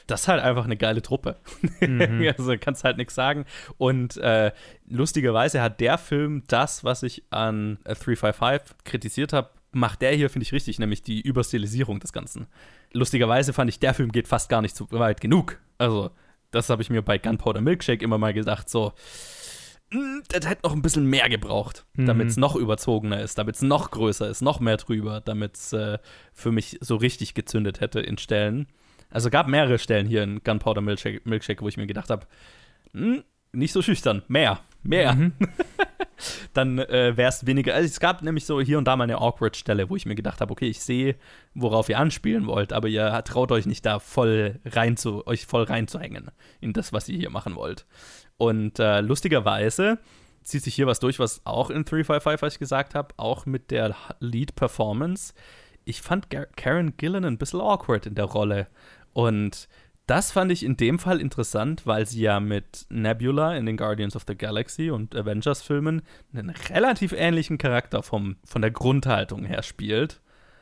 Das 0.06 0.22
ist 0.22 0.28
halt 0.28 0.42
einfach 0.42 0.64
eine 0.64 0.76
geile 0.76 1.02
Truppe. 1.02 1.36
Mhm. 1.80 2.32
also 2.38 2.54
kannst 2.60 2.84
halt 2.84 2.96
nichts 2.96 3.14
sagen. 3.14 3.44
Und 3.78 4.16
äh, 4.18 4.52
lustigerweise 4.88 5.60
hat 5.60 5.80
der 5.80 5.98
Film 5.98 6.42
das, 6.46 6.84
was 6.84 7.02
ich 7.02 7.24
an 7.30 7.78
äh, 7.84 7.94
355 7.94 8.76
kritisiert 8.84 9.32
habe, 9.32 9.50
macht 9.72 10.02
der 10.02 10.12
hier, 10.12 10.30
finde 10.30 10.44
ich, 10.44 10.52
richtig, 10.52 10.78
nämlich 10.78 11.02
die 11.02 11.20
Überstilisierung 11.20 11.98
des 11.98 12.12
Ganzen. 12.12 12.46
Lustigerweise 12.92 13.52
fand 13.52 13.70
ich, 13.70 13.78
der 13.80 13.94
Film 13.94 14.12
geht 14.12 14.28
fast 14.28 14.48
gar 14.48 14.60
nicht 14.62 14.76
so 14.76 14.86
weit 14.90 15.20
genug. 15.20 15.58
Also, 15.78 16.10
das 16.50 16.68
habe 16.68 16.82
ich 16.82 16.90
mir 16.90 17.02
bei 17.02 17.16
Gunpowder 17.18 17.62
Milkshake 17.62 18.02
immer 18.02 18.18
mal 18.18 18.34
gedacht, 18.34 18.68
so, 18.68 18.88
"Mm, 18.88 18.92
das 20.28 20.48
hätte 20.48 20.62
noch 20.64 20.72
ein 20.74 20.82
bisschen 20.82 21.06
mehr 21.06 21.28
gebraucht, 21.28 21.84
Mhm. 21.94 22.06
damit 22.06 22.28
es 22.28 22.36
noch 22.36 22.56
überzogener 22.56 23.20
ist, 23.20 23.38
damit 23.38 23.56
es 23.56 23.62
noch 23.62 23.90
größer 23.90 24.28
ist, 24.28 24.40
noch 24.42 24.60
mehr 24.60 24.76
drüber, 24.76 25.20
damit 25.20 25.56
es 25.56 25.72
äh, 25.72 25.98
für 26.32 26.52
mich 26.52 26.78
so 26.80 26.96
richtig 26.96 27.34
gezündet 27.34 27.80
hätte 27.80 28.00
in 28.00 28.18
Stellen. 28.18 28.66
Also 29.10 29.28
gab 29.30 29.46
mehrere 29.48 29.78
Stellen 29.78 30.06
hier 30.06 30.22
in 30.22 30.42
Gunpowder 30.42 30.80
Milkshake, 30.80 31.20
Milkshake 31.24 31.60
wo 31.62 31.68
ich 31.68 31.76
mir 31.76 31.86
gedacht 31.86 32.08
habe, 32.10 32.26
nicht 33.52 33.72
so 33.72 33.82
schüchtern, 33.82 34.22
mehr, 34.28 34.60
mehr. 34.82 35.14
Mhm. 35.14 35.32
Dann 36.52 36.78
äh, 36.78 37.16
wäre 37.16 37.28
es 37.28 37.46
weniger. 37.46 37.74
Also 37.74 37.86
es 37.86 38.00
gab 38.00 38.22
nämlich 38.22 38.46
so 38.46 38.60
hier 38.60 38.78
und 38.78 38.84
da 38.86 38.96
mal 38.96 39.04
eine 39.04 39.18
awkward 39.18 39.56
Stelle, 39.56 39.88
wo 39.90 39.96
ich 39.96 40.06
mir 40.06 40.14
gedacht 40.14 40.40
habe, 40.40 40.52
okay, 40.52 40.68
ich 40.68 40.80
sehe, 40.80 41.16
worauf 41.54 41.88
ihr 41.88 41.98
anspielen 41.98 42.46
wollt, 42.46 42.72
aber 42.72 42.88
ihr 42.88 43.22
traut 43.24 43.52
euch 43.52 43.66
nicht 43.66 43.84
da 43.86 43.98
voll 43.98 44.60
rein 44.64 44.96
zu, 44.96 45.26
euch 45.26 45.46
voll 45.46 45.64
reinzuhängen 45.64 46.30
in 46.60 46.72
das, 46.72 46.92
was 46.92 47.08
ihr 47.08 47.18
hier 47.18 47.30
machen 47.30 47.54
wollt. 47.54 47.86
Und 48.36 48.78
äh, 48.78 49.00
lustigerweise 49.00 49.98
zieht 50.42 50.64
sich 50.64 50.74
hier 50.74 50.86
was 50.86 51.00
durch, 51.00 51.18
was 51.18 51.42
auch 51.44 51.70
in 51.70 51.84
355, 51.84 52.42
was 52.42 52.54
ich 52.54 52.58
gesagt 52.58 52.94
habe, 52.94 53.14
auch 53.16 53.46
mit 53.46 53.70
der 53.70 53.94
Lead-Performance. 54.20 55.34
Ich 55.84 56.02
fand 56.02 56.28
Karen 56.56 56.96
Gillan 56.96 57.24
ein 57.24 57.38
bisschen 57.38 57.60
awkward 57.60 58.06
in 58.06 58.14
der 58.14 58.24
Rolle. 58.26 58.68
Und 59.12 59.68
das 60.06 60.32
fand 60.32 60.50
ich 60.52 60.64
in 60.64 60.76
dem 60.76 60.98
Fall 60.98 61.20
interessant, 61.20 61.86
weil 61.86 62.06
sie 62.06 62.22
ja 62.22 62.40
mit 62.40 62.86
Nebula 62.90 63.56
in 63.56 63.66
den 63.66 63.76
Guardians 63.76 64.16
of 64.16 64.24
the 64.26 64.36
Galaxy 64.36 64.90
und 64.90 65.14
Avengers-Filmen 65.14 66.02
einen 66.34 66.50
relativ 66.50 67.12
ähnlichen 67.12 67.56
Charakter 67.58 68.02
vom, 68.02 68.36
von 68.44 68.62
der 68.62 68.70
Grundhaltung 68.72 69.44
her 69.44 69.62
spielt. 69.62 70.20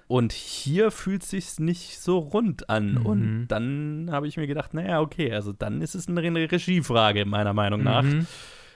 Und 0.09 0.32
hier 0.32 0.91
fühlt 0.91 1.22
sich's 1.22 1.59
nicht 1.61 2.01
so 2.01 2.18
rund 2.18 2.68
an. 2.68 2.95
Mhm. 2.95 3.07
Und 3.07 3.49
dann 3.49 4.09
habe 4.11 4.26
ich 4.26 4.36
mir 4.36 4.47
gedacht, 4.49 4.74
naja, 4.74 5.01
okay, 5.01 5.32
also 5.32 5.53
dann 5.53 5.80
ist 5.82 5.95
es 5.95 6.09
eine 6.09 6.20
Re- 6.22 6.51
Regiefrage, 6.53 7.24
meiner 7.24 7.55
Meinung 7.55 7.82
nach, 7.84 8.03
Mhm. 8.03 8.26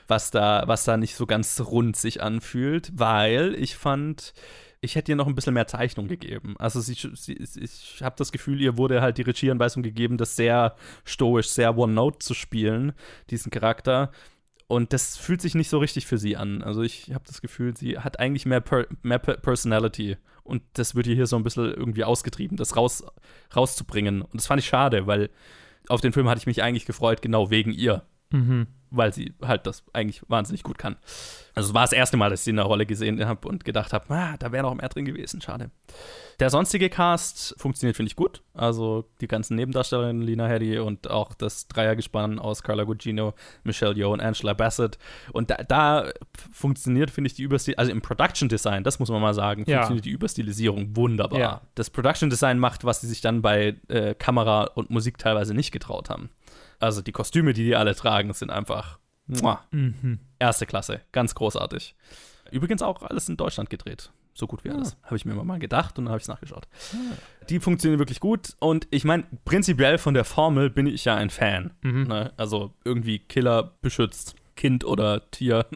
was, 0.07 0.31
da, 0.31 0.63
was 0.67 0.85
da 0.85 0.97
nicht 0.97 1.17
so 1.17 1.27
ganz 1.27 1.61
rund 1.61 1.97
sich 1.97 2.23
anfühlt, 2.23 2.93
weil 2.95 3.55
ich 3.59 3.77
fand, 3.77 4.33
ich 4.85 4.97
hätte 4.97 5.13
ihr 5.13 5.17
noch 5.17 5.27
ein 5.27 5.35
bisschen 5.35 5.55
mehr 5.55 5.67
Zeichnung 5.67 6.09
gegeben. 6.09 6.55
Also 6.59 6.81
sie, 6.81 6.95
sie, 7.15 7.33
ich 7.33 8.03
habe 8.03 8.17
das 8.19 8.33
Gefühl, 8.33 8.61
ihr 8.61 8.77
wurde 8.77 9.01
halt 9.01 9.19
die 9.19 9.23
Regieanweisung 9.23 9.83
gegeben, 9.83 10.19
das 10.19 10.37
sehr 10.37 10.77
stoisch, 11.05 11.49
sehr 11.49 11.77
One-Note 11.77 12.19
zu 12.19 12.35
spielen, 12.35 12.93
diesen 13.31 13.51
Charakter. 13.51 14.13
Und 14.67 14.93
das 14.93 15.17
fühlt 15.17 15.41
sich 15.41 15.55
nicht 15.55 15.69
so 15.69 15.79
richtig 15.79 16.07
für 16.07 16.19
sie 16.19 16.37
an. 16.37 16.63
Also 16.63 16.83
ich 16.83 17.13
habe 17.13 17.25
das 17.27 17.41
Gefühl, 17.41 17.77
sie 17.77 17.99
hat 17.99 18.19
eigentlich 18.21 18.47
mehr, 18.47 18.61
per, 18.61 18.87
mehr 19.03 19.19
per 19.19 19.37
Personality 19.37 20.17
Und 20.43 20.63
das 20.75 20.95
wird 20.95 21.07
hier 21.07 21.27
so 21.27 21.37
ein 21.37 21.43
bisschen 21.43 21.73
irgendwie 21.73 22.05
ausgetrieben, 22.05 22.57
das 22.57 22.77
raus, 22.77 23.05
rauszubringen. 23.55 24.23
Und 24.23 24.35
das 24.35 24.47
fand 24.47 24.61
ich 24.61 24.67
schade, 24.67 25.07
weil 25.07 25.31
auf 25.89 26.01
den 26.01 26.13
Film 26.13 26.29
hatte 26.29 26.39
ich 26.39 26.47
mich 26.47 26.63
eigentlich 26.63 26.87
gefreut, 26.87 27.23
genau 27.23 27.51
wegen 27.51 27.73
ihr. 27.73 28.05
Mhm. 28.31 28.67
Weil 28.97 29.13
sie 29.13 29.35
halt 29.43 29.67
das 29.67 29.83
eigentlich 29.93 30.23
wahnsinnig 30.29 30.63
gut 30.63 30.79
kann. 30.79 30.97
Also 31.55 31.69
es 31.71 31.75
war 31.75 31.83
das 31.83 31.93
erste 31.93 32.17
Mal, 32.17 32.31
dass 32.31 32.41
ich 32.41 32.45
sie 32.45 32.51
in 32.51 32.57
der 32.57 32.65
Rolle 32.65 32.85
gesehen 32.87 33.25
habe 33.27 33.47
und 33.49 33.65
gedacht 33.65 33.93
habe, 33.93 34.13
ah, 34.13 34.37
da 34.39 34.51
wäre 34.53 34.65
noch 34.65 34.75
mehr 34.75 34.89
drin 34.89 35.05
gewesen, 35.05 35.41
schade. 35.41 35.71
Der 36.41 36.51
sonstige 36.51 36.91
Cast 36.91 37.55
funktioniert, 37.59 37.97
finde 37.97 38.09
ich, 38.09 38.17
gut. 38.17 38.43
Also 38.55 39.05
die 39.21 39.29
ganzen 39.29 39.55
Nebendarstellerinnen, 39.55 40.23
Lina 40.23 40.47
Headey 40.49 40.79
und 40.81 41.09
auch 41.09 41.33
das 41.35 41.69
Dreiergespann 41.69 42.41
aus 42.41 42.65
Carla 42.65 42.83
Gugino, 42.85 43.35
Michelle 43.63 43.95
Yeoh 43.95 44.13
und 44.13 44.21
Angela 44.21 44.53
Bassett. 44.53 44.99
Und 45.33 45.51
da, 45.51 45.57
da 45.57 46.11
funktioniert, 46.53 47.11
finde 47.11 47.29
ich, 47.29 47.35
die 47.35 47.43
Überstil 47.43 47.75
also 47.77 47.93
im 47.93 48.03
Production 48.03 48.49
Design, 48.49 48.83
das 48.83 48.99
muss 48.99 49.11
man 49.11 49.21
mal 49.23 49.35
sagen, 49.35 49.65
Ja. 49.67 49.77
funktioniert 49.79 50.05
die 50.07 50.11
Überstilisierung 50.11 50.97
wunderbar. 50.97 51.39
Ja. 51.39 51.61
Das 51.77 51.89
Production 51.91 52.31
Design 52.31 52.59
macht, 52.59 52.85
was 52.85 53.01
sie 53.01 53.07
sich 53.07 53.21
dann 53.21 53.43
bei 53.43 53.77
äh, 53.89 54.15
Kamera 54.15 54.65
und 54.75 54.91
Musik 54.91 55.19
teilweise 55.19 55.55
nicht 55.55 55.71
getraut 55.71 56.11
haben. 56.11 56.31
Also 56.81 57.03
die 57.03 57.13
Kostüme, 57.13 57.53
die 57.53 57.65
die 57.65 57.77
alle 57.77 57.95
tragen, 57.95 58.33
sind 58.33 58.51
einfach 58.51 58.99
Mhm. 59.71 60.19
erste 60.39 60.67
Klasse, 60.67 61.01
ganz 61.13 61.35
großartig. 61.35 61.95
Übrigens 62.51 62.83
auch 62.83 63.03
alles 63.03 63.29
in 63.29 63.37
Deutschland 63.37 63.71
gedreht. 63.71 64.13
So 64.35 64.47
gut 64.49 64.65
wie 64.65 64.71
alles. 64.71 64.97
Habe 65.05 65.17
ich 65.17 65.25
mir 65.25 65.33
immer 65.33 65.45
mal 65.45 65.59
gedacht 65.61 65.97
und 65.97 66.05
dann 66.05 66.11
habe 66.11 66.19
ich 66.19 66.25
es 66.25 66.29
nachgeschaut. 66.29 66.67
Die 67.49 67.61
funktionieren 67.61 68.01
wirklich 68.01 68.19
gut 68.21 68.55
und 68.59 68.87
ich 68.91 69.05
meine, 69.05 69.25
prinzipiell 69.45 69.97
von 69.97 70.13
der 70.13 70.25
Formel 70.25 70.71
bin 70.71 70.87
ich 70.87 71.05
ja 71.05 71.15
ein 71.15 71.31
Fan. 71.31 71.71
Mhm. 71.83 72.03
Ne? 72.05 72.33
Also 72.37 72.75
irgendwie 72.85 73.21
Killer 73.21 73.75
beschützt 73.81 74.35
Kind 74.57 74.85
oder 74.85 75.31
Tier 75.31 75.67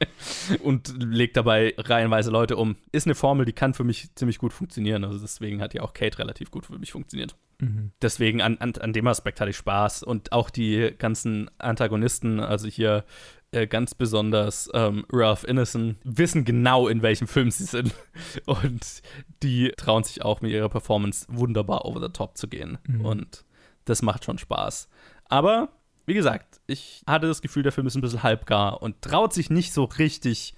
und 0.62 0.94
legt 1.02 1.36
dabei 1.36 1.74
reihenweise 1.76 2.30
Leute 2.30 2.56
um. 2.56 2.76
Ist 2.92 3.06
eine 3.06 3.14
Formel, 3.14 3.44
die 3.46 3.52
kann 3.52 3.74
für 3.74 3.84
mich 3.84 4.14
ziemlich 4.14 4.38
gut 4.38 4.52
funktionieren. 4.52 5.04
Also 5.04 5.18
deswegen 5.18 5.60
hat 5.60 5.74
ja 5.74 5.82
auch 5.82 5.92
Kate 5.92 6.18
relativ 6.18 6.50
gut 6.50 6.66
für 6.66 6.78
mich 6.78 6.92
funktioniert. 6.92 7.36
Mhm. 7.60 7.92
Deswegen 8.00 8.40
an, 8.40 8.58
an, 8.58 8.74
an 8.76 8.92
dem 8.92 9.06
Aspekt 9.06 9.40
hatte 9.40 9.50
ich 9.50 9.56
Spaß 9.56 10.02
und 10.02 10.32
auch 10.32 10.50
die 10.50 10.94
ganzen 10.96 11.50
Antagonisten, 11.58 12.40
also 12.40 12.68
hier 12.68 13.04
äh, 13.50 13.66
ganz 13.66 13.94
besonders 13.94 14.68
ähm, 14.74 15.06
Ralph 15.10 15.44
Innocent, 15.44 15.96
wissen 16.04 16.44
genau, 16.44 16.86
in 16.86 17.00
welchem 17.02 17.26
Film 17.26 17.50
sie 17.50 17.64
sind. 17.64 17.94
Und 18.44 19.02
die 19.42 19.72
trauen 19.76 20.04
sich 20.04 20.22
auch 20.22 20.42
mit 20.42 20.52
ihrer 20.52 20.68
Performance 20.68 21.26
wunderbar 21.30 21.86
over 21.86 22.00
the 22.00 22.12
top 22.12 22.36
zu 22.36 22.46
gehen. 22.46 22.76
Mhm. 22.86 23.04
Und 23.06 23.44
das 23.86 24.02
macht 24.02 24.26
schon 24.26 24.36
Spaß. 24.36 24.88
Aber, 25.24 25.70
wie 26.04 26.12
gesagt, 26.12 26.60
ich 26.66 27.02
hatte 27.06 27.26
das 27.26 27.40
Gefühl, 27.40 27.62
der 27.62 27.72
Film 27.72 27.86
ist 27.86 27.94
ein 27.94 28.02
bisschen 28.02 28.22
halbgar 28.22 28.82
und 28.82 29.00
traut 29.00 29.32
sich 29.32 29.48
nicht 29.48 29.72
so 29.72 29.84
richtig. 29.84 30.54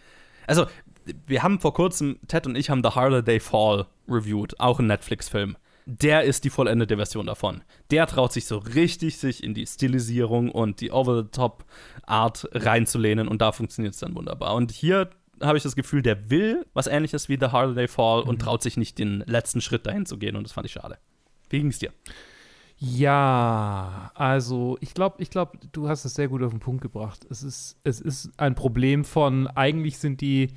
Also, 0.48 0.66
wir 1.26 1.44
haben 1.44 1.60
vor 1.60 1.74
kurzem, 1.74 2.18
Ted 2.26 2.46
und 2.46 2.56
ich 2.56 2.70
haben 2.70 2.82
The 2.82 2.90
Harder 2.90 3.24
They 3.24 3.38
Fall 3.38 3.86
reviewed, 4.08 4.58
auch 4.58 4.80
ein 4.80 4.88
Netflix-Film. 4.88 5.56
Der 5.86 6.22
ist 6.22 6.44
die 6.44 6.50
vollendete 6.50 6.96
Version 6.96 7.26
davon. 7.26 7.62
Der 7.90 8.06
traut 8.06 8.32
sich 8.32 8.46
so 8.46 8.58
richtig, 8.58 9.18
sich 9.18 9.42
in 9.42 9.54
die 9.54 9.66
Stilisierung 9.66 10.50
und 10.50 10.80
die 10.80 10.92
Over-the-Top-Art 10.92 12.48
reinzulehnen 12.52 13.28
und 13.28 13.40
da 13.42 13.52
funktioniert 13.52 13.94
es 13.94 14.00
dann 14.00 14.14
wunderbar. 14.14 14.54
Und 14.54 14.72
hier 14.72 15.10
habe 15.42 15.56
ich 15.56 15.62
das 15.62 15.76
Gefühl, 15.76 16.02
der 16.02 16.30
will 16.30 16.66
was 16.74 16.86
ähnliches 16.86 17.28
wie 17.28 17.38
The 17.40 17.48
They 17.74 17.88
Fall 17.88 18.22
und 18.22 18.40
traut 18.40 18.62
sich 18.62 18.76
nicht 18.76 18.98
den 18.98 19.24
letzten 19.26 19.60
Schritt 19.60 19.86
dahin 19.86 20.06
zu 20.06 20.18
gehen 20.18 20.36
und 20.36 20.44
das 20.44 20.52
fand 20.52 20.66
ich 20.66 20.72
schade. 20.72 20.98
Wie 21.48 21.58
ging 21.58 21.68
es 21.68 21.78
dir? 21.78 21.92
Ja, 22.82 24.10
also 24.14 24.78
ich 24.80 24.94
glaube, 24.94 25.22
ich 25.22 25.28
glaube, 25.28 25.58
du 25.72 25.88
hast 25.88 26.06
es 26.06 26.14
sehr 26.14 26.28
gut 26.28 26.42
auf 26.42 26.50
den 26.50 26.60
Punkt 26.60 26.80
gebracht. 26.80 27.26
Es 27.28 27.42
ist, 27.42 27.78
es 27.84 28.00
ist 28.00 28.30
ein 28.38 28.54
Problem 28.54 29.04
von, 29.04 29.48
eigentlich 29.48 29.98
sind 29.98 30.22
die, 30.22 30.48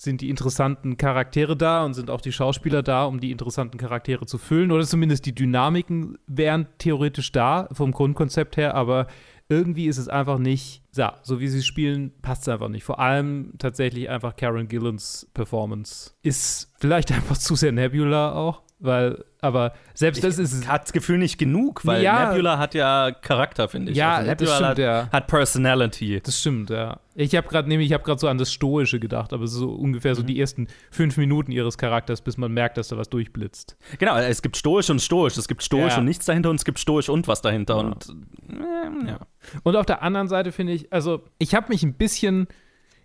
sind 0.00 0.22
die 0.22 0.30
interessanten 0.30 0.96
Charaktere 0.96 1.58
da 1.58 1.84
und 1.84 1.92
sind 1.92 2.08
auch 2.08 2.22
die 2.22 2.32
Schauspieler 2.32 2.82
da, 2.82 3.04
um 3.04 3.20
die 3.20 3.30
interessanten 3.30 3.76
Charaktere 3.76 4.24
zu 4.24 4.38
füllen. 4.38 4.72
Oder 4.72 4.84
zumindest 4.84 5.26
die 5.26 5.34
Dynamiken 5.34 6.16
wären 6.26 6.68
theoretisch 6.78 7.32
da, 7.32 7.68
vom 7.72 7.92
Grundkonzept 7.92 8.56
her, 8.56 8.74
aber 8.74 9.08
irgendwie 9.50 9.88
ist 9.88 9.98
es 9.98 10.08
einfach 10.08 10.38
nicht, 10.38 10.82
ja, 10.94 11.18
so 11.22 11.38
wie 11.38 11.48
sie 11.48 11.62
spielen, 11.62 12.12
passt 12.22 12.42
es 12.42 12.48
einfach 12.48 12.68
nicht. 12.68 12.84
Vor 12.84 12.98
allem 12.98 13.52
tatsächlich 13.58 14.08
einfach 14.08 14.36
Karen 14.36 14.68
Gillans 14.68 15.28
Performance 15.34 16.12
ist 16.22 16.72
vielleicht 16.78 17.12
einfach 17.12 17.36
zu 17.36 17.54
sehr 17.54 17.72
Nebula 17.72 18.32
auch, 18.32 18.62
weil, 18.82 19.24
aber 19.42 19.74
selbst 19.94 20.24
das 20.24 20.38
ist 20.38 20.62
Ich 20.62 20.68
hatte 20.68 20.84
das 20.84 20.92
Gefühl 20.92 21.18
nicht 21.18 21.36
genug, 21.38 21.84
weil 21.84 22.02
Ja. 22.02 22.30
Nebula 22.30 22.58
hat 22.58 22.74
ja 22.74 23.10
Charakter, 23.12 23.68
finde 23.68 23.92
ich. 23.92 23.98
Ja, 23.98 24.16
Also 24.16 24.30
das 24.30 24.40
Nebula 24.40 24.54
stimmt, 24.56 24.68
hat, 24.70 24.78
ja. 24.78 25.08
hat 25.12 25.26
Personality. 25.26 26.20
Das 26.24 26.40
stimmt, 26.40 26.70
ja. 26.70 26.98
Ich 27.14 27.34
habe 27.36 27.46
gerade 27.48 27.68
nämlich, 27.68 27.88
ich 27.88 27.92
habe 27.92 28.02
gerade 28.04 28.18
so 28.18 28.28
an 28.28 28.38
das 28.38 28.52
Stoische 28.52 28.98
gedacht, 28.98 29.32
aber 29.34 29.46
so 29.46 29.70
ungefähr 29.70 30.12
Mhm. 30.12 30.16
so 30.16 30.22
die 30.22 30.40
ersten 30.40 30.68
fünf 30.90 31.16
Minuten 31.18 31.52
ihres 31.52 31.76
Charakters, 31.76 32.22
bis 32.22 32.38
man 32.38 32.52
merkt, 32.52 32.78
dass 32.78 32.88
da 32.88 32.96
was 32.96 33.10
durchblitzt. 33.10 33.76
Genau, 33.98 34.16
es 34.16 34.40
gibt 34.40 34.56
stoisch 34.56 34.88
und 34.88 35.00
stoisch. 35.02 35.36
Es 35.36 35.46
gibt 35.46 35.62
stoisch 35.62 35.92
Ja. 35.92 35.98
und 35.98 36.06
nichts 36.06 36.24
dahinter 36.24 36.48
und 36.50 36.56
es 36.56 36.64
gibt 36.64 36.78
stoisch 36.78 37.08
und 37.10 37.28
was 37.28 37.42
dahinter. 37.42 37.76
Und 37.76 38.08
äh, 38.48 39.08
ja. 39.10 39.18
Und 39.62 39.76
auf 39.76 39.84
der 39.86 40.02
anderen 40.02 40.28
Seite 40.28 40.52
finde 40.52 40.72
ich, 40.72 40.92
also 40.92 41.22
ich 41.38 41.54
habe 41.54 41.68
mich 41.68 41.82
ein 41.82 41.94
bisschen, 41.94 42.46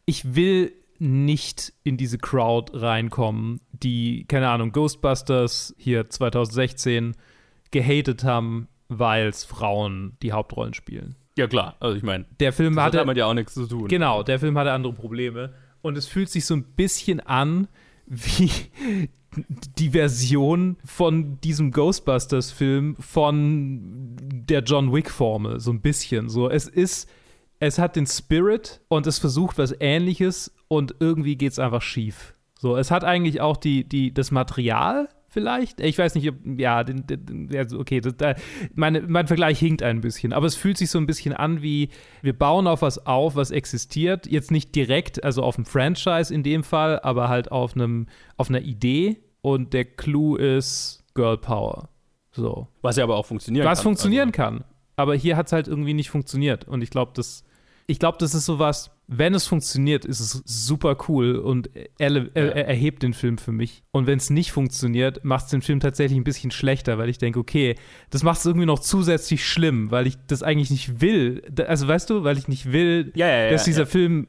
ich 0.05 0.35
will 0.35 0.71
nicht 0.99 1.73
in 1.83 1.97
diese 1.97 2.17
Crowd 2.17 2.71
reinkommen, 2.75 3.61
die, 3.71 4.25
keine 4.27 4.49
Ahnung, 4.49 4.71
Ghostbusters 4.71 5.75
hier 5.77 6.09
2016 6.09 7.15
gehatet 7.71 8.23
haben, 8.23 8.67
weil 8.87 9.27
es 9.27 9.43
Frauen 9.43 10.17
die 10.21 10.31
Hauptrollen 10.31 10.73
spielen. 10.73 11.15
ja, 11.37 11.47
klar. 11.47 11.75
Also 11.79 11.97
ich 11.97 12.03
meine, 12.03 12.25
Der 12.39 12.53
Film 12.53 12.75
das 12.75 12.83
hat 12.83 12.87
hatte 12.87 12.97
damit 12.99 13.17
ja 13.17 13.25
auch 13.25 13.33
nichts 13.33 13.53
zu 13.53 13.67
tun. 13.67 13.87
Genau, 13.87 14.23
der 14.23 14.39
Film 14.39 14.57
hatte 14.57 14.71
andere 14.71 14.93
Probleme. 14.93 15.53
Und 15.81 15.97
es 15.97 16.07
fühlt 16.07 16.29
sich 16.29 16.45
so 16.45 16.55
ein 16.55 16.63
bisschen 16.63 17.19
an 17.19 17.67
wie 18.05 18.49
die 19.77 19.89
Version 19.89 20.77
von 20.85 21.39
diesem 21.41 21.71
Ghostbusters-Film 21.71 22.95
von 22.99 24.15
der 24.21 24.63
John 24.63 24.93
Wick-Formel. 24.93 25.59
So 25.59 25.71
ein 25.71 25.81
bisschen. 25.81 26.29
So, 26.29 26.49
es 26.49 26.67
ist, 26.67 27.09
es 27.59 27.77
hat 27.77 27.95
den 27.97 28.05
Spirit 28.07 28.81
und 28.87 29.07
es 29.07 29.19
versucht 29.19 29.57
was 29.57 29.75
ähnliches 29.79 30.54
und 30.75 30.95
irgendwie 30.99 31.35
geht 31.35 31.53
es 31.53 31.59
einfach 31.59 31.81
schief. 31.81 32.35
So, 32.57 32.77
es 32.77 32.91
hat 32.91 33.03
eigentlich 33.03 33.41
auch 33.41 33.57
die, 33.57 33.87
die, 33.87 34.13
das 34.13 34.31
Material 34.31 35.09
vielleicht. 35.29 35.81
Ich 35.81 35.97
weiß 35.97 36.15
nicht, 36.15 36.29
ob, 36.29 36.35
ja, 36.57 36.83
den, 36.83 37.05
den, 37.05 37.67
okay, 37.77 37.99
das, 37.99 38.15
da, 38.15 38.35
meine, 38.73 39.01
mein 39.01 39.27
Vergleich 39.27 39.59
hinkt 39.59 39.83
ein 39.83 40.01
bisschen, 40.01 40.33
aber 40.33 40.47
es 40.47 40.55
fühlt 40.55 40.77
sich 40.77 40.89
so 40.89 40.97
ein 40.97 41.05
bisschen 41.05 41.33
an 41.33 41.61
wie, 41.61 41.89
wir 42.21 42.33
bauen 42.33 42.67
auf 42.67 42.81
was 42.81 43.05
auf, 43.05 43.35
was 43.35 43.51
existiert. 43.51 44.27
Jetzt 44.27 44.51
nicht 44.51 44.73
direkt, 44.75 45.23
also 45.23 45.43
auf 45.43 45.57
einem 45.57 45.65
Franchise 45.65 46.33
in 46.33 46.43
dem 46.43 46.63
Fall, 46.63 46.99
aber 47.01 47.27
halt 47.27 47.51
auf 47.51 47.75
einem, 47.75 48.07
auf 48.37 48.49
einer 48.49 48.61
Idee. 48.61 49.17
Und 49.41 49.73
der 49.73 49.85
Clou 49.85 50.35
ist 50.37 51.03
Girl 51.13 51.37
Power. 51.37 51.89
So. 52.31 52.67
Was 52.81 52.95
ja 52.95 53.03
aber 53.03 53.15
auch 53.17 53.25
funktionieren 53.25 53.65
Was 53.65 53.79
kann. 53.79 53.83
funktionieren 53.83 54.29
Also, 54.29 54.37
kann. 54.37 54.63
Aber 54.95 55.15
hier 55.15 55.37
hat 55.37 55.47
es 55.47 55.51
halt 55.51 55.67
irgendwie 55.67 55.93
nicht 55.93 56.09
funktioniert. 56.09 56.67
Und 56.67 56.81
ich 56.81 56.89
glaube, 56.89 57.11
das, 57.13 57.43
ich 57.85 57.99
glaube, 57.99 58.17
das 58.19 58.33
ist 58.33 58.45
sowas, 58.45 58.94
wenn 59.07 59.33
es 59.35 59.45
funktioniert, 59.45 60.03
ist 60.05 60.19
es 60.19 60.41
super 60.45 60.97
cool 61.07 61.35
und 61.35 61.69
er, 61.99 62.35
er 62.35 62.67
erhebt 62.67 63.03
den 63.03 63.13
Film 63.13 63.37
für 63.37 63.51
mich. 63.51 63.83
Und 63.91 64.07
wenn 64.07 64.17
es 64.17 64.29
nicht 64.29 64.51
funktioniert, 64.51 65.23
macht 65.23 65.45
es 65.45 65.51
den 65.51 65.61
Film 65.61 65.79
tatsächlich 65.79 66.17
ein 66.17 66.23
bisschen 66.23 66.49
schlechter, 66.51 66.97
weil 66.97 67.09
ich 67.09 67.17
denke, 67.19 67.39
okay, 67.39 67.75
das 68.09 68.23
macht 68.23 68.39
es 68.39 68.45
irgendwie 68.45 68.65
noch 68.65 68.79
zusätzlich 68.79 69.45
schlimm, 69.47 69.91
weil 69.91 70.07
ich 70.07 70.17
das 70.27 70.41
eigentlich 70.41 70.71
nicht 70.71 71.01
will. 71.01 71.43
Also 71.67 71.87
weißt 71.87 72.09
du, 72.09 72.23
weil 72.23 72.37
ich 72.37 72.47
nicht 72.47 72.71
will, 72.71 73.11
Ja, 73.15 73.27
ja, 73.27 73.43
ja, 73.45 73.51
dass 73.51 73.63
dieser. 73.65 73.85
Film 73.85 74.27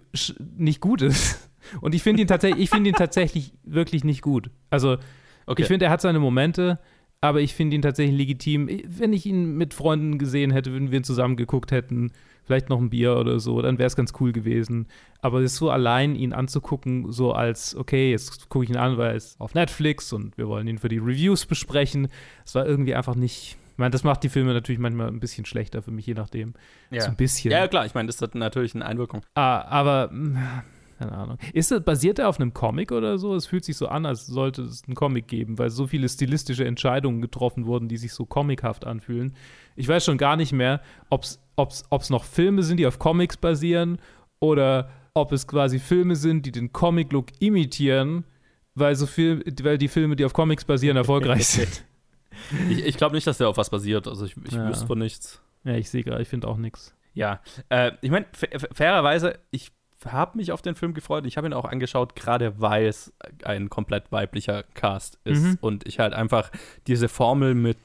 nicht 0.57 0.81
gut 0.81 1.01
ist. 1.03 1.49
Und 1.81 1.95
ich 1.95 2.03
finde 2.03 2.23
ihn 2.23 2.29
tatsächlich, 2.29 2.63
ich 2.65 2.71
finde 2.71 2.91
ihn 2.91 2.97
tatsächlich 2.97 3.53
wirklich 3.65 4.05
nicht 4.05 4.21
gut. 4.23 4.51
Also 4.71 4.99
Okay. 5.47 5.63
ich 5.63 5.69
finde, 5.69 5.87
er 5.87 5.91
hat 5.93 6.01
seine 6.01 6.19
Momente, 6.19 6.79
aber 7.21 7.41
ich 7.41 7.55
finde 7.55 7.77
ihn 7.77 7.83
tatsächlich 7.83 8.17
legitim. 8.17 8.69
Wenn 8.87 9.13
ich 9.13 9.25
ihn 9.27 9.57
mit 9.57 9.75
Freunden 9.75 10.19
gesehen 10.19 10.51
hätte, 10.51 10.75
wenn 10.75 10.91
wir 10.91 10.99
ihn 10.99 11.05
zusammen 11.05 11.37
geguckt 11.37 11.71
hätten, 11.73 12.11
vielleicht 12.47 12.71
noch 12.71 12.81
ein 12.81 12.91
Bier 12.91 13.17
oder 13.17 13.39
so, 13.41 13.61
dann 13.61 13.79
wäre 13.79 13.89
es 13.89 13.97
ganz 13.97 14.13
cool 14.21 14.33
gewesen. 14.33 14.87
Aber 15.21 15.41
es 15.41 15.53
ist 15.53 15.59
so 15.59 15.71
allein, 15.71 16.15
ihn 16.15 16.33
anzugucken, 16.33 17.13
so 17.13 17.33
als, 17.33 17.77
okay, 17.77 18.13
jetzt 18.13 18.49
gucke 18.49 18.65
ich 18.65 18.71
ihn 18.71 18.77
an, 18.77 18.97
weil 18.97 19.11
er 19.11 19.17
ist 19.17 19.41
auf 19.41 19.55
Netflix 19.55 20.13
und 20.13 20.39
wir 20.39 20.49
wollen 20.49 20.67
ihn 20.69 20.79
für 20.79 20.89
die 20.89 20.99
Reviews 20.99 21.45
besprechen. 21.45 22.09
Es 22.45 22.55
war 22.55 22.65
irgendwie 22.67 22.95
einfach 22.95 23.17
nicht. 23.17 23.59
Ich 23.73 23.79
meine, 23.79 23.91
das 23.91 24.05
macht 24.05 24.23
die 24.23 24.31
Filme 24.31 24.55
natürlich 24.55 24.79
manchmal 24.79 25.09
ein 25.09 25.21
bisschen 25.21 25.45
schlechter 25.45 25.83
für 25.83 25.91
mich, 25.91 26.07
je 26.07 26.15
nachdem. 26.15 26.55
Ja. 26.91 27.03
So 27.03 27.09
ein 27.09 27.17
bisschen. 27.17 27.51
Ja, 27.51 27.69
klar, 27.69 27.85
ich 27.85 27.95
meine, 27.95 28.07
das 28.07 28.23
hat 28.23 28.35
natürlich 28.35 28.75
eine 28.75 28.87
Einwirkung. 28.87 29.21
Ah, 29.35 29.61
aber 29.63 30.09
mh, 30.11 30.65
keine 30.99 31.13
Ahnung. 31.13 31.39
Ist 31.53 31.71
das, 31.71 31.83
basiert 31.83 32.19
er 32.19 32.29
auf 32.29 32.41
einem 32.41 32.55
Comic 32.55 32.91
oder 32.91 33.19
so? 33.19 33.35
Es 33.35 33.47
fühlt 33.47 33.65
sich 33.65 33.77
so 33.77 33.89
an, 33.89 34.07
als 34.07 34.27
sollte 34.27 34.63
es 34.63 34.85
einen 34.87 34.95
Comic 34.95 35.29
geben, 35.29 35.59
weil 35.59 35.69
so 35.69 35.87
viele 35.87 36.09
stilistische 36.09 36.65
Entscheidungen 36.65 37.21
getroffen 37.21 37.67
wurden, 37.67 37.89
die 37.89 37.99
sich 37.99 38.15
so 38.15 38.25
comichaft 38.25 38.87
anfühlen. 38.87 39.35
Ich 39.75 39.89
weiß 39.89 40.05
schon 40.05 40.17
gar 40.17 40.37
nicht 40.37 40.53
mehr, 40.53 40.81
ob 41.11 41.25
es 41.25 41.43
noch 42.11 42.25
Filme 42.25 42.63
sind, 42.63 42.79
die 42.79 42.87
auf 42.87 42.99
Comics 42.99 43.37
basieren 43.37 43.99
oder 44.41 44.91
ob 45.15 45.33
es 45.33 45.47
quasi 45.47 45.79
Filme 45.79 46.15
sind, 46.17 46.45
die 46.45 46.53
den 46.53 46.73
Comic-Look 46.73 47.27
imitieren, 47.41 48.25
weil, 48.75 48.95
so 48.95 49.07
viel, 49.07 49.43
weil 49.63 49.79
die 49.79 49.89
Filme, 49.89 50.17
die 50.17 50.25
auf 50.25 50.35
Comics 50.35 50.65
basieren, 50.65 50.97
erfolgreich 50.97 51.47
sind. 51.47 51.85
Ich, 52.69 52.85
ich 52.85 52.97
glaube 52.99 53.15
nicht, 53.15 53.27
dass 53.27 53.39
der 53.39 53.49
auf 53.49 53.57
was 53.57 53.71
basiert. 53.71 54.07
Also 54.07 54.27
ich, 54.27 54.37
ich 54.45 54.53
Ja. 54.53 54.69
wüsste 54.69 54.87
von 54.87 54.99
nichts. 54.99 55.41
Ja, 55.65 55.73
ich 55.75 55.89
sehe 55.89 56.05
gerade, 56.05 56.21
ich 56.23 56.29
finde 56.29 56.47
auch 56.49 56.59
nichts. 56.59 56.95
Ja, 57.15 57.41
äh, 57.71 57.93
ich 58.03 58.11
meine, 58.11 58.27
fa- 58.33 58.47
fa- 58.59 58.69
fairerweise, 58.73 59.39
ich 59.51 59.73
habe 60.05 60.37
mich 60.37 60.53
auf 60.53 60.61
den 60.61 60.75
Film 60.75 60.93
gefreut. 60.93 61.25
Ich 61.27 61.39
habe 61.39 61.47
ihn 61.49 61.55
auch 61.55 61.65
angeschaut, 61.65 62.15
gerade 62.15 62.61
weil 62.61 62.87
es 62.87 63.15
ein 63.43 63.71
komplett 63.71 64.13
weiblicher 64.13 64.63
Cast 64.75 65.19
ist 65.25 65.43
Mhm. 65.43 65.59
und 65.63 65.89
ich 65.89 65.99
halt 65.99 66.13
einfach 66.13 66.51
diese 66.87 67.09
Formel 67.09 67.55
mit 67.55 67.79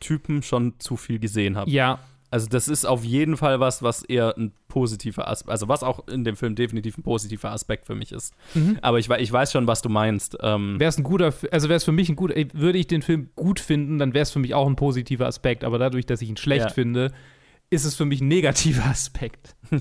Typen 0.00 0.42
schon 0.42 0.80
zu 0.80 0.96
viel 0.96 1.18
gesehen 1.18 1.56
habe. 1.58 1.70
Ja. 1.70 1.98
Also 2.30 2.46
das 2.46 2.68
ist 2.68 2.84
auf 2.84 3.04
jeden 3.04 3.36
Fall 3.36 3.58
was, 3.58 3.82
was 3.82 4.02
eher 4.02 4.36
ein 4.36 4.52
positiver 4.68 5.28
Aspekt, 5.28 5.50
also 5.50 5.68
was 5.68 5.82
auch 5.82 6.06
in 6.08 6.24
dem 6.24 6.36
Film 6.36 6.54
definitiv 6.54 6.98
ein 6.98 7.02
positiver 7.02 7.50
Aspekt 7.52 7.86
für 7.86 7.94
mich 7.94 8.12
ist. 8.12 8.34
Mhm. 8.54 8.78
Aber 8.82 8.98
ich, 8.98 9.08
ich 9.08 9.32
weiß 9.32 9.50
schon, 9.52 9.66
was 9.66 9.80
du 9.80 9.88
meinst. 9.88 10.36
Ähm, 10.42 10.78
Wäre 10.78 10.90
es 10.90 10.98
ein 10.98 11.04
guter, 11.04 11.32
also 11.50 11.68
wäre 11.68 11.76
es 11.78 11.84
für 11.84 11.92
mich 11.92 12.08
ein 12.10 12.16
guter, 12.16 12.34
würde 12.52 12.78
ich 12.78 12.86
den 12.86 13.00
Film 13.02 13.30
gut 13.34 13.60
finden, 13.60 13.98
dann 13.98 14.12
wäre 14.12 14.24
es 14.24 14.30
für 14.30 14.40
mich 14.40 14.54
auch 14.54 14.66
ein 14.66 14.76
positiver 14.76 15.26
Aspekt. 15.26 15.64
Aber 15.64 15.78
dadurch, 15.78 16.04
dass 16.06 16.20
ich 16.20 16.28
ihn 16.28 16.36
schlecht 16.36 16.66
Ja. 16.66 16.68
finde, 16.70 17.12
ist 17.70 17.84
es 17.84 17.94
für 17.94 18.04
mich 18.04 18.20
ein 18.20 18.28
negativer 18.28 18.84
Aspekt. 18.90 19.56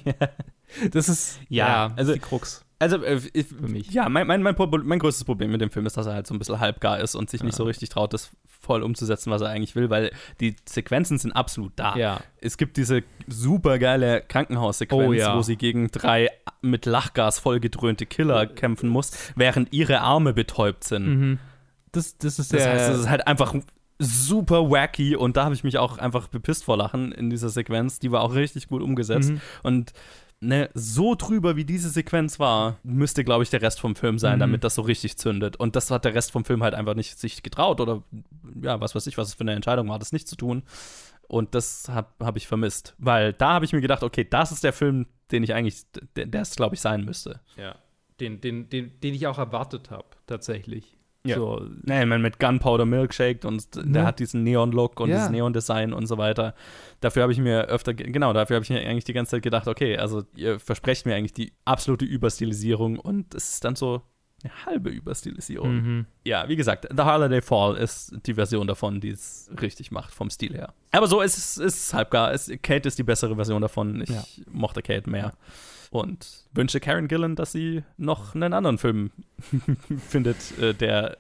Das 0.92 1.08
ist 1.08 1.40
Ja, 1.48 1.94
also 1.96 2.14
die 2.14 2.20
Krux. 2.20 2.66
Also, 2.80 3.04
äh, 3.04 3.20
ich, 3.34 3.48
Für 3.48 3.68
mich. 3.68 3.90
ja, 3.92 4.08
mein, 4.08 4.28
mein, 4.28 4.44
mein, 4.44 4.56
mein 4.84 5.00
größtes 5.00 5.24
Problem 5.24 5.52
mit 5.52 5.62
dem 5.62 5.72
Film 5.72 5.86
ist, 5.88 5.98
dass 5.98 6.06
er 6.06 6.14
halt 6.14 6.28
so 6.28 6.36
ein 6.36 6.40
bisschen 6.40 6.60
halbgar 6.60 7.00
ist 7.00 7.16
und 7.16 7.30
sich 7.30 7.42
nicht 7.44 7.54
Ja. 7.54 7.58
so 7.58 7.64
richtig 7.64 7.90
traut, 7.90 8.14
das 8.14 8.30
voll 8.46 8.84
umzusetzen, 8.84 9.32
was 9.32 9.42
er 9.42 9.50
eigentlich 9.50 9.76
will, 9.76 9.90
weil 9.90 10.12
die 10.42 10.56
Sequenzen 10.68 11.18
sind 11.18 11.32
absolut 11.32 11.72
da. 11.76 11.96
Ja. 11.96 12.20
Es 12.40 12.58
gibt 12.58 12.78
diese 12.78 13.04
super 13.28 13.80
geile 13.80 14.22
Krankenhaussequenz, 14.22 15.08
Oh, 15.10 15.14
ja. 15.14 15.36
wo 15.38 15.42
sie 15.42 15.56
gegen 15.56 15.88
drei 15.90 16.30
mit 16.62 16.86
Lachgas 16.86 17.40
vollgedröhnte 17.40 18.06
Killer 18.06 18.46
kämpfen 18.46 18.90
muss, 18.90 19.12
während 19.36 19.74
ihre 19.74 20.02
Arme 20.02 20.34
betäubt 20.34 20.84
sind. 20.84 21.08
Mhm. 21.08 21.40
Das, 21.94 22.18
das 22.18 22.38
ist 22.40 22.54
Das 22.54 22.66
heißt, 22.66 22.90
es 22.92 23.00
ist 23.02 23.10
halt 23.10 23.26
einfach 23.26 23.56
super 24.00 24.70
wacky 24.70 25.16
und 25.16 25.38
da 25.38 25.46
habe 25.46 25.56
ich 25.56 25.64
mich 25.64 25.78
auch 25.80 25.98
einfach 25.98 26.28
bepisst 26.28 26.66
vor 26.66 26.78
Lachen 26.78 27.12
in 27.12 27.30
dieser 27.32 27.50
Sequenz. 27.50 27.98
Die 28.00 28.12
war 28.12 28.22
auch 28.22 28.36
richtig 28.36 28.68
gut 28.68 28.82
umgesetzt. 28.84 29.32
Mhm. 29.32 29.42
Und 29.64 29.94
ne, 30.40 30.70
so 30.74 31.16
drüber 31.16 31.56
wie 31.56 31.66
diese 31.66 31.90
Sequenz 31.90 32.40
war, 32.40 32.78
müsste, 32.84 33.24
glaube 33.24 33.44
ich, 33.44 33.50
der 33.50 33.62
Rest 33.62 33.80
vom 33.80 33.96
Film 33.96 34.20
sein, 34.20 34.36
Mhm. 34.36 34.40
damit 34.42 34.64
das 34.64 34.76
so 34.76 34.82
richtig 34.84 35.18
zündet. 35.18 35.58
Und 35.58 35.76
das 35.76 35.90
hat 35.92 36.06
der 36.06 36.14
Rest 36.14 36.32
vom 36.32 36.46
Film 36.46 36.64
halt 36.64 36.74
einfach 36.74 36.94
nicht 36.96 37.18
sich 37.20 37.44
getraut 37.44 37.82
oder 37.82 38.04
ja, 38.62 38.80
was 38.80 38.94
weiß 38.96 39.08
ich, 39.08 39.18
was 39.18 39.30
es 39.30 39.34
für 39.34 39.42
eine 39.42 39.54
Entscheidung 39.54 39.90
war, 39.90 40.00
das 40.00 40.12
nicht 40.12 40.28
zu 40.28 40.36
tun. 40.36 40.64
Und 41.28 41.56
das 41.56 41.90
habe 41.90 42.08
hab 42.26 42.38
ich 42.38 42.48
vermisst. 42.48 42.96
Weil 42.98 43.34
da 43.34 43.54
habe 43.54 43.66
ich 43.66 43.74
mir 43.74 43.82
gedacht, 43.82 44.02
okay, 44.04 44.26
das 44.30 44.52
ist 44.52 44.64
der 44.64 44.72
Film, 44.74 45.08
den 45.32 45.44
ich 45.44 45.54
eigentlich, 45.54 45.84
der 46.16 46.42
es, 46.42 46.56
glaube 46.56 46.76
ich, 46.76 46.82
sein 46.82 47.04
müsste. 47.04 47.42
ja. 47.58 47.76
den, 48.20 48.42
den, 48.42 48.68
den, 48.70 49.00
den 49.02 49.14
ich 49.14 49.28
auch 49.28 49.38
erwartet 49.38 49.92
habe, 49.92 50.08
tatsächlich. 50.26 50.97
Ja. 51.28 51.36
So, 51.38 51.66
ich 51.84 51.88
meine, 51.88 52.20
mit 52.20 52.40
Gunpowder 52.40 52.86
Milkshake 52.86 53.46
und 53.48 53.76
Ne? 53.76 53.92
der 53.92 54.06
hat 54.06 54.20
diesen 54.20 54.44
Neon-Look 54.44 55.00
und 55.00 55.10
Ja. 55.10 55.16
dieses 55.18 55.30
Neon-Design 55.32 55.94
und 55.94 56.08
so 56.08 56.18
weiter. 56.18 56.54
Dafür 57.02 57.24
habe 57.24 57.32
ich 57.34 57.40
mir 57.40 57.66
öfter, 57.66 57.94
ge- 57.94 58.10
genau, 58.12 58.34
dafür 58.34 58.56
habe 58.56 58.64
ich 58.64 58.70
mir 58.70 58.80
eigentlich 58.80 59.04
die 59.06 59.14
ganze 59.14 59.32
Zeit 59.32 59.44
gedacht, 59.44 59.68
okay, 59.68 59.98
also 59.98 60.24
ihr 60.36 60.60
versprecht 60.60 61.06
mir 61.06 61.16
eigentlich 61.16 61.34
die 61.34 61.54
absolute 61.66 62.06
Überstilisierung 62.06 62.98
und 63.00 63.34
es 63.36 63.50
ist 63.52 63.64
dann 63.66 63.76
so 63.76 64.02
eine 64.44 64.54
halbe 64.68 64.90
Überstilisierung. 64.92 65.74
Mhm. 65.76 66.06
Ja, 66.24 66.48
wie 66.48 66.56
gesagt, 66.56 66.88
The 66.96 67.04
Holiday 67.04 67.42
Fall 67.42 67.76
ist 67.78 68.16
die 68.28 68.36
Version 68.36 68.68
davon, 68.68 69.02
die 69.02 69.10
es 69.10 69.50
richtig 69.62 69.90
macht, 69.92 70.14
vom 70.14 70.30
Stil 70.30 70.54
her. 70.54 70.74
Aber 70.92 71.08
so 71.08 71.22
ist 71.22 71.38
es, 71.38 71.58
ist 71.58 71.78
es 71.88 71.94
halbgar. 71.94 72.32
Es, 72.34 72.52
Kate 72.62 72.88
ist 72.88 73.00
die 73.00 73.04
bessere 73.04 73.36
Version 73.36 73.62
davon. 73.64 74.02
Ich 74.02 74.10
Ja. 74.10 74.24
mochte 74.52 74.82
Kate 74.84 75.10
mehr. 75.10 75.34
Und 75.90 76.46
wünsche 76.54 76.80
Karen 76.80 77.08
Gillan, 77.08 77.36
dass 77.36 77.52
sie 77.54 77.84
noch 77.98 78.36
einen 78.36 78.54
anderen 78.54 78.78
Film 78.78 79.12
findet, 80.10 80.58
äh, 80.60 80.74
der 80.74 81.18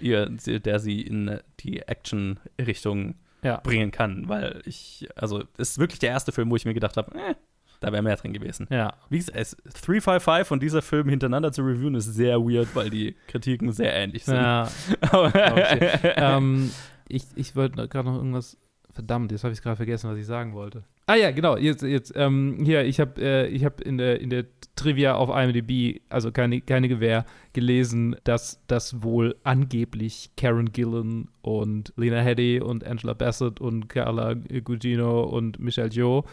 ihr, 0.00 0.26
der 0.28 0.78
sie 0.80 1.00
in 1.02 1.38
die 1.60 1.80
Action-Richtung 1.80 3.14
Ja. 3.42 3.58
bringen 3.58 3.90
kann. 3.90 4.28
Weil 4.28 4.62
ich, 4.66 5.08
also, 5.16 5.44
es 5.56 5.70
ist 5.70 5.78
wirklich 5.78 5.98
der 6.00 6.10
erste 6.10 6.32
Film, 6.32 6.50
wo 6.50 6.56
ich 6.56 6.64
mir 6.64 6.74
gedacht 6.74 6.96
habe, 6.96 7.14
äh, 7.16 7.34
da 7.80 7.92
wäre 7.92 8.02
mehr 8.02 8.16
drin 8.16 8.32
gewesen. 8.32 8.66
Ja. 8.70 8.94
Wie 9.10 9.18
gesagt, 9.18 9.36
es, 9.38 9.56
355 9.82 10.50
und 10.52 10.62
dieser 10.62 10.80
Film 10.82 11.08
hintereinander 11.08 11.52
zu 11.52 11.62
reviewen 11.62 11.94
ist 11.96 12.06
sehr 12.06 12.40
weird, 12.40 12.68
weil 12.74 12.88
die 12.90 13.14
Kritiken 13.28 13.72
sehr 13.72 13.94
ähnlich 13.94 14.24
sind. 14.24 14.36
Ja. 14.36 14.68
Aber- 15.10 15.26
Okay. 15.28 15.98
ähm, 16.16 16.70
ich 17.08 17.24
ich 17.34 17.54
wollte 17.56 17.86
gerade 17.88 18.08
noch 18.08 18.16
irgendwas. 18.16 18.56
Verdammt, 18.94 19.32
jetzt 19.32 19.44
habe 19.44 19.52
ich 19.52 19.60
gerade 19.60 19.76
vergessen, 19.76 20.08
was 20.08 20.18
ich 20.18 20.26
sagen 20.26 20.54
wollte. 20.54 20.84
Ah 21.06 21.16
ja, 21.16 21.32
genau. 21.32 21.56
Jetzt, 21.56 21.82
jetzt 21.82 22.12
ähm, 22.16 22.58
hier, 22.64 22.84
ich 22.84 23.00
habe 23.00 23.20
äh, 23.20 23.58
hab 23.58 23.80
in, 23.80 23.98
der, 23.98 24.20
in 24.20 24.30
der 24.30 24.46
Trivia 24.76 25.16
auf 25.16 25.28
IMDb, 25.28 26.00
also 26.08 26.32
keine, 26.32 26.60
keine 26.60 26.88
Gewähr, 26.88 27.26
gelesen, 27.52 28.16
dass 28.24 28.62
das 28.68 29.02
wohl 29.02 29.36
angeblich 29.42 30.30
Karen 30.36 30.72
Gillan 30.72 31.28
und 31.42 31.92
Lena 31.96 32.20
Headey 32.20 32.60
und 32.60 32.86
Angela 32.86 33.14
Bassett 33.14 33.60
und 33.60 33.88
Carla 33.88 34.34
Gugino 34.34 35.24
und 35.24 35.58
Michelle 35.58 35.90
Yeoh 35.90 36.24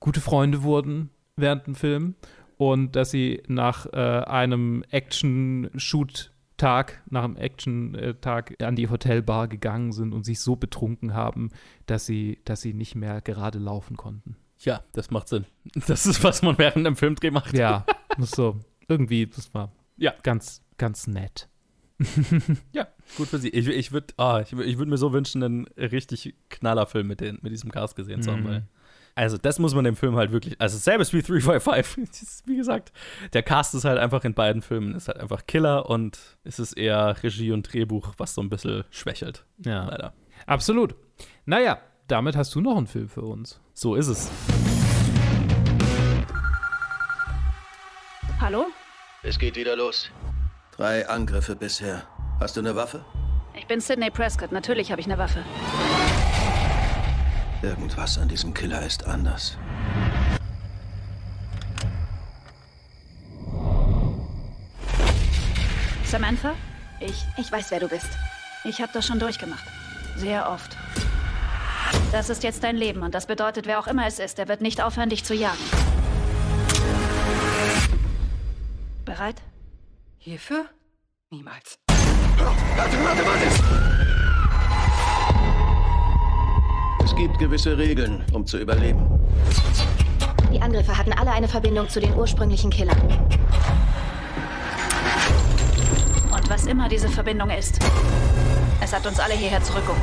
gute 0.00 0.20
Freunde 0.20 0.62
wurden 0.62 1.10
während 1.36 1.66
dem 1.66 1.74
Film 1.74 2.14
und 2.56 2.96
dass 2.96 3.10
sie 3.10 3.42
nach 3.48 3.86
äh, 3.92 3.96
einem 3.96 4.84
Action-Shoot 4.90 6.32
Tag, 6.56 7.02
nach 7.10 7.24
dem 7.24 7.36
Action-Tag 7.36 8.62
an 8.62 8.76
die 8.76 8.88
Hotelbar 8.88 9.48
gegangen 9.48 9.92
sind 9.92 10.12
und 10.12 10.24
sich 10.24 10.40
so 10.40 10.56
betrunken 10.56 11.14
haben, 11.14 11.50
dass 11.86 12.06
sie, 12.06 12.40
dass 12.44 12.60
sie 12.62 12.74
nicht 12.74 12.94
mehr 12.94 13.20
gerade 13.20 13.58
laufen 13.58 13.96
konnten. 13.96 14.36
Ja, 14.60 14.82
das 14.92 15.10
macht 15.10 15.28
Sinn. 15.28 15.44
Das 15.86 16.06
ist, 16.06 16.24
was 16.24 16.42
man 16.42 16.56
während 16.58 16.86
einem 16.86 16.96
Filmdreh 16.96 17.30
macht. 17.30 17.56
Ja, 17.56 17.84
so. 18.18 18.58
Irgendwie, 18.88 19.26
das 19.26 19.52
war 19.52 19.72
Ja. 19.96 20.14
ganz, 20.22 20.62
ganz 20.78 21.06
nett. 21.06 21.48
Ja, 22.72 22.88
gut 23.16 23.28
für 23.28 23.38
sie. 23.38 23.48
Ich, 23.48 23.66
ich 23.68 23.92
würde 23.92 24.12
ah, 24.18 24.40
ich, 24.40 24.52
ich 24.52 24.78
würd 24.78 24.88
mir 24.88 24.98
so 24.98 25.12
wünschen, 25.12 25.42
einen 25.42 25.66
richtig 25.76 26.34
Knallerfilm 26.50 27.06
mit, 27.06 27.20
den, 27.20 27.38
mit 27.42 27.52
diesem 27.52 27.70
Cast 27.70 27.96
gesehen 27.96 28.22
zu 28.22 28.32
haben. 28.32 28.42
Mhm. 28.42 28.46
Weil, 28.48 28.68
also, 29.16 29.38
das 29.38 29.58
muss 29.58 29.74
man 29.74 29.84
dem 29.84 29.96
Film 29.96 30.14
halt 30.16 30.30
wirklich. 30.30 30.60
Also, 30.60 30.76
selbes 30.76 31.14
wie 31.14 31.22
355. 31.22 31.96
Das 32.06 32.22
ist, 32.22 32.46
Wie 32.46 32.56
gesagt, 32.56 32.92
der 33.32 33.42
Cast 33.42 33.74
ist 33.74 33.86
halt 33.86 33.98
einfach 33.98 34.24
in 34.24 34.34
beiden 34.34 34.60
Filmen 34.60 34.94
ist 34.94 35.08
halt 35.08 35.18
einfach 35.18 35.46
Killer 35.46 35.88
und 35.88 36.18
es 36.44 36.58
ist 36.58 36.74
eher 36.74 37.16
Regie 37.22 37.50
und 37.50 37.62
Drehbuch, 37.62 38.12
was 38.18 38.34
so 38.34 38.42
ein 38.42 38.50
bisschen 38.50 38.84
schwächelt. 38.90 39.46
Ja. 39.64 39.86
Leider. 39.86 40.12
Absolut. 40.44 40.94
Naja, 41.46 41.78
damit 42.08 42.36
hast 42.36 42.54
du 42.54 42.60
noch 42.60 42.76
einen 42.76 42.86
Film 42.86 43.08
für 43.08 43.22
uns. 43.22 43.58
So 43.72 43.94
ist 43.94 44.08
es. 44.08 44.30
Hallo? 48.38 48.66
Es 49.22 49.38
geht 49.38 49.56
wieder 49.56 49.76
los. 49.76 50.10
Drei 50.76 51.08
Angriffe 51.08 51.56
bisher. 51.56 52.02
Hast 52.38 52.56
du 52.56 52.60
eine 52.60 52.76
Waffe? 52.76 53.02
Ich 53.54 53.66
bin 53.66 53.80
Sidney 53.80 54.10
Prescott. 54.10 54.52
Natürlich 54.52 54.90
habe 54.90 55.00
ich 55.00 55.06
eine 55.06 55.16
Waffe. 55.16 55.42
Irgendwas 57.66 58.16
an 58.16 58.28
diesem 58.28 58.54
Killer 58.54 58.80
ist 58.86 59.04
anders. 59.06 59.58
Samantha? 66.04 66.54
Ich. 67.00 67.24
Ich 67.36 67.50
weiß, 67.50 67.72
wer 67.72 67.80
du 67.80 67.88
bist. 67.88 68.06
Ich 68.62 68.80
habe 68.80 68.92
das 68.92 69.04
schon 69.04 69.18
durchgemacht. 69.18 69.66
Sehr 70.16 70.48
oft. 70.48 70.76
Das 72.12 72.30
ist 72.30 72.44
jetzt 72.44 72.62
dein 72.62 72.76
Leben 72.76 73.02
und 73.02 73.16
das 73.16 73.26
bedeutet, 73.26 73.66
wer 73.66 73.80
auch 73.80 73.88
immer 73.88 74.06
es 74.06 74.20
ist, 74.20 74.38
er 74.38 74.46
wird 74.46 74.60
nicht 74.60 74.80
aufhören, 74.80 75.10
dich 75.10 75.24
zu 75.24 75.34
jagen. 75.34 75.58
Bereit? 79.04 79.42
Hierfür? 80.18 80.66
Niemals. 81.30 81.80
Warte, 82.76 83.04
warte, 83.04 83.26
warte! 83.26 84.15
Gibt 87.16 87.38
gewisse 87.38 87.76
Regeln, 87.78 88.24
um 88.32 88.46
zu 88.46 88.58
überleben. 88.58 89.20
Die 90.52 90.60
Angriffe 90.60 90.96
hatten 90.96 91.12
alle 91.12 91.32
eine 91.32 91.48
Verbindung 91.48 91.88
zu 91.88 92.00
den 92.00 92.14
ursprünglichen 92.14 92.70
Killern. 92.70 93.00
Und 96.32 96.50
was 96.50 96.66
immer 96.66 96.88
diese 96.88 97.08
Verbindung 97.08 97.50
ist, 97.50 97.78
es 98.82 98.92
hat 98.92 99.06
uns 99.06 99.18
alle 99.18 99.34
hierher 99.34 99.62
zurückgeholt. 99.62 100.00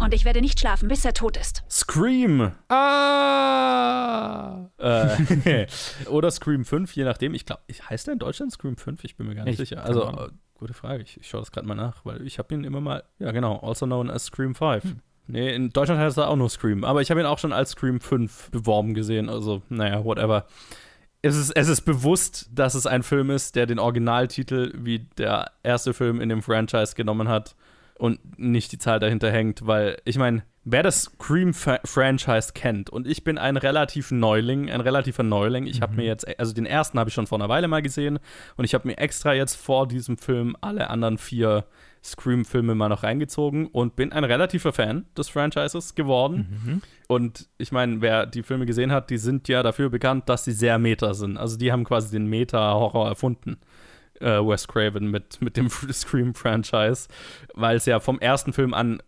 Und 0.00 0.14
ich 0.14 0.24
werde 0.24 0.40
nicht 0.40 0.60
schlafen, 0.60 0.88
bis 0.88 1.04
er 1.04 1.12
tot 1.12 1.36
ist. 1.36 1.64
Scream! 1.68 2.52
Ah! 2.68 4.68
Äh, 4.78 5.66
oder 6.08 6.30
Scream 6.30 6.64
5, 6.64 6.94
je 6.94 7.04
nachdem. 7.04 7.34
Ich 7.34 7.44
glaube, 7.44 7.62
heißt 7.90 8.06
der 8.06 8.12
in 8.14 8.18
Deutschland 8.18 8.52
Scream 8.52 8.76
5? 8.76 9.04
Ich 9.04 9.16
bin 9.16 9.26
mir 9.26 9.34
gar 9.34 9.44
nicht 9.44 9.60
Ich- 9.60 9.68
sicher. 9.68 9.84
Also, 9.84 10.28
gute 10.58 10.74
Frage. 10.74 11.02
Ich, 11.02 11.18
ich 11.18 11.28
schaue 11.28 11.40
das 11.40 11.50
gerade 11.50 11.66
mal 11.66 11.74
nach, 11.74 12.04
weil 12.04 12.26
ich 12.26 12.38
habe 12.38 12.54
ihn 12.54 12.64
immer 12.64 12.80
mal, 12.80 13.04
ja 13.18 13.32
genau, 13.32 13.58
also 13.60 13.86
known 13.86 14.10
as 14.10 14.26
Scream 14.26 14.54
5. 14.54 14.84
Hm. 14.84 15.00
Nee, 15.26 15.54
in 15.54 15.70
Deutschland 15.70 16.00
heißt 16.00 16.16
er 16.18 16.28
auch 16.28 16.36
nur 16.36 16.48
Scream, 16.48 16.84
aber 16.84 17.02
ich 17.02 17.10
habe 17.10 17.20
ihn 17.20 17.26
auch 17.26 17.38
schon 17.38 17.52
als 17.52 17.70
Scream 17.70 18.00
5 18.00 18.50
beworben 18.50 18.94
gesehen, 18.94 19.28
also 19.28 19.62
naja, 19.68 20.04
whatever. 20.04 20.46
Es 21.20 21.36
ist, 21.36 21.50
es 21.50 21.68
ist 21.68 21.82
bewusst, 21.82 22.48
dass 22.52 22.74
es 22.74 22.86
ein 22.86 23.02
Film 23.02 23.30
ist, 23.30 23.56
der 23.56 23.66
den 23.66 23.78
Originaltitel 23.78 24.72
wie 24.76 25.00
der 25.18 25.50
erste 25.62 25.92
Film 25.92 26.20
in 26.20 26.28
dem 26.28 26.42
Franchise 26.42 26.94
genommen 26.94 27.28
hat 27.28 27.56
und 27.98 28.38
nicht 28.38 28.72
die 28.72 28.78
Zahl 28.78 29.00
dahinter 29.00 29.30
hängt, 29.30 29.66
weil 29.66 29.98
ich 30.04 30.18
meine, 30.18 30.42
wer 30.64 30.82
das 30.82 31.04
Scream-Franchise 31.04 32.52
kennt, 32.54 32.90
und 32.90 33.06
ich 33.06 33.24
bin 33.24 33.38
ein 33.38 33.56
relativ 33.56 34.10
Neuling, 34.10 34.70
ein 34.70 34.80
relativer 34.80 35.22
Neuling, 35.22 35.66
ich 35.66 35.82
habe 35.82 35.96
mir 35.96 36.04
jetzt, 36.04 36.38
also 36.38 36.52
den 36.52 36.66
ersten 36.66 36.98
habe 36.98 37.08
ich 37.08 37.14
schon 37.14 37.26
vor 37.26 37.38
einer 37.38 37.48
Weile 37.48 37.68
mal 37.68 37.82
gesehen 37.82 38.18
und 38.56 38.64
ich 38.64 38.74
habe 38.74 38.86
mir 38.86 38.98
extra 38.98 39.34
jetzt 39.34 39.56
vor 39.56 39.88
diesem 39.88 40.18
Film 40.18 40.56
alle 40.60 40.90
anderen 40.90 41.18
vier 41.18 41.64
Scream-Filme 42.04 42.74
mal 42.74 42.88
noch 42.88 43.02
reingezogen 43.02 43.66
und 43.66 43.96
bin 43.96 44.12
ein 44.12 44.24
relativer 44.24 44.72
Fan 44.72 45.06
des 45.16 45.28
Franchises 45.28 45.94
geworden. 45.94 46.60
Mhm. 46.64 46.82
Und 47.08 47.48
ich 47.58 47.72
meine, 47.72 48.00
wer 48.00 48.26
die 48.26 48.42
Filme 48.42 48.66
gesehen 48.66 48.92
hat, 48.92 49.10
die 49.10 49.18
sind 49.18 49.48
ja 49.48 49.62
dafür 49.62 49.90
bekannt, 49.90 50.28
dass 50.28 50.44
sie 50.44 50.52
sehr 50.52 50.78
meta 50.78 51.14
sind. 51.14 51.36
Also 51.36 51.56
die 51.56 51.72
haben 51.72 51.84
quasi 51.84 52.10
den 52.10 52.26
Meta-Horror 52.26 53.08
erfunden. 53.08 53.58
Äh, 54.20 54.40
Wes 54.40 54.68
Craven 54.68 55.10
mit, 55.10 55.40
mit 55.40 55.56
dem 55.56 55.68
Scream-Franchise, 55.92 57.08
weil 57.54 57.76
es 57.76 57.86
ja 57.86 58.00
vom 58.00 58.18
ersten 58.18 58.52
Film 58.52 58.74
an 58.74 59.02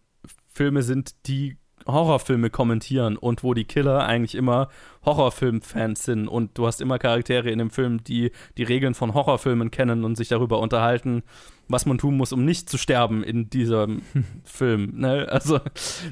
Filme 0.52 0.82
sind, 0.82 1.26
die 1.26 1.56
Horrorfilme 1.86 2.50
kommentieren 2.50 3.16
und 3.16 3.42
wo 3.42 3.54
die 3.54 3.64
Killer 3.64 4.06
eigentlich 4.06 4.34
immer 4.34 4.68
Horrorfilm-Fans 5.04 6.04
sind 6.04 6.28
und 6.28 6.56
du 6.58 6.66
hast 6.66 6.80
immer 6.80 6.98
Charaktere 6.98 7.50
in 7.50 7.58
dem 7.58 7.70
Film, 7.70 8.04
die 8.04 8.32
die 8.58 8.62
Regeln 8.62 8.94
von 8.94 9.14
Horrorfilmen 9.14 9.70
kennen 9.70 10.04
und 10.04 10.16
sich 10.16 10.28
darüber 10.28 10.60
unterhalten, 10.60 11.22
was 11.68 11.86
man 11.86 11.98
tun 11.98 12.16
muss, 12.16 12.32
um 12.32 12.44
nicht 12.44 12.68
zu 12.68 12.78
sterben 12.78 13.22
in 13.22 13.48
diesem 13.48 14.02
Film. 14.44 14.92
Ne? 14.96 15.26
Also 15.30 15.60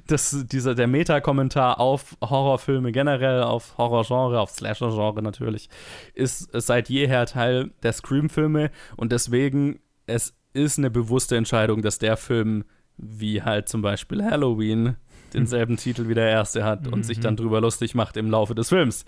das, 0.07 0.47
dieser, 0.47 0.75
der 0.75 0.87
Meta-Kommentar 0.87 1.81
auf 1.81 2.17
Horrorfilme 2.23 2.93
generell, 2.93 3.43
auf 3.43 3.77
Horrorgenre, 3.77 4.41
auf 4.41 4.51
Slasher-Genre 4.51 5.23
natürlich, 5.23 5.69
ist 6.15 6.49
seit 6.53 6.89
jeher 6.89 7.27
Teil 7.27 7.71
der 7.83 7.93
Scream-Filme 7.93 8.71
und 8.97 9.13
deswegen 9.13 9.81
es 10.07 10.35
ist 10.55 10.79
eine 10.79 10.91
bewusste 10.91 11.37
Entscheidung, 11.37 11.83
dass 11.83 11.99
der 11.99 12.17
Film 12.17 12.65
wie 12.97 13.43
halt 13.43 13.69
zum 13.69 13.81
Beispiel 13.81 14.25
Halloween 14.25 14.97
denselben 15.35 15.77
Titel 15.77 16.09
wie 16.09 16.15
der 16.15 16.29
erste 16.29 16.65
hat 16.65 16.89
und 16.89 17.05
sich 17.05 17.21
dann 17.21 17.37
drüber 17.37 17.61
lustig 17.61 17.95
macht 17.95 18.17
im 18.17 18.31
Laufe 18.31 18.55
des 18.55 18.69
Films. 18.69 19.05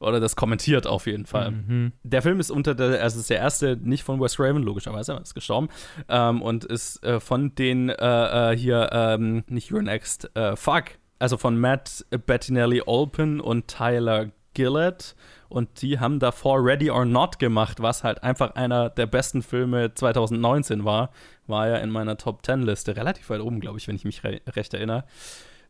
Oder 0.00 0.20
das 0.20 0.36
kommentiert 0.36 0.86
auf 0.86 1.06
jeden 1.06 1.26
Fall. 1.26 1.50
Mhm. 1.50 1.92
Der 2.02 2.22
Film 2.22 2.40
ist 2.40 2.50
unter 2.50 2.74
der, 2.74 3.02
also 3.02 3.20
ist 3.20 3.30
der 3.30 3.38
erste 3.38 3.76
nicht 3.76 4.02
von 4.02 4.20
Wes 4.20 4.38
Raven, 4.38 4.62
logischerweise, 4.62 5.12
er 5.12 5.20
ist 5.20 5.34
gestorben. 5.34 5.68
Ähm, 6.08 6.42
und 6.42 6.64
ist 6.64 7.04
äh, 7.04 7.20
von 7.20 7.54
den 7.54 7.90
äh, 7.90 8.52
äh, 8.52 8.56
hier, 8.56 8.90
ähm, 8.92 9.44
nicht 9.48 9.72
Your 9.72 9.82
Next, 9.82 10.30
äh, 10.36 10.56
Fuck. 10.56 10.84
Also 11.18 11.36
von 11.36 11.60
Matt 11.60 12.06
Bettinelli 12.26 12.82
Olpen 12.86 13.40
und 13.40 13.68
Tyler 13.68 14.30
Gillett. 14.54 15.14
Und 15.50 15.82
die 15.82 15.98
haben 15.98 16.20
davor 16.20 16.64
Ready 16.64 16.90
or 16.90 17.04
Not 17.04 17.38
gemacht, 17.38 17.82
was 17.82 18.04
halt 18.04 18.22
einfach 18.22 18.54
einer 18.54 18.88
der 18.88 19.06
besten 19.06 19.42
Filme 19.42 19.92
2019 19.92 20.84
war. 20.84 21.10
War 21.46 21.68
ja 21.68 21.76
in 21.78 21.90
meiner 21.90 22.16
Top 22.16 22.46
10 22.46 22.62
Liste 22.62 22.96
relativ 22.96 23.28
weit 23.30 23.40
oben, 23.40 23.60
glaube 23.60 23.78
ich, 23.78 23.88
wenn 23.88 23.96
ich 23.96 24.04
mich 24.04 24.22
re 24.22 24.40
recht 24.54 24.72
erinnere. 24.74 25.04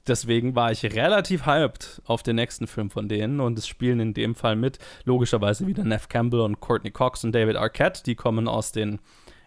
Deswegen 0.07 0.55
war 0.55 0.73
ich 0.73 0.85
relativ 0.85 1.47
hyped 1.47 2.03
auf 2.05 2.23
den 2.23 2.37
nächsten 2.37 2.67
Film 2.67 2.91
von 2.91 3.09
denen 3.09 3.41
und 3.41 3.59
es 3.59 3.67
spielen 3.67 4.01
in 4.01 4.15
dem 4.15 4.35
Fall 4.35 4.57
mit 4.57 4.79
logischerweise 5.05 5.67
wieder 5.67 5.85
Neff 5.85 6.09
Campbell 6.09 6.41
und 6.41 6.61
Courtney 6.61 6.91
Cox 6.91 7.25
und 7.25 7.33
David 7.33 7.57
Arquette. 7.57 8.03
Die 8.05 8.15
kommen 8.15 8.49
aus 8.49 8.73
den 8.73 8.99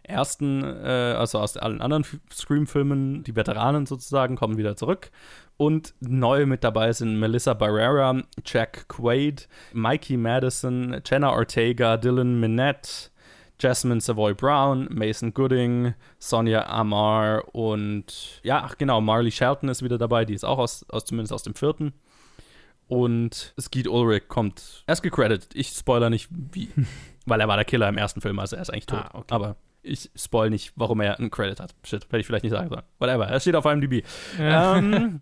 ersten, 0.03 0.63
äh, 0.63 1.15
also 1.17 1.39
aus 1.39 1.57
allen 1.57 1.81
anderen 1.81 2.05
Scream-Filmen, 2.31 3.23
die 3.23 3.35
Veteranen 3.35 3.85
sozusagen, 3.85 4.35
kommen 4.35 4.57
wieder 4.57 4.75
zurück. 4.75 5.11
Und 5.57 5.93
neu 5.99 6.45
mit 6.45 6.63
dabei 6.63 6.91
sind 6.93 7.19
Melissa 7.19 7.53
Barrera, 7.53 8.21
Jack 8.45 8.88
Quaid, 8.89 9.47
Mikey 9.71 10.17
Madison, 10.17 11.01
Jenna 11.05 11.31
Ortega, 11.31 11.97
Dylan 11.97 12.39
Minette, 12.39 13.11
Jasmine 13.59 14.01
Savoy 14.01 14.34
Brown, 14.34 14.88
Mason 14.91 15.34
Gooding, 15.34 15.93
Sonja 16.19 16.65
Amar 16.67 17.43
und 17.55 18.41
ja, 18.43 18.63
ach 18.63 18.77
genau, 18.77 19.01
Marley 19.01 19.31
Shelton 19.31 19.69
ist 19.69 19.84
wieder 19.84 19.97
dabei, 19.97 20.25
die 20.25 20.34
ist 20.34 20.43
auch 20.43 20.57
aus, 20.57 20.85
aus 20.89 21.05
zumindest 21.05 21.34
aus 21.34 21.43
dem 21.43 21.55
vierten. 21.55 21.93
Und 22.88 23.53
Skeet 23.59 23.88
Ulrich 23.88 24.27
kommt, 24.27 24.84
er 24.85 24.93
ist 24.93 25.01
gecredited. 25.01 25.55
Ich 25.55 25.69
spoiler 25.69 26.09
nicht, 26.09 26.30
wie, 26.31 26.69
weil 27.25 27.39
er 27.39 27.47
war 27.47 27.55
der 27.55 27.65
Killer 27.65 27.88
im 27.88 27.97
ersten 27.97 28.21
Film, 28.21 28.39
also 28.39 28.55
er 28.55 28.61
ist 28.61 28.69
eigentlich 28.69 28.88
tot. 28.88 28.99
Ah, 28.99 29.11
okay. 29.13 29.34
Aber 29.34 29.55
ich 29.84 30.10
spoil 30.15 30.49
nicht, 30.49 30.73
warum 30.76 31.01
er 31.01 31.19
einen 31.19 31.30
Credit 31.30 31.60
hat. 31.60 31.76
Shit, 31.84 32.05
hätte 32.05 32.18
ich 32.18 32.26
vielleicht 32.26 32.43
nicht 32.43 32.53
sagen 32.53 32.69
sollen. 32.69 32.84
Whatever, 32.99 33.27
er 33.27 33.39
steht 33.39 33.55
auf 33.55 33.65
IMDb. 33.65 34.03
ähm, 34.39 35.22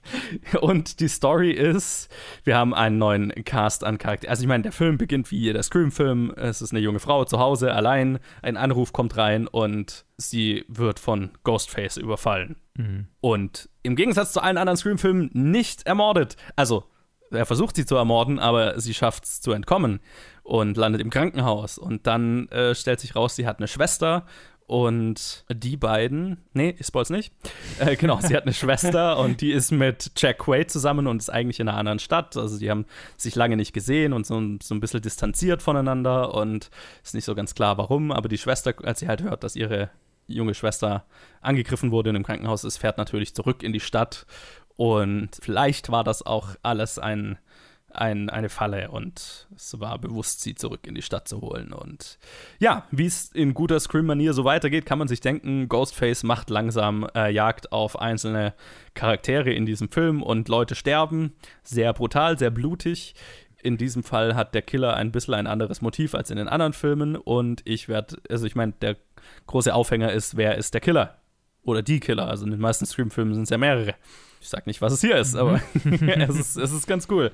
und 0.60 1.00
die 1.00 1.08
Story 1.08 1.50
ist, 1.50 2.08
wir 2.44 2.56
haben 2.56 2.72
einen 2.72 2.98
neuen 2.98 3.32
Cast 3.44 3.84
an 3.84 3.98
Charakteren. 3.98 4.30
Also 4.30 4.42
ich 4.42 4.48
meine, 4.48 4.62
der 4.62 4.72
Film 4.72 4.96
beginnt 4.96 5.30
wie 5.30 5.38
jeder 5.38 5.62
Scream-Film. 5.62 6.32
Es 6.36 6.62
ist 6.62 6.72
eine 6.72 6.80
junge 6.80 7.00
Frau 7.00 7.24
zu 7.24 7.38
Hause, 7.38 7.72
allein. 7.72 8.18
Ein 8.42 8.56
Anruf 8.56 8.92
kommt 8.92 9.16
rein 9.16 9.48
und 9.48 10.04
sie 10.16 10.64
wird 10.68 10.98
von 10.98 11.30
Ghostface 11.42 11.96
überfallen. 11.96 12.56
Mhm. 12.74 13.08
Und 13.20 13.68
im 13.82 13.96
Gegensatz 13.96 14.32
zu 14.32 14.40
allen 14.40 14.56
anderen 14.56 14.76
Scream-Filmen 14.76 15.30
nicht 15.32 15.86
ermordet. 15.86 16.36
Also, 16.54 16.84
er 17.32 17.44
versucht 17.44 17.74
sie 17.74 17.86
zu 17.86 17.96
ermorden, 17.96 18.38
aber 18.38 18.80
sie 18.80 18.94
schafft 18.94 19.24
es 19.24 19.40
zu 19.40 19.50
entkommen 19.50 20.00
und 20.46 20.76
landet 20.76 21.00
im 21.00 21.10
Krankenhaus. 21.10 21.76
Und 21.76 22.06
dann 22.06 22.48
äh, 22.50 22.74
stellt 22.74 23.00
sich 23.00 23.16
raus, 23.16 23.34
sie 23.34 23.46
hat 23.46 23.58
eine 23.58 23.66
Schwester 23.66 24.24
und 24.66 25.44
die 25.48 25.76
beiden, 25.76 26.38
nee, 26.52 26.74
ich 26.78 26.86
spoil's 26.86 27.10
nicht. 27.10 27.32
Äh, 27.80 27.96
genau, 28.00 28.20
sie 28.20 28.36
hat 28.36 28.44
eine 28.44 28.52
Schwester 28.52 29.18
und 29.18 29.40
die 29.40 29.50
ist 29.50 29.72
mit 29.72 30.12
Jack 30.16 30.38
Quaid 30.38 30.70
zusammen 30.70 31.08
und 31.08 31.18
ist 31.18 31.30
eigentlich 31.30 31.58
in 31.58 31.68
einer 31.68 31.78
anderen 31.78 31.98
Stadt. 31.98 32.36
Also 32.36 32.58
die 32.58 32.70
haben 32.70 32.86
sich 33.16 33.34
lange 33.34 33.56
nicht 33.56 33.72
gesehen 33.72 34.12
und 34.12 34.24
so, 34.24 34.40
so 34.62 34.74
ein 34.74 34.80
bisschen 34.80 35.02
distanziert 35.02 35.62
voneinander 35.62 36.32
und 36.32 36.70
ist 37.02 37.14
nicht 37.14 37.24
so 37.24 37.34
ganz 37.34 37.56
klar, 37.56 37.76
warum. 37.76 38.12
Aber 38.12 38.28
die 38.28 38.38
Schwester, 38.38 38.72
als 38.84 39.00
sie 39.00 39.08
halt 39.08 39.22
hört, 39.22 39.42
dass 39.42 39.56
ihre 39.56 39.90
junge 40.28 40.54
Schwester 40.54 41.06
angegriffen 41.40 41.90
wurde 41.90 42.10
und 42.10 42.16
im 42.16 42.24
Krankenhaus 42.24 42.62
ist, 42.62 42.78
fährt 42.78 42.98
natürlich 42.98 43.34
zurück 43.34 43.64
in 43.64 43.72
die 43.72 43.80
Stadt. 43.80 44.26
Und 44.76 45.30
vielleicht 45.40 45.90
war 45.90 46.04
das 46.04 46.24
auch 46.24 46.50
alles 46.62 46.98
ein 47.00 47.38
ein, 47.98 48.30
eine 48.30 48.48
Falle 48.48 48.90
und 48.90 49.48
es 49.54 49.80
war 49.80 49.98
bewusst, 49.98 50.40
sie 50.40 50.54
zurück 50.54 50.86
in 50.86 50.94
die 50.94 51.02
Stadt 51.02 51.28
zu 51.28 51.40
holen. 51.40 51.72
Und 51.72 52.18
ja, 52.58 52.86
wie 52.90 53.06
es 53.06 53.30
in 53.32 53.54
guter 53.54 53.80
Scream-Manier 53.80 54.32
so 54.32 54.44
weitergeht, 54.44 54.86
kann 54.86 54.98
man 54.98 55.08
sich 55.08 55.20
denken, 55.20 55.68
Ghostface 55.68 56.22
macht 56.22 56.50
langsam 56.50 57.06
äh, 57.14 57.30
Jagd 57.30 57.72
auf 57.72 57.98
einzelne 57.98 58.54
Charaktere 58.94 59.52
in 59.52 59.66
diesem 59.66 59.90
Film 59.90 60.22
und 60.22 60.48
Leute 60.48 60.74
sterben. 60.74 61.34
Sehr 61.62 61.92
brutal, 61.92 62.38
sehr 62.38 62.50
blutig. 62.50 63.14
In 63.62 63.76
diesem 63.76 64.02
Fall 64.02 64.34
hat 64.34 64.54
der 64.54 64.62
Killer 64.62 64.94
ein 64.94 65.12
bisschen 65.12 65.34
ein 65.34 65.46
anderes 65.46 65.80
Motiv 65.80 66.14
als 66.14 66.30
in 66.30 66.36
den 66.36 66.48
anderen 66.48 66.72
Filmen 66.72 67.16
und 67.16 67.62
ich 67.64 67.88
werde, 67.88 68.16
also 68.28 68.46
ich 68.46 68.54
meine, 68.54 68.72
der 68.80 68.96
große 69.46 69.74
Aufhänger 69.74 70.12
ist, 70.12 70.36
wer 70.36 70.56
ist 70.56 70.74
der 70.74 70.80
Killer? 70.80 71.18
Oder 71.62 71.82
die 71.82 71.98
Killer. 71.98 72.28
Also 72.28 72.44
in 72.44 72.52
den 72.52 72.60
meisten 72.60 72.86
Scream-Filmen 72.86 73.34
sind 73.34 73.44
es 73.44 73.50
ja 73.50 73.58
mehrere. 73.58 73.96
Ich 74.40 74.48
sag 74.48 74.66
nicht, 74.66 74.80
was 74.80 74.92
es 74.92 75.00
hier 75.00 75.16
ist, 75.16 75.34
aber 75.34 75.60
es, 75.84 76.36
ist, 76.36 76.56
es 76.56 76.72
ist 76.72 76.86
ganz 76.86 77.08
cool. 77.10 77.32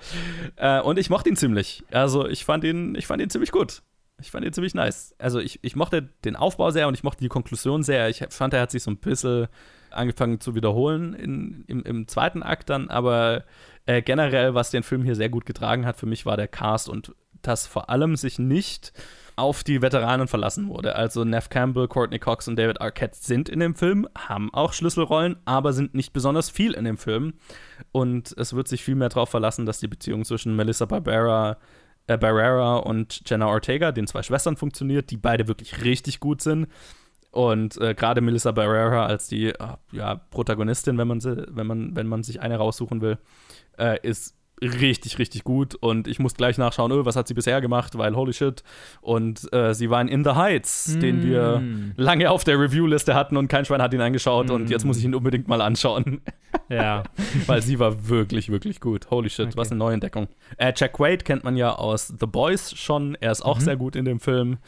Äh, 0.57 0.81
und 0.81 0.99
ich 0.99 1.11
mochte 1.11 1.29
ihn 1.29 1.37
ziemlich. 1.37 1.85
Also 1.91 2.27
ich 2.27 2.45
fand 2.45 2.65
ihn, 2.65 2.95
ich 2.95 3.07
fand 3.07 3.23
ihn 3.23 3.31
ziemlich 3.31 3.53
gut. 3.53 3.83
Ich 4.20 4.31
fand 4.31 4.47
ihn 4.47 4.53
ziemlich 4.53 4.74
nice. 4.74 5.15
Also 5.19 5.41
ich, 5.41 5.59
ich 5.62 5.77
mochte 5.77 6.09
den 6.24 6.37
Aufbau 6.37 6.70
sehr 6.70 6.89
und 6.89 6.95
ich 6.95 7.03
mochte 7.03 7.20
die 7.20 7.29
Konklusion 7.29 7.83
sehr. 7.83 8.09
Ich 8.09 8.24
fand, 8.31 8.55
er 8.55 8.61
hat 8.61 8.70
sich 8.70 8.83
so 8.83 8.91
ein 8.91 8.99
bisschen 8.99 9.49
angefangen 9.91 10.41
zu 10.41 10.55
wiederholen 10.55 11.15
in, 11.15 11.65
im, 11.66 11.83
im 11.83 12.09
zweiten 12.09 12.43
Akt 12.43 12.70
dann, 12.70 12.89
aber 12.89 13.45
äh, 13.85 14.01
generell, 14.01 14.55
was 14.55 14.70
den 14.70 14.83
Film 14.83 15.03
hier 15.03 15.16
sehr 15.16 15.29
gut 15.29 15.45
getragen 15.45 15.85
hat, 15.85 15.97
für 15.97 16.07
mich 16.07 16.24
war 16.24 16.37
der 16.37 16.49
Cast 16.49 16.89
und 16.89 17.15
das 17.43 17.66
vor 17.66 17.91
allem 17.91 18.16
sich 18.16 18.39
nicht 18.39 18.93
auf 19.43 19.64
die 19.64 19.82
Veteranen 19.82 20.28
verlassen 20.28 20.69
wurde. 20.69 20.94
Also 20.94 21.24
Neff 21.24 21.48
Campbell, 21.48 21.89
Courtney 21.89 22.20
Cox 22.20 22.47
und 22.47 22.55
David 22.55 22.81
Arquette 22.81 23.16
sind 23.19 23.48
in 23.48 23.59
dem 23.59 23.74
Film, 23.74 24.09
haben 24.16 24.55
auch 24.55 24.73
Schlüsselrollen, 24.73 25.36
aber 25.44 25.73
sind 25.73 25.94
nicht 25.94 26.12
besonders 26.12 26.48
viel 26.48 26.74
in 26.74 26.85
dem 26.85 26.97
Film. 26.97 27.35
Und 27.90 28.32
es 28.39 28.55
wird 28.55 28.69
sich 28.69 28.85
viel 28.85 28.94
mehr 28.94 29.09
darauf 29.09 29.31
verlassen, 29.31 29.66
dass 29.66 29.81
die 29.81 29.89
Beziehung 29.89 30.24
zwischen 30.24 30.55
Melissa 30.55 30.86
Barbera, 30.86 31.59
äh, 32.06 32.16
Barrera 32.16 32.77
und 32.77 33.23
Jenna 33.27 33.48
Ortega, 33.48 33.90
den 33.90 34.06
zwei 34.06 34.23
Schwestern, 34.23 34.56
funktioniert, 34.56 35.10
die 35.10 35.16
beide 35.16 35.48
wirklich 35.48 35.82
richtig 35.82 36.20
gut 36.20 36.40
sind. 36.40 36.69
Und 37.32 37.81
äh, 37.81 37.94
gerade 37.94 38.20
Melissa 38.20 38.52
Barrera 38.52 39.06
als 39.06 39.27
die 39.27 39.48
äh, 39.48 39.56
ja, 39.90 40.14
Protagonistin, 40.31 40.98
wenn 40.98 41.09
man, 41.09 41.20
sie, 41.20 41.47
wenn, 41.48 41.66
man, 41.66 41.97
wenn 41.97 42.06
man 42.06 42.23
sich 42.23 42.40
eine 42.40 42.59
raussuchen 42.59 43.01
will, 43.01 43.19
äh, 43.77 43.98
ist 44.06 44.36
richtig, 44.62 45.18
richtig 45.18 45.44
gut. 45.44 45.74
Und 45.74 46.09
ich 46.09 46.18
muss 46.18 46.34
gleich 46.34 46.59
nachschauen, 46.59 46.93
oh, 46.93 47.05
was 47.05 47.16
hat 47.16 47.28
sie 47.28 47.34
bisher 47.34 47.60
gemacht, 47.60 47.98
weil 47.98 48.16
holy 48.16 48.32
shit. 48.32 48.62
Und 49.01 49.52
äh, 49.52 49.74
sie 49.74 49.90
war 49.90 50.01
in 50.01 50.09
In 50.09 50.24
the 50.24 50.30
Heights, 50.30 50.94
mm. 50.97 51.01
den 51.01 51.22
wir 51.22 51.62
lange 51.97 52.30
auf 52.30 52.44
der 52.44 52.59
Review-Liste 52.59 53.14
hatten 53.14 53.36
und 53.36 53.48
kein 53.48 53.64
Schwein 53.64 53.82
hat 53.82 53.93
ihn 53.93 54.01
angeschaut. 54.01 54.48
Mm. 54.48 54.52
Und 54.52 54.70
jetzt 54.70 54.84
muss 54.84 54.98
ich 54.98 55.05
ihn 55.05 55.14
unbedingt 55.14 55.48
mal 55.48 55.60
anschauen. 55.60 56.20
Ja. 56.68 57.02
weil 57.47 57.62
sie 57.62 57.78
war 57.78 58.09
wirklich, 58.09 58.51
wirklich 58.51 58.80
gut. 58.80 59.10
Holy 59.10 59.30
shit, 59.30 59.47
okay. 59.47 59.56
was 59.56 59.70
eine 59.70 59.78
Neuentdeckung. 59.78 60.28
Äh, 60.59 60.72
Jack 60.76 60.94
Quaid 60.94 61.24
kennt 61.24 61.44
man 61.44 61.56
ja 61.56 61.74
aus 61.74 62.09
The 62.09 62.26
Boys 62.26 62.74
schon. 62.76 63.16
Er 63.20 63.32
ist 63.32 63.43
auch 63.43 63.59
mhm. 63.59 63.62
sehr 63.62 63.76
gut 63.76 63.97
in 63.97 64.05
dem 64.05 64.20
Film. 64.20 64.59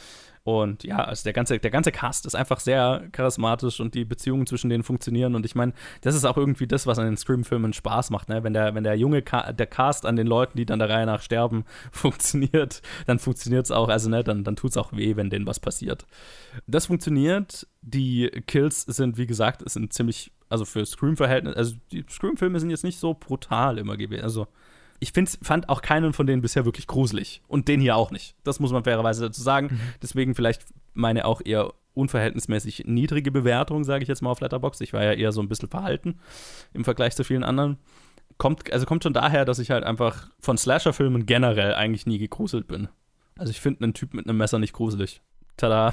Und 0.45 0.85
ja, 0.85 0.99
also 0.99 1.25
der 1.25 1.33
ganze, 1.33 1.59
der 1.59 1.71
ganze 1.71 1.91
Cast 1.91 2.27
ist 2.27 2.35
einfach 2.35 2.61
sehr 2.61 3.09
charismatisch 3.13 3.81
und 3.81 3.95
die 3.95 4.05
Beziehungen 4.05 4.47
zwischen 4.47 4.69
denen 4.69 4.83
funktionieren. 4.83 5.35
Und 5.35 5.47
ich 5.47 5.55
meine, 5.55 5.73
das 6.03 6.15
ist 6.15 6.27
auch 6.27 6.37
irgendwie 6.37 6.67
das, 6.67 6.87
was 6.87 6.99
an 6.99 7.07
den 7.07 7.17
Scream-Filmen 7.17 7.73
Spaß 7.73 8.11
macht, 8.11 8.29
ne? 8.29 8.45
Wenn 8.45 8.53
der, 8.53 8.75
wenn 8.75 8.85
der 8.85 8.95
junge 8.95 9.23
Ka 9.23 9.55
der 9.55 9.67
Cast 9.67 10.05
an 10.05 10.17
den 10.17 10.27
Leuten, 10.27 10.59
die 10.59 10.67
dann 10.67 10.79
der 10.79 10.91
Reihe 10.91 11.07
nach 11.07 11.23
sterben, 11.23 11.65
funktioniert, 11.93 12.83
dann 13.07 13.19
funktioniert 13.19 13.65
es 13.65 13.71
auch, 13.71 13.89
also 13.89 14.11
ne, 14.11 14.23
dann, 14.23 14.45
dann 14.45 14.55
tut 14.55 14.73
es 14.73 14.77
auch 14.77 14.93
weh, 14.93 15.17
wenn 15.17 15.31
denen 15.31 15.47
was 15.47 15.61
passiert. 15.61 16.07
Das 16.67 16.87
funktioniert. 16.87 17.67
Die 17.81 18.31
Kills 18.47 18.83
sind, 18.83 19.17
wie 19.17 19.27
gesagt, 19.27 19.69
sind 19.71 19.95
ziemlich, 19.95 20.31
also 20.51 20.67
für 20.67 20.85
Scream-Verhältnisse, 20.85 21.57
also 21.57 21.75
die 21.91 22.05
Scream-Filme 22.09 22.61
sind 22.61 22.69
jetzt 22.69 22.85
nicht 22.85 22.99
so 22.99 23.15
brutal 23.15 23.79
immer 23.79 23.97
gewesen. 23.97 24.25
Also 24.25 24.47
ich 25.05 25.13
find's, 25.13 25.39
fand 25.43 25.69
auch 25.69 25.83
keinen 25.83 26.15
von 26.15 26.27
denen 26.27 26.41
bisher 26.41 26.65
wirklich 26.65 26.87
gruselig. 26.87 27.43
Und 27.47 27.69
den 27.69 27.79
hier 27.79 27.95
auch 27.95 28.11
nicht. 28.11 28.37
Das 28.43 28.59
muss 28.59 28.73
man 28.73 28.85
fairerweise 28.85 29.21
dazu 29.21 29.43
sagen. 29.43 29.67
Mhm. 29.71 29.81
Deswegen 30.03 30.35
vielleicht 30.35 30.65
meine 30.95 31.27
auch 31.27 31.43
eher 31.45 31.75
unverhältnismäßig 31.93 32.85
niedrige 32.87 33.31
Bewertung, 33.31 33.85
sage 33.85 34.03
ich 34.03 34.09
jetzt 34.09 34.23
mal 34.23 34.31
auf 34.31 34.41
Letterbox. 34.41 34.81
Ich 34.81 34.95
war 34.95 35.05
ja 35.05 35.13
eher 35.13 35.31
so 35.31 35.43
ein 35.43 35.49
bisschen 35.49 35.69
verhalten 35.69 36.21
im 36.73 36.85
Vergleich 36.85 37.15
zu 37.15 37.23
vielen 37.23 37.45
anderen. 37.45 37.77
Kommt, 38.39 38.73
also 38.73 38.87
kommt 38.87 39.03
schon 39.03 39.13
daher, 39.13 39.45
dass 39.45 39.59
ich 39.59 39.71
halt 39.71 39.85
einfach 39.85 40.31
von 40.41 40.57
Slasher-Filmen 40.57 41.27
generell 41.27 41.75
eigentlich 41.75 42.07
nie 42.07 42.19
gegruselt 42.19 42.67
bin. 42.67 42.89
Also 43.37 43.51
ich 43.51 43.61
finde 43.61 43.85
einen 43.85 43.95
Typ 43.95 44.15
mit 44.15 44.27
einem 44.27 44.39
Messer 44.39 44.59
nicht 44.59 44.73
gruselig. 44.73 45.21
Tada. 45.57 45.93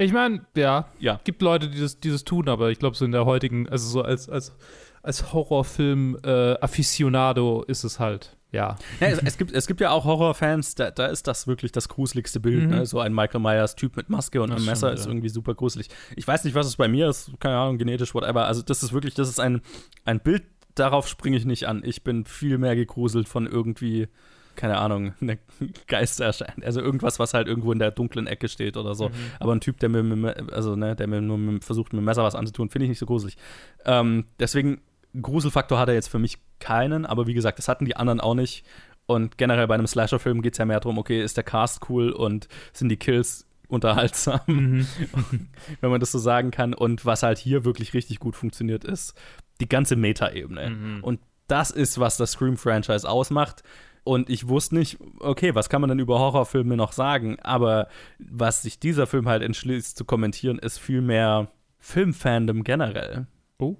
ich 0.00 0.12
meine, 0.12 0.44
ja, 0.54 0.86
ja, 0.98 1.20
gibt 1.24 1.42
Leute, 1.42 1.68
die 1.68 1.80
das, 1.80 1.98
die 1.98 2.10
das 2.10 2.24
tun, 2.24 2.48
aber 2.48 2.70
ich 2.70 2.78
glaube, 2.78 2.96
so 2.96 3.04
in 3.04 3.12
der 3.12 3.24
heutigen, 3.24 3.68
also 3.68 3.88
so 3.88 4.02
als, 4.02 4.28
als 4.28 4.54
als 5.02 5.32
Horrorfilm-Afficionado 5.32 7.64
äh, 7.66 7.70
ist 7.70 7.84
es 7.84 7.98
halt, 7.98 8.36
ja. 8.52 8.76
ja 9.00 9.08
es, 9.08 9.18
es, 9.18 9.36
gibt, 9.36 9.52
es 9.52 9.66
gibt 9.66 9.80
ja 9.80 9.90
auch 9.90 10.04
Horrorfans, 10.04 10.76
da, 10.76 10.90
da 10.90 11.06
ist 11.06 11.26
das 11.26 11.46
wirklich 11.46 11.72
das 11.72 11.88
gruseligste 11.88 12.40
Bild. 12.40 12.64
Mhm. 12.64 12.70
Ne? 12.70 12.86
So 12.86 13.00
ein 13.00 13.14
Michael 13.14 13.40
Myers-Typ 13.40 13.96
mit 13.96 14.08
Maske 14.08 14.40
und 14.40 14.48
das 14.50 14.58
einem 14.58 14.66
Messer 14.66 14.86
stimmt, 14.88 14.98
ist 14.98 15.04
ja. 15.06 15.10
irgendwie 15.10 15.28
super 15.28 15.54
gruselig. 15.54 15.88
Ich 16.16 16.26
weiß 16.26 16.44
nicht, 16.44 16.54
was 16.54 16.66
es 16.66 16.76
bei 16.76 16.88
mir 16.88 17.08
ist, 17.08 17.32
keine 17.40 17.56
Ahnung, 17.56 17.78
genetisch, 17.78 18.14
whatever. 18.14 18.46
Also, 18.46 18.62
das 18.62 18.82
ist 18.82 18.92
wirklich, 18.92 19.14
das 19.14 19.28
ist 19.28 19.40
ein, 19.40 19.62
ein 20.04 20.20
Bild, 20.20 20.44
darauf 20.74 21.08
springe 21.08 21.36
ich 21.36 21.44
nicht 21.44 21.66
an. 21.66 21.82
Ich 21.84 22.02
bin 22.04 22.24
viel 22.24 22.56
mehr 22.58 22.76
gegruselt 22.76 23.28
von 23.28 23.46
irgendwie 23.46 24.08
keine 24.56 24.78
Ahnung, 24.78 25.14
eine 25.20 25.38
Geister 25.86 26.26
erscheint. 26.26 26.64
Also 26.64 26.80
irgendwas, 26.80 27.18
was 27.18 27.34
halt 27.34 27.46
irgendwo 27.48 27.72
in 27.72 27.78
der 27.78 27.90
dunklen 27.90 28.26
Ecke 28.26 28.48
steht 28.48 28.76
oder 28.76 28.94
so. 28.94 29.08
Mhm. 29.08 29.14
Aber 29.40 29.54
ein 29.54 29.60
Typ, 29.60 29.78
der 29.80 29.88
mir, 29.88 30.36
also, 30.52 30.76
ne, 30.76 30.96
der 30.96 31.06
mir 31.06 31.20
nur 31.20 31.38
mit, 31.38 31.64
versucht, 31.64 31.92
mit 31.92 32.00
dem 32.00 32.04
Messer 32.04 32.24
was 32.24 32.34
anzutun, 32.34 32.70
finde 32.70 32.86
ich 32.86 32.90
nicht 32.90 32.98
so 32.98 33.06
gruselig. 33.06 33.36
Ähm, 33.84 34.26
deswegen 34.38 34.80
Gruselfaktor 35.20 35.78
hat 35.78 35.88
er 35.88 35.94
jetzt 35.94 36.08
für 36.08 36.18
mich 36.18 36.38
keinen, 36.58 37.04
aber 37.04 37.26
wie 37.26 37.34
gesagt, 37.34 37.58
das 37.58 37.68
hatten 37.68 37.84
die 37.84 37.96
anderen 37.96 38.20
auch 38.20 38.34
nicht. 38.34 38.64
Und 39.06 39.36
generell 39.36 39.66
bei 39.66 39.74
einem 39.74 39.86
Slasher-Film 39.86 40.42
geht 40.42 40.54
es 40.54 40.58
ja 40.58 40.64
mehr 40.64 40.80
darum, 40.80 40.98
okay, 40.98 41.22
ist 41.22 41.36
der 41.36 41.44
Cast 41.44 41.88
cool 41.90 42.10
und 42.10 42.48
sind 42.72 42.88
die 42.88 42.96
Kills 42.96 43.46
unterhaltsam, 43.68 44.40
mhm. 44.46 44.86
wenn 45.80 45.90
man 45.90 46.00
das 46.00 46.12
so 46.12 46.18
sagen 46.18 46.50
kann. 46.50 46.72
Und 46.74 47.04
was 47.04 47.22
halt 47.22 47.38
hier 47.38 47.64
wirklich 47.64 47.94
richtig 47.94 48.20
gut 48.20 48.36
funktioniert, 48.36 48.84
ist 48.84 49.14
die 49.60 49.68
ganze 49.68 49.96
Meta-Ebene. 49.96 50.70
Mhm. 50.70 51.04
Und 51.04 51.20
das 51.48 51.70
ist, 51.70 51.98
was 51.98 52.16
das 52.16 52.32
Scream-Franchise 52.32 53.08
ausmacht. 53.08 53.62
Und 54.04 54.30
ich 54.30 54.48
wusste 54.48 54.74
nicht, 54.74 54.98
okay, 55.20 55.54
was 55.54 55.68
kann 55.68 55.80
man 55.80 55.88
denn 55.88 55.98
über 56.00 56.18
Horrorfilme 56.18 56.76
noch 56.76 56.92
sagen? 56.92 57.38
Aber 57.40 57.88
was 58.18 58.62
sich 58.62 58.80
dieser 58.80 59.06
Film 59.06 59.28
halt 59.28 59.42
entschließt 59.42 59.96
zu 59.96 60.04
kommentieren, 60.04 60.58
ist 60.58 60.78
vielmehr 60.78 61.48
Filmfandom 61.78 62.64
generell. 62.64 63.26
Oh. 63.58 63.76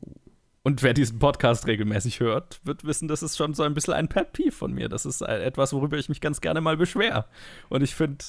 Und 0.64 0.84
wer 0.84 0.94
diesen 0.94 1.18
Podcast 1.18 1.66
regelmäßig 1.66 2.20
hört, 2.20 2.60
wird 2.62 2.84
wissen, 2.84 3.08
das 3.08 3.24
ist 3.24 3.36
schon 3.36 3.52
so 3.52 3.64
ein 3.64 3.74
bisschen 3.74 3.94
ein 3.94 4.08
Pet 4.08 4.32
Peeve 4.32 4.52
von 4.52 4.72
mir. 4.72 4.88
Das 4.88 5.04
ist 5.04 5.20
etwas, 5.20 5.72
worüber 5.72 5.98
ich 5.98 6.08
mich 6.08 6.20
ganz 6.20 6.40
gerne 6.40 6.60
mal 6.60 6.76
beschwer. 6.76 7.26
Und 7.68 7.82
ich 7.82 7.96
finde, 7.96 8.24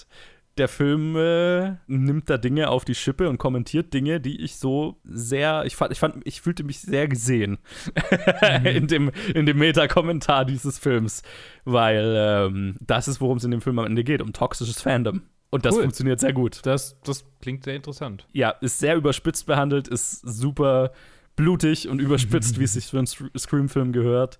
der 0.57 0.67
Film 0.67 1.15
äh, 1.15 1.77
nimmt 1.87 2.29
da 2.29 2.37
Dinge 2.37 2.69
auf 2.69 2.85
die 2.85 2.93
Schippe 2.95 3.27
und 3.27 3.37
kommentiert 3.37 3.93
Dinge, 3.93 4.19
die 4.19 4.41
ich 4.41 4.57
so 4.57 4.99
sehr, 5.03 5.65
ich 5.65 5.75
fand, 5.75 5.91
ich 5.91 5.99
fand, 5.99 6.21
ich 6.25 6.41
fühlte 6.41 6.63
mich 6.63 6.79
sehr 6.79 7.07
gesehen 7.07 7.57
mhm. 8.59 8.65
in 8.65 8.87
dem, 8.87 9.11
in 9.33 9.45
dem 9.45 9.57
Meta-Kommentar 9.57 10.45
dieses 10.45 10.77
Films, 10.77 11.23
weil 11.65 12.13
ähm, 12.15 12.75
das 12.81 13.07
ist, 13.07 13.19
worum 13.19 13.37
es 13.37 13.43
in 13.43 13.51
dem 13.51 13.61
Film 13.61 13.79
am 13.79 13.85
Ende 13.85 14.03
geht, 14.03 14.21
um 14.21 14.33
toxisches 14.33 14.81
Fandom. 14.81 15.23
Und 15.49 15.65
das 15.65 15.75
cool. 15.75 15.83
funktioniert 15.83 16.19
sehr 16.19 16.33
gut. 16.33 16.61
Das, 16.63 16.99
das 17.03 17.25
klingt 17.41 17.63
sehr 17.63 17.75
interessant. 17.75 18.27
Ja, 18.31 18.49
ist 18.49 18.79
sehr 18.79 18.95
überspitzt 18.95 19.45
behandelt, 19.45 19.87
ist 19.87 20.21
super 20.21 20.91
blutig 21.35 21.87
und 21.87 21.99
überspitzt, 21.99 22.59
wie 22.59 22.63
es 22.63 22.73
sich 22.73 22.87
für 22.87 22.97
einen 22.97 23.07
Scream-Film 23.07 23.91
gehört. 23.91 24.39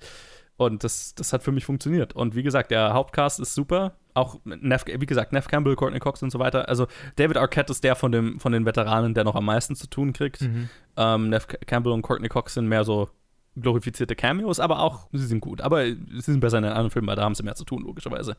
Und 0.58 0.84
das, 0.84 1.16
das 1.16 1.34
hat 1.34 1.44
für 1.44 1.52
mich 1.52 1.66
funktioniert. 1.66 2.14
Und 2.14 2.36
wie 2.36 2.44
gesagt, 2.44 2.72
der 2.72 2.94
Hauptcast 2.94 3.40
ist 3.40 3.56
super. 3.56 3.94
Auch, 4.14 4.40
Neff, 4.46 4.86
wie 4.86 5.06
gesagt, 5.06 5.34
Neff 5.34 5.48
Campbell, 5.48 5.76
Courtney 5.76 6.00
Cox 6.00 6.22
und 6.22 6.32
so 6.32 6.38
weiter. 6.38 6.70
Also, 6.70 6.88
David 7.16 7.38
Arquette 7.38 7.72
ist 7.72 7.84
der 7.84 7.96
von, 7.96 8.12
dem, 8.12 8.40
von 8.40 8.52
den 8.52 8.66
Veteranen, 8.66 9.16
der 9.16 9.24
noch 9.24 9.36
am 9.36 9.46
meisten 9.46 9.76
zu 9.76 9.88
tun 9.88 10.14
kriegt. 10.14 10.42
Mhm. 10.42 10.70
Ähm, 10.96 11.30
Neff 11.30 11.48
Campbell 11.48 11.94
und 11.94 12.04
Courtney 12.04 12.30
Cox 12.30 12.54
sind 12.54 12.68
mehr 12.68 12.84
so 12.84 13.10
glorifizierte 13.56 14.16
Cameos, 14.16 14.60
aber 14.60 14.80
auch, 14.80 15.08
sie 15.12 15.26
sind 15.26 15.40
gut. 15.40 15.62
Aber 15.62 15.86
sie 15.86 16.22
sind 16.22 16.40
besser 16.40 16.58
in 16.58 16.64
den 16.64 16.72
anderen 16.72 16.92
Filmen, 16.92 17.08
weil 17.08 17.16
da 17.16 17.24
haben 17.24 17.36
sie 17.36 17.44
mehr 17.44 17.56
zu 17.56 17.66
tun, 17.66 17.84
logischerweise. 17.84 18.38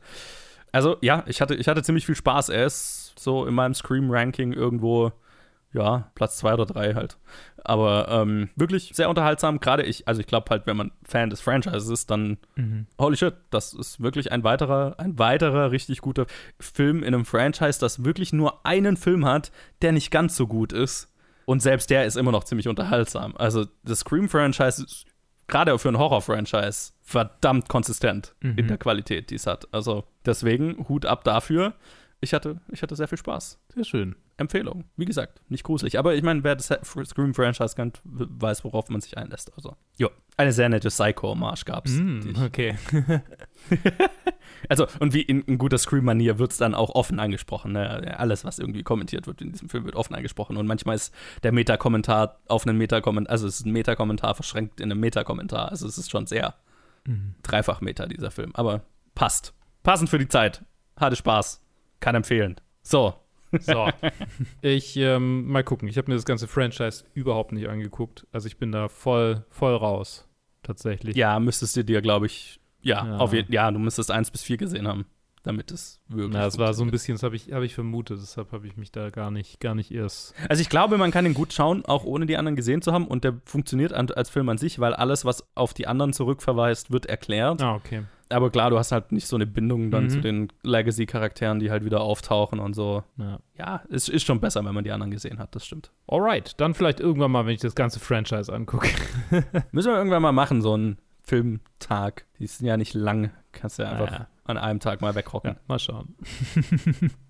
Also, 0.71 0.97
ja, 1.01 1.23
ich 1.27 1.41
hatte, 1.41 1.55
ich 1.55 1.67
hatte 1.67 1.83
ziemlich 1.83 2.05
viel 2.05 2.15
Spaß. 2.15 2.49
Er 2.49 2.65
ist 2.65 3.13
so 3.17 3.45
in 3.45 3.53
meinem 3.53 3.73
Scream-Ranking 3.73 4.53
irgendwo 4.53 5.11
ja, 5.75 6.11
Platz 6.15 6.37
zwei 6.37 6.53
oder 6.53 6.65
drei 6.65 6.93
halt. 6.93 7.17
Aber 7.63 8.07
ähm, 8.09 8.49
wirklich 8.55 8.91
sehr 8.93 9.09
unterhaltsam. 9.09 9.59
Gerade 9.59 9.83
ich, 9.83 10.07
also 10.07 10.21
ich 10.21 10.27
glaube 10.27 10.47
halt, 10.49 10.67
wenn 10.67 10.77
man 10.77 10.91
Fan 11.03 11.29
des 11.29 11.41
Franchises 11.41 11.89
ist, 11.89 12.11
dann 12.11 12.37
mhm. 12.55 12.85
holy 12.99 13.17
shit, 13.17 13.33
das 13.49 13.73
ist 13.73 14.01
wirklich 14.01 14.31
ein 14.31 14.43
weiterer, 14.43 14.95
ein 14.99 15.17
weiterer 15.17 15.71
richtig 15.71 16.01
guter 16.01 16.27
Film 16.59 17.03
in 17.03 17.13
einem 17.13 17.25
Franchise, 17.25 17.79
das 17.79 18.05
wirklich 18.05 18.33
nur 18.33 18.65
einen 18.65 18.97
Film 18.97 19.25
hat, 19.25 19.51
der 19.81 19.91
nicht 19.91 20.11
ganz 20.11 20.35
so 20.35 20.47
gut 20.47 20.73
ist. 20.73 21.11
Und 21.45 21.61
selbst 21.61 21.89
der 21.89 22.05
ist 22.05 22.17
immer 22.17 22.31
noch 22.31 22.43
ziemlich 22.43 22.67
unterhaltsam. 22.67 23.35
Also 23.37 23.65
das 23.83 23.99
Scream-Franchise 23.99 24.83
ist 24.83 25.05
gerade 25.47 25.77
für 25.77 25.89
ein 25.89 25.97
Horror-Franchise 25.97 26.93
verdammt 27.01 27.69
konsistent 27.69 28.35
mhm. 28.41 28.57
in 28.57 28.67
der 28.67 28.77
Qualität, 28.77 29.29
die 29.29 29.35
es 29.35 29.45
hat. 29.45 29.67
Also 29.71 30.05
deswegen 30.25 30.87
Hut 30.87 31.05
ab 31.05 31.23
dafür. 31.23 31.73
Ich 32.25 32.33
hatte, 32.33 32.59
ich 32.71 32.81
hatte 32.81 32.95
sehr 32.95 33.07
viel 33.07 33.19
Spaß. 33.19 33.59
Sehr 33.75 33.83
schön. 33.83 34.15
Empfehlung. 34.37 34.85
Wie 34.97 35.05
gesagt, 35.05 35.43
nicht 35.47 35.63
gruselig. 35.63 35.99
Aber 35.99 36.15
ich 36.15 36.23
meine, 36.23 36.43
wer 36.43 36.55
das 36.55 36.73
Scream-Franchise 36.83 37.75
kennt, 37.75 38.01
weiß, 38.03 38.63
worauf 38.63 38.89
man 38.89 38.99
sich 38.99 39.15
einlässt. 39.15 39.53
Also, 39.55 39.75
jo. 39.95 40.09
Eine 40.35 40.51
sehr 40.51 40.67
nette 40.67 40.89
Psycho-Marsch 40.89 41.65
gab's. 41.65 41.91
Mm, 41.91 42.33
okay. 42.43 42.77
also, 44.69 44.87
und 44.99 45.13
wie 45.13 45.21
in, 45.21 45.43
in 45.43 45.59
guter 45.59 45.77
Scream-Manier 45.77 46.39
wird 46.39 46.51
es 46.51 46.57
dann 46.57 46.73
auch 46.73 46.95
offen 46.95 47.19
angesprochen. 47.19 47.73
Ne? 47.73 48.17
Alles, 48.17 48.43
was 48.43 48.57
irgendwie 48.57 48.81
kommentiert 48.81 49.27
wird 49.27 49.43
in 49.43 49.51
diesem 49.51 49.69
Film, 49.69 49.85
wird 49.85 49.95
offen 49.95 50.15
angesprochen. 50.15 50.57
Und 50.57 50.65
manchmal 50.65 50.95
ist 50.95 51.13
der 51.43 51.51
Meta-Kommentar 51.51 52.39
auf 52.47 52.65
einen 52.65 52.79
Meta-Kommentar, 52.79 53.31
also 53.31 53.45
es 53.45 53.59
ist 53.59 53.67
ein 53.67 53.71
Meta-Kommentar 53.71 54.33
verschränkt 54.33 54.81
in 54.81 54.91
einem 54.91 54.99
Meta-Kommentar. 54.99 55.69
Also 55.69 55.87
es 55.87 55.99
ist 55.99 56.09
schon 56.09 56.25
sehr 56.25 56.55
mhm. 57.05 57.35
dreifach 57.43 57.81
Meta, 57.81 58.07
dieser 58.07 58.31
Film. 58.31 58.49
Aber 58.55 58.81
passt. 59.13 59.53
Passend 59.83 60.09
für 60.09 60.17
die 60.17 60.27
Zeit. 60.27 60.65
Hatte 60.97 61.15
Spaß. 61.15 61.61
Kann 62.05 62.13
empfehlen. 62.13 62.57
So, 62.83 63.15
so. 63.61 63.89
Ich, 64.61 64.95
ähm, 64.95 65.47
mal 65.47 65.63
gucken. 65.63 65.87
Ich 65.87 65.97
habe 65.97 66.11
mir 66.11 66.13
das 66.13 66.25
ganze 66.25 66.47
Franchise 66.47 67.03
überhaupt 67.15 67.51
nicht 67.51 67.67
angeguckt. 67.67 68.27
Also 68.31 68.45
ich 68.45 68.57
bin 68.57 68.71
da 68.71 68.89
voll, 68.89 69.43
voll 69.49 69.75
raus. 69.75 70.27
Tatsächlich. 70.61 71.15
Ja, 71.15 71.39
müsstest 71.39 71.75
du 71.75 71.83
dir, 71.83 72.03
glaube 72.03 72.27
ich, 72.27 72.59
ja, 72.83 73.07
ja. 73.07 73.17
Auf 73.17 73.33
ja, 73.33 73.71
du 73.71 73.79
müsstest 73.79 74.11
eins 74.11 74.29
bis 74.29 74.43
vier 74.43 74.57
gesehen 74.57 74.87
haben, 74.87 75.07
damit 75.41 75.71
es 75.71 75.99
wirklich. 76.07 76.35
Ja, 76.35 76.41
das 76.41 76.59
war 76.59 76.75
so 76.75 76.83
ein 76.83 76.91
bisschen, 76.91 77.15
das 77.15 77.23
habe 77.23 77.35
ich, 77.35 77.51
hab 77.51 77.63
ich 77.63 77.73
vermutet, 77.73 78.19
deshalb 78.21 78.51
habe 78.51 78.67
ich 78.67 78.77
mich 78.77 78.91
da 78.91 79.09
gar 79.09 79.31
nicht, 79.31 79.59
gar 79.59 79.73
nicht 79.73 79.89
erst. 79.89 80.35
Also 80.47 80.61
ich 80.61 80.69
glaube, 80.69 80.99
man 80.99 81.09
kann 81.09 81.25
den 81.25 81.33
gut 81.33 81.53
schauen, 81.53 81.83
auch 81.85 82.03
ohne 82.03 82.27
die 82.27 82.37
anderen 82.37 82.55
gesehen 82.55 82.83
zu 82.83 82.93
haben. 82.93 83.07
Und 83.07 83.23
der 83.23 83.41
funktioniert 83.45 83.93
als 83.93 84.29
Film 84.29 84.47
an 84.49 84.59
sich, 84.59 84.77
weil 84.77 84.93
alles, 84.93 85.25
was 85.25 85.43
auf 85.55 85.73
die 85.73 85.87
anderen 85.87 86.13
zurückverweist, 86.13 86.91
wird 86.91 87.07
erklärt. 87.07 87.63
Ah, 87.63 87.73
okay 87.73 88.03
aber 88.29 88.49
klar, 88.49 88.69
du 88.69 88.77
hast 88.77 88.91
halt 88.91 89.11
nicht 89.11 89.27
so 89.27 89.35
eine 89.35 89.45
Bindung 89.45 89.91
dann 89.91 90.05
mhm. 90.05 90.09
zu 90.09 90.21
den 90.21 90.47
Legacy-Charakteren, 90.63 91.59
die 91.59 91.69
halt 91.69 91.85
wieder 91.85 92.01
auftauchen 92.01 92.59
und 92.59 92.73
so. 92.73 93.03
Ja, 93.17 93.39
ja 93.57 93.83
es 93.89 94.09
ist 94.09 94.25
schon 94.25 94.39
besser, 94.39 94.65
wenn 94.65 94.73
man 94.73 94.83
die 94.83 94.91
anderen 94.91 95.11
gesehen 95.11 95.39
hat, 95.39 95.55
das 95.55 95.65
stimmt. 95.65 95.91
Alright, 96.07 96.59
dann 96.59 96.73
vielleicht 96.73 96.99
irgendwann 96.99 97.31
mal, 97.31 97.45
wenn 97.45 97.53
ich 97.53 97.61
das 97.61 97.75
ganze 97.75 97.99
Franchise 97.99 98.51
angucke. 98.51 98.89
Müssen 99.71 99.91
wir 99.91 99.97
irgendwann 99.97 100.21
mal 100.21 100.31
machen, 100.31 100.61
so 100.61 100.73
einen 100.73 100.97
Filmtag. 101.21 102.25
Die 102.39 102.47
sind 102.47 102.67
ja 102.67 102.77
nicht 102.77 102.93
lang, 102.93 103.31
kannst 103.51 103.79
du 103.79 103.83
ja 103.83 103.91
einfach 103.91 104.11
ja. 104.11 104.27
an 104.45 104.57
einem 104.57 104.79
Tag 104.79 105.01
mal 105.01 105.15
wegrocken. 105.15 105.51
Ja, 105.51 105.57
mal 105.67 105.79
schauen. 105.79 106.15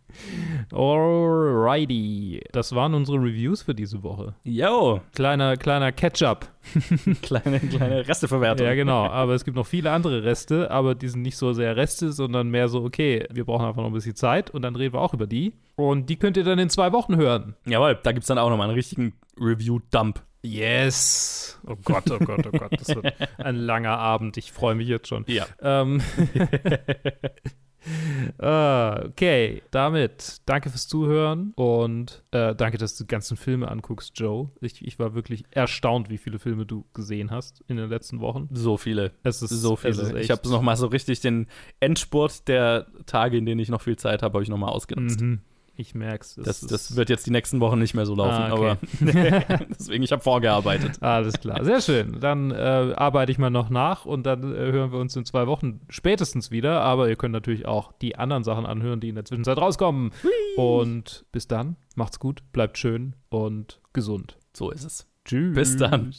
Alrighty. 0.71 2.41
Das 2.51 2.73
waren 2.73 2.93
unsere 2.93 3.17
Reviews 3.17 3.61
für 3.61 3.75
diese 3.75 4.03
Woche. 4.03 4.35
Yo. 4.43 5.01
Kleiner, 5.13 5.57
kleiner 5.57 5.91
Catch-up. 5.91 6.47
kleine, 7.21 7.59
kleine 7.59 8.07
Resteverwertung. 8.07 8.65
Ja, 8.65 8.73
genau. 8.73 9.05
Aber 9.05 9.33
es 9.33 9.45
gibt 9.45 9.55
noch 9.55 9.67
viele 9.67 9.91
andere 9.91 10.23
Reste, 10.23 10.71
aber 10.71 10.95
die 10.95 11.07
sind 11.07 11.21
nicht 11.21 11.37
so 11.37 11.53
sehr 11.53 11.75
Reste, 11.75 12.11
sondern 12.11 12.49
mehr 12.49 12.67
so, 12.67 12.83
okay, 12.83 13.25
wir 13.31 13.45
brauchen 13.45 13.65
einfach 13.65 13.81
noch 13.81 13.89
ein 13.89 13.93
bisschen 13.93 14.15
Zeit 14.15 14.49
und 14.51 14.61
dann 14.61 14.75
reden 14.75 14.93
wir 14.93 15.01
auch 15.01 15.13
über 15.13 15.27
die. 15.27 15.53
Und 15.75 16.09
die 16.09 16.17
könnt 16.17 16.37
ihr 16.37 16.43
dann 16.43 16.59
in 16.59 16.69
zwei 16.69 16.91
Wochen 16.91 17.15
hören. 17.15 17.55
Jawohl, 17.65 17.99
da 18.01 18.11
gibt 18.11 18.23
es 18.23 18.27
dann 18.27 18.37
auch 18.37 18.49
nochmal 18.49 18.67
einen 18.67 18.75
richtigen 18.75 19.13
Review-Dump. 19.39 20.21
Yes. 20.45 21.59
Oh 21.67 21.75
Gott, 21.83 22.09
oh 22.11 22.19
Gott, 22.19 22.45
oh 22.45 22.51
Gott. 22.51 22.71
Das 22.79 22.89
wird 22.89 23.13
ein 23.37 23.55
langer 23.55 23.97
Abend. 23.97 24.37
Ich 24.37 24.51
freue 24.51 24.75
mich 24.75 24.87
jetzt 24.87 25.07
schon. 25.07 25.25
Ja. 25.27 25.45
Ähm 25.61 26.01
Okay, 28.37 29.61
damit 29.71 30.41
danke 30.45 30.69
fürs 30.69 30.87
Zuhören 30.87 31.53
und 31.55 32.23
äh, 32.31 32.55
danke, 32.55 32.77
dass 32.77 32.95
du 32.95 33.03
die 33.03 33.07
ganzen 33.07 33.37
Filme 33.37 33.69
anguckst, 33.69 34.13
Joe. 34.15 34.49
Ich, 34.61 34.85
ich 34.85 34.99
war 34.99 35.13
wirklich 35.13 35.43
erstaunt, 35.51 36.09
wie 36.09 36.17
viele 36.17 36.39
Filme 36.39 36.65
du 36.65 36.85
gesehen 36.93 37.31
hast 37.31 37.63
in 37.67 37.77
den 37.77 37.89
letzten 37.89 38.19
Wochen. 38.19 38.49
So 38.51 38.77
viele. 38.77 39.11
Es 39.23 39.41
ist 39.41 39.49
so 39.49 39.75
viele. 39.75 39.93
ist 39.93 40.13
ich 40.15 40.31
habe 40.31 40.47
noch 40.49 40.61
mal 40.61 40.75
so 40.75 40.87
richtig 40.87 41.21
den 41.21 41.47
Endspurt 41.79 42.47
der 42.47 42.87
Tage, 43.05 43.37
in 43.37 43.45
denen 43.45 43.59
ich 43.59 43.69
noch 43.69 43.81
viel 43.81 43.97
Zeit 43.97 44.23
habe, 44.23 44.33
habe 44.33 44.43
ich 44.43 44.49
noch 44.49 44.57
mal 44.57 44.69
ausgenutzt. 44.69 45.21
Mhm. 45.21 45.41
Ich 45.77 45.93
merk's. 45.93 46.35
Das, 46.35 46.61
das 46.61 46.95
wird 46.95 47.09
jetzt 47.09 47.25
die 47.27 47.31
nächsten 47.31 47.59
Wochen 47.59 47.77
nicht 47.79 47.93
mehr 47.95 48.05
so 48.05 48.15
laufen, 48.15 48.31
Ah, 48.31 48.53
okay. 48.53 48.77
aber 49.01 49.65
deswegen, 49.77 50.03
ich 50.03 50.11
habe 50.13 50.21
vorgearbeitet. 50.23 51.01
Alles 51.01 51.39
klar, 51.39 51.63
sehr 51.65 51.81
schön. 51.81 52.19
Dann 52.21 52.51
äh, 52.51 52.93
arbeite 52.95 53.31
ich 53.31 53.37
mal 53.37 53.49
noch 53.49 53.69
nach 53.69 54.05
und 54.05 54.23
dann 54.25 54.53
äh, 54.53 54.71
hören 54.71 54.91
wir 54.93 54.99
uns 54.99 55.15
in 55.17 55.25
zwei 55.25 55.47
Wochen 55.47 55.81
spätestens 55.89 56.49
wieder. 56.49 56.81
Aber 56.81 57.09
ihr 57.09 57.17
könnt 57.17 57.33
natürlich 57.33 57.65
auch 57.65 57.91
die 57.91 58.15
anderen 58.15 58.43
Sachen 58.45 58.65
anhören, 58.65 59.01
die 59.01 59.09
in 59.09 59.15
der 59.15 59.25
Zwischenzeit 59.25 59.57
rauskommen. 59.57 60.11
Und 60.55 61.25
bis 61.33 61.47
dann, 61.47 61.75
macht's 61.95 62.19
gut, 62.19 62.41
bleibt 62.53 62.77
schön 62.77 63.15
und 63.29 63.81
gesund. 63.91 64.37
So 64.53 64.71
ist 64.71 64.85
es. 64.85 65.07
Tschüss. 65.25 65.55
Bis 65.55 65.75
dann. 65.77 66.13